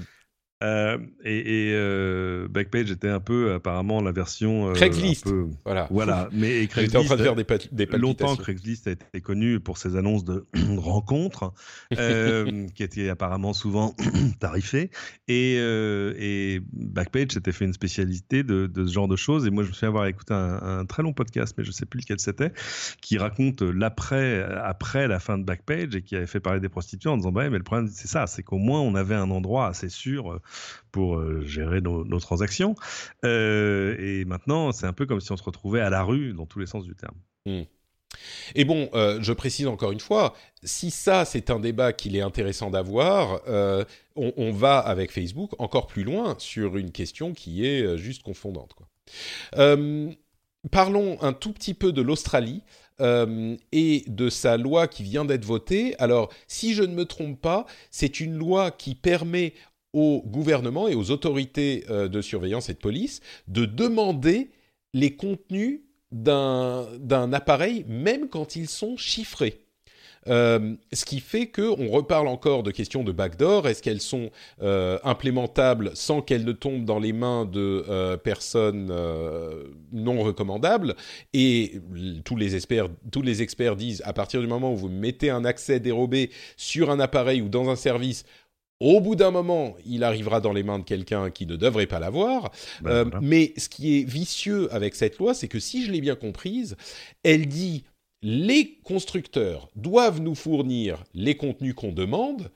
Euh, 0.65 0.99
et 1.25 1.69
et 1.71 1.73
euh, 1.75 2.49
Backpage 2.49 2.91
était 2.91 3.09
un 3.09 3.21
peu 3.21 3.53
apparemment 3.53 4.01
la 4.01 4.12
version 4.12 4.71
euh, 4.71 4.73
Craigslist. 4.73 5.25
peu- 5.25 5.47
voilà. 5.65 5.87
Voilà, 5.91 6.29
mais 6.33 6.65
et 6.65 6.69
J'étais 6.75 6.97
en 6.97 7.05
train 7.05 7.17
de 7.17 7.23
Craigslist, 7.23 7.23
faire 7.25 7.35
des, 7.37 7.45
pat- 7.45 7.75
des 7.75 7.87
Longtemps. 7.99 8.37
Craigslist 8.37 8.87
a 8.87 8.93
été 8.93 9.21
connu 9.21 9.61
pour 9.61 9.79
ses 9.79 9.97
annonces 9.97 10.25
de 10.25 10.47
rencontres, 10.79 11.53
qui 11.91 12.83
étaient 12.83 13.09
apparemment 13.09 13.53
souvent 13.53 13.95
tarifées. 14.41 14.91
Et, 15.29 15.55
et 15.57 16.61
Backpage 16.73 17.33
s'était 17.33 17.53
fait 17.53 17.65
une 17.65 17.73
spécialité 17.73 18.43
de, 18.43 18.67
de 18.67 18.87
ce 18.87 18.93
genre 18.93 19.09
de 19.09 19.17
choses. 19.17 19.47
Et 19.47 19.51
moi, 19.51 19.62
je 19.65 19.69
me 19.69 19.75
souviens 19.75 19.89
avoir 19.89 20.07
écouté 20.07 20.35
un, 20.35 20.61
un 20.62 20.85
très 20.87 21.03
long 21.03 21.12
podcast, 21.12 21.55
mais 21.59 21.65
je 21.65 21.71
ne 21.71 21.75
sais 21.75 21.87
plus 21.87 22.01
lequel 22.01 22.21
c'était, 22.21 22.53
qui 23.01 23.19
raconte 23.19 23.62
l'après, 23.62 24.43
après 24.62 25.09
la 25.09 25.21
fin 25.21 25.39
de 25.39 25.45
Backpage 25.45 25.95
et 25.97 26.03
qui 26.03 26.17
avait 26.17 26.27
fait 26.27 26.41
parler 26.41 26.61
des 26.61 26.69
prostituées 26.69 27.11
en 27.11 27.17
disant 27.17 27.33
bah, 27.33 27.49
mais 27.51 27.59
le 27.59 27.65
problème, 27.65 27.89
c'est 27.93 28.09
ça, 28.09 28.27
c'est 28.27 28.43
qu'au 28.43 28.59
moins 28.59 28.81
on 28.81 28.95
avait 28.95 29.15
un 29.15 29.31
endroit 29.31 29.67
assez 29.67 29.89
sûr 29.89 30.41
pour 30.95 31.17
euh, 31.17 31.43
gérer 31.43 31.81
nos, 31.81 32.21
transactions. 32.21 32.77
Euh, 33.25 33.97
et 33.99 34.25
maintenant, 34.25 34.71
c'est 34.71 34.87
un 34.87 34.93
peu 34.93 35.07
comme 35.07 35.21
si 35.21 35.33
on 35.33 35.37
se 35.37 35.43
retrouvait 35.43 35.81
à 35.81 35.91
la 35.91 36.05
rue 36.05 36.33
dans 36.35 36.47
tous 36.47 36.61
les 36.61 36.67
sens 36.67 36.85
du 36.85 36.95
terme. 36.95 37.17
Et 38.55 38.65
bon, 38.65 38.89
euh, 38.95 39.19
je 39.21 39.33
précise 39.33 39.67
encore 39.67 39.91
une 39.91 39.99
fois, 39.99 40.35
si 40.63 40.93
ça 40.93 41.25
c'est 41.25 41.51
un 41.51 41.59
débat 41.59 41.93
qu'il 41.93 42.15
est 42.15 42.21
intéressant 42.21 42.71
d'avoir, 42.71 43.41
on, 44.15 44.53
va 44.53 44.79
avec 44.79 45.11
Facebook 45.11 45.51
encore 45.59 45.89
plus 45.89 46.05
loin 46.05 46.37
sur 46.39 46.77
une 46.77 46.93
question 46.93 47.35
qui 47.35 47.67
est 47.67 47.99
juste 47.99 48.23
confondante. 48.23 48.77
Parlons 50.71 51.21
un 51.23 51.33
tout 51.33 51.53
petit 51.53 51.75
peu 51.75 51.91
de 51.91 52.03
l'Australie. 52.03 52.63
Et 53.01 54.05
de 54.07 54.29
sa 54.29 54.57
loi 54.57 54.87
qui 54.87 55.03
vient 55.03 55.25
d'être 55.25 55.45
votée. 55.45 55.97
Alors, 55.99 56.33
si 56.47 56.75
je 56.75 56.85
ne 56.85 56.95
me 56.95 57.05
trompe 57.05 57.41
pas, 57.41 57.67
c'est 57.91 58.21
une 58.21 58.37
loi 58.37 58.71
qui 58.71 58.95
permet 58.95 59.53
au 59.95 60.23
gouvernement 60.27 60.89
et 60.89 60.95
aux 60.95 61.11
autorités 61.11 61.85
euh, 61.89 62.09
de 62.09 62.21
surveillance 62.21 62.69
et 62.69 62.75
de 62.75 62.79
police 62.79 63.21
de 63.49 63.65
demander 63.65 64.51
les 64.93 65.17
contenus 65.17 65.81
d'un 66.13 67.33
appareil, 67.33 67.85
même 67.89 68.29
quand 68.29 68.55
ils 68.55 68.69
sont 68.69 68.97
chiffrés. 68.97 69.61
Euh, 70.27 70.75
ce 70.93 71.05
qui 71.05 71.21
fait 71.21 71.49
qu'on 71.49 71.89
reparle 71.89 72.29
encore 72.29 72.63
de 72.63 72.71
questions 72.71 73.03
de 73.03 73.13
backdoor. 73.13 73.69
Est-ce 73.69 73.83
qu'elles 73.83 74.01
sont 74.01 74.31
euh, 74.63 74.99
implémentables 75.03 75.91
sans 75.95 76.23
qu'elles 76.23 76.45
ne 76.45 76.53
tombent 76.53 76.85
dans 76.85 77.01
les 77.01 77.13
mains 77.13 77.45
de 77.45 78.17
personnes 78.23 78.95
non 79.93 80.23
recommandables? 80.23 80.95
Et 81.33 81.81
tous 82.25 82.37
les, 82.37 82.55
experts, 82.55 82.89
tous 83.11 83.23
les 83.23 83.43
experts 83.43 83.75
disent, 83.75 84.03
à 84.07 84.13
partir 84.13 84.41
du 84.41 84.47
moment 84.47 84.73
où 84.73 84.77
vous 84.77 84.89
mettez 84.89 85.31
un 85.31 85.45
accès 85.45 85.81
dérobé 85.81 86.31
sur 86.57 86.91
un 86.91 87.01
appareil 87.01 87.43
ou 87.43 87.49
dans 87.49 87.69
un 87.69 87.77
service, 87.77 88.25
au 88.85 89.01
bout 89.01 89.16
d'un 89.16 89.30
moment, 89.30 89.76
il 89.87 90.05
arrivera 90.05 90.41
dans 90.41 90.53
les 90.53 90.62
mains 90.62 90.78
de 90.78 90.85
quelqu'un 90.85 91.30
qui 91.30 91.47
ne 91.47 91.57
devrait 91.57 91.87
pas 91.87 91.99
l'avoir. 92.01 92.51
Ben 92.82 92.91
Euh, 92.91 93.05
voilà. 93.05 93.20
Mais 93.22 93.53
ce 93.57 93.68
qui 93.68 93.99
est 93.99 94.05
vicieux 94.05 94.72
avec 94.74 94.95
cette 94.95 95.18
loi, 95.18 95.32
c'est 95.32 95.49
que 95.49 95.59
si 95.59 95.85
je 95.85 95.91
l'ai 95.91 96.01
bien 96.01 96.16
comprise, 96.16 96.76
elle 97.22 97.47
dit 97.47 97.85
les 98.22 98.78
constructeurs 98.85 99.68
doivent 99.76 100.20
nous 100.20 100.35
fournir 100.35 101.05
les 101.14 101.37
contenus 101.37 101.74
qu'on 101.74 101.93
demande, 101.93 102.51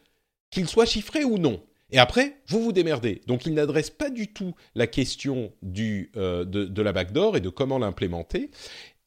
qu'ils 0.51 0.69
soient 0.69 0.87
chiffrés 0.87 1.25
ou 1.25 1.39
non. 1.39 1.61
Et 1.91 1.99
après, 1.99 2.37
vous 2.47 2.63
vous 2.63 2.73
démerdez. 2.73 3.23
Donc, 3.27 3.47
il 3.47 3.55
n'adresse 3.55 3.89
pas 3.89 4.11
du 4.11 4.29
tout 4.29 4.55
la 4.75 4.87
question 4.87 5.53
du, 5.63 6.11
euh, 6.17 6.45
de, 6.45 6.65
de 6.67 6.83
la 6.83 6.93
backdoor 6.93 7.39
et 7.39 7.41
de 7.41 7.49
comment 7.49 7.79
l'implémenter. 7.79 8.51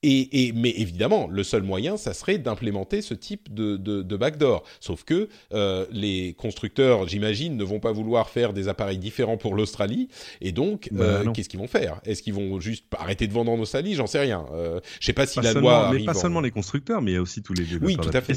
Et, 0.03 0.47
et, 0.47 0.51
mais 0.53 0.71
évidemment, 0.71 1.27
le 1.27 1.43
seul 1.43 1.61
moyen, 1.61 1.95
ça 1.95 2.13
serait 2.13 2.39
d'implémenter 2.39 3.01
ce 3.03 3.13
type 3.13 3.53
de, 3.53 3.77
de, 3.77 4.01
de 4.01 4.17
backdoor. 4.17 4.63
Sauf 4.79 5.03
que 5.03 5.29
euh, 5.53 5.85
les 5.91 6.33
constructeurs, 6.33 7.07
j'imagine, 7.07 7.55
ne 7.55 7.63
vont 7.63 7.79
pas 7.79 7.91
vouloir 7.91 8.29
faire 8.29 8.51
des 8.53 8.67
appareils 8.67 8.97
différents 8.97 9.37
pour 9.37 9.53
l'Australie. 9.55 10.07
Et 10.41 10.51
donc, 10.51 10.89
Bah, 10.91 11.03
euh, 11.03 11.31
qu'est-ce 11.33 11.49
qu'ils 11.49 11.59
vont 11.59 11.67
faire? 11.67 12.01
Est-ce 12.05 12.23
qu'ils 12.23 12.33
vont 12.33 12.59
juste 12.59 12.85
arrêter 12.97 13.27
de 13.27 13.33
vendre 13.33 13.51
en 13.51 13.59
Australie? 13.59 13.93
J'en 13.93 14.07
sais 14.07 14.19
rien. 14.19 14.45
Euh, 14.53 14.79
je 14.99 15.05
sais 15.05 15.13
pas 15.13 15.27
si 15.27 15.35
Pas 15.35 15.43
la 15.43 15.53
loi 15.53 15.81
mais 15.91 15.95
arrive 15.97 16.05
pas 16.05 16.17
en- 16.17 16.21
seulement 16.21 16.41
les 16.41 16.51
constructeurs, 16.51 17.01
mais 17.01 17.11
il 17.11 17.13
y 17.13 17.17
a 17.17 17.21
aussi 17.21 17.43
tous 17.43 17.53
les 17.53 17.63
développeurs 17.63 17.87
Oui, 17.87 17.95
tout 17.97 18.17
à 18.17 18.21
fait. 18.21 18.33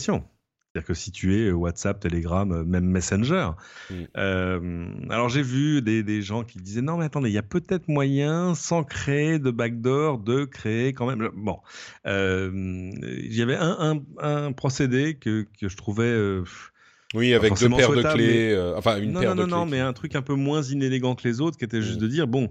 C'est-à-dire 0.75 0.89
que 0.89 0.95
si 0.95 1.13
tu 1.13 1.37
es 1.37 1.53
WhatsApp, 1.53 2.01
Telegram, 2.01 2.51
euh, 2.51 2.65
même 2.65 2.85
Messenger. 2.87 3.51
Mm. 3.91 3.95
Euh, 4.17 4.87
alors 5.09 5.29
j'ai 5.29 5.43
vu 5.43 5.83
des, 5.83 6.03
des 6.03 6.21
gens 6.21 6.43
qui 6.43 6.59
disaient 6.59 6.83
non 6.83 6.97
mais 6.97 7.05
attendez, 7.05 7.31
il 7.31 7.33
y 7.33 7.39
a 7.39 7.43
peut-être 7.45 7.87
moyen, 7.87 8.57
sans 8.57 8.83
créer 8.83 9.39
de 9.39 9.53
backdoor, 9.53 10.19
de 10.19 10.45
créer 10.45 10.93
quand 10.93 11.07
même. 11.07 11.31
Bon, 11.37 11.59
euh, 12.07 12.51
il 12.53 13.33
y 13.37 13.41
avait 13.43 13.55
un, 13.55 14.03
un, 14.19 14.47
un 14.47 14.53
procédé 14.53 15.15
que, 15.15 15.47
que 15.61 15.69
je 15.69 15.77
trouvais 15.77 16.03
euh, 16.07 16.43
Oui, 17.15 17.35
avec 17.35 17.57
deux 17.57 17.69
paires 17.69 17.93
de 17.93 18.03
clés. 18.03 18.49
mais- 18.49 18.53
euh, 18.55 18.77
enfin, 18.77 19.01
une 19.01 19.13
non, 19.13 19.21
paire 19.21 19.37
non, 19.37 19.45
de 19.45 19.49
non, 19.49 19.57
clés. 19.59 19.65
non, 19.65 19.67
mais 19.67 19.81
un 19.81 19.93
truc 19.93 20.17
un 20.17 20.23
peu 20.23 20.35
moins 20.35 20.63
inélégant 20.63 21.15
que 21.15 21.29
les 21.29 21.41
autres, 21.41 21.57
qui 21.57 21.65
était 21.65 21.83
juste 21.83 21.99
Mm. 21.99 22.03
de 22.03 22.09
dire 22.09 22.27
bon, 22.27 22.51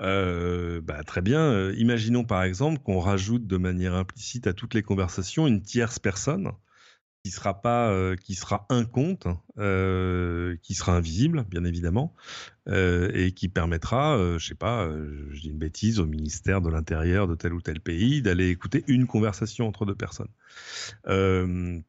euh, 0.00 0.80
bah, 0.80 1.02
très 1.04 1.22
bien. 1.22 1.40
euh, 1.40 1.74
imaginons 1.76 2.22
par 2.22 2.44
exemple 2.44 2.78
qu'on 2.84 3.00
rajoute 3.00 3.48
de 3.48 3.56
manière 3.56 3.94
implicite 3.94 4.46
à 4.46 4.52
toutes 4.52 4.74
les 4.74 4.82
conversations 4.84 5.48
une 5.48 5.60
tierce 5.60 5.98
personne 5.98 6.52
qui 7.24 7.30
sera 7.30 7.62
pas, 7.62 7.88
euh, 7.88 8.16
qui 8.16 8.34
sera 8.34 8.66
un 8.68 8.84
compte, 8.84 9.26
euh, 9.58 10.56
qui 10.62 10.74
sera 10.74 10.96
invisible, 10.96 11.44
bien 11.48 11.64
évidemment, 11.64 12.14
euh, 12.66 13.10
et 13.12 13.32
qui 13.32 13.48
permettra, 13.48 14.16
euh, 14.16 14.38
je 14.38 14.46
sais 14.48 14.54
pas, 14.54 14.86
euh, 14.86 15.28
je 15.32 15.42
dis 15.42 15.48
une 15.48 15.58
bêtise, 15.58 16.00
au 16.00 16.06
ministère 16.06 16.62
de 16.62 16.70
l'Intérieur 16.70 17.28
de 17.28 17.34
tel 17.34 17.52
ou 17.52 17.60
tel 17.60 17.78
pays 17.78 18.22
d'aller 18.22 18.48
écouter 18.48 18.84
une 18.86 19.06
conversation 19.06 19.68
entre 19.68 19.84
deux 19.84 19.94
personnes. 19.94 20.28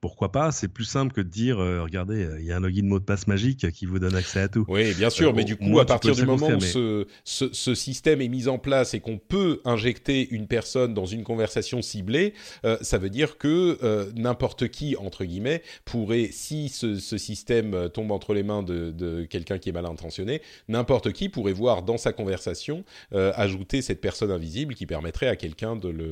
Pourquoi 0.01 0.33
pas 0.33 0.51
C'est 0.51 0.67
plus 0.67 0.83
simple 0.83 1.13
que 1.13 1.21
de 1.21 1.29
dire, 1.29 1.57
regardez, 1.57 2.27
il 2.39 2.45
y 2.45 2.51
a 2.51 2.57
un 2.57 2.59
login 2.59 2.83
mot 2.83 2.99
de 2.99 3.05
passe 3.05 3.27
magique 3.27 3.71
qui 3.71 3.85
vous 3.85 3.99
donne 3.99 4.15
accès 4.15 4.41
à 4.41 4.47
tout. 4.49 4.65
Oui, 4.67 4.93
bien 4.95 5.09
sûr, 5.09 5.33
mais 5.33 5.45
du 5.45 5.55
coup, 5.55 5.79
à 5.79 5.85
partir 5.85 6.13
du 6.13 6.25
moment 6.25 6.49
où 6.49 6.59
ce, 6.59 7.07
ce, 7.23 7.53
ce 7.53 7.75
système 7.75 8.21
est 8.21 8.27
mis 8.27 8.47
en 8.47 8.57
place 8.57 8.93
et 8.93 8.99
qu'on 8.99 9.17
peut 9.17 9.61
injecter 9.63 10.27
une 10.29 10.47
personne 10.47 10.93
dans 10.93 11.05
une 11.05 11.23
conversation 11.23 11.81
ciblée, 11.81 12.33
ça 12.81 12.97
veut 12.97 13.09
dire 13.09 13.37
que 13.37 14.11
n'importe 14.15 14.67
qui, 14.67 14.97
entre 14.97 15.23
guillemets, 15.23 15.61
pourrait, 15.85 16.29
si 16.31 16.67
ce, 16.67 16.95
ce 16.95 17.17
système 17.17 17.54
euh, 17.63 17.87
tombe 17.89 18.11
entre 18.11 18.33
les 18.33 18.43
mains 18.43 18.63
de, 18.63 18.91
de 18.91 19.23
quelqu'un 19.25 19.57
qui 19.57 19.69
est 19.69 19.71
mal 19.71 19.85
intentionné, 19.85 20.41
n'importe 20.67 21.11
qui 21.13 21.29
pourrait 21.29 21.53
voir 21.53 21.83
dans 21.83 21.97
sa 21.97 22.13
conversation 22.13 22.83
euh, 23.13 23.31
ajouter 23.35 23.81
cette 23.81 24.01
personne 24.01 24.31
invisible 24.31 24.73
qui 24.75 24.85
permettrait 24.85 25.27
à 25.27 25.35
quelqu'un 25.35 25.75
de 25.75 25.89
le, 25.89 26.03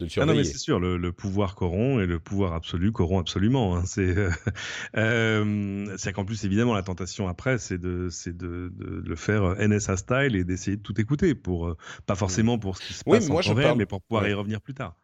de 0.00 0.04
le 0.04 0.08
Ah 0.18 0.26
non, 0.26 0.34
surveiller. 0.34 0.34
mais 0.34 0.44
c'est 0.44 0.58
sûr, 0.58 0.78
le, 0.78 0.96
le 0.96 1.12
pouvoir 1.12 1.54
corrompt 1.56 2.00
et 2.02 2.06
le 2.06 2.20
pouvoir 2.20 2.52
absolu 2.54 2.92
corrompt 2.92 3.20
absolument. 3.20 3.76
hein. 3.76 3.82
C'est 3.84 4.16
euh, 4.16 4.30
euh, 4.96 5.94
c'est 5.98 6.12
qu'en 6.12 6.24
plus, 6.24 6.44
évidemment, 6.44 6.74
la 6.74 6.82
tentation 6.82 7.28
après, 7.28 7.58
c'est 7.58 7.78
de, 7.78 8.08
c'est 8.10 8.36
de, 8.36 8.70
de 8.76 9.02
le 9.06 9.16
faire 9.16 9.42
euh, 9.44 9.66
NSA 9.66 9.96
style 9.96 10.36
et 10.36 10.44
d'essayer 10.44 10.76
de 10.76 10.82
tout 10.82 11.00
écouter 11.00 11.34
pour 11.34 11.76
pas 12.06 12.14
forcément 12.14 12.58
pour 12.58 12.76
ce 12.76 12.82
qui 12.82 12.94
se 12.94 13.02
Oui, 13.06 13.18
passe 13.18 13.28
mais 13.28 13.30
moi, 13.30 13.40
en 13.40 13.42
je 13.42 13.52
temps 13.52 13.54
réel, 13.54 13.68
parle- 13.68 13.78
mais 13.78 13.86
pour 13.86 14.02
pouvoir 14.02 14.24
Ouais. 14.24 14.30
y 14.30 14.32
revenir 14.34 14.60
plus 14.60 14.74
tard. 14.74 14.96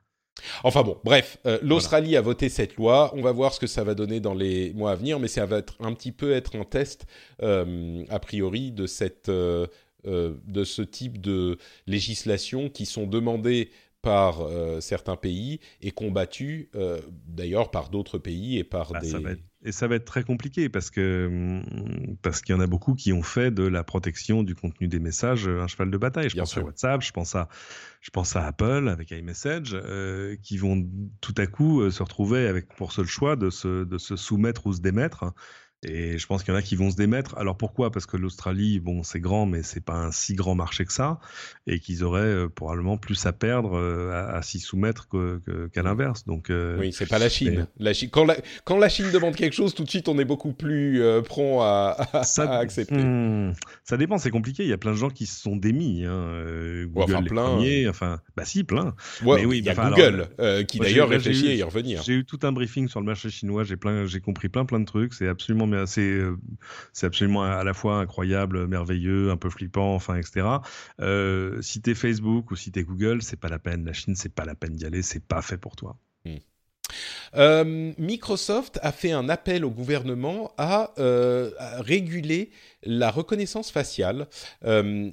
Enfin 0.65 0.83
bon, 0.83 0.99
bref, 1.05 1.39
euh, 1.47 1.59
l'Australie 1.63 2.17
a 2.17 2.21
voté 2.21 2.49
cette 2.49 2.77
loi. 2.77 3.13
On 3.15 3.23
va 3.23 3.33
voir 3.33 3.53
ce 3.53 3.61
que 3.61 3.67
ça 3.67 3.85
va 3.85 3.95
donner 3.95 4.21
dans 4.21 4.35
les 4.35 4.73
mois 4.73 4.93
à 4.93 4.95
venir, 4.95 5.19
mais 5.19 5.29
ça 5.29 5.47
va 5.47 5.59
être 5.59 5.77
un 5.81 5.93
petit 5.93 6.13
peu 6.13 6.33
être 6.33 6.57
un 6.57 6.65
test 6.65 7.07
euh, 7.43 8.05
a 8.09 8.19
priori 8.19 8.73
de 8.73 8.87
cette 8.87 9.29
euh, 9.29 9.67
de 10.05 10.65
ce 10.65 10.81
type 10.81 11.21
de 11.21 11.59
législation 11.87 12.71
qui 12.71 12.87
sont 12.87 13.07
demandées 13.07 13.71
par 14.03 14.41
euh, 14.43 14.81
certains 14.81 15.17
pays 15.17 15.61
et 15.83 15.91
combattues 15.91 16.71
euh, 16.75 17.01
d'ailleurs 17.27 17.71
par 17.71 17.91
d'autres 17.91 18.19
pays 18.19 18.59
et 18.59 18.65
par 18.65 18.93
Bah, 18.93 19.01
des. 19.01 19.11
ça 19.11 19.21
va 19.21 19.31
être- 19.33 19.43
et 19.63 19.73
ça 19.73 19.87
va 19.89 19.97
être 19.97 20.07
très 20.07 20.25
compliqué 20.25 20.71
parce 20.71 20.91
que 20.91 21.27
hum, 21.29 22.17
parce 22.23 22.41
qu'il 22.41 22.55
y 22.55 22.59
en 22.59 22.61
a 22.63 22.67
beaucoup 22.67 22.95
qui 22.95 23.13
ont 23.13 23.23
fait 23.23 23.51
de 23.51 23.63
la 23.63 23.85
protection 23.85 24.43
du 24.43 24.55
contenu 24.55 24.89
des 24.89 24.99
messages 24.99 25.47
euh, 25.49 25.61
un 25.61 25.67
cheval 25.67 25.91
de 25.91 25.99
bataille. 25.99 26.31
Je 26.31 26.35
Bien 26.35 26.43
pense 26.43 26.53
sûr. 26.53 26.63
à 26.63 26.65
WhatsApp, 26.65 27.03
je 27.03 27.13
pense 27.13 27.35
à 27.35 27.49
je 28.01 28.11
pense 28.11 28.37
à 28.37 28.47
Apple 28.47 28.89
avec 28.89 29.11
iMessage, 29.11 29.73
euh, 29.75 30.35
qui 30.43 30.57
vont 30.57 30.89
tout 31.21 31.35
à 31.37 31.47
coup 31.47 31.89
se 31.91 32.03
retrouver 32.03 32.47
avec 32.49 32.75
pour 32.75 32.93
seul 32.93 33.07
choix 33.07 33.37
de 33.37 33.51
se 33.51 33.85
de 33.85 33.99
se 33.99 34.17
soumettre 34.17 34.67
ou 34.67 34.73
se 34.73 34.81
démettre. 34.81 35.25
Et 35.83 36.19
je 36.19 36.27
pense 36.27 36.43
qu'il 36.43 36.53
y 36.53 36.55
en 36.55 36.59
a 36.59 36.63
qui 36.63 36.77
vont 36.77 36.91
se 36.91 36.97
démettre. 36.97 37.39
Alors 37.39 37.57
pourquoi? 37.57 37.91
Parce 37.91 38.05
que 38.05 38.19
l'Australie, 38.19 38.81
bon, 38.81 39.03
c'est 39.03 39.19
grand, 39.19 39.47
mais 39.47 39.63
c'est 39.63 39.83
pas 39.83 39.95
un 39.95 40.13
si 40.13 40.35
grand 40.35 40.55
marché 40.55 40.85
que 40.85 40.93
ça, 40.93 41.21
et 41.67 41.81
qu'ils 41.81 42.05
auraient 42.05 42.21
euh, 42.21 42.49
probablement 42.51 42.99
plus 42.99 43.25
à 43.25 43.33
perdre 43.33 43.79
euh, 43.79 44.13
à, 44.13 44.37
à 44.37 44.43
s'y 44.43 44.61
soumettre 44.61 45.09
qu'à 45.73 45.83
l'inverse. 45.83 46.27
Donc 46.27 46.51
euh, 46.51 46.79
Oui, 46.79 46.93
c'est 46.93 47.09
pas 47.09 47.19
la 47.19 47.31
Chine. 47.31 47.67
La 47.79 47.95
Chine 47.95 48.11
quand, 48.13 48.27
la, 48.27 48.37
quand 48.65 48.77
la 48.77 48.91
Chine 48.91 49.11
demande 49.11 49.35
quelque 49.37 49.55
chose, 49.55 49.75
tout 49.75 49.85
de 49.85 49.89
suite, 49.89 50.09
on 50.09 50.19
est 50.19 50.27
beaucoup 50.27 50.53
plus 50.53 51.01
euh, 51.03 51.23
prompt 51.23 51.61
à, 51.63 51.97
à- 52.13 52.25
ça, 52.25 52.43
à 52.43 52.59
accepter. 52.59 52.97
Hmm, 53.03 53.55
ça 53.83 53.97
dépend, 53.97 54.19
c'est 54.19 54.31
compliqué. 54.31 54.65
Il 54.65 54.69
y 54.69 54.75
a 54.75 54.79
plein 54.79 54.93
de 54.93 54.97
gens 54.99 55.09
qui 55.09 55.25
se 55.25 55.41
sont 55.41 55.57
démis. 55.57 56.05
Hein. 56.05 56.45
Ouais, 56.45 56.85
Google 56.89 57.13
enfin, 57.15 57.21
les 57.23 57.29
plein. 57.31 57.45
premiers, 57.45 57.89
enfin, 57.89 58.21
bah 58.37 58.45
si, 58.45 58.65
plein. 58.65 58.95
Ouais, 59.25 59.41
mais 59.41 59.47
oui, 59.47 59.59
il 59.61 59.65
y 59.65 59.71
a 59.71 59.73
enfin, 59.73 59.89
Google 59.89 60.29
qui 60.67 60.79
d'ailleurs 60.79 61.09
réfléchit 61.09 61.49
à 61.49 61.55
y 61.55 61.63
revenir. 61.63 62.03
J'ai 62.03 62.13
eu 62.13 62.27
tout 62.27 62.39
un 62.43 62.53
briefing 62.53 62.87
sur 62.87 63.01
le 63.01 63.07
marché 63.07 63.31
chinois. 63.31 63.65
J'ai 63.65 63.79
plein, 63.79 64.05
j'ai 64.05 64.21
compris 64.21 64.51
plein, 64.51 64.67
plein 64.67 64.81
de 64.81 64.85
trucs. 64.85 65.15
C'est 65.15 65.27
absolument, 65.27 65.70
euh, 65.75 66.37
c'est 66.93 67.07
absolument 67.07 67.43
à 67.43 67.65
la 67.65 67.75
fois 67.75 67.99
incroyable, 67.99 68.67
merveilleux, 68.67 69.31
un 69.31 69.37
peu 69.37 69.51
flippant, 69.51 69.95
enfin, 69.95 70.17
etc. 70.17 70.47
Euh, 71.01 71.61
si 71.63 71.81
t'es 71.81 71.95
Facebook 71.95 72.51
ou 72.51 72.57
si 72.57 72.73
t'es 72.73 72.85
Google, 72.85 73.23
c'est 73.23 73.39
pas 73.39 73.49
la 73.49 73.59
peine. 73.59 73.85
La 73.85 73.93
Chine, 73.93 74.15
c'est 74.17 74.35
pas 74.35 74.45
la 74.45 74.55
peine 74.55 74.75
d'y 74.75 74.87
aller. 74.87 75.03
C'est 75.03 75.25
pas 75.25 75.43
fait 75.43 75.59
pour 75.59 75.77
toi. 75.77 75.97
Euh, 77.37 77.93
Microsoft 77.99 78.81
a 78.83 78.91
fait 78.91 79.13
un 79.13 79.29
appel 79.29 79.65
au 79.65 79.71
gouvernement 79.71 80.53
à, 80.59 80.93
euh, 80.99 81.53
réguler 81.79 82.51
la 82.83 83.13
reconnaissance 83.13 83.71
faciale. 83.71 84.27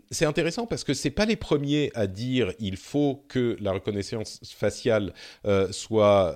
C'est 0.10 0.26
intéressant 0.26 0.66
parce 0.66 0.84
que 0.84 0.96
c'est 0.96 1.12
pas 1.12 1.26
les 1.26 1.36
premiers 1.36 1.92
à 1.94 2.08
dire 2.08 2.54
il 2.60 2.78
faut 2.78 3.24
que 3.28 3.58
la 3.60 3.74
reconnaissance 3.74 4.40
faciale 4.56 5.14
soit 5.70 6.36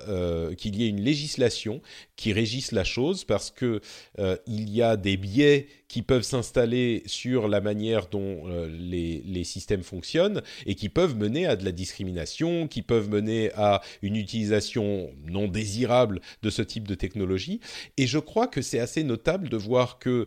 qu'il 0.56 0.76
y 0.76 0.84
ait 0.84 0.88
une 0.88 1.00
législation 1.00 1.80
qui 2.22 2.32
régisse 2.32 2.70
la 2.70 2.84
chose 2.84 3.24
parce 3.24 3.50
que 3.50 3.80
euh, 4.20 4.36
il 4.46 4.70
y 4.70 4.80
a 4.80 4.96
des 4.96 5.16
biais 5.16 5.66
qui 5.88 6.02
peuvent 6.02 6.22
s'installer 6.22 7.02
sur 7.04 7.48
la 7.48 7.60
manière 7.60 8.06
dont 8.06 8.44
les, 8.70 9.22
les, 9.26 9.44
systèmes 9.44 9.82
fonctionnent 9.82 10.40
et 10.64 10.74
qui 10.74 10.88
peuvent 10.88 11.18
mener 11.18 11.46
à 11.46 11.54
de 11.54 11.66
la 11.66 11.72
discrimination, 11.72 12.66
qui 12.66 12.80
peuvent 12.80 13.10
mener 13.10 13.50
à 13.56 13.82
une 14.00 14.16
utilisation 14.16 15.10
non 15.26 15.48
désirable 15.48 16.22
de 16.42 16.48
ce 16.48 16.62
type 16.62 16.88
de 16.88 16.94
technologie. 16.94 17.60
Et 17.98 18.06
je 18.06 18.18
crois 18.18 18.46
que 18.46 18.62
c'est 18.62 18.78
assez 18.78 19.04
notable 19.04 19.50
de 19.50 19.56
voir 19.58 19.98
que 19.98 20.26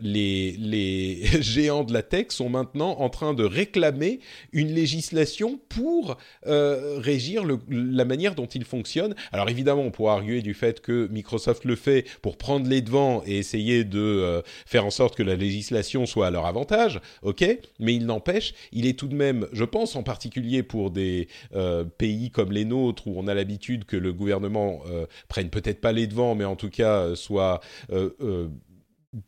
les, 0.00 0.56
les 0.58 1.22
géants 1.42 1.84
de 1.84 1.92
la 1.92 2.02
tech 2.02 2.30
sont 2.30 2.48
maintenant 2.48 2.98
en 2.98 3.08
train 3.08 3.34
de 3.34 3.44
réclamer 3.44 4.18
une 4.52 4.74
législation 4.74 5.60
pour 5.68 6.16
régir 6.42 7.44
la 7.68 8.04
manière 8.04 8.34
dont 8.34 8.46
ils 8.46 8.64
fonctionnent. 8.64 9.14
Alors 9.30 9.48
évidemment, 9.48 9.82
on 9.82 9.92
pourra 9.92 10.14
arguer 10.14 10.42
du 10.42 10.54
fait 10.54 10.80
que 10.80 11.06
Microsoft 11.18 11.64
le 11.64 11.76
fait 11.76 12.04
pour 12.22 12.36
prendre 12.36 12.68
les 12.68 12.80
devants 12.80 13.22
et 13.26 13.38
essayer 13.38 13.84
de 13.84 13.98
euh, 13.98 14.42
faire 14.66 14.86
en 14.86 14.90
sorte 14.90 15.16
que 15.16 15.22
la 15.22 15.36
législation 15.36 16.06
soit 16.06 16.28
à 16.28 16.30
leur 16.30 16.46
avantage, 16.46 17.00
ok, 17.22 17.44
mais 17.80 17.94
il 17.94 18.06
n'empêche, 18.06 18.54
il 18.72 18.86
est 18.86 18.98
tout 18.98 19.08
de 19.08 19.14
même, 19.14 19.46
je 19.52 19.64
pense 19.64 19.96
en 19.96 20.02
particulier 20.02 20.62
pour 20.62 20.90
des 20.90 21.28
euh, 21.54 21.84
pays 21.84 22.30
comme 22.30 22.52
les 22.52 22.64
nôtres 22.64 23.06
où 23.06 23.14
on 23.16 23.26
a 23.26 23.34
l'habitude 23.34 23.84
que 23.84 23.96
le 23.96 24.12
gouvernement 24.12 24.80
euh, 24.88 25.06
prenne 25.28 25.50
peut-être 25.50 25.80
pas 25.80 25.92
les 25.92 26.06
devants, 26.06 26.34
mais 26.34 26.44
en 26.44 26.56
tout 26.56 26.70
cas 26.70 27.14
soit 27.14 27.60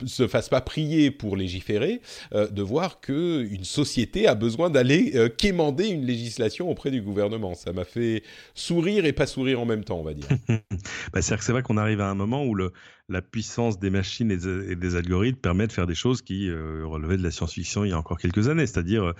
se 0.04 0.28
fasse 0.28 0.48
pas 0.48 0.60
prier 0.60 1.10
pour 1.10 1.36
légiférer, 1.36 2.02
euh, 2.34 2.48
de 2.48 2.62
voir 2.62 3.00
que 3.00 3.46
une 3.50 3.64
société 3.64 4.26
a 4.26 4.34
besoin 4.34 4.68
d'aller 4.68 5.12
euh, 5.14 5.28
quémander 5.28 5.88
une 5.88 6.04
législation 6.04 6.70
auprès 6.70 6.90
du 6.90 7.00
gouvernement. 7.00 7.54
Ça 7.54 7.72
m'a 7.72 7.84
fait 7.84 8.22
sourire 8.54 9.06
et 9.06 9.12
pas 9.12 9.26
sourire 9.26 9.60
en 9.60 9.66
même 9.66 9.84
temps, 9.84 9.98
on 9.98 10.02
va 10.02 10.12
dire. 10.12 10.28
bah, 11.12 11.22
c'est 11.22 11.48
vrai 11.48 11.62
qu'on 11.62 11.78
arrive 11.78 12.00
à 12.00 12.10
un 12.10 12.14
moment 12.14 12.44
où 12.44 12.54
la 12.54 13.22
puissance 13.22 13.78
des 13.78 13.90
machines 13.90 14.30
et, 14.30 14.76
des 14.76 14.96
algorithmes 14.96 15.38
permet 15.38 15.66
de 15.66 15.72
faire 15.72 15.86
des 15.86 15.94
choses 15.94 16.20
qui 16.20 16.48
euh, 16.48 16.82
relevaient 16.84 17.16
de 17.16 17.22
la 17.22 17.30
science-fiction 17.30 17.84
il 17.84 17.90
y 17.90 17.92
a 17.92 17.98
encore 17.98 18.18
quelques 18.18 18.48
années, 18.48 18.66
c'est-à-dire 18.66 19.14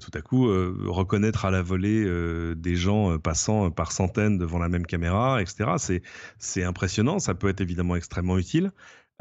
tout 0.00 0.10
à 0.14 0.20
coup 0.20 0.48
reconnaître 0.88 1.44
à 1.44 1.50
la 1.50 1.62
volée 1.62 2.04
des 2.56 2.76
gens 2.76 3.18
passant 3.18 3.70
par 3.70 3.92
centaines 3.92 4.38
devant 4.38 4.58
la 4.58 4.68
même 4.68 4.86
caméra, 4.86 5.40
etc. 5.40 6.00
C'est 6.38 6.64
impressionnant, 6.64 7.18
ça 7.18 7.34
peut 7.34 7.48
être 7.48 7.60
évidemment 7.60 7.96
extrêmement 7.96 8.36
utile. 8.36 8.72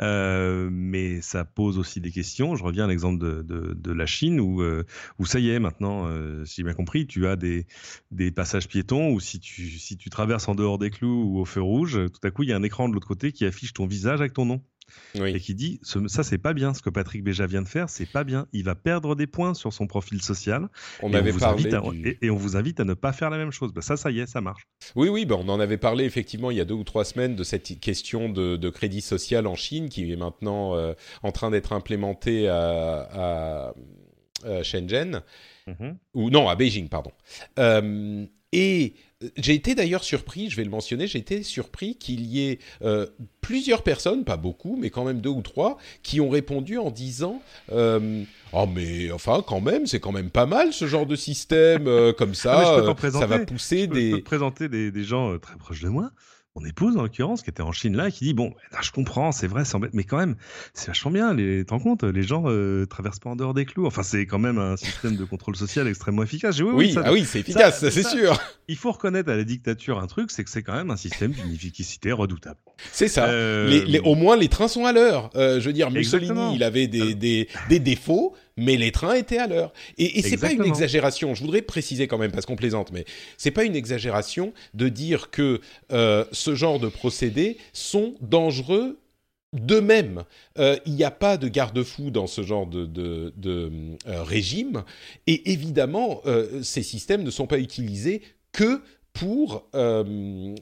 Euh, 0.01 0.69
mais 0.71 1.21
ça 1.21 1.45
pose 1.45 1.77
aussi 1.77 1.99
des 2.01 2.11
questions. 2.11 2.55
Je 2.55 2.63
reviens 2.63 2.85
à 2.85 2.87
l'exemple 2.87 3.19
de, 3.19 3.91
la 3.91 4.05
Chine 4.05 4.39
où, 4.39 4.61
euh, 4.61 4.85
où 5.17 5.25
ça 5.25 5.39
y 5.39 5.49
est, 5.49 5.59
maintenant, 5.59 6.07
euh, 6.07 6.45
si 6.45 6.57
j'ai 6.57 6.63
bien 6.63 6.73
compris, 6.73 7.07
tu 7.07 7.27
as 7.27 7.35
des, 7.35 7.65
des 8.11 8.31
passages 8.31 8.67
piétons 8.67 9.11
où 9.11 9.19
si 9.19 9.39
tu, 9.39 9.69
si 9.77 9.97
tu 9.97 10.09
traverses 10.09 10.47
en 10.47 10.55
dehors 10.55 10.77
des 10.77 10.89
clous 10.89 11.23
ou 11.25 11.39
au 11.39 11.45
feu 11.45 11.61
rouge, 11.61 11.99
tout 12.11 12.27
à 12.27 12.31
coup, 12.31 12.43
il 12.43 12.49
y 12.49 12.53
a 12.53 12.55
un 12.55 12.63
écran 12.63 12.87
de 12.87 12.93
l'autre 12.93 13.07
côté 13.07 13.31
qui 13.31 13.45
affiche 13.45 13.73
ton 13.73 13.87
visage 13.87 14.19
avec 14.19 14.33
ton 14.33 14.45
nom 14.45 14.61
et 15.15 15.39
qui 15.39 15.55
dit 15.55 15.79
ça 15.83 16.23
c'est 16.23 16.37
pas 16.37 16.53
bien 16.53 16.73
ce 16.73 16.81
que 16.81 16.89
Patrick 16.89 17.23
Béja 17.23 17.47
vient 17.47 17.61
de 17.61 17.67
faire 17.67 17.89
c'est 17.89 18.05
pas 18.05 18.23
bien. 18.23 18.47
Il 18.53 18.63
va 18.63 18.75
perdre 18.75 19.15
des 19.15 19.27
points 19.27 19.53
sur 19.53 19.73
son 19.73 19.87
profil 19.87 20.21
social. 20.21 20.69
On 21.01 21.11
et, 21.13 21.15
avait 21.15 21.31
on 21.31 21.33
vous 21.33 21.39
parlé 21.39 22.17
et, 22.21 22.29
on 22.29 22.35
vous 22.35 22.55
invite 22.55 22.79
à 22.79 22.85
ne 22.85 22.93
pas 22.93 23.13
faire 23.13 23.29
la 23.29 23.37
même 23.37 23.51
chose. 23.51 23.73
Bah, 23.73 23.81
ça 23.81 23.97
ça 23.97 24.11
y 24.11 24.19
est 24.19 24.27
ça 24.27 24.41
marche. 24.41 24.67
Oui 24.95 25.09
oui 25.09 25.25
bah, 25.25 25.35
on 25.39 25.49
en 25.49 25.59
avait 25.59 25.77
parlé 25.77 26.05
effectivement 26.05 26.51
il 26.51 26.57
y 26.57 26.61
a 26.61 26.65
deux 26.65 26.75
ou 26.75 26.83
trois 26.83 27.05
semaines 27.05 27.35
de 27.35 27.43
cette 27.43 27.79
question 27.79 28.29
de, 28.29 28.69
crédit 28.69 29.01
social 29.01 29.47
en 29.47 29.55
Chine 29.55 29.89
qui 29.89 30.11
est 30.11 30.15
maintenant 30.15 30.75
euh, 30.75 30.93
en 31.23 31.31
train 31.31 31.49
d'être 31.49 31.73
implémentée 31.73 32.47
à, 32.47 33.73
Shenzhen. 34.63 35.21
Mm-hmm. 35.67 35.95
ou 36.13 36.29
non 36.29 36.47
à 36.47 36.55
Beijing 36.55 36.87
pardon. 36.87 37.11
Euh, 37.59 38.25
et 38.51 38.95
j'ai 39.35 39.53
été 39.53 39.75
d'ailleurs 39.75 40.03
surpris, 40.03 40.49
je 40.49 40.55
vais 40.55 40.63
le 40.63 40.69
mentionner, 40.69 41.05
j'ai 41.05 41.19
été 41.19 41.43
surpris 41.43 41.95
qu'il 41.95 42.21
y 42.21 42.47
ait 42.47 42.59
euh, 42.81 43.05
plusieurs 43.41 43.83
personnes, 43.83 44.23
pas 44.23 44.37
beaucoup, 44.37 44.77
mais 44.79 44.89
quand 44.89 45.03
même 45.03 45.19
deux 45.19 45.29
ou 45.29 45.41
trois, 45.41 45.77
qui 46.03 46.21
ont 46.21 46.29
répondu 46.29 46.77
en 46.77 46.89
disant 46.89 47.41
euh, 47.73 48.23
Oh 48.53 48.65
mais 48.65 49.11
enfin 49.11 49.43
quand 49.45 49.59
même, 49.59 49.87
c'est 49.87 49.99
quand 49.99 50.13
même 50.13 50.29
pas 50.29 50.45
mal 50.45 50.71
ce 50.71 50.87
genre 50.87 51.05
de 51.05 51.17
système 51.17 51.87
euh, 51.87 52.13
comme 52.13 52.33
ça, 52.33 52.81
ça 53.11 53.25
va 53.25 53.39
pousser 53.39 53.87
des... 53.87 54.11
Je 54.11 54.15
peux 54.15 54.21
te 54.21 54.25
présenter 54.25 54.69
des, 54.69 54.89
des 54.89 55.03
gens 55.03 55.37
très 55.37 55.57
proches 55.57 55.81
de 55.81 55.89
moi 55.89 56.11
mon 56.59 56.65
épouse 56.65 56.97
en 56.97 57.03
l'occurrence 57.03 57.41
qui 57.41 57.49
était 57.49 57.61
en 57.61 57.71
Chine 57.71 57.95
là 57.95 58.11
qui 58.11 58.23
dit 58.23 58.33
bon 58.33 58.53
je 58.81 58.91
comprends 58.91 59.31
c'est 59.31 59.47
vrai 59.47 59.65
c'est 59.65 59.77
mais 59.93 60.03
quand 60.03 60.17
même 60.17 60.35
c'est 60.73 60.87
vachement 60.87 61.11
bien 61.11 61.33
les 61.33 61.65
t'en 61.65 61.79
compte 61.79 62.03
les 62.03 62.23
gens 62.23 62.43
euh, 62.47 62.85
traversent 62.85 63.19
pas 63.19 63.29
en 63.29 63.35
dehors 63.35 63.53
des 63.53 63.65
clous. 63.65 63.85
Enfin 63.85 64.03
c'est 64.03 64.25
quand 64.25 64.39
même 64.39 64.57
un 64.57 64.77
système 64.77 65.15
de 65.15 65.23
contrôle 65.23 65.55
social 65.55 65.87
extrêmement 65.87 66.23
efficace. 66.23 66.59
Oui 66.59 66.71
oui, 66.73 66.95
ah 67.03 67.11
oui 67.11 67.25
c'est 67.25 67.39
efficace 67.39 67.89
c'est 67.89 68.03
sûr. 68.03 68.39
il 68.67 68.75
faut 68.75 68.91
reconnaître 68.91 69.29
à 69.29 69.35
la 69.35 69.43
dictature 69.43 69.99
un 69.99 70.07
truc 70.07 70.31
c'est 70.31 70.43
que 70.43 70.49
c'est 70.49 70.63
quand 70.63 70.75
même 70.75 70.91
un 70.91 70.97
système 70.97 71.31
d'une 71.31 71.51
efficacité 71.53 72.11
redoutable. 72.11 72.57
C'est 72.91 73.07
ça. 73.07 73.27
Euh, 73.27 73.67
les, 73.85 73.99
au 73.99 74.15
moins 74.15 74.37
les 74.37 74.47
trains 74.47 74.67
sont 74.67 74.85
à 74.85 74.93
l'heure. 74.93 75.29
Euh, 75.35 75.59
je 75.59 75.67
veux 75.67 75.73
dire 75.73 75.91
Mussolini 75.91 76.55
il 76.55 76.63
avait 76.63 76.87
des, 76.87 77.13
des, 77.15 77.47
des 77.69 77.79
défauts 77.79 78.35
mais 78.59 78.77
les 78.77 78.91
trains 78.91 79.15
étaient 79.15 79.37
à 79.37 79.47
l'heure. 79.47 79.73
Et, 79.97 80.19
et 80.19 80.21
c'est 80.21 80.37
pas 80.37 80.51
une 80.51 80.65
exagération. 80.65 81.33
Je 81.33 81.41
voudrais 81.41 81.61
préciser 81.61 82.07
quand 82.07 82.17
même 82.17 82.31
parce 82.31 82.45
qu'on 82.45 82.55
plaisante, 82.55 82.91
mais 82.91 83.05
c'est 83.37 83.51
pas 83.51 83.63
une 83.63 83.75
exagération 83.75 84.53
de 84.73 84.89
dire 84.89 85.29
que 85.31 85.61
euh, 85.91 86.25
ce 86.31 86.55
genre 86.55 86.79
de 86.79 86.87
procédés 86.87 87.57
sont 87.73 88.15
dangereux 88.21 88.99
d'eux-mêmes. 89.53 90.23
Euh, 90.59 90.77
il 90.85 90.93
n'y 90.93 91.03
a 91.03 91.11
pas 91.11 91.37
de 91.37 91.47
garde-fou 91.47 92.11
dans 92.11 92.27
ce 92.27 92.43
genre 92.43 92.67
de, 92.67 92.85
de, 92.85 93.71
euh, 94.07 94.23
régime. 94.23 94.83
Et 95.25 95.51
évidemment, 95.51 96.21
ces 96.61 96.83
systèmes 96.83 97.23
ne 97.23 97.31
sont 97.31 97.47
pas 97.47 97.59
utilisés 97.59 98.21
que 98.51 98.81
pour 99.13 99.67
euh, 99.75 100.03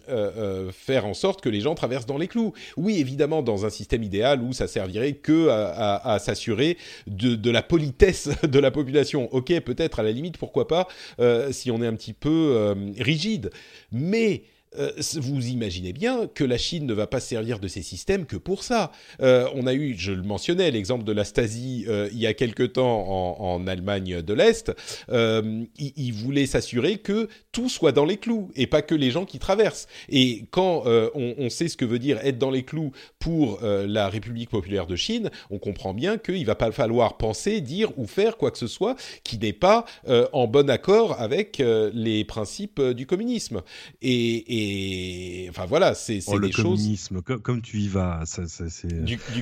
euh, 0.10 0.32
euh, 0.38 0.72
faire 0.72 1.06
en 1.06 1.14
sorte 1.14 1.42
que 1.42 1.50
les 1.50 1.62
gens 1.62 1.76
traversent 1.76 2.06
dans 2.06 2.18
les 2.18 2.28
clous. 2.28 2.54
Oui, 2.76 3.00
évidemment, 3.00 3.42
dans 3.42 3.66
un 3.66 3.70
système 3.70 4.04
idéal 4.04 4.42
où 4.42 4.54
ça 4.54 4.68
servirait 4.68 5.14
que 5.14 5.50
à, 5.50 6.18
s'assurer 6.20 6.78
de, 7.08 7.36
de, 7.36 7.52
la 7.52 7.62
politesse 7.62 8.30
de 8.44 8.60
la 8.60 8.72
population. 8.72 9.34
Ok, 9.34 9.58
peut-être 9.62 10.00
à 10.00 10.04
la 10.04 10.12
limite, 10.12 10.38
pourquoi 10.38 10.68
pas, 10.68 10.88
si 11.52 11.72
on 11.72 11.82
est 11.82 11.88
un 11.88 11.96
petit 11.96 12.14
peu 12.14 12.76
rigide. 12.98 13.52
Mais 13.92 14.44
euh, 14.78 14.92
vous 15.16 15.48
imaginez 15.48 15.94
bien 15.94 16.28
que 16.28 16.44
la 16.44 16.58
Chine 16.58 16.86
ne 16.86 16.94
va 16.94 17.08
pas 17.08 17.20
servir 17.20 17.60
de 17.60 17.68
ces 17.68 17.82
systèmes 17.82 18.26
que 18.26 18.36
pour 18.36 18.64
ça. 18.64 18.92
Euh, 19.22 19.48
on 19.56 19.66
a 19.66 19.74
eu, 19.74 19.96
je 19.98 20.12
le 20.12 20.24
mentionnais, 20.24 20.72
l'exemple 20.72 21.04
de 21.04 21.12
la 21.14 21.24
Stasi 21.24 21.86
euh, 21.88 22.10
il 22.12 22.20
y 22.20 22.28
a 22.28 22.34
quelque 22.34 22.64
temps 22.64 23.38
en, 23.40 23.66
Allemagne 23.68 24.22
de 24.22 24.34
l'Est. 24.34 24.72
ils 25.10 26.14
voulaient 26.14 26.46
s'assurer 26.46 26.98
que 26.98 27.28
tout 27.52 27.70
soit 27.70 27.92
dans 27.92 28.06
les 28.06 28.18
clous 28.18 28.50
et 28.56 28.68
pas 28.68 28.82
que 28.82 28.96
les 28.96 29.12
gens 29.12 29.26
qui 29.26 29.40
traversent. 29.40 29.88
Et 30.10 30.46
quand 30.52 30.84
on, 30.86 31.50
sait 31.50 31.68
ce 31.68 31.76
que 31.76 31.86
veut 31.86 32.00
dire 32.00 32.20
être 32.24 32.38
dans 32.38 32.52
les 32.52 32.64
clous 32.64 32.92
pour 33.20 33.60
la 33.62 34.10
République 34.10 34.50
populaire 34.50 34.86
de 34.86 34.96
Chine, 34.96 35.32
on 35.50 35.58
comprend 35.58 35.94
bien 35.94 36.18
qu'il 36.18 36.46
va 36.46 36.56
pas 36.56 36.72
falloir 36.72 37.18
penser, 37.18 37.60
dire 37.60 37.92
ou 37.98 38.06
faire 38.06 38.38
quoi 38.38 38.52
que 38.52 38.58
ce 38.58 38.68
soit 38.68 38.96
qui 39.24 39.38
n'est 39.38 39.54
pas 39.54 39.86
en 40.32 40.48
bon 40.48 40.70
accord 40.70 41.20
avec 41.20 41.62
les 41.94 42.24
principes 42.24 42.82
du 42.82 43.06
communisme. 43.06 43.62
et 44.02 44.57
enfin 45.50 45.66
voilà, 45.66 45.94
c'est 45.94 46.20
oh, 46.28 46.40
des 46.40 46.52
choses. 46.52 46.64
Le 46.64 46.64
communisme, 46.64 47.22
comme, 47.22 47.62
tu 47.62 47.80
y 47.80 47.88
vas, 47.88 48.24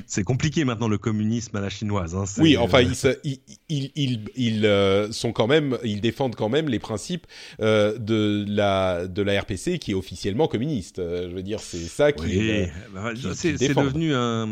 c'est 0.07 0.23
compliqué 0.23 0.65
maintenant 0.65 0.87
le 0.87 0.97
communisme 0.97 1.55
à 1.55 1.61
la 1.61 1.69
chinoise. 1.69 2.15
Hein, 2.15 2.25
oui, 2.37 2.57
enfin 2.57 2.81
ils, 2.81 3.39
ils, 3.69 4.21
ils, 4.35 4.65
euh, 4.65 5.11
sont 5.11 5.31
quand 5.31 5.47
même, 5.47 5.77
ils 5.83 6.01
défendent 6.01 6.35
quand 6.35 6.49
même 6.49 6.69
les 6.69 6.79
principes 6.79 7.27
euh, 7.59 7.97
de 7.97 8.45
la 8.47 9.07
de 9.07 9.21
la 9.21 9.41
RPC 9.41 9.79
qui 9.79 9.91
est 9.91 9.95
officiellement 9.95 10.47
communiste. 10.47 10.99
Euh, 10.99 11.29
je 11.29 11.35
veux 11.35 11.43
dire, 11.43 11.59
c'est 11.59 11.77
ça 11.77 12.11
qui. 12.11 12.25
Oui, 12.25 12.67
bah, 12.93 13.11
c'est 13.33 13.53
devenu 13.53 14.13
un. 14.13 14.47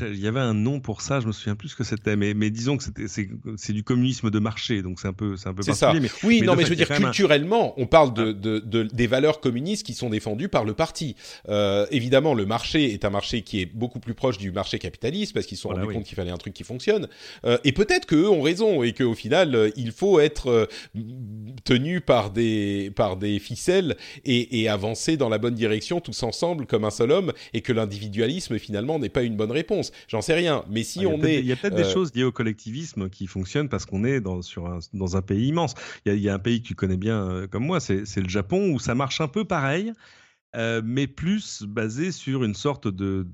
Il 0.00 0.20
y 0.20 0.26
avait 0.26 0.40
un 0.40 0.54
nom 0.54 0.80
pour 0.80 1.02
ça, 1.02 1.20
je 1.20 1.26
me 1.26 1.32
souviens 1.32 1.54
plus 1.54 1.70
ce 1.70 1.76
que 1.76 1.84
c'était, 1.84 2.16
mais, 2.16 2.34
mais 2.34 2.50
disons 2.50 2.76
que 2.76 2.84
c'est 3.06 3.72
du 3.72 3.84
communisme 3.84 4.30
de 4.30 4.38
marché, 4.38 4.82
donc 4.82 5.00
c'est 5.00 5.08
un 5.08 5.12
peu 5.12 5.36
c'est 5.36 5.48
un 5.48 5.54
peu 5.54 5.62
Ça. 5.62 5.92
Mais, 5.94 6.10
oui, 6.22 6.42
non, 6.42 6.56
mais 6.56 6.64
je 6.64 6.70
veux 6.70 6.76
dire 6.76 6.88
culturellement, 6.88 7.74
on 7.78 7.86
parle 7.86 8.14
de, 8.14 8.32
de, 8.32 8.58
de, 8.58 8.82
des 8.84 9.06
valeurs 9.06 9.40
communistes 9.40 9.84
qui 9.84 9.94
sont 9.94 10.01
défendus 10.10 10.48
par 10.48 10.64
le 10.64 10.74
parti. 10.74 11.16
Euh, 11.48 11.86
évidemment, 11.90 12.34
le 12.34 12.46
marché 12.46 12.92
est 12.92 13.04
un 13.04 13.10
marché 13.10 13.42
qui 13.42 13.60
est 13.60 13.66
beaucoup 13.66 14.00
plus 14.00 14.14
proche 14.14 14.38
du 14.38 14.52
marché 14.52 14.78
capitaliste 14.78 15.32
parce 15.32 15.46
qu'ils 15.46 15.56
se 15.56 15.62
sont 15.62 15.70
rendus 15.70 15.92
compte 15.92 16.04
qu'il 16.04 16.16
fallait 16.16 16.30
un 16.30 16.36
truc 16.36 16.54
qui 16.54 16.64
fonctionne. 16.64 17.08
Euh, 17.44 17.58
et 17.64 17.72
peut-être 17.72 18.06
qu'eux 18.06 18.28
ont 18.28 18.42
raison 18.42 18.82
et 18.82 18.92
qu'au 18.92 19.14
final, 19.14 19.54
euh, 19.54 19.70
il 19.76 19.92
faut 19.92 20.20
être 20.20 20.68
tenu 21.64 22.00
par 22.00 22.30
des, 22.30 22.92
par 22.94 23.16
des 23.16 23.38
ficelles 23.38 23.96
et, 24.24 24.68
avancer 24.68 25.16
dans 25.16 25.28
la 25.28 25.38
bonne 25.38 25.54
direction 25.54 26.00
tous 26.00 26.22
ensemble 26.22 26.66
comme 26.66 26.84
un 26.84 26.90
seul 26.90 27.10
homme 27.10 27.32
et 27.52 27.60
que 27.60 27.72
l'individualisme 27.72 28.58
finalement 28.58 28.98
n'est 28.98 29.08
pas 29.08 29.22
une 29.22 29.36
bonne 29.36 29.50
réponse. 29.50 29.92
J'en 30.08 30.22
sais 30.22 30.34
rien. 30.34 30.64
Mais 30.70 30.82
si 30.84 31.00
ah, 31.04 31.08
on 31.08 31.22
est... 31.22 31.40
Il 31.40 31.46
y 31.46 31.52
a 31.52 31.56
peut-être 31.56 31.74
des 31.74 31.90
choses 31.90 32.14
liées 32.14 32.24
au 32.24 32.32
collectivisme 32.32 33.10
qui 33.10 33.26
fonctionnent 33.26 33.68
parce 33.68 33.84
qu'on 33.84 34.04
est 34.04 34.20
dans, 34.20 34.40
sur 34.40 34.66
un, 34.66 34.78
dans 34.94 35.16
un 35.16 35.22
pays 35.22 35.48
immense. 35.48 35.74
Il 36.06 36.12
y, 36.12 36.12
a, 36.12 36.14
il 36.16 36.22
y, 36.22 36.28
a, 36.28 36.34
un 36.34 36.38
pays 36.38 36.62
que 36.62 36.68
tu 36.68 36.74
connais 36.74 36.96
bien 36.96 37.46
comme 37.50 37.64
moi, 37.66 37.80
c'est 37.80 38.16
le 38.16 38.28
Japon 38.28 38.70
où 38.72 38.78
ça 38.78 38.94
marche 38.94 39.20
un 39.20 39.28
peu 39.28 39.44
pareil. 39.44 39.91
Euh, 40.54 40.82
mais 40.84 41.06
plus 41.06 41.62
basé 41.62 42.12
sur 42.12 42.44
une 42.44 42.54
sorte 42.54 42.86
de, 42.86 43.24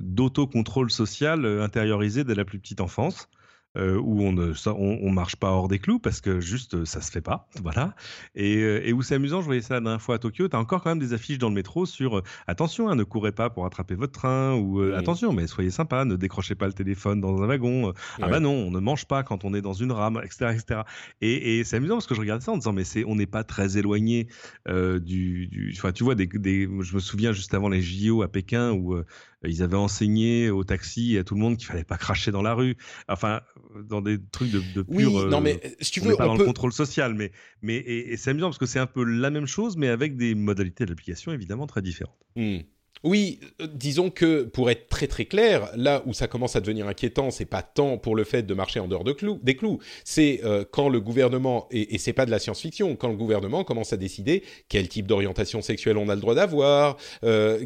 d'autocontrôle 0.00 0.90
social 0.90 1.44
euh, 1.44 1.62
intériorisé 1.62 2.24
dès 2.24 2.34
la 2.34 2.44
plus 2.44 2.58
petite 2.58 2.80
enfance. 2.80 3.28
Euh, 3.76 3.98
où 3.98 4.22
on 4.22 4.32
ne 4.32 4.52
on, 4.72 5.10
marche 5.10 5.36
pas 5.36 5.50
hors 5.50 5.68
des 5.68 5.78
clous 5.78 5.98
parce 5.98 6.20
que 6.20 6.40
juste 6.40 6.84
ça 6.84 7.00
se 7.00 7.10
fait 7.10 7.20
pas, 7.20 7.48
voilà. 7.62 7.94
Et, 8.34 8.60
et 8.60 8.92
où 8.92 9.02
c'est 9.02 9.14
amusant, 9.14 9.40
je 9.40 9.46
voyais 9.46 9.62
ça 9.62 9.74
la 9.74 9.80
dernière 9.80 10.02
fois 10.02 10.16
à 10.16 10.18
Tokyo, 10.18 10.48
tu 10.48 10.56
as 10.56 10.58
encore 10.58 10.82
quand 10.82 10.90
même 10.90 10.98
des 10.98 11.12
affiches 11.12 11.38
dans 11.38 11.48
le 11.48 11.54
métro 11.54 11.86
sur 11.86 12.22
attention, 12.46 12.88
hein, 12.88 12.94
ne 12.94 13.04
courez 13.04 13.32
pas 13.32 13.50
pour 13.50 13.66
attraper 13.66 13.94
votre 13.94 14.12
train 14.12 14.54
ou 14.54 14.80
attention, 14.92 15.32
mais 15.32 15.46
soyez 15.46 15.70
sympa, 15.70 16.04
ne 16.04 16.16
décrochez 16.16 16.54
pas 16.54 16.66
le 16.66 16.72
téléphone 16.72 17.20
dans 17.20 17.42
un 17.42 17.46
wagon. 17.46 17.92
Ah 18.20 18.28
bah 18.28 18.40
non, 18.40 18.52
on 18.52 18.70
ne 18.70 18.80
mange 18.80 19.06
pas 19.06 19.22
quand 19.22 19.44
on 19.44 19.54
est 19.54 19.62
dans 19.62 19.72
une 19.72 19.92
rame, 19.92 20.20
etc., 20.24 20.52
etc. 20.54 20.80
Et, 21.20 21.58
et 21.58 21.64
c'est 21.64 21.76
amusant 21.76 21.96
parce 21.96 22.06
que 22.06 22.14
je 22.14 22.20
regarde 22.20 22.42
ça 22.42 22.52
en 22.52 22.56
disant 22.56 22.72
mais 22.72 22.84
c'est 22.84 23.04
on 23.04 23.16
n'est 23.16 23.26
pas 23.26 23.44
très 23.44 23.78
éloigné 23.78 24.28
du, 24.66 25.46
du, 25.46 25.74
enfin 25.76 25.92
tu 25.92 26.04
vois 26.04 26.14
des, 26.14 26.26
des, 26.26 26.68
je 26.80 26.94
me 26.94 27.00
souviens 27.00 27.32
juste 27.32 27.54
avant 27.54 27.68
les 27.68 27.82
JO 27.82 28.22
à 28.22 28.28
Pékin 28.28 28.72
où 28.72 28.94
euh, 28.94 29.04
ils 29.44 29.62
avaient 29.62 29.76
enseigné 29.76 30.50
au 30.50 30.64
taxi 30.64 31.14
et 31.14 31.18
à 31.18 31.24
tout 31.24 31.34
le 31.34 31.40
monde 31.40 31.56
qu'il 31.56 31.66
fallait 31.66 31.84
pas 31.84 31.98
cracher 31.98 32.30
dans 32.30 32.42
la 32.42 32.54
rue. 32.54 32.76
Enfin, 33.08 33.40
dans 33.84 34.00
des 34.00 34.18
trucs 34.32 34.50
de. 34.50 34.84
Oui, 34.88 35.04
non 35.04 35.40
mais 35.40 35.60
si 35.80 35.90
tu 35.90 36.00
veux, 36.00 36.16
pas 36.16 36.26
dans 36.26 36.36
le 36.36 36.44
contrôle 36.44 36.72
social, 36.72 37.14
mais 37.14 37.32
mais 37.62 37.76
et, 37.76 38.16
c'est 38.16 38.30
amusant 38.30 38.48
parce 38.48 38.58
que 38.58 38.66
c'est 38.66 38.78
un 38.78 38.86
peu 38.86 39.04
la 39.04 39.30
même 39.30 39.46
chose, 39.46 39.76
mais 39.76 39.88
avec 39.88 40.16
des 40.16 40.34
modalités 40.34 40.86
d'application 40.86 41.32
évidemment 41.32 41.66
très 41.66 41.82
différentes. 41.82 42.18
Hmm. 42.34 42.58
Oui, 43.06 43.38
euh, 43.62 43.68
disons 43.72 44.10
que 44.10 44.42
pour 44.42 44.68
être 44.68 44.88
très 44.88 45.06
très 45.06 45.26
clair, 45.26 45.70
là 45.76 46.02
où 46.06 46.12
ça 46.12 46.26
commence 46.26 46.56
à 46.56 46.60
devenir 46.60 46.88
inquiétant, 46.88 47.30
c'est 47.30 47.44
pas 47.44 47.62
tant 47.62 47.98
pour 47.98 48.16
le 48.16 48.24
fait 48.24 48.42
de 48.42 48.52
marcher 48.52 48.80
en 48.80 48.88
dehors 48.88 49.04
de 49.04 49.12
clous, 49.12 49.38
des 49.44 49.54
clous, 49.54 49.78
c'est 50.02 50.40
euh, 50.42 50.64
quand 50.68 50.88
le 50.88 51.00
gouvernement 51.00 51.68
et, 51.70 51.94
et 51.94 51.98
c'est 51.98 52.12
pas 52.12 52.26
de 52.26 52.32
la 52.32 52.40
science-fiction, 52.40 52.96
quand 52.96 53.06
le 53.06 53.14
gouvernement 53.14 53.62
commence 53.62 53.92
à 53.92 53.96
décider 53.96 54.42
quel 54.68 54.88
type 54.88 55.06
d'orientation 55.06 55.62
sexuelle 55.62 55.98
on 55.98 56.08
a 56.08 56.16
le 56.16 56.20
droit 56.20 56.34
d'avoir, 56.34 56.96
euh, 57.22 57.64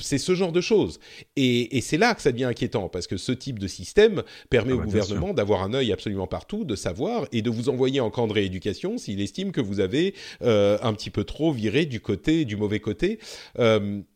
c'est 0.00 0.16
ce 0.16 0.34
genre 0.34 0.52
de 0.52 0.62
choses. 0.62 1.00
Et, 1.36 1.76
et 1.76 1.82
c'est 1.82 1.98
là 1.98 2.14
que 2.14 2.22
ça 2.22 2.32
devient 2.32 2.44
inquiétant 2.44 2.88
parce 2.88 3.06
que 3.06 3.18
ce 3.18 3.32
type 3.32 3.58
de 3.58 3.66
système 3.66 4.22
permet 4.48 4.72
ah 4.72 4.76
au 4.76 4.78
bah, 4.78 4.84
gouvernement 4.86 5.34
d'avoir 5.34 5.64
un 5.64 5.74
œil 5.74 5.92
absolument 5.92 6.26
partout, 6.26 6.64
de 6.64 6.76
savoir 6.76 7.26
et 7.30 7.42
de 7.42 7.50
vous 7.50 7.68
envoyer 7.68 8.00
en 8.00 8.08
camp 8.08 8.26
de 8.26 8.32
rééducation 8.32 8.96
s'il 8.96 9.20
estime 9.20 9.52
que 9.52 9.60
vous 9.60 9.80
avez 9.80 10.14
euh, 10.40 10.78
un 10.80 10.94
petit 10.94 11.10
peu 11.10 11.24
trop 11.24 11.52
viré 11.52 11.84
du 11.84 12.00
côté 12.00 12.46
du 12.46 12.56
mauvais 12.56 12.80
côté. 12.80 13.18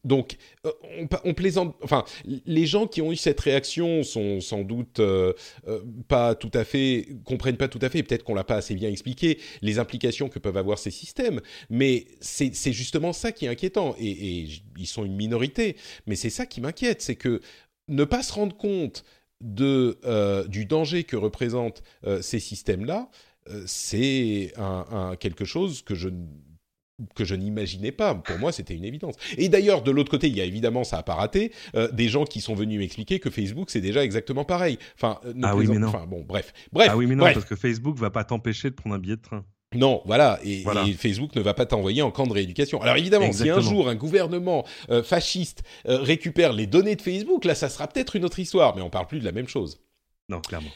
Donc 0.04 0.36
euh, 0.64 0.70
on, 1.24 1.34
plaisante. 1.34 1.74
Enfin, 1.82 2.04
les 2.46 2.66
gens 2.66 2.86
qui 2.86 3.02
ont 3.02 3.10
eu 3.10 3.16
cette 3.16 3.40
réaction 3.40 4.04
sont 4.04 4.40
sans 4.40 4.62
doute 4.62 5.00
euh, 5.00 5.32
euh, 5.66 5.82
pas 6.06 6.36
tout 6.36 6.52
à 6.54 6.62
fait 6.62 7.08
comprennent 7.24 7.56
pas 7.56 7.66
tout 7.66 7.80
à 7.82 7.88
fait. 7.88 8.04
Peut-être 8.04 8.22
qu'on 8.22 8.34
l'a 8.34 8.44
pas 8.44 8.56
assez 8.56 8.76
bien 8.76 8.88
expliqué 8.88 9.40
les 9.60 9.80
implications 9.80 10.28
que 10.28 10.38
peuvent 10.38 10.56
avoir 10.56 10.78
ces 10.78 10.92
systèmes. 10.92 11.40
Mais 11.68 12.06
c'est 12.20 12.72
justement 12.72 13.12
ça 13.12 13.32
qui 13.32 13.46
est 13.46 13.48
inquiétant. 13.48 13.96
Et, 13.98 14.46
ils 14.78 14.86
sont 14.86 15.04
une 15.04 15.16
minorité. 15.16 15.76
Mais 16.06 16.14
c'est 16.14 16.30
ça 16.30 16.46
qui 16.46 16.60
m'inquiète, 16.60 17.02
c'est 17.02 17.16
que 17.16 17.40
ne 17.88 18.04
pas 18.04 18.22
se 18.22 18.32
rendre 18.32 18.56
compte 18.56 19.04
de 19.40 19.98
du 20.46 20.66
danger 20.66 21.02
que 21.02 21.16
représentent 21.16 21.82
ces 22.20 22.38
systèmes-là, 22.38 23.10
c'est 23.66 24.52
un, 24.56 25.16
quelque 25.18 25.44
chose 25.44 25.82
que 25.82 25.96
je 25.96 26.08
que 27.14 27.24
je 27.24 27.34
n'imaginais 27.34 27.92
pas. 27.92 28.14
Pour 28.14 28.38
moi, 28.38 28.52
c'était 28.52 28.74
une 28.74 28.84
évidence. 28.84 29.14
Et 29.36 29.48
d'ailleurs, 29.48 29.82
de 29.82 29.90
l'autre 29.90 30.10
côté, 30.10 30.28
il 30.28 30.36
y 30.36 30.40
a 30.40 30.44
évidemment, 30.44 30.84
ça 30.84 30.96
n'a 30.96 31.02
pas 31.02 31.14
raté, 31.14 31.52
euh, 31.74 31.90
des 31.92 32.08
gens 32.08 32.24
qui 32.24 32.40
sont 32.40 32.54
venus 32.54 32.78
m'expliquer 32.78 33.18
que 33.18 33.30
Facebook, 33.30 33.70
c'est 33.70 33.80
déjà 33.80 34.04
exactement 34.04 34.44
pareil. 34.44 34.78
Enfin, 34.96 35.18
euh, 35.24 35.32
ah 35.42 35.56
oui, 35.56 35.66
mais 35.68 35.78
non. 35.78 35.88
Enfin, 35.88 36.06
bon, 36.06 36.24
bref. 36.26 36.52
bref. 36.72 36.88
Ah 36.90 36.96
oui, 36.96 37.06
mais 37.06 37.14
non, 37.14 37.24
bref. 37.24 37.34
parce 37.34 37.46
que 37.46 37.56
Facebook 37.56 37.98
va 37.98 38.10
pas 38.10 38.24
t'empêcher 38.24 38.70
de 38.70 38.74
prendre 38.74 38.96
un 38.96 38.98
billet 38.98 39.16
de 39.16 39.22
train. 39.22 39.44
Non, 39.74 40.02
voilà. 40.04 40.38
Et, 40.44 40.64
Facebook 40.98 41.34
ne 41.34 41.40
va 41.40 41.54
pas 41.54 41.64
t'envoyer 41.64 42.02
en 42.02 42.10
camp 42.10 42.26
de 42.26 42.32
rééducation. 42.34 42.82
Alors 42.82 42.96
évidemment, 42.96 43.32
si 43.32 43.48
un 43.48 43.60
jour 43.60 43.88
un 43.88 43.94
gouvernement 43.94 44.66
euh, 44.90 45.02
fasciste 45.02 45.62
récupère 45.86 46.52
les 46.52 46.66
données 46.66 46.96
de 46.96 47.00
Facebook, 47.00 47.44
là, 47.46 47.54
ça 47.54 47.70
sera 47.70 47.88
peut-être 47.88 48.16
une 48.16 48.24
autre 48.26 48.38
histoire, 48.38 48.76
mais 48.76 48.82
on 48.82 48.90
parle 48.90 49.06
plus 49.06 49.20
de 49.20 49.24
la 49.24 49.32
même 49.32 49.48
chose. 49.48 49.80
Non, 50.28 50.40
clairement. 50.40 50.70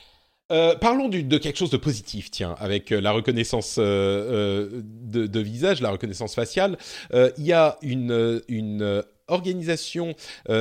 Euh, 0.52 0.76
parlons 0.76 1.08
de 1.08 1.38
quelque 1.38 1.58
chose 1.58 1.70
de 1.70 1.76
positif, 1.76 2.30
tiens, 2.30 2.54
avec 2.58 2.92
euh, 2.92 3.00
la 3.00 3.10
reconnaissance 3.10 3.76
euh, 3.78 4.68
de, 4.72 5.40
visage, 5.40 5.80
la 5.80 5.90
reconnaissance 5.90 6.34
faciale. 6.34 6.78
Il 7.12 7.44
y 7.44 7.52
a 7.52 7.78
une, 7.82 9.02
organisation 9.28 10.14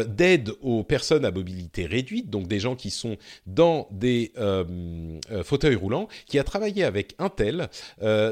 d'aide 0.08 0.52
aux 0.62 0.84
personnes 0.84 1.24
à 1.24 1.30
mobilité 1.30 1.86
réduite, 1.86 2.32
donc 2.32 2.48
des 2.48 2.60
gens 2.60 2.76
qui 2.76 2.90
sont 2.90 3.16
dans 3.46 3.88
des 3.92 4.32
fauteuils 5.44 5.76
roulants, 5.76 6.08
qui 6.26 6.40
a 6.40 6.44
travaillé 6.44 6.84
avec 6.84 7.16
Intel. 7.20 7.70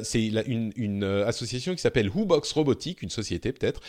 C'est 0.04 0.24
une, 0.24 1.04
association 1.26 1.76
qui 1.76 1.82
s'appelle 1.82 2.10
WhoBox 2.10 2.52
Robotique, 2.54 3.04
une 3.04 3.12
société 3.12 3.52
peut-être 3.52 3.82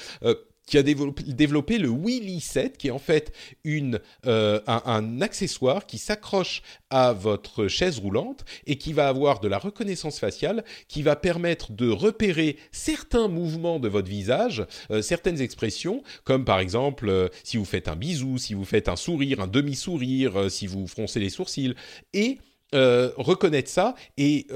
qui 0.66 0.78
a 0.78 0.82
développé, 0.82 1.78
le 1.78 1.90
Willy 1.90 2.40
7, 2.40 2.78
qui 2.78 2.88
est 2.88 2.90
en 2.90 2.98
fait 2.98 3.32
une, 3.64 4.00
euh, 4.26 4.60
un, 4.66 5.20
accessoire 5.20 5.86
qui 5.86 5.98
s'accroche 5.98 6.62
à 6.90 7.12
votre 7.12 7.68
chaise 7.68 7.98
roulante 7.98 8.44
et 8.66 8.76
qui 8.76 8.92
va 8.92 9.08
avoir 9.08 9.40
de 9.40 9.48
la 9.48 9.58
reconnaissance 9.58 10.18
faciale, 10.18 10.64
qui 10.88 11.02
va 11.02 11.16
permettre 11.16 11.72
de 11.72 11.90
repérer 11.90 12.56
certains 12.72 13.28
mouvements 13.28 13.78
de 13.78 13.88
votre 13.88 14.08
visage, 14.08 14.64
euh, 14.90 15.02
certaines 15.02 15.40
expressions, 15.40 16.02
comme 16.24 16.44
par 16.44 16.60
exemple 16.60 17.08
euh, 17.08 17.28
si 17.42 17.56
vous 17.56 17.64
faites 17.64 17.88
un 17.88 17.96
bisou, 17.96 18.38
si 18.38 18.54
vous 18.54 18.64
faites 18.64 18.88
un 18.88 18.96
sourire, 18.96 19.40
un 19.40 19.46
demi-sourire, 19.46 20.50
si 20.50 20.66
vous 20.66 20.86
froncez 20.86 21.20
les 21.20 21.30
sourcils, 21.30 21.74
et 22.12 22.38
reconnaître 22.72 23.70
ça 23.70 23.94
et 24.16 24.48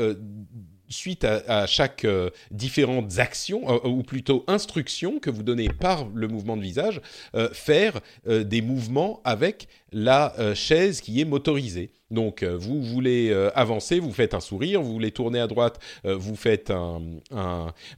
suite 0.89 1.25
à, 1.25 1.67
chaque 1.67 2.05
euh, 2.05 2.31
différentes 2.51 3.19
actions, 3.19 3.63
euh, 3.69 3.89
ou 3.89 4.03
plutôt 4.03 4.45
instructions 4.47 5.19
que 5.19 5.31
vous 5.31 5.43
donnez 5.43 5.69
par 5.69 6.07
le 6.15 6.29
mouvement 6.29 6.57
de 6.57 6.63
visage, 6.63 7.01
euh, 7.35 7.49
faire 7.53 8.01
des 8.27 8.63
mouvements 8.63 9.21
avec 9.25 9.69
la 9.93 10.35
chaise 10.55 11.01
qui 11.01 11.21
est 11.21 11.25
motorisée. 11.25 11.91
Donc, 12.11 12.43
vous 12.45 12.83
voulez 12.83 13.33
avancer, 13.55 13.99
vous 14.01 14.13
faites 14.13 14.35
un 14.35 14.41
sourire, 14.41 14.83
vous 14.83 14.93
voulez 14.93 15.11
tourner 15.11 15.41
à 15.41 15.47
droite, 15.47 15.79
vous 16.05 16.37
faites 16.37 16.71
un, 16.71 17.01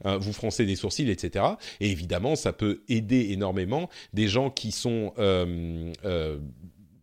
vous 0.03 0.33
froncez 0.33 0.65
des 0.65 0.75
sourcils, 0.75 1.09
etc. 1.09 1.45
Et 1.79 1.91
évidemment, 1.91 2.35
ça 2.35 2.53
peut 2.53 2.81
aider 2.87 3.31
énormément 3.31 3.89
des 4.13 4.27
gens 4.27 4.49
qui 4.49 4.71
sont 4.71 5.13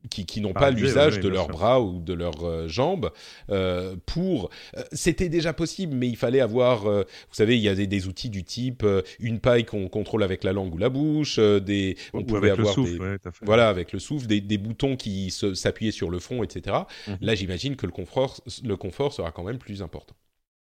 qui, 0.09 0.41
n'ont 0.41 0.53
pas 0.53 0.71
l'usage 0.71 1.21
de 1.21 1.29
leurs 1.29 1.49
bras 1.49 1.81
ou 1.81 2.01
de 2.01 2.13
leurs 2.13 2.45
euh, 2.45 2.69
jambes 2.69 3.11
euh, 3.51 3.97
pour 4.07 4.51
euh, 4.77 4.83
c'était 4.93 5.29
déjà 5.29 5.53
possible 5.53 5.95
mais 5.95 6.09
il 6.09 6.17
fallait 6.17 6.41
avoir 6.41 6.83
vous 6.83 7.05
savez 7.33 7.57
il 7.57 7.63
y 7.63 7.69
a 7.69 7.75
des, 7.75 8.09
outils 8.09 8.31
du 8.31 8.45
type 8.45 8.85
une 9.19 9.41
paille 9.41 9.65
qu'on 9.65 9.89
contrôle 9.89 10.23
avec 10.23 10.45
la 10.45 10.53
langue 10.53 10.75
ou 10.75 10.79
la 10.79 10.89
bouche 10.89 11.39
des 11.39 11.97
on 12.13 12.23
pouvait 12.23 12.51
avoir 12.51 12.69
le 12.69 12.73
souffle, 12.73 13.19
des, 13.23 13.31
voilà 13.43 13.69
avec 13.69 13.93
le 13.93 13.99
souffle 13.99 14.27
des, 14.27 14.59
boutons 14.59 14.97
qui 14.97 15.31
s'appuyaient 15.31 15.91
sur 15.91 16.11
le 16.11 16.19
front 16.19 16.43
etc 16.43 16.79
mhm. 17.07 17.19
là 17.21 17.35
j'imagine 17.35 17.77
que 17.77 17.87
le 17.87 17.93
confort 17.93 18.41
le 18.65 18.77
confort 18.77 19.13
sera 19.13 19.31
quand 19.31 19.45
même 19.45 19.59
plus 19.59 19.83
important. 19.83 20.15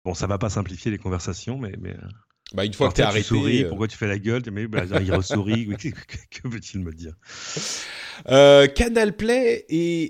Bon 0.06 0.14
ça 0.14 0.28
va 0.28 0.38
pas 0.38 0.50
simplifier 0.50 0.92
les 0.92 0.98
conversations 0.98 1.58
mais, 1.58 1.74
mais... 1.80 1.96
Bah, 2.54 2.64
une 2.64 2.74
fois 2.74 2.90
que 2.90 2.96
tu 2.96 3.02
es 3.02 3.04
arrêté. 3.04 3.24
Souris, 3.24 3.66
pourquoi 3.66 3.90
tu 3.90 3.98
fais 3.98 4.08
la 4.08 4.20
gueule? 4.20 4.42
Mais 4.52 4.68
bah, 4.68 4.84
il 5.02 5.14
ressourit. 5.14 5.68
que 5.68 6.48
veut-il 6.48 6.80
me 6.80 6.94
dire? 6.94 7.14
Euh, 8.30 8.68
Canal 8.68 9.16
Play 9.16 9.66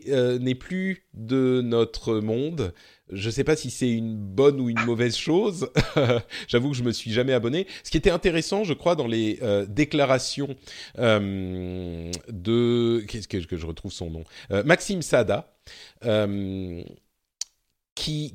euh, 0.08 0.38
n'est 0.38 0.56
plus 0.56 1.08
de 1.14 1.62
notre 1.64 2.20
monde. 2.20 2.74
Je 3.12 3.28
ne 3.28 3.32
sais 3.32 3.44
pas 3.44 3.56
si 3.56 3.72
c'est 3.72 3.90
une 3.90 4.18
bonne 4.18 4.60
ou 4.60 4.70
une 4.70 4.82
mauvaise 4.82 5.16
chose. 5.16 5.72
J'avoue 6.48 6.72
que 6.72 6.78
je 6.78 6.84
me 6.84 6.92
suis 6.92 7.12
jamais 7.12 7.34
abonné. 7.34 7.66
Ce 7.84 7.90
qui 7.90 7.98
était 7.98 8.12
intéressant, 8.12 8.64
je 8.64 8.74
crois, 8.74 8.96
dans 8.96 9.08
les 9.08 9.40
euh, 9.42 9.66
déclarations 9.66 10.56
de 10.98 12.12
qu'est-ce 13.08 13.28
que, 13.28 13.38
que, 13.46 13.58
je 13.58 13.66
retrouve 13.66 13.92
son 13.92 14.12
nom? 14.12 14.24
Maxime 14.64 15.02
Sada 15.02 15.56
qui, 17.98 18.32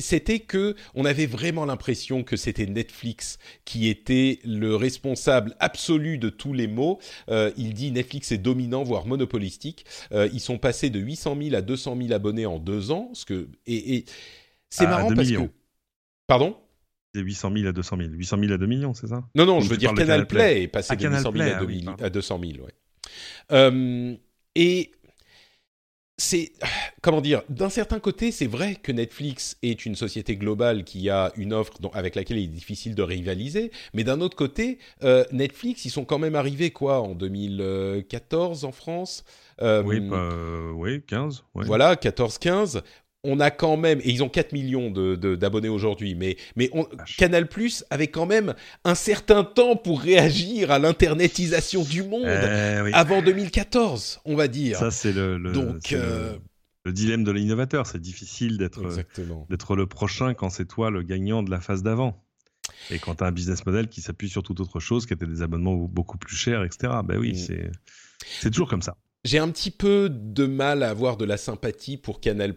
c'était 0.00 0.40
que 0.40 0.74
on 0.96 1.04
avait 1.04 1.26
vraiment 1.26 1.64
l'impression 1.64 2.24
que 2.24 2.36
c'était 2.36 2.66
Netflix 2.66 3.38
qui 3.64 3.88
était 3.88 4.40
le 4.44 4.74
responsable 4.74 5.54
absolu 5.60 6.18
de 6.18 6.30
tous 6.30 6.52
les 6.52 6.66
maux. 6.66 6.98
Euh, 7.28 7.52
il 7.56 7.74
dit 7.74 7.92
Netflix 7.92 8.32
est 8.32 8.38
dominant, 8.38 8.82
voire 8.82 9.06
monopolistique. 9.06 9.86
Euh, 10.10 10.28
ils 10.32 10.40
sont 10.40 10.58
passés 10.58 10.90
de 10.90 10.98
800 10.98 11.36
000 11.40 11.54
à 11.54 11.62
200 11.62 11.96
000 11.96 12.12
abonnés 12.12 12.44
en 12.44 12.58
deux 12.58 12.90
ans, 12.90 13.10
ce 13.14 13.24
que 13.24 13.48
et, 13.66 13.94
et 13.94 14.04
c'est 14.68 14.86
marrant 14.86 15.14
parce 15.14 15.30
que 15.30 15.48
pardon? 16.26 16.56
C'est 17.14 17.20
800 17.20 17.52
000 17.54 17.68
à 17.68 17.72
200 17.72 17.96
000. 17.96 18.08
800 18.10 18.38
000 18.40 18.52
à 18.52 18.58
2 18.58 18.66
millions, 18.66 18.94
c'est 18.94 19.06
ça? 19.06 19.22
Non, 19.36 19.46
non, 19.46 19.60
je 19.60 19.68
veux 19.68 19.76
dire 19.76 19.94
Canal, 19.94 20.26
Play, 20.26 20.64
est 20.64 20.68
passé 20.68 20.88
ah, 20.90 20.96
de 20.96 21.08
800 21.08 21.32
000 21.32 21.96
à, 22.02 22.10
200 22.10 22.40
000, 22.40 22.64
ouais. 22.64 22.72
Euh, 23.52 24.16
et 24.56 24.90
c'est 26.16 26.52
comment 27.02 27.20
dire 27.20 27.42
d'un 27.48 27.68
certain 27.68 27.98
côté 27.98 28.30
c'est 28.30 28.46
vrai 28.46 28.76
que 28.76 28.92
Netflix 28.92 29.56
est 29.62 29.84
une 29.86 29.94
société 29.94 30.36
globale 30.36 30.84
qui 30.84 31.10
a 31.10 31.32
une 31.36 31.52
offre 31.52 31.74
avec 31.92 32.14
laquelle 32.14 32.38
il 32.38 32.44
est 32.44 32.48
difficile 32.48 32.94
de 32.94 33.02
rivaliser 33.02 33.70
mais 33.92 34.04
d'un 34.04 34.20
autre 34.20 34.36
côté 34.36 34.78
euh, 35.02 35.24
Netflix 35.32 35.84
ils 35.84 35.90
sont 35.90 36.04
quand 36.04 36.18
même 36.18 36.34
arrivés 36.34 36.70
quoi 36.70 37.00
en 37.00 37.14
2014 37.14 38.64
en 38.64 38.72
France 38.72 39.24
euh, 39.62 39.82
oui, 39.84 40.00
bah, 40.00 40.30
oui 40.74 41.02
15 41.06 41.44
voilà 41.54 41.96
14 41.96 42.38
15 42.38 42.82
on 43.24 43.40
a 43.40 43.50
quand 43.50 43.76
même, 43.76 44.00
et 44.00 44.10
ils 44.10 44.22
ont 44.22 44.28
4 44.28 44.52
millions 44.52 44.90
d'abonnés 44.90 45.68
aujourd'hui, 45.68 46.14
mais, 46.14 46.36
mais 46.56 46.70
Canal 47.16 47.48
Plus 47.48 47.84
avait 47.90 48.08
quand 48.08 48.26
même 48.26 48.54
un 48.84 48.94
certain 48.94 49.44
temps 49.44 49.76
pour 49.76 50.00
réagir 50.00 50.70
à 50.70 50.78
l'internetisation 50.78 51.82
du 51.82 52.02
monde 52.02 52.26
eh 52.26 52.92
avant 52.92 53.22
2014, 53.22 54.20
on 54.24 54.36
va 54.36 54.48
dire. 54.48 54.78
Ça, 54.78 54.90
c'est 54.90 55.12
le, 55.12 55.38
Donc, 55.38 55.92
euh, 55.92 56.36
le 56.84 56.92
dilemme 56.92 57.24
de 57.24 57.32
l'innovateur. 57.32 57.86
C'est 57.86 58.00
difficile 58.00 58.58
d'être 58.58 58.82
d'être 59.48 59.76
le 59.76 59.86
prochain 59.86 60.34
quand 60.34 60.50
c'est 60.50 60.66
toi 60.66 60.90
le 60.90 61.02
gagnant 61.02 61.42
de 61.42 61.50
la 61.50 61.60
phase 61.60 61.82
d'avant. 61.82 62.22
Et 62.90 62.98
quand 62.98 63.16
tu 63.16 63.24
as 63.24 63.26
un 63.26 63.32
business 63.32 63.64
model 63.66 63.88
qui 63.88 64.00
s'appuie 64.00 64.28
sur 64.28 64.42
toute 64.42 64.60
autre 64.60 64.80
chose, 64.80 65.06
qui 65.06 65.12
était 65.12 65.26
des 65.26 65.42
abonnements 65.42 65.74
beaucoup 65.74 66.18
plus 66.18 66.36
chers, 66.36 66.64
etc. 66.64 66.92
Ben 67.04 67.18
oui, 67.18 67.32
mm. 67.32 67.70
c'est 68.40 68.50
toujours 68.50 68.68
comme 68.68 68.82
ça. 68.82 68.96
J'ai 69.24 69.38
un 69.38 69.48
petit 69.48 69.70
peu 69.70 70.10
de 70.10 70.44
mal 70.44 70.82
à 70.82 70.90
avoir 70.90 71.16
de 71.16 71.24
la 71.24 71.38
sympathie 71.38 71.96
pour 71.96 72.20
Canal+, 72.20 72.54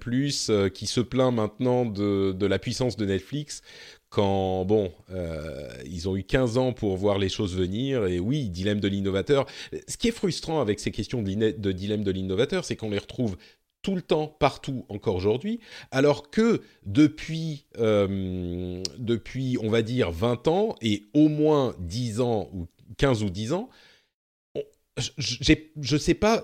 euh, 0.49 0.67
qui 0.67 0.85
se 0.85 0.99
plaint 0.99 1.33
maintenant 1.33 1.85
de, 1.85 2.45
la 2.45 2.59
puissance 2.59 2.97
de 2.97 3.05
Netflix, 3.05 3.61
quand, 4.09 4.65
bon, 4.65 4.91
euh, 5.11 5.69
ils 5.85 6.09
ont 6.09 6.17
eu 6.17 6.23
15 6.23 6.57
ans 6.57 6.73
pour 6.73 6.97
voir 6.97 7.19
les 7.19 7.29
choses 7.29 7.55
venir, 7.55 8.05
et 8.07 8.19
oui, 8.19 8.49
dilemme 8.49 8.81
de 8.81 8.89
l'innovateur. 8.89 9.45
Ce 9.87 9.95
qui 9.95 10.09
est 10.09 10.11
frustrant 10.11 10.59
avec 10.59 10.81
ces 10.81 10.91
questions 10.91 11.21
de, 11.21 11.51
de 11.51 11.71
dilemme 11.71 12.03
de 12.03 12.11
l'innovateur, 12.11 12.65
c'est 12.65 12.75
qu'on 12.75 12.89
les 12.89 12.99
retrouve 12.99 13.37
tout 13.81 13.95
le 13.95 14.01
temps, 14.01 14.27
partout, 14.27 14.85
encore 14.89 15.15
aujourd'hui, 15.15 15.61
alors 15.91 16.29
que 16.29 16.61
depuis, 16.85 17.65
euh, 17.77 18.83
depuis, 18.97 19.57
on 19.63 19.69
va 19.69 19.83
dire, 19.83 20.11
20 20.11 20.49
ans, 20.49 20.75
et 20.81 21.05
au 21.13 21.29
moins 21.29 21.75
10 21.79 22.19
ans, 22.19 22.49
ou 22.53 22.67
15 22.97 23.23
ou 23.23 23.29
10 23.29 23.53
ans, 23.53 23.69
je 25.17 25.93
ne 25.93 25.97
sais 25.97 26.13
pas 26.13 26.43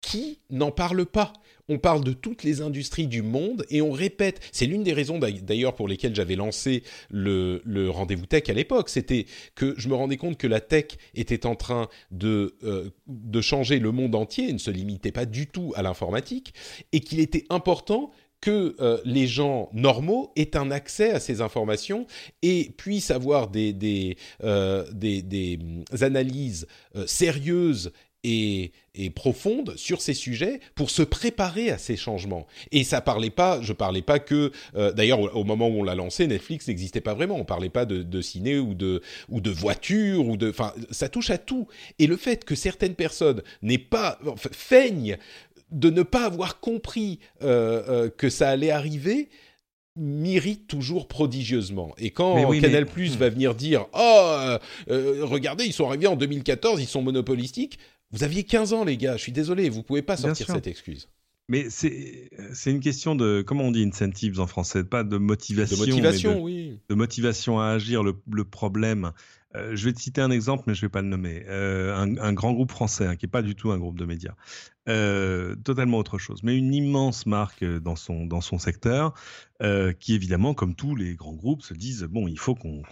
qui 0.00 0.40
n'en 0.50 0.70
parle 0.70 1.06
pas 1.06 1.32
on 1.68 1.78
parle 1.78 2.02
de 2.02 2.12
toutes 2.12 2.42
les 2.42 2.60
industries 2.60 3.06
du 3.06 3.22
monde 3.22 3.64
et 3.70 3.82
on 3.82 3.92
répète. 3.92 4.40
C'est 4.52 4.66
l'une 4.66 4.82
des 4.82 4.92
raisons 4.92 5.18
d'ailleurs 5.18 5.74
pour 5.74 5.88
lesquelles 5.88 6.14
j'avais 6.14 6.36
lancé 6.36 6.82
le, 7.10 7.60
rendez-vous 7.90 8.26
tech 8.26 8.48
à 8.48 8.52
l'époque. 8.52 8.88
C'était 8.88 9.26
que 9.54 9.74
je 9.76 9.88
me 9.88 9.94
rendais 9.94 10.16
compte 10.16 10.38
que 10.38 10.46
la 10.46 10.60
tech 10.60 10.86
était 11.14 11.46
en 11.46 11.54
train 11.54 11.88
de, 12.10 12.56
euh, 12.64 12.90
changer 13.40 13.78
le 13.78 13.92
monde 13.92 14.14
entier, 14.14 14.52
ne 14.52 14.58
se 14.58 14.70
limitait 14.70 15.12
pas 15.12 15.26
du 15.26 15.46
tout 15.46 15.72
à 15.76 15.82
l'informatique, 15.82 16.54
et 16.92 17.00
qu'il 17.00 17.20
était 17.20 17.44
important 17.50 18.10
que 18.40 18.76
euh, 18.80 18.98
les 19.04 19.26
gens 19.26 19.68
normaux 19.72 20.32
aient 20.36 20.56
un 20.56 20.70
accès 20.70 21.10
à 21.10 21.18
ces 21.18 21.40
informations 21.40 22.06
et 22.42 22.72
puissent 22.76 23.10
avoir 23.10 23.48
des, 23.48 24.16
euh, 24.44 24.84
des, 24.92 25.58
analyses 26.00 26.66
sérieuses 27.06 27.92
et, 28.24 28.72
profonde 29.14 29.74
sur 29.76 30.00
ces 30.00 30.14
sujets 30.14 30.60
pour 30.74 30.90
se 30.90 31.02
préparer 31.02 31.70
à 31.70 31.78
ces 31.78 31.96
changements. 31.96 32.46
Et 32.72 32.82
ça 32.82 33.00
parlait 33.00 33.30
pas, 33.30 33.60
je 33.62 33.72
parlais 33.72 34.02
pas 34.02 34.18
que, 34.18 34.50
euh, 34.74 34.92
d'ailleurs 34.92 35.36
au, 35.36 35.44
moment 35.44 35.68
où 35.68 35.80
on 35.80 35.82
l'a 35.84 35.94
lancé, 35.94 36.26
Netflix 36.26 36.66
n'existait 36.66 37.00
pas 37.00 37.14
vraiment. 37.14 37.36
On 37.36 37.44
parlait 37.44 37.68
pas 37.68 37.84
de, 37.84 38.20
ciné 38.20 38.58
ou 38.58 38.74
de 38.74 39.00
ou 39.28 39.40
de 39.40 39.50
voiture 39.50 40.26
ou 40.26 40.36
de, 40.36 40.50
enfin, 40.50 40.72
ça 40.90 41.08
touche 41.08 41.30
à 41.30 41.38
tout. 41.38 41.68
Et 41.98 42.06
le 42.06 42.16
fait 42.16 42.44
que 42.44 42.56
certaines 42.56 42.96
personnes 42.96 43.42
n'aient 43.62 43.78
pas, 43.78 44.18
feignent 44.50 45.16
de 45.70 45.90
ne 45.90 46.02
pas 46.02 46.24
avoir 46.24 46.60
compris 46.60 47.20
euh, 47.42 47.82
euh, 47.88 48.10
que 48.10 48.30
ça 48.30 48.48
allait 48.48 48.70
arriver, 48.70 49.28
m'irrite 49.94 50.66
toujours 50.66 51.06
prodigieusement. 51.06 51.94
Et 51.98 52.10
quand 52.10 52.50
Canal 52.60 52.86
Plus 52.86 53.16
va 53.16 53.28
venir 53.28 53.54
dire 53.54 53.86
oh 53.92 54.56
regardez 54.88 55.64
ils 55.64 55.72
sont 55.72 55.86
arrivés 55.86 56.06
en 56.06 56.16
2014 56.16 56.80
ils 56.80 56.86
sont 56.86 57.02
monopolistiques 57.02 57.78
vous 58.10 58.24
aviez 58.24 58.44
15 58.44 58.72
ans, 58.72 58.84
les 58.84 58.96
gars. 58.96 59.16
Je 59.16 59.22
suis 59.22 59.32
désolé, 59.32 59.68
vous 59.68 59.82
pouvez 59.82 60.02
pas 60.02 60.16
sortir 60.16 60.46
cette 60.46 60.66
excuse. 60.66 61.08
Mais 61.50 61.70
c'est 61.70 62.30
une 62.66 62.80
question 62.80 63.14
de, 63.14 63.42
comment 63.46 63.64
on 63.64 63.70
dit 63.70 63.82
incentives 63.82 64.38
en 64.38 64.46
français, 64.46 64.84
pas 64.84 65.02
de 65.02 65.16
motivation. 65.16 65.76
De 65.76 65.90
motivation, 65.90 66.42
oui. 66.42 66.78
De 66.90 66.94
motivation 66.94 67.58
à 67.58 67.68
agir. 67.68 68.02
Le, 68.02 68.20
le 68.30 68.44
problème, 68.44 69.12
euh, 69.56 69.74
je 69.74 69.86
vais 69.86 69.94
te 69.94 70.00
citer 70.00 70.20
un 70.20 70.30
exemple, 70.30 70.64
mais 70.66 70.74
je 70.74 70.80
ne 70.80 70.86
vais 70.86 70.90
pas 70.90 71.00
le 71.00 71.08
nommer. 71.08 71.44
Euh, 71.48 71.96
un, 71.96 72.32
grand 72.34 72.52
groupe 72.52 72.70
français, 72.70 73.06
hein, 73.06 73.16
qui 73.16 73.24
n'est 73.24 73.30
pas 73.30 73.40
du 73.40 73.54
tout 73.54 73.70
un 73.70 73.78
groupe 73.78 73.98
de 73.98 74.04
médias, 74.04 74.34
euh, 74.88 75.54
totalement 75.56 75.98
autre 75.98 76.18
chose, 76.18 76.42
mais 76.42 76.56
une 76.56 76.74
immense 76.74 77.26
marque 77.26 77.64
dans 77.64 77.96
son, 77.96 78.26
dans 78.26 78.40
son 78.40 78.58
secteur, 78.58 79.14
qui 79.98 80.14
évidemment, 80.14 80.54
comme 80.54 80.76
tous 80.76 80.94
les 80.94 81.16
grands 81.16 81.34
groupes, 81.34 81.62
se 81.62 81.74
disent, 81.74 82.04
bon, 82.04 82.28
il 82.28 82.38
faut 82.38 82.54
qu'on 82.54 82.84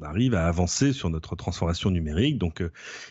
arrive 0.00 0.34
à 0.34 0.46
avancer 0.46 0.94
sur 0.94 1.10
notre 1.10 1.36
transformation 1.36 1.90
numérique. 1.90 2.38
Donc, 2.38 2.62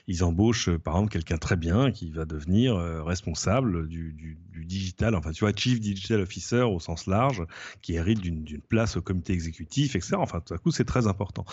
ils 0.07 0.23
embauchent, 0.23 0.71
par 0.77 0.95
exemple, 0.95 1.11
quelqu'un 1.11 1.37
très 1.37 1.55
bien 1.55 1.91
qui 1.91 2.09
va 2.09 2.25
devenir 2.25 2.77
responsable 3.05 3.87
du, 3.87 4.11
du, 4.13 4.39
du, 4.51 4.65
digital, 4.65 5.13
enfin, 5.13 5.29
tu 5.33 5.41
vois, 5.41 5.53
Chief 5.55 5.79
Digital 5.79 6.19
Officer 6.19 6.61
au 6.61 6.79
sens 6.79 7.05
large, 7.05 7.43
qui 7.83 7.93
hérite 7.93 8.21
d'une 8.21 8.43
place 8.59 8.97
au 8.97 9.03
comité 9.03 9.33
exécutif, 9.33 9.95
etc. 9.95 10.15
Enfin, 10.17 10.39
tout 10.39 10.55
à 10.55 10.57
coup, 10.57 10.71
c'est 10.71 10.85
très 10.85 11.05
important. 11.05 11.45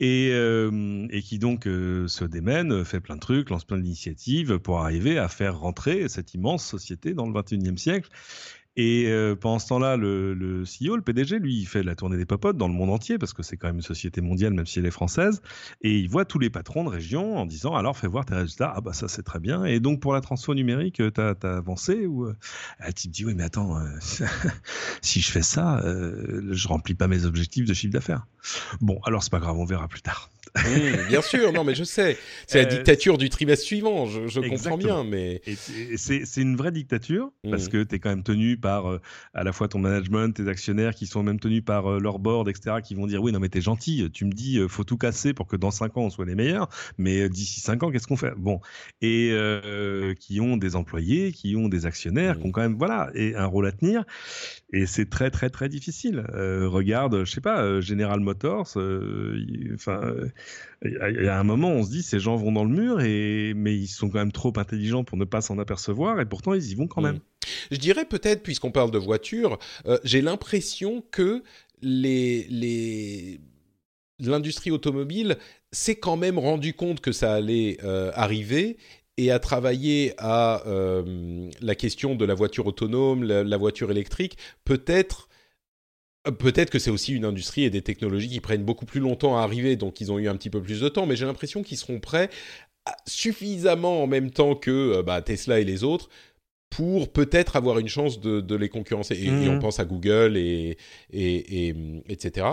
Et 0.00 0.32
euh, 0.32 1.06
et 1.10 1.22
qui 1.22 1.38
donc 1.38 1.66
euh, 1.66 2.08
se 2.08 2.24
démène, 2.24 2.84
fait 2.84 3.00
plein 3.00 3.16
de 3.16 3.20
trucs, 3.20 3.50
lance 3.50 3.64
plein 3.64 3.78
d'initiatives 3.78 4.58
pour 4.58 4.80
arriver 4.80 5.18
à 5.18 5.28
faire 5.28 5.58
rentrer 5.58 6.08
cette 6.18 6.34
immense 6.34 6.64
société 6.64 7.14
dans 7.14 7.26
le 7.26 7.32
21e 7.32 7.76
siècle. 7.76 8.10
Et 8.76 9.06
euh, 9.08 9.34
pendant 9.34 9.58
ce 9.58 9.66
temps-là, 9.68 9.96
le, 9.96 10.62
CEO, 10.62 10.94
le 10.94 11.02
PDG, 11.02 11.40
lui, 11.40 11.56
il 11.58 11.66
fait 11.66 11.82
la 11.82 11.96
tournée 11.96 12.16
des 12.16 12.26
popotes 12.26 12.56
dans 12.56 12.68
le 12.68 12.74
monde 12.74 12.90
entier, 12.90 13.18
parce 13.18 13.32
que 13.32 13.42
c'est 13.42 13.56
quand 13.56 13.66
même 13.66 13.78
une 13.78 13.82
société 13.82 14.20
mondiale, 14.20 14.52
même 14.52 14.66
si 14.66 14.78
elle 14.78 14.86
est 14.86 14.92
française. 14.92 15.42
Et 15.82 15.98
il 15.98 16.08
voit 16.08 16.24
tous 16.24 16.38
les 16.38 16.48
patrons 16.48 16.84
de 16.84 16.88
région 16.88 17.38
en 17.38 17.44
disant 17.44 17.74
Alors, 17.74 17.96
fais 17.96 18.06
voir 18.06 18.24
tes 18.24 18.36
résultats. 18.36 18.72
Ah, 18.76 18.80
bah 18.80 18.92
ça, 18.92 19.08
c'est 19.08 19.24
très 19.24 19.40
bien. 19.40 19.64
Et 19.64 19.80
donc, 19.80 20.00
pour 20.00 20.12
la 20.12 20.20
transfo 20.20 20.54
numérique, 20.54 21.02
tu 21.12 21.20
as, 21.20 21.34
avancé 21.42 22.06
ou... 22.06 22.26
Le 22.26 22.92
type 22.92 23.10
dit 23.10 23.24
Oui, 23.24 23.34
mais 23.34 23.42
attends, 23.42 23.76
si 25.02 25.20
je 25.20 25.30
fais 25.32 25.42
ça, 25.42 25.82
je 25.82 26.68
remplis 26.68 26.94
pas 26.94 27.08
mes 27.08 27.24
objectifs 27.24 27.64
de 27.64 27.74
chiffre 27.74 27.92
d'affaires. 27.92 28.28
Bon, 28.80 29.00
alors, 29.04 29.24
c'est 29.24 29.32
pas 29.32 29.40
grave, 29.40 29.58
on 29.58 29.64
verra 29.64 29.88
plus 29.88 30.02
tard. 30.02 30.30
Mmh, 30.56 31.08
bien 31.08 31.22
sûr, 31.22 31.52
non, 31.52 31.64
mais 31.64 31.74
je 31.74 31.84
sais. 31.84 32.16
C'est 32.46 32.62
la 32.62 32.68
euh, 32.68 32.76
dictature 32.76 33.18
du 33.18 33.28
trimestre 33.28 33.64
suivant, 33.64 34.06
je, 34.06 34.40
comprends 34.40 34.78
bien. 34.78 35.04
Mais... 35.04 35.42
C'est 35.96 36.40
une 36.40 36.56
vraie 36.56 36.72
dictature, 36.72 37.30
parce 37.48 37.66
mmh. 37.66 37.68
que 37.68 37.82
tu 37.84 37.94
es 37.94 37.98
quand 37.98 38.10
même 38.10 38.22
tenu 38.22 38.56
par 38.56 38.90
euh, 38.90 39.00
à 39.34 39.44
la 39.44 39.52
fois 39.52 39.68
ton 39.68 39.78
management, 39.78 40.32
tes 40.32 40.48
actionnaires, 40.48 40.94
qui 40.94 41.06
sont 41.06 41.22
même 41.22 41.40
tenus 41.40 41.64
par 41.64 41.86
euh, 41.86 42.00
leur 42.00 42.18
board, 42.18 42.48
etc., 42.48 42.76
qui 42.82 42.94
vont 42.94 43.06
dire 43.06 43.22
Oui, 43.22 43.32
non, 43.32 43.40
mais 43.40 43.48
t'es 43.48 43.60
gentil, 43.60 44.10
tu 44.12 44.24
me 44.24 44.32
dis, 44.32 44.60
faut 44.68 44.84
tout 44.84 44.96
casser 44.96 45.34
pour 45.34 45.46
que 45.46 45.56
dans 45.56 45.70
5 45.70 45.96
ans, 45.96 46.02
on 46.02 46.10
soit 46.10 46.26
les 46.26 46.34
meilleurs, 46.34 46.68
mais 46.98 47.28
d'ici 47.28 47.60
5 47.60 47.82
ans, 47.82 47.90
qu'est-ce 47.90 48.06
qu'on 48.06 48.16
fait? 48.16 48.34
Bon. 48.36 48.60
Et 49.00 49.34
qui 50.18 50.40
ont 50.40 50.56
des 50.56 50.76
employés, 50.76 51.32
qui 51.32 51.56
ont 51.56 51.68
des 51.68 51.86
actionnaires, 51.86 52.36
mmh. 52.36 52.40
qui 52.40 52.46
ont 52.46 52.52
quand 52.52 52.62
même, 52.62 52.76
voilà, 52.78 53.10
et 53.14 53.34
un 53.34 53.46
rôle 53.46 53.66
à 53.66 53.72
tenir. 53.72 54.04
Et 54.72 54.86
c'est 54.86 55.08
très, 55.08 55.30
très, 55.30 55.50
très 55.50 55.68
difficile. 55.68 56.24
regarde, 56.34 57.24
je 57.24 57.30
sais 57.30 57.40
pas, 57.40 57.80
General 57.80 58.20
Motors, 58.20 58.76
enfin 59.74 60.14
il 60.84 61.24
y 61.24 61.28
a 61.28 61.38
un 61.38 61.44
moment, 61.44 61.70
on 61.70 61.82
se 61.82 61.90
dit, 61.90 62.02
ces 62.02 62.20
gens 62.20 62.36
vont 62.36 62.52
dans 62.52 62.64
le 62.64 62.70
mur, 62.70 63.00
et, 63.00 63.52
mais 63.56 63.74
ils 63.74 63.88
sont 63.88 64.08
quand 64.08 64.18
même 64.18 64.32
trop 64.32 64.52
intelligents 64.56 65.04
pour 65.04 65.18
ne 65.18 65.24
pas 65.24 65.40
s'en 65.40 65.58
apercevoir, 65.58 66.20
et 66.20 66.26
pourtant 66.26 66.54
ils 66.54 66.70
y 66.70 66.74
vont 66.74 66.86
quand 66.86 67.02
même. 67.02 67.16
Mm. 67.16 67.20
Je 67.72 67.76
dirais 67.76 68.04
peut-être, 68.04 68.42
puisqu'on 68.42 68.70
parle 68.70 68.90
de 68.90 68.98
voitures, 68.98 69.58
euh, 69.86 69.98
j'ai 70.04 70.20
l'impression 70.20 71.02
que 71.10 71.42
les, 71.82 72.46
les... 72.48 73.40
l'industrie 74.20 74.70
automobile 74.70 75.36
s'est 75.72 75.96
quand 75.96 76.16
même 76.16 76.38
rendu 76.38 76.74
compte 76.74 77.00
que 77.00 77.12
ça 77.12 77.34
allait 77.34 77.78
euh, 77.82 78.10
arriver 78.14 78.76
et 79.16 79.32
a 79.32 79.40
travaillé 79.40 80.14
à 80.18 80.64
euh, 80.66 81.50
la 81.60 81.74
question 81.74 82.14
de 82.14 82.24
la 82.24 82.34
voiture 82.34 82.66
autonome, 82.66 83.24
la 83.24 83.56
voiture 83.56 83.90
électrique, 83.90 84.38
peut-être 84.64 85.28
peut-être 86.24 86.70
que 86.70 86.78
c'est 86.78 86.90
aussi 86.90 87.14
une 87.14 87.24
industrie 87.24 87.64
et 87.64 87.70
des 87.70 87.82
technologies 87.82 88.28
qui 88.28 88.40
prennent 88.40 88.64
beaucoup 88.64 88.86
plus 88.86 89.00
longtemps 89.00 89.38
à 89.38 89.42
arriver, 89.42 89.76
donc 89.76 90.00
ils 90.00 90.12
ont 90.12 90.18
eu 90.18 90.28
un 90.28 90.36
petit 90.36 90.50
peu 90.50 90.62
plus 90.62 90.80
de 90.80 90.88
temps, 90.88 91.06
mais 91.06 91.16
j'ai 91.16 91.26
l'impression 91.26 91.62
qu'ils 91.62 91.78
seront 91.78 92.00
prêts 92.00 92.30
suffisamment 93.06 94.02
en 94.02 94.06
même 94.06 94.30
temps 94.30 94.54
que 94.54 94.70
euh, 94.70 95.02
bah, 95.02 95.20
Tesla 95.22 95.60
et 95.60 95.64
les 95.64 95.84
autres 95.84 96.08
pour 96.70 97.12
peut-être 97.12 97.56
avoir 97.56 97.78
une 97.78 97.88
chance 97.88 98.20
de, 98.20 98.54
les 98.54 98.68
concurrencer. 98.68 99.14
Et, 99.14 99.30
on 99.30 99.54
mhm. 99.54 99.58
pense 99.58 99.80
à 99.80 99.86
Google 99.86 100.36
et, 100.36 100.76
et, 101.10 101.74
etc. 102.08 102.46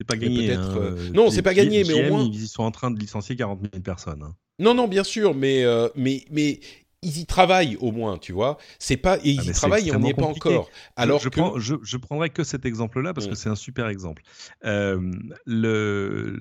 C'est 0.00 0.06
pas 0.06 0.16
gagné. 0.16 0.52
Hein, 0.52 0.76
euh, 0.76 1.10
non, 1.10 1.30
c'est 1.30 1.42
pas 1.42 1.54
gagné, 1.54 1.84
mais 1.84 1.94
au 1.94 2.08
moins 2.08 2.24
ils 2.24 2.48
sont 2.48 2.64
en 2.64 2.70
train 2.72 2.90
de 2.90 2.98
licencier 2.98 3.36
40 3.36 3.60
000 3.72 3.82
personnes. 3.82 4.22
Hein. 4.22 4.34
Non, 4.58 4.74
non, 4.74 4.88
bien 4.88 5.04
sûr, 5.04 5.34
mais 5.34 5.64
mais 5.94 6.24
mais 6.30 6.60
ils 7.02 7.18
y 7.18 7.26
travaillent 7.26 7.76
au 7.76 7.92
moins, 7.92 8.18
tu 8.18 8.32
vois. 8.32 8.58
C'est 8.78 8.96
pas 8.96 9.18
et 9.18 9.30
ils 9.30 9.40
ah, 9.40 9.50
y 9.50 9.52
travaillent 9.52 9.88
et 9.88 9.94
on 9.94 10.00
n'y 10.00 10.10
est 10.10 10.14
pas 10.14 10.26
encore. 10.26 10.68
Alors 10.96 11.20
je, 11.20 11.74
je, 11.82 11.96
prendrai 11.96 12.30
que 12.30 12.44
cet 12.44 12.64
exemple-là 12.66 13.14
parce 13.14 13.26
que 13.26 13.32
mm. 13.32 13.36
c'est 13.36 13.48
un 13.48 13.56
super 13.56 13.88
exemple. 13.88 14.22
Euh, 14.64 15.12
le, 15.46 16.36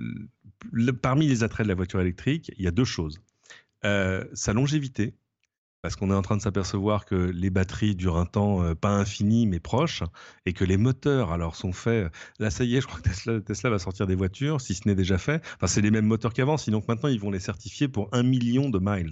parmi 1.02 1.28
les 1.28 1.44
attraits 1.44 1.66
de 1.66 1.70
la 1.70 1.76
voiture 1.76 2.02
électrique, 2.02 2.52
il 2.58 2.66
y 2.66 2.68
a 2.68 2.72
deux 2.72 2.86
choses. 2.86 3.22
Euh, 3.86 4.24
sa 4.34 4.54
longévité, 4.54 5.14
parce 5.84 5.96
qu'on 5.96 6.10
est 6.10 6.16
en 6.16 6.24
train 6.24 6.36
de 6.36 6.42
s'apercevoir 6.42 7.06
que 7.06 7.16
les 7.16 7.52
batteries 7.52 7.96
durent 7.96 8.18
un 8.18 8.26
temps 8.26 8.64
euh, 8.64 8.74
pas 8.74 8.90
infini 8.90 9.46
mais 9.46 9.60
proche, 9.60 10.02
et 10.48 10.54
que 10.54 10.66
les 10.66 10.78
moteurs 10.78 11.32
alors 11.32 11.56
sont 11.56 11.72
faits. 11.72 12.12
Là, 12.40 12.50
ça 12.50 12.64
y 12.64 12.76
est, 12.76 12.82
je 12.82 12.88
crois 12.88 13.00
que 13.00 13.10
Tesla, 13.10 13.40
Tesla 13.42 13.70
va 13.70 13.78
sortir 13.78 14.08
des 14.08 14.16
voitures, 14.16 14.60
si 14.60 14.74
ce 14.74 14.88
n'est 14.88 14.96
déjà 14.96 15.20
fait. 15.20 15.42
Enfin, 15.56 15.68
c'est 15.68 15.82
les 15.82 15.92
mêmes 15.92 16.08
moteurs 16.08 16.34
qu'avant, 16.34 16.58
sinon 16.58 16.82
maintenant 16.88 17.10
ils 17.10 17.20
vont 17.20 17.30
les 17.30 17.40
certifier 17.40 17.88
pour 17.88 18.10
un 18.12 18.24
million 18.24 18.72
de 18.72 18.80
miles. 18.82 19.12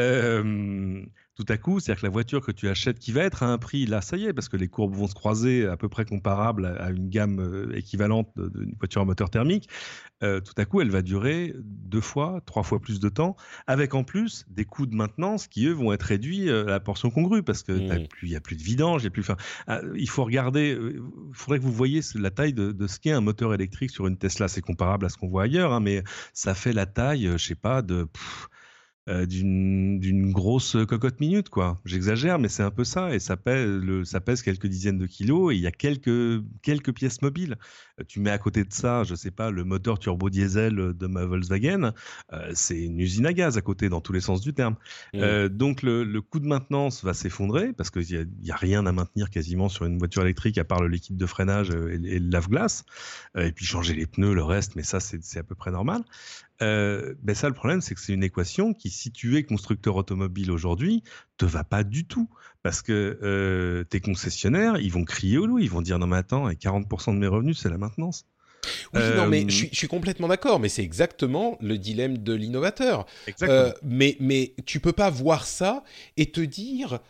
Euh, 0.00 1.04
tout 1.36 1.44
à 1.48 1.56
coup, 1.56 1.78
c'est-à-dire 1.78 2.00
que 2.00 2.06
la 2.06 2.12
voiture 2.12 2.44
que 2.44 2.50
tu 2.50 2.68
achètes, 2.68 2.98
qui 2.98 3.12
va 3.12 3.22
être 3.22 3.42
à 3.44 3.46
un 3.46 3.58
prix, 3.58 3.86
là, 3.86 4.00
ça 4.00 4.16
y 4.16 4.24
est, 4.24 4.32
parce 4.32 4.48
que 4.48 4.56
les 4.56 4.66
courbes 4.66 4.94
vont 4.94 5.06
se 5.06 5.14
croiser 5.14 5.66
à 5.66 5.76
peu 5.76 5.88
près 5.88 6.04
comparables 6.04 6.66
à, 6.66 6.90
une 6.90 7.08
gamme 7.08 7.38
euh, 7.40 7.76
équivalente 7.76 8.28
d'une 8.36 8.74
voiture 8.78 9.02
à 9.02 9.04
moteur 9.04 9.30
thermique, 9.30 9.68
euh, 10.22 10.40
tout 10.40 10.54
à 10.56 10.64
coup, 10.64 10.80
elle 10.80 10.90
va 10.90 11.02
durer 11.02 11.54
deux 11.56 12.00
fois, 12.00 12.40
trois 12.44 12.64
fois 12.64 12.80
plus 12.80 12.98
de 12.98 13.08
temps, 13.08 13.36
avec 13.68 13.94
en 13.94 14.02
plus 14.02 14.46
des 14.48 14.64
coûts 14.64 14.86
de 14.86 14.96
maintenance 14.96 15.46
qui, 15.46 15.66
eux, 15.66 15.72
vont 15.72 15.92
être 15.92 16.02
réduits 16.02 16.50
à 16.50 16.64
la 16.64 16.80
portion 16.80 17.10
congrue, 17.10 17.44
parce 17.44 17.62
qu'il 17.62 17.86
mmh. 17.86 18.06
n'y 18.24 18.36
a 18.36 18.40
plus 18.40 18.56
de 18.56 18.62
vidange, 18.62 19.04
il 19.04 19.08
a 19.08 19.10
plus... 19.10 19.24
Ah, 19.68 19.80
il 19.94 20.08
faut 20.08 20.24
regarder, 20.24 20.76
il 20.80 21.34
faudrait 21.34 21.58
que 21.58 21.64
vous 21.64 21.72
voyez 21.72 22.00
la 22.16 22.30
taille 22.30 22.52
de, 22.52 22.86
ce 22.86 22.98
qu'est 22.98 23.12
un 23.12 23.20
moteur 23.20 23.54
électrique 23.54 23.90
sur 23.90 24.08
une 24.08 24.18
Tesla. 24.18 24.48
C'est 24.48 24.60
comparable 24.60 25.06
à 25.06 25.08
ce 25.08 25.16
qu'on 25.16 25.28
voit 25.28 25.44
ailleurs, 25.44 25.72
hein, 25.72 25.80
mais 25.80 26.02
ça 26.32 26.54
fait 26.54 26.72
la 26.72 26.86
taille, 26.86 27.30
je 27.32 27.44
sais 27.44 27.54
pas, 27.54 27.82
de... 27.82 28.08
Euh, 29.10 29.26
d'une 29.26 30.32
grosse 30.32 30.78
cocotte 30.88 31.20
minute, 31.20 31.50
quoi. 31.50 31.78
J'exagère, 31.84 32.38
mais 32.38 32.48
c'est 32.48 32.62
un 32.62 32.70
peu 32.70 32.84
ça. 32.84 33.14
Et 33.14 33.18
ça 33.18 33.36
pèse, 33.36 33.66
le, 33.66 34.02
ça 34.06 34.18
pèse 34.22 34.40
quelques 34.40 34.66
dizaines 34.66 34.96
de 34.96 35.04
kilos 35.04 35.52
et 35.52 35.56
il 35.56 35.60
y 35.60 35.66
a 35.66 35.70
quelques, 35.72 36.42
quelques 36.62 36.94
pièces 36.94 37.20
mobiles. 37.20 37.58
Euh, 38.00 38.04
tu 38.08 38.18
mets 38.20 38.30
à 38.30 38.38
côté 38.38 38.64
de 38.64 38.72
ça, 38.72 39.04
je 39.04 39.14
sais 39.14 39.30
pas, 39.30 39.50
le 39.50 39.62
moteur 39.64 39.98
turbo 39.98 40.30
diesel 40.30 40.94
de 40.94 41.06
ma 41.06 41.26
Volkswagen, 41.26 41.92
euh, 42.32 42.50
c'est 42.54 42.80
une 42.80 42.98
usine 42.98 43.26
à 43.26 43.34
gaz 43.34 43.58
à 43.58 43.60
côté, 43.60 43.90
dans 43.90 44.00
tous 44.00 44.14
les 44.14 44.22
sens 44.22 44.40
du 44.40 44.54
terme. 44.54 44.76
Mmh. 45.12 45.48
donc 45.48 45.82
le, 45.82 46.02
le, 46.02 46.22
coût 46.22 46.40
de 46.40 46.46
maintenance 46.46 47.04
va 47.04 47.12
s'effondrer 47.12 47.74
parce 47.74 47.90
qu'il 47.90 48.26
n'y 48.42 48.50
a, 48.50 48.54
a, 48.54 48.56
rien 48.56 48.86
à 48.86 48.92
maintenir 48.92 49.28
quasiment 49.28 49.68
sur 49.68 49.84
une 49.84 49.98
voiture 49.98 50.22
électrique 50.22 50.56
à 50.56 50.64
part 50.64 50.80
le 50.80 50.88
liquide 50.88 51.16
de 51.18 51.26
freinage 51.26 51.70
et, 51.70 51.94
et 51.94 52.18
le 52.18 52.30
lave-glace. 52.30 52.84
et 53.36 53.52
puis 53.52 53.66
changer 53.66 53.94
les 53.94 54.06
pneus, 54.06 54.34
le 54.34 54.44
reste, 54.44 54.76
mais 54.76 54.82
ça 54.82 54.98
c'est 55.00 55.38
à 55.38 55.42
peu 55.42 55.54
près 55.54 55.70
normal. 55.70 56.02
Euh, 56.62 57.14
ben 57.22 57.34
ça, 57.34 57.48
le 57.48 57.54
problème, 57.54 57.80
c'est 57.80 57.94
que 57.94 58.00
c'est 58.00 58.12
une 58.12 58.22
équation 58.22 58.74
qui, 58.74 58.90
si 58.90 59.10
tu 59.10 59.36
es 59.36 59.42
constructeur 59.42 59.96
automobile 59.96 60.50
aujourd'hui, 60.50 61.02
te 61.36 61.44
va 61.44 61.64
pas 61.64 61.84
du 61.84 62.06
tout. 62.06 62.28
Parce 62.62 62.80
que 62.80 63.18
euh, 63.22 63.84
tes 63.84 64.00
concessionnaires, 64.00 64.78
ils 64.78 64.92
vont 64.92 65.04
crier 65.04 65.38
au 65.38 65.46
loup, 65.46 65.58
ils 65.58 65.70
vont 65.70 65.82
dire 65.82 65.98
non 65.98 66.06
mais 66.06 66.16
attends, 66.16 66.48
40% 66.48 67.14
de 67.14 67.18
mes 67.18 67.26
revenus, 67.26 67.58
c'est 67.58 67.68
la 67.68 67.78
maintenance. 67.78 68.26
Oui, 68.94 69.00
non, 69.14 69.26
mais 69.26 69.44
euh, 69.44 69.48
je, 69.48 69.66
suis 69.72 69.88
complètement 69.88 70.28
d'accord, 70.28 70.58
mais 70.58 70.70
c'est 70.70 70.82
exactement 70.82 71.58
le 71.60 71.76
dilemme 71.76 72.16
de 72.16 72.32
l'innovateur. 72.32 73.04
Mais, 73.82 74.16
mais 74.20 74.54
tu 74.64 74.80
peux 74.80 74.92
pas 74.92 75.10
voir 75.10 75.46
ça 75.46 75.84
et 76.16 76.30
te 76.30 76.40
dire 76.40 77.00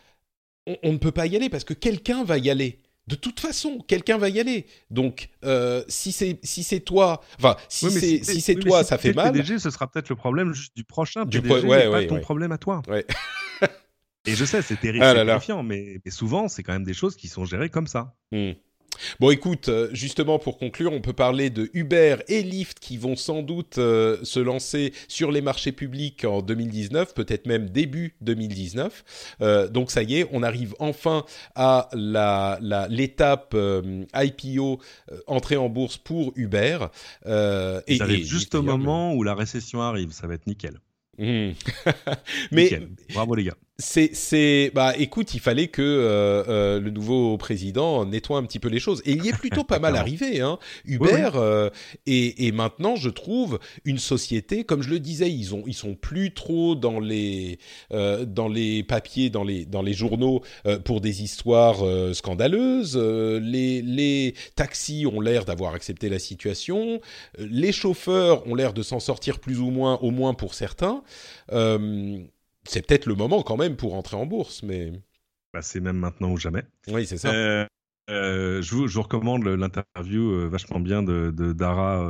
on, 0.67 0.75
on 0.83 0.91
ne 0.91 0.97
peut 0.97 1.13
pas 1.13 1.27
y 1.27 1.35
aller 1.37 1.49
parce 1.49 1.63
que 1.63 1.73
quelqu'un 1.73 2.25
va 2.25 2.37
y 2.37 2.49
aller 2.49 2.81
de 3.07 3.15
toute 3.15 3.39
façon, 3.39 3.79
quelqu'un 3.87 4.17
va 4.17 4.29
y 4.29 4.39
aller. 4.39 4.65
Donc, 4.89 5.29
euh, 5.43 5.83
si 5.87 6.11
c'est 6.11 6.39
si 6.43 6.63
c'est 6.63 6.79
toi, 6.79 7.21
enfin, 7.37 7.55
si 7.69 7.91
c'est 7.91 8.23
si 8.23 8.41
c'est 8.41 8.55
toi, 8.55 8.83
ça 8.83 8.97
fait 8.97 9.13
mal. 9.13 9.31
PDG, 9.31 9.59
ce 9.59 9.69
sera 9.69 9.89
peut-être 9.89 10.09
le 10.09 10.15
problème 10.15 10.53
juste 10.53 10.75
du 10.75 10.83
prochain. 10.83 11.25
Du 11.25 11.41
PDG, 11.41 11.67
ouais, 11.67 11.91
pas 11.91 12.05
ton 12.05 12.19
problème 12.19 12.51
à 12.51 12.57
toi. 12.57 12.81
Et 14.27 14.35
je 14.35 14.43
sais, 14.43 14.61
c'est 14.61 14.79
terrible, 14.79 15.05
ah 15.05 15.13
terrifiant, 15.13 15.61
mais, 15.63 16.01
souvent, 16.09 16.47
c'est 16.47 16.63
quand 16.63 16.73
même 16.73 16.83
des 16.83 16.93
choses 16.93 17.15
qui 17.15 17.27
sont 17.27 17.45
gérées 17.45 17.69
comme 17.69 17.87
ça. 17.87 18.15
Hmm. 18.31 18.51
Bon, 19.19 19.29
écoute, 19.31 19.69
euh, 19.69 19.89
justement 19.93 20.39
pour 20.39 20.57
conclure, 20.57 20.93
on 20.93 21.01
peut 21.01 21.13
parler 21.13 21.49
de 21.49 21.69
Uber 21.73 22.17
et 22.27 22.43
Lyft 22.43 22.79
qui 22.79 22.97
vont 22.97 23.15
sans 23.15 23.41
doute 23.41 23.77
euh, 23.77 24.17
se 24.23 24.39
lancer 24.39 24.93
sur 25.07 25.31
les 25.31 25.41
marchés 25.41 25.71
publics 25.71 26.25
en 26.25 26.41
2019, 26.41 27.13
peut-être 27.13 27.45
même 27.47 27.69
début 27.69 28.15
2019. 28.21 29.37
Euh, 29.41 29.67
donc 29.67 29.91
ça 29.91 30.03
y 30.03 30.19
est, 30.19 30.27
on 30.31 30.43
arrive 30.43 30.75
enfin 30.79 31.25
à 31.55 31.89
la, 31.93 32.59
l'étape 32.89 33.55
IPO, 34.15 34.79
entrée 35.27 35.57
en 35.57 35.69
bourse 35.69 35.97
pour 35.97 36.31
Uber. 36.35 36.87
et, 37.25 37.97
ça 37.97 38.07
juste 38.07 38.55
au 38.55 38.61
moment 38.61 39.13
où 39.13 39.23
la 39.23 39.35
récession 39.35 39.81
arrive, 39.81 40.11
ça 40.11 40.27
va 40.27 40.35
être 40.35 40.47
nickel. 40.47 40.79
Hmm. 41.17 41.51
Mais 42.51 42.69
bravo 43.13 43.35
les 43.35 43.45
gars. 43.45 43.55
C'est, 43.77 44.15
c'est, 44.15 44.71
bah, 44.73 44.93
écoute, 44.97 45.33
il 45.33 45.41
fallait 45.41 45.67
que 45.67 45.81
euh, 45.81 46.45
euh, 46.47 46.79
le 46.79 46.91
nouveau 46.91 47.37
président 47.37 48.05
nettoie 48.05 48.37
un 48.37 48.43
petit 48.43 48.59
peu 48.59 48.69
les 48.69 48.79
choses. 48.79 49.01
Et 49.03 49.11
il 49.11 49.25
y 49.25 49.27
est 49.27 49.37
plutôt 49.37 49.65
pas 49.65 49.79
mal 49.79 49.97
arrivé. 49.97 50.39
Hein. 50.39 50.59
Uber 50.85 51.31
euh, 51.35 51.69
et, 52.05 52.53
maintenant, 52.53 52.95
je 52.95 53.09
trouve 53.09 53.59
une 53.83 53.97
société, 53.97 54.63
comme 54.63 54.81
je 54.81 54.89
le 54.89 54.99
disais, 54.99 55.29
ils 55.29 55.53
ont, 55.53 55.63
ils 55.67 55.73
sont 55.73 55.93
plus 55.93 56.33
trop 56.33 56.75
dans 56.75 57.01
les, 57.01 57.59
dans 57.91 58.47
les 58.47 58.83
papiers, 58.83 59.29
dans 59.29 59.43
les, 59.43 59.65
dans 59.65 59.81
les 59.81 59.93
journaux 59.93 60.41
pour 60.85 61.01
des 61.01 61.21
histoires 61.21 61.83
scandaleuses. 62.13 62.97
les, 62.97 63.81
les 63.81 64.35
taxis 64.55 65.05
ont 65.05 65.19
l'air 65.19 65.43
d'avoir 65.43 65.73
accepté 65.73 66.07
la 66.07 66.19
situation. 66.19 67.01
Les 67.37 67.73
chauffeurs 67.73 68.47
ont 68.47 68.55
l'air 68.55 68.71
de 68.71 68.83
s'en 68.83 69.01
sortir 69.01 69.39
plus 69.39 69.59
ou 69.59 69.69
moins, 69.69 69.95
au 69.95 70.11
moins 70.11 70.33
pour 70.33 70.53
certains 70.53 71.03
c'est 72.67 72.85
peut-être 72.85 73.05
le 73.05 73.15
moment 73.15 73.43
quand 73.43 73.57
même 73.57 73.75
pour 73.75 73.93
entrer 73.93 74.17
en 74.17 74.25
bourse, 74.25 74.63
mais. 74.63 74.91
Bah, 75.53 75.61
c'est 75.61 75.79
même 75.79 75.97
maintenant 75.97 76.31
ou 76.31 76.37
jamais. 76.37 76.63
Oui, 76.87 77.05
c'est 77.05 77.17
ça. 77.17 77.33
Euh, 77.33 77.65
euh, 78.09 78.61
je, 78.61 78.75
vous, 78.75 79.01
recommande 79.01 79.45
l'interview 79.45 80.31
euh, 80.31 80.47
vachement 80.47 80.79
bien 80.79 81.01
de, 81.01 81.31
Dara. 81.53 82.07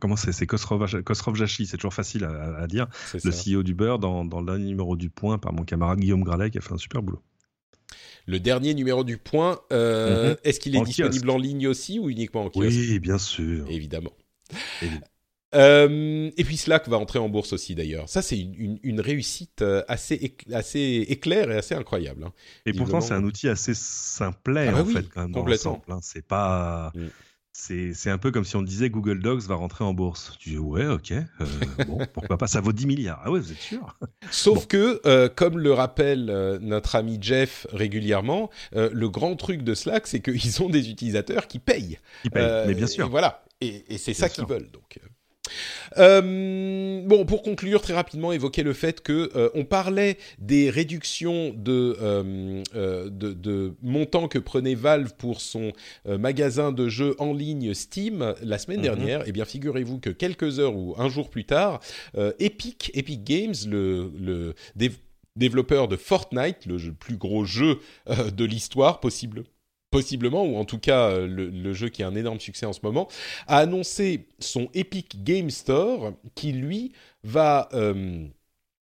comment 0.00 0.16
c'est 0.16 0.32
C'est 0.32 0.46
Kosrov 0.46 1.34
Jashi, 1.34 1.66
c'est 1.66 1.76
toujours 1.76 1.94
facile 1.94 2.24
à, 2.24 2.66
dire. 2.66 2.86
Le 3.12 3.30
CEO 3.30 3.62
du 3.62 3.74
Beurre 3.74 3.98
dans, 3.98 4.24
dans 4.24 4.40
le 4.40 4.58
numéro 4.58 4.96
du 4.96 5.10
Point 5.10 5.38
par 5.38 5.52
mon 5.52 5.64
camarade 5.64 6.00
Guillaume 6.00 6.24
Gralet 6.24 6.50
qui 6.50 6.58
a 6.58 6.60
fait 6.60 6.72
un 6.72 6.78
super 6.78 7.02
boulot. 7.02 7.22
Le 8.26 8.40
dernier 8.40 8.74
numéro 8.74 9.04
du 9.04 9.16
Point, 9.16 9.60
mhm. 9.70 10.36
est-ce 10.44 10.60
qu'il 10.60 10.76
est, 10.76 10.82
disponible 10.82 11.30
en 11.30 11.38
ligne 11.38 11.68
aussi 11.68 11.98
ou 11.98 12.10
uniquement 12.10 12.44
en 12.44 12.50
kiosque? 12.50 12.68
Oui, 12.68 12.98
bien 12.98 13.18
sûr. 13.18 13.66
Évidemment. 13.70 14.12
Évidemment. 14.82 15.06
Euh, 15.54 16.30
et 16.36 16.44
puis 16.44 16.56
Slack 16.56 16.88
va 16.88 16.98
entrer 16.98 17.18
en 17.18 17.28
bourse 17.28 17.52
aussi 17.52 17.74
d'ailleurs. 17.74 18.08
Ça 18.08 18.20
c'est 18.20 18.38
une, 18.38 18.78
une, 18.82 19.00
réussite 19.00 19.62
euh, 19.62 19.82
assez 19.88 20.36
assez 20.52 21.06
éclair 21.08 21.50
et 21.50 21.56
assez 21.56 21.74
incroyable. 21.74 22.24
Hein. 22.24 22.32
Et 22.66 22.72
pourtant 22.74 23.00
c'est 23.00 23.14
un 23.14 23.24
outil 23.24 23.48
assez 23.48 23.72
simplet 23.74 24.68
ah 24.68 24.82
en 24.82 24.84
fait 24.84 25.08
quand 25.08 25.22
même 25.22 25.32
complètement. 25.32 25.82
Hein. 25.88 26.00
C'est 26.02 26.26
pas 26.26 26.92
mm. 26.94 27.06
c'est 27.94 28.10
un 28.10 28.18
peu 28.18 28.30
comme 28.30 28.44
si 28.44 28.56
on 28.56 28.62
disait 28.62 28.90
Google 28.90 29.22
Docs 29.22 29.44
va 29.44 29.54
rentrer 29.54 29.84
en 29.84 29.94
bourse. 29.94 30.36
Tu 30.38 30.50
dis 30.50 30.58
ouais 30.58 30.86
ok 30.86 31.12
euh, 31.12 31.24
bon 31.86 31.98
pourquoi 32.12 32.36
pas 32.36 32.46
ça 32.46 32.60
vaut 32.60 32.74
10 32.74 32.86
milliards 32.86 33.22
ah 33.24 33.30
ouais 33.30 33.40
vous 33.40 33.50
êtes 33.50 33.58
sûr? 33.58 33.96
Sauf 34.30 34.66
que 34.66 35.28
comme 35.28 35.58
le 35.58 35.72
rappelle 35.72 36.26
notre 36.60 36.94
ami 36.94 37.16
Jeff 37.22 37.66
régulièrement, 37.72 38.50
le 38.74 39.08
grand 39.08 39.34
truc 39.34 39.62
de 39.62 39.74
Slack 39.74 40.06
c'est 40.06 40.20
qu'ils 40.20 40.62
ont 40.62 40.68
des 40.68 40.90
utilisateurs 40.90 41.48
qui 41.48 41.58
payent. 41.58 41.98
Qui 42.22 42.28
payent 42.28 42.66
mais 42.66 42.74
bien 42.74 42.86
sûr. 42.86 43.06
Et 43.06 43.08
voilà 43.08 43.44
et, 43.62 43.94
et 43.94 43.96
c'est 43.96 44.12
ça 44.12 44.28
qu'ils 44.28 44.46
veulent 44.46 44.70
donc. 44.70 45.00
Euh, 45.96 47.02
bon, 47.04 47.24
pour 47.24 47.42
conclure 47.42 47.80
très 47.80 47.94
rapidement, 47.94 48.32
évoquer 48.32 48.62
le 48.62 48.72
fait 48.72 49.00
que 49.00 49.30
euh, 49.36 49.48
on 49.54 49.64
parlait 49.64 50.18
des 50.38 50.70
réductions 50.70 51.52
de, 51.56 51.96
euh, 52.00 53.08
de, 53.10 53.32
de 53.32 53.74
montants 53.82 54.28
que 54.28 54.38
prenait 54.38 54.74
Valve 54.74 55.14
pour 55.16 55.40
son 55.40 55.72
magasin 56.06 56.72
de 56.72 56.88
jeux 56.88 57.14
en 57.18 57.32
ligne 57.32 57.74
Steam 57.74 58.34
la 58.42 58.58
semaine 58.58 58.78
mhm. 58.78 58.84
dernière. 58.84 59.22
Eh 59.26 59.32
bien, 59.32 59.44
figurez-vous 59.44 59.98
que 59.98 60.10
quelques 60.10 60.58
heures 60.58 60.76
ou 60.76 60.94
un 60.98 61.08
jour 61.08 61.30
plus 61.30 61.44
tard, 61.44 61.80
Epic, 62.38 62.90
Epic 62.94 63.24
Games, 63.24 63.54
le, 63.66 64.10
le 64.20 64.54
développeur 65.36 65.88
de 65.88 65.96
Fortnite, 65.96 66.66
le 66.66 66.78
plus 66.92 67.16
gros 67.16 67.44
jeu 67.44 67.80
de 68.08 68.44
l'histoire 68.44 69.00
possible 69.00 69.44
possiblement, 69.90 70.44
ou 70.44 70.56
en 70.56 70.64
tout 70.64 70.78
cas 70.78 71.10
euh, 71.10 71.26
le, 71.26 71.72
jeu 71.72 71.88
qui 71.88 72.02
a 72.02 72.08
un 72.08 72.14
énorme 72.14 72.40
succès 72.40 72.66
en 72.66 72.72
ce 72.72 72.80
moment, 72.82 73.08
a 73.46 73.58
annoncé 73.58 74.28
son 74.38 74.68
Epic 74.74 75.22
Game 75.24 75.50
Store 75.50 76.12
qui, 76.34 76.52
lui, 76.52 76.92
va... 77.24 77.68
Euh, 77.72 78.28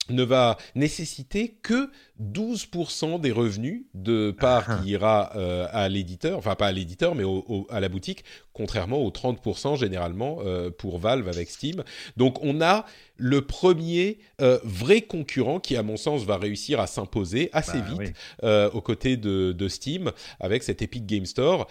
ne 0.10 0.23
va 0.23 0.57
nécessiter 0.76 1.57
que 1.61 1.90
12% 2.22 3.19
des 3.19 3.32
revenus 3.32 3.84
de 3.94 4.32
part 4.32 4.65
ah. 4.68 4.80
qui 4.84 4.90
ira 4.90 5.32
euh, 5.36 5.68
à 5.72 5.90
l'éditeur, 5.90 6.38
enfin 6.38 6.56
pas 6.56 6.68
à 6.68 6.72
l'éditeur, 6.72 7.15
mais 7.15 7.23
à 7.69 7.80
la 7.80 7.90
boutique, 7.90 8.23
contrairement 8.53 8.98
aux 8.98 9.10
30% 9.10 9.78
généralement 9.78 10.40
euh, 10.41 10.69
pour 10.69 10.99
Valve 10.99 11.28
avec 11.28 11.49
Steam. 11.49 11.84
Donc 12.18 12.44
on 12.44 12.61
a 12.61 12.86
le 13.22 13.41
premier 13.41 14.18
euh, 14.41 14.60
vrai 14.64 15.02
concurrent 15.02 15.60
qui, 15.60 15.76
à 15.76 15.84
mon 15.84 15.95
sens, 15.95 16.23
va 16.23 16.38
réussir 16.38 16.80
à 16.80 16.88
s'imposer 16.88 17.49
assez 17.53 17.77
bah 17.77 17.85
vite 17.99 18.73
aux 18.73 18.81
côtés 18.81 19.15
de, 19.15 19.52
de, 19.52 19.68
Steam 19.68 20.11
avec 20.39 20.64
cet 20.64 20.81
Epic 20.81 21.06
Game 21.06 21.26
Store, 21.26 21.68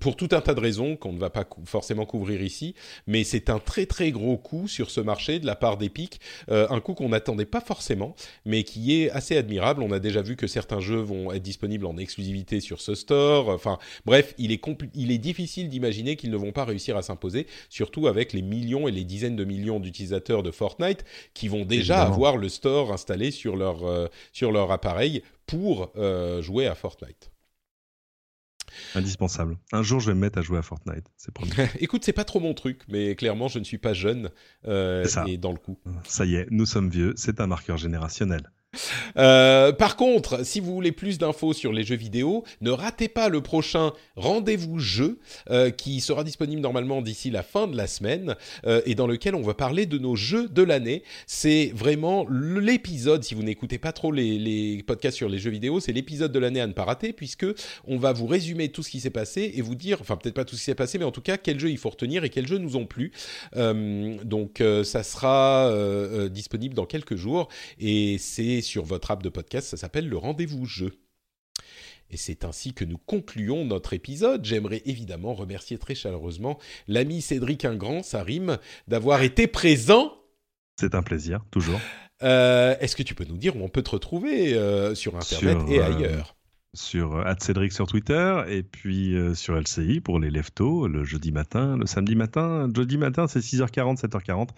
pour 0.00 0.16
tout 0.16 0.28
un 0.30 0.40
tas 0.40 0.54
de 0.54 0.60
raisons 0.60 0.96
qu'on 0.96 1.12
ne 1.12 1.18
va 1.18 1.30
pas 1.30 1.44
forcément 1.64 2.06
couvrir 2.06 2.42
ici, 2.42 2.74
mais 3.06 3.24
c'est 3.24 3.50
un 3.50 3.58
très 3.58 3.86
très 3.86 4.10
gros 4.12 4.36
coup 4.36 4.68
sur 4.68 4.90
ce 4.90 5.00
marché 5.00 5.38
de 5.38 5.46
la 5.46 5.56
part 5.56 5.76
d'Epic, 5.76 6.20
un 6.48 6.80
coup 6.80 6.94
qu'on 6.94 7.08
n'attendait 7.08 7.44
pas 7.44 7.60
forcément, 7.60 8.14
mais 8.44 8.62
qui 8.62 9.00
est 9.00 9.10
assez 9.10 9.36
admirable. 9.36 9.82
On 9.82 9.90
a 9.90 9.98
déjà 9.98 10.22
vu 10.22 10.36
que 10.36 10.46
certains 10.46 10.80
jeux 10.80 11.00
vont 11.00 11.32
être 11.32 11.42
disponibles 11.42 11.86
en 11.86 11.96
exclusivité 11.96 12.60
sur 12.60 12.80
ce 12.80 12.94
store. 12.94 13.48
Enfin, 13.48 13.78
bref, 14.04 14.34
il 14.38 14.52
est, 14.52 14.62
il 14.94 15.10
est 15.10 15.18
difficile 15.18 15.68
d'imaginer 15.68 16.16
qu'ils 16.16 16.30
ne 16.30 16.36
vont 16.36 16.52
pas 16.52 16.64
réussir 16.64 16.96
à 16.96 17.02
s'imposer, 17.02 17.46
surtout 17.68 18.06
avec 18.06 18.32
les 18.32 18.42
millions 18.42 18.88
et 18.88 18.92
les 18.92 19.04
dizaines 19.04 19.36
de 19.36 19.44
millions 19.44 19.80
d'utilisateurs 19.80 20.35
de 20.42 20.50
Fortnite 20.50 21.04
qui 21.34 21.48
vont 21.48 21.64
déjà 21.64 22.02
avoir 22.02 22.36
le 22.36 22.48
store 22.48 22.92
installé 22.92 23.30
sur 23.30 23.56
leur, 23.56 23.84
euh, 23.84 24.08
sur 24.32 24.52
leur 24.52 24.70
appareil 24.70 25.22
pour 25.46 25.92
euh, 25.96 26.42
jouer 26.42 26.66
à 26.66 26.74
Fortnite. 26.74 27.30
Indispensable. 28.94 29.56
Un 29.72 29.82
jour, 29.82 30.00
je 30.00 30.08
vais 30.08 30.14
me 30.14 30.20
mettre 30.20 30.38
à 30.38 30.42
jouer 30.42 30.58
à 30.58 30.62
Fortnite. 30.62 31.06
C'est 31.16 31.32
promis. 31.32 31.52
Écoute, 31.80 32.04
c'est 32.04 32.12
pas 32.12 32.24
trop 32.24 32.40
mon 32.40 32.54
truc, 32.54 32.82
mais 32.88 33.14
clairement, 33.14 33.48
je 33.48 33.58
ne 33.58 33.64
suis 33.64 33.78
pas 33.78 33.94
jeune 33.94 34.30
euh, 34.66 35.06
et 35.26 35.36
dans 35.36 35.52
le 35.52 35.58
coup. 35.58 35.78
Ça 36.04 36.24
y 36.24 36.34
est, 36.34 36.46
nous 36.50 36.66
sommes 36.66 36.90
vieux. 36.90 37.14
C'est 37.16 37.40
un 37.40 37.46
marqueur 37.46 37.76
générationnel. 37.78 38.50
Euh, 39.16 39.72
par 39.72 39.96
contre, 39.96 40.44
si 40.44 40.60
vous 40.60 40.74
voulez 40.74 40.92
plus 40.92 41.18
d'infos 41.18 41.54
sur 41.54 41.72
les 41.72 41.84
jeux 41.84 41.96
vidéo, 41.96 42.44
ne 42.60 42.70
ratez 42.70 43.08
pas 43.08 43.28
le 43.28 43.40
prochain 43.40 43.92
rendez-vous 44.14 44.78
jeu 44.78 45.18
euh, 45.50 45.70
qui 45.70 46.00
sera 46.00 46.22
disponible 46.22 46.60
normalement 46.60 47.00
d'ici 47.00 47.30
la 47.30 47.42
fin 47.42 47.66
de 47.66 47.76
la 47.76 47.86
semaine 47.86 48.36
euh, 48.66 48.82
et 48.84 48.94
dans 48.94 49.06
lequel 49.06 49.34
on 49.34 49.42
va 49.42 49.54
parler 49.54 49.86
de 49.86 49.96
nos 49.98 50.16
jeux 50.16 50.48
de 50.48 50.62
l'année. 50.62 51.02
C'est 51.26 51.72
vraiment 51.74 52.26
l'épisode, 52.28 53.24
si 53.24 53.34
vous 53.34 53.42
n'écoutez 53.42 53.78
pas 53.78 53.92
trop 53.92 54.12
les, 54.12 54.38
les 54.38 54.82
podcasts 54.82 55.16
sur 55.16 55.28
les 55.28 55.38
jeux 55.38 55.50
vidéo, 55.50 55.80
c'est 55.80 55.92
l'épisode 55.92 56.32
de 56.32 56.38
l'année 56.38 56.60
à 56.60 56.66
ne 56.66 56.72
pas 56.72 56.84
rater 56.84 57.12
puisque 57.12 57.46
on 57.86 57.96
va 57.96 58.12
vous 58.12 58.26
résumer 58.26 58.68
tout 58.68 58.82
ce 58.82 58.90
qui 58.90 59.00
s'est 59.00 59.10
passé 59.10 59.52
et 59.54 59.62
vous 59.62 59.76
dire, 59.76 59.98
enfin 60.02 60.16
peut-être 60.16 60.34
pas 60.34 60.44
tout 60.44 60.56
ce 60.56 60.60
qui 60.60 60.66
s'est 60.66 60.74
passé, 60.74 60.98
mais 60.98 61.06
en 61.06 61.12
tout 61.12 61.22
cas 61.22 61.38
quels 61.38 61.58
jeux 61.58 61.70
il 61.70 61.78
faut 61.78 61.90
retenir 61.90 62.24
et 62.24 62.28
quels 62.28 62.46
jeux 62.46 62.58
nous 62.58 62.76
ont 62.76 62.86
plu. 62.86 63.12
Donc 63.54 64.62
ça 64.84 65.02
sera 65.02 66.28
disponible 66.28 66.74
dans 66.74 66.86
quelques 66.86 67.16
jours 67.16 67.48
et 67.80 68.18
c'est 68.18 68.60
sur 68.66 68.84
votre 68.84 69.10
app 69.10 69.22
de 69.22 69.28
podcast, 69.28 69.68
ça 69.68 69.76
s'appelle 69.76 70.08
le 70.08 70.16
rendez-vous 70.16 70.66
jeu. 70.66 70.92
Et 72.10 72.16
c'est 72.16 72.44
ainsi 72.44 72.72
que 72.72 72.84
nous 72.84 72.98
concluons 72.98 73.64
notre 73.64 73.92
épisode. 73.92 74.44
J'aimerais 74.44 74.82
évidemment 74.84 75.34
remercier 75.34 75.78
très 75.78 75.94
chaleureusement 75.94 76.58
l'ami 76.86 77.20
Cédric 77.20 77.64
Ingrand, 77.64 78.02
ça 78.02 78.22
rime, 78.22 78.58
d'avoir 78.86 79.22
été 79.22 79.46
présent. 79.46 80.12
C'est 80.78 80.94
un 80.94 81.02
plaisir, 81.02 81.44
toujours. 81.50 81.80
Euh, 82.22 82.76
Est-ce 82.80 82.96
que 82.96 83.02
tu 83.02 83.14
peux 83.14 83.24
nous 83.24 83.36
dire 83.36 83.56
où 83.56 83.62
on 83.62 83.68
peut 83.68 83.82
te 83.82 83.90
retrouver 83.90 84.54
euh, 84.54 84.94
sur 84.94 85.16
Internet 85.16 85.58
Sur, 85.58 85.70
et 85.70 85.78
euh, 85.80 85.84
ailleurs? 85.86 86.35
Sur 86.76 87.16
euh, 87.16 87.34
Cédric 87.40 87.72
sur 87.72 87.86
Twitter 87.86 88.42
et 88.48 88.62
puis 88.62 89.16
euh, 89.16 89.34
sur 89.34 89.58
LCI 89.58 90.00
pour 90.00 90.20
les 90.20 90.30
leftos 90.30 90.86
le 90.88 91.04
jeudi 91.04 91.32
matin, 91.32 91.76
le 91.76 91.86
samedi 91.86 92.14
matin. 92.14 92.68
Jeudi 92.74 92.98
matin, 92.98 93.26
c'est 93.26 93.40
6h40, 93.40 93.98
7h40. 93.98 94.50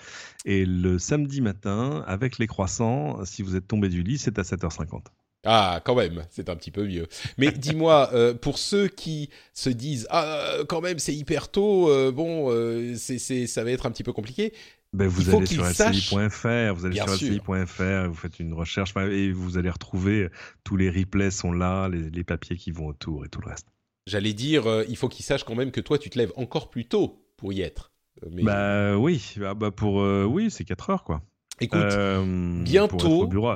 Et 0.45 0.67
le 0.67 0.99
samedi 0.99 1.41
matin, 1.41 2.05
avec 2.09 2.39
les 2.39 2.49
croissants, 2.49 3.25
si 3.25 3.43
vous 3.43 3.55
êtes 3.55 3.69
tombé 3.69 3.89
du 3.89 4.03
lit, 4.03 4.19
c'est 4.19 4.39
à 4.39 4.43
7h50. 4.43 5.05
Ah, 5.45 5.81
quand 5.85 5.95
même, 5.95 6.27
c'est 6.31 6.49
un 6.49 6.57
petit 6.57 6.73
peu 6.73 6.85
mieux. 6.85 7.07
Mais 7.37 7.53
dis-moi, 7.57 8.11
euh, 8.13 8.35
pour 8.35 8.59
ceux 8.59 8.89
qui 8.89 9.31
se 9.55 9.71
disent 9.71 10.09
ah 10.11 10.57
quand 10.69 10.81
même 10.81 10.99
c'est 10.99 11.15
hyper 11.15 11.49
tôt, 11.51 11.89
euh, 11.89 12.11
bon, 12.11 12.51
c'est 12.97 13.19
c'est 13.19 13.47
ça 13.47 13.63
va 13.63 13.71
être 13.71 13.87
un 13.87 13.91
petit 13.93 14.03
peu 14.03 14.13
compliqué. 14.13 14.53
Ben, 14.95 15.07
vous 15.07 15.29
allez 15.35 15.47
sur 15.47 15.65
lci.fr, 15.65 16.75
vous 16.75 16.87
allez 16.87 16.97
sur 16.97 17.07
lci.fr, 17.07 18.09
vous 18.09 18.15
faites 18.15 18.41
une 18.41 18.55
recherche 18.55 18.95
et 18.97 19.31
vous 19.33 19.59
allez 19.59 19.69
retrouver 19.71 20.23
euh, 20.25 20.31
tous 20.65 20.77
les 20.77 20.89
replays 20.89 21.31
sont 21.31 21.53
là, 21.53 21.89
les, 21.89 22.09
les 22.11 22.25
papiers 22.25 22.57
qui 22.57 22.71
vont 22.71 22.87
autour 22.87 23.25
et 23.25 23.29
tout 23.29 23.41
le 23.43 23.49
reste. 23.51 23.67
J'allais 24.07 24.33
dire, 24.33 24.67
euh, 24.67 24.85
il 24.89 24.97
faut 24.97 25.09
qu'ils 25.09 25.27
sachent 25.27 25.45
quand 25.45 25.55
même 25.55 25.71
que 25.73 25.83
toi 25.83 25.99
tu 25.99 26.09
te 26.09 26.19
lèves 26.19 26.33
encore 26.37 26.71
plus 26.71 26.87
tôt 26.89 27.23
pour 27.37 27.53
y 27.53 27.61
être. 27.61 27.93
Euh, 28.25 28.29
Mais 28.33 28.43
Bah 28.43 28.97
oui, 28.97 29.35
bah, 29.37 29.53
bah, 29.53 29.71
pour 29.71 30.01
euh, 30.01 30.25
oui, 30.25 30.51
c'est 30.51 30.65
4 30.65 30.89
heures 30.91 31.05
quoi. 31.05 31.21
écoute, 31.61 31.79
Euh, 31.83 32.63
bientôt- 32.65 32.97
pour 32.97 33.01
être 33.07 33.13
au 33.13 33.27
bureau. 33.27 33.53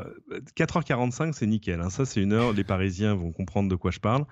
4h45, 0.55 1.33
c'est 1.33 1.47
nickel. 1.47 1.81
hein. 1.81 1.89
Ça, 1.89 2.05
c'est 2.05 2.21
une 2.21 2.35
heure. 2.35 2.53
Les 2.53 2.65
Parisiens 2.65 3.15
vont 3.15 3.33
comprendre 3.33 3.71
de 3.71 3.77
quoi 3.77 3.91
je 3.91 4.01
parle. 4.01 4.27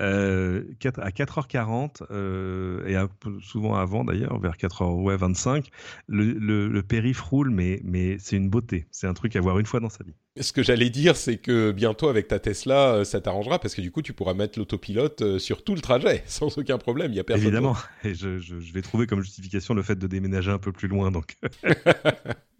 Euh, 0.00 0.64
à 0.98 1.10
4h40, 1.10 2.04
euh, 2.10 2.86
et 2.86 2.96
peu 3.20 3.38
souvent 3.40 3.74
avant 3.74 4.04
d'ailleurs, 4.04 4.38
vers 4.40 4.56
4h25, 4.56 5.66
le, 6.08 6.32
le, 6.32 6.68
le 6.68 6.82
périph' 6.82 7.20
roule, 7.20 7.50
mais, 7.50 7.80
mais 7.84 8.16
c'est 8.18 8.36
une 8.36 8.48
beauté. 8.48 8.86
C'est 8.90 9.06
un 9.06 9.12
truc 9.12 9.36
à 9.36 9.40
voir 9.40 9.58
une 9.58 9.66
fois 9.66 9.80
dans 9.80 9.90
sa 9.90 10.02
vie. 10.02 10.14
ce 10.40 10.52
que 10.52 10.62
j'allais 10.62 10.88
dire, 10.88 11.14
c'est 11.14 11.36
que 11.36 11.72
bientôt 11.72 12.08
avec 12.08 12.26
ta 12.26 12.38
Tesla, 12.38 12.94
euh, 12.94 13.04
ça 13.04 13.20
t'arrangera 13.20 13.58
parce 13.58 13.74
que 13.74 13.82
du 13.82 13.90
coup 13.90 14.00
tu 14.00 14.14
pourras 14.14 14.32
mettre 14.32 14.58
l'autopilote 14.58 15.38
sur 15.38 15.62
tout 15.62 15.74
le 15.74 15.82
trajet 15.82 16.22
sans 16.26 16.56
aucun 16.56 16.78
problème. 16.78 17.12
Il 17.12 17.16
y 17.16 17.20
a 17.20 17.24
personne. 17.24 17.44
Évidemment. 17.44 17.76
Et 18.02 18.14
je, 18.14 18.38
je, 18.38 18.60
je 18.60 18.72
vais 18.72 18.82
trouver 18.82 19.06
comme 19.06 19.22
justification 19.22 19.74
le 19.74 19.82
fait 19.82 19.96
de 19.96 20.06
déménager 20.06 20.50
un 20.50 20.58
peu 20.58 20.72
plus 20.72 20.88
loin. 20.88 21.10
Donc, 21.10 21.36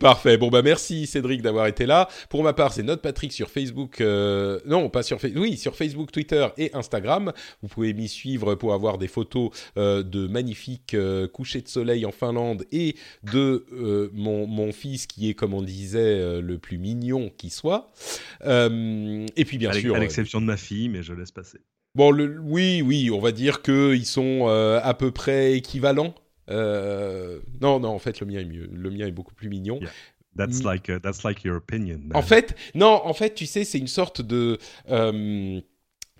Parfait. 0.00 0.38
Bon 0.38 0.48
bah 0.48 0.62
merci 0.62 1.06
Cédric 1.06 1.42
d'avoir 1.42 1.66
été 1.66 1.86
là. 1.86 2.08
Pour 2.30 2.42
ma 2.42 2.52
part, 2.52 2.72
c'est 2.72 2.82
Note 2.82 3.02
Patrick 3.02 3.32
sur 3.32 3.50
Facebook. 3.50 4.00
euh, 4.00 4.58
non, 4.66 4.88
pas 4.88 5.02
sur 5.02 5.20
Facebook. 5.20 5.42
Oui, 5.42 5.56
sur 5.56 5.76
Facebook, 5.76 6.10
Twitter 6.10 6.46
et 6.56 6.74
Instagram. 6.74 7.32
Vous 7.62 7.68
pouvez 7.68 7.92
m'y 7.92 8.08
suivre 8.08 8.54
pour 8.54 8.74
avoir 8.74 8.98
des 8.98 9.08
photos 9.08 9.50
euh, 9.76 10.02
de 10.02 10.26
magnifiques 10.26 10.94
euh, 10.94 11.28
couchers 11.28 11.60
de 11.62 11.68
soleil 11.68 12.06
en 12.06 12.12
Finlande 12.12 12.64
et 12.72 12.96
de 13.24 13.66
euh, 13.72 14.10
mon, 14.12 14.46
mon 14.46 14.72
fils 14.72 15.06
qui 15.06 15.28
est, 15.28 15.34
comme 15.34 15.54
on 15.54 15.62
disait, 15.62 15.98
euh, 16.00 16.40
le 16.40 16.58
plus 16.58 16.78
mignon 16.78 17.30
qui 17.36 17.50
soit. 17.50 17.92
Euh, 18.44 19.26
et 19.36 19.44
puis 19.44 19.58
bien 19.58 19.70
à 19.70 19.74
sûr. 19.74 19.94
à 19.94 19.98
l'exception 19.98 20.40
de 20.40 20.46
ma 20.46 20.56
fille, 20.56 20.88
mais 20.88 21.02
je 21.02 21.12
laisse 21.12 21.30
passer. 21.30 21.58
Bon, 21.94 22.10
le, 22.10 22.38
oui, 22.40 22.80
oui, 22.82 23.10
on 23.10 23.20
va 23.20 23.32
dire 23.32 23.60
que 23.60 23.94
ils 23.94 24.06
sont 24.06 24.46
euh, 24.48 24.80
à 24.82 24.94
peu 24.94 25.10
près 25.10 25.52
équivalents. 25.52 26.14
Euh, 26.52 27.40
non, 27.60 27.80
non, 27.80 27.88
en 27.88 27.98
fait, 27.98 28.20
le 28.20 28.26
mien 28.26 28.40
est 28.40 28.44
mieux. 28.44 28.68
Le 28.72 28.90
mien 28.90 29.06
est 29.06 29.12
beaucoup 29.12 29.34
plus 29.34 29.48
mignon. 29.48 29.78
Yeah. 29.80 29.90
That's 30.36 30.60
Mm. 30.62 30.66
like 30.66 30.88
uh, 30.88 30.98
that's 31.02 31.24
like 31.24 31.42
your 31.44 31.56
opinion. 31.56 31.98
man. 32.04 32.12
En 32.16 32.22
fait, 32.22 32.54
non, 32.74 33.00
en 33.04 33.12
fait, 33.12 33.34
tu 33.34 33.44
sais, 33.46 33.64
c'est 33.64 33.78
une 33.78 33.86
sorte 33.86 34.22
de 34.22 34.58
euh, 34.90 35.60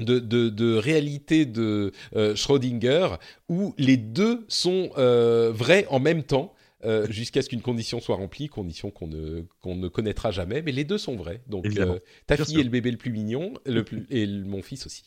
de, 0.00 0.18
de, 0.18 0.48
de 0.48 0.74
réalité 0.74 1.46
de 1.46 1.92
euh, 2.16 2.34
Schrödinger 2.34 3.09
où 3.48 3.74
les 3.78 3.96
deux 3.96 4.44
sont 4.48 4.90
euh, 4.98 5.50
vrais 5.54 5.86
en 5.90 6.00
même 6.00 6.22
temps. 6.24 6.54
euh, 6.84 7.06
jusqu'à 7.10 7.42
ce 7.42 7.48
qu'une 7.48 7.62
condition 7.62 8.00
soit 8.00 8.16
remplie, 8.16 8.48
condition 8.48 8.90
qu'on 8.90 9.06
ne, 9.06 9.42
qu'on 9.60 9.76
ne 9.76 9.86
connaîtra 9.86 10.32
jamais, 10.32 10.62
mais 10.62 10.72
les 10.72 10.82
deux 10.82 10.98
sont 10.98 11.14
vrais. 11.14 11.40
Donc, 11.46 11.64
euh, 11.64 12.00
ta 12.26 12.34
Bien 12.34 12.44
fille 12.44 12.54
sûr. 12.54 12.60
est 12.60 12.64
le 12.64 12.70
bébé 12.70 12.90
le 12.90 12.96
plus 12.96 13.12
mignon, 13.12 13.54
le 13.66 13.84
plus, 13.84 14.04
et 14.10 14.26
le- 14.26 14.44
mon 14.44 14.62
fils 14.62 14.84
aussi. 14.84 15.04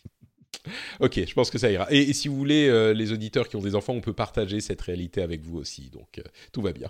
Ok, 0.99 1.19
je 1.27 1.33
pense 1.33 1.49
que 1.49 1.57
ça 1.57 1.71
ira. 1.71 1.87
Et, 1.91 2.13
si 2.13 2.27
vous 2.27 2.35
voulez, 2.35 2.67
euh, 2.67 2.93
les 2.93 3.11
auditeurs 3.11 3.47
qui 3.49 3.55
ont 3.55 3.61
des 3.61 3.75
enfants, 3.75 3.93
on 3.93 4.01
peut 4.01 4.13
partager 4.13 4.61
cette 4.61 4.81
réalité 4.81 5.21
avec 5.21 5.41
vous 5.41 5.57
aussi. 5.57 5.89
Donc, 5.91 6.19
euh, 6.19 6.23
tout 6.51 6.61
va 6.61 6.71
bien. 6.71 6.89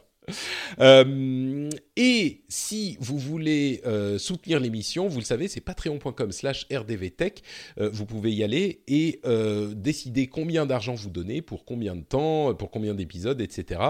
Euh, 0.80 1.70
et 1.96 2.42
si 2.50 2.98
vous 3.00 3.20
voulez 3.20 3.84
soutenir 4.18 4.60
l'émission, 4.60 5.08
vous 5.08 5.20
le 5.20 5.24
savez, 5.24 5.48
c'est 5.48 5.62
patreon.com 5.62 6.32
slash 6.32 6.66
rdvtech. 6.74 7.44
Vous 7.78 8.08
pouvez 8.08 8.34
y 8.34 8.44
aller 8.44 8.82
et 8.88 9.22
décider 9.76 10.26
combien 10.26 10.66
d'argent 10.66 10.96
vous 10.96 11.12
donnez, 11.12 11.44
pour 11.44 11.64
combien 11.64 11.96
de 11.96 12.02
temps, 12.02 12.56
pour 12.56 12.72
combien 12.72 12.96
d'épisodes, 12.96 13.40
etc. 13.40 13.82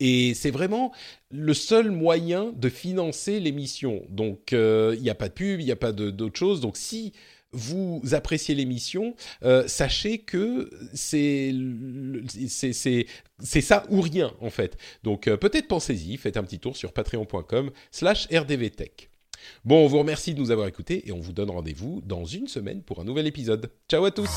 Et 0.00 0.34
c'est 0.34 0.50
vraiment 0.50 0.92
le 1.30 1.54
seul 1.54 1.92
moyen 1.92 2.52
de 2.56 2.68
financer 2.68 3.38
l'émission. 3.38 4.02
Donc, 4.08 4.50
il 4.50 5.00
n'y 5.00 5.10
a 5.10 5.14
pas 5.14 5.28
de 5.28 5.34
pub, 5.34 5.60
il 5.60 5.66
n'y 5.66 5.72
a 5.72 5.76
pas 5.76 5.92
d'autre 5.92 6.36
chose. 6.36 6.60
Donc, 6.60 6.76
si 6.76 7.12
vous 7.56 8.02
appréciez 8.12 8.54
l'émission, 8.54 9.14
euh, 9.42 9.66
sachez 9.66 10.18
que 10.18 10.70
c'est 10.94 11.52
ça 13.60 13.84
ou 13.90 14.00
rien 14.00 14.32
en 14.40 14.50
fait. 14.50 14.76
Donc 15.02 15.26
euh, 15.26 15.36
peut-être 15.36 15.68
pensez-y, 15.68 16.16
faites 16.16 16.36
un 16.36 16.44
petit 16.44 16.58
tour 16.58 16.76
sur 16.76 16.92
patreon.com/slash 16.92 18.28
rdvtech. 18.32 19.10
Bon, 19.64 19.84
on 19.84 19.86
vous 19.86 19.98
remercie 19.98 20.34
de 20.34 20.40
nous 20.40 20.50
avoir 20.50 20.66
écoutés 20.66 21.08
et 21.08 21.12
on 21.12 21.20
vous 21.20 21.32
donne 21.32 21.50
rendez-vous 21.50 22.02
dans 22.04 22.24
une 22.24 22.48
semaine 22.48 22.82
pour 22.82 23.00
un 23.00 23.04
nouvel 23.04 23.26
épisode. 23.26 23.70
Ciao 23.88 24.04
à 24.04 24.10
tous 24.10 24.30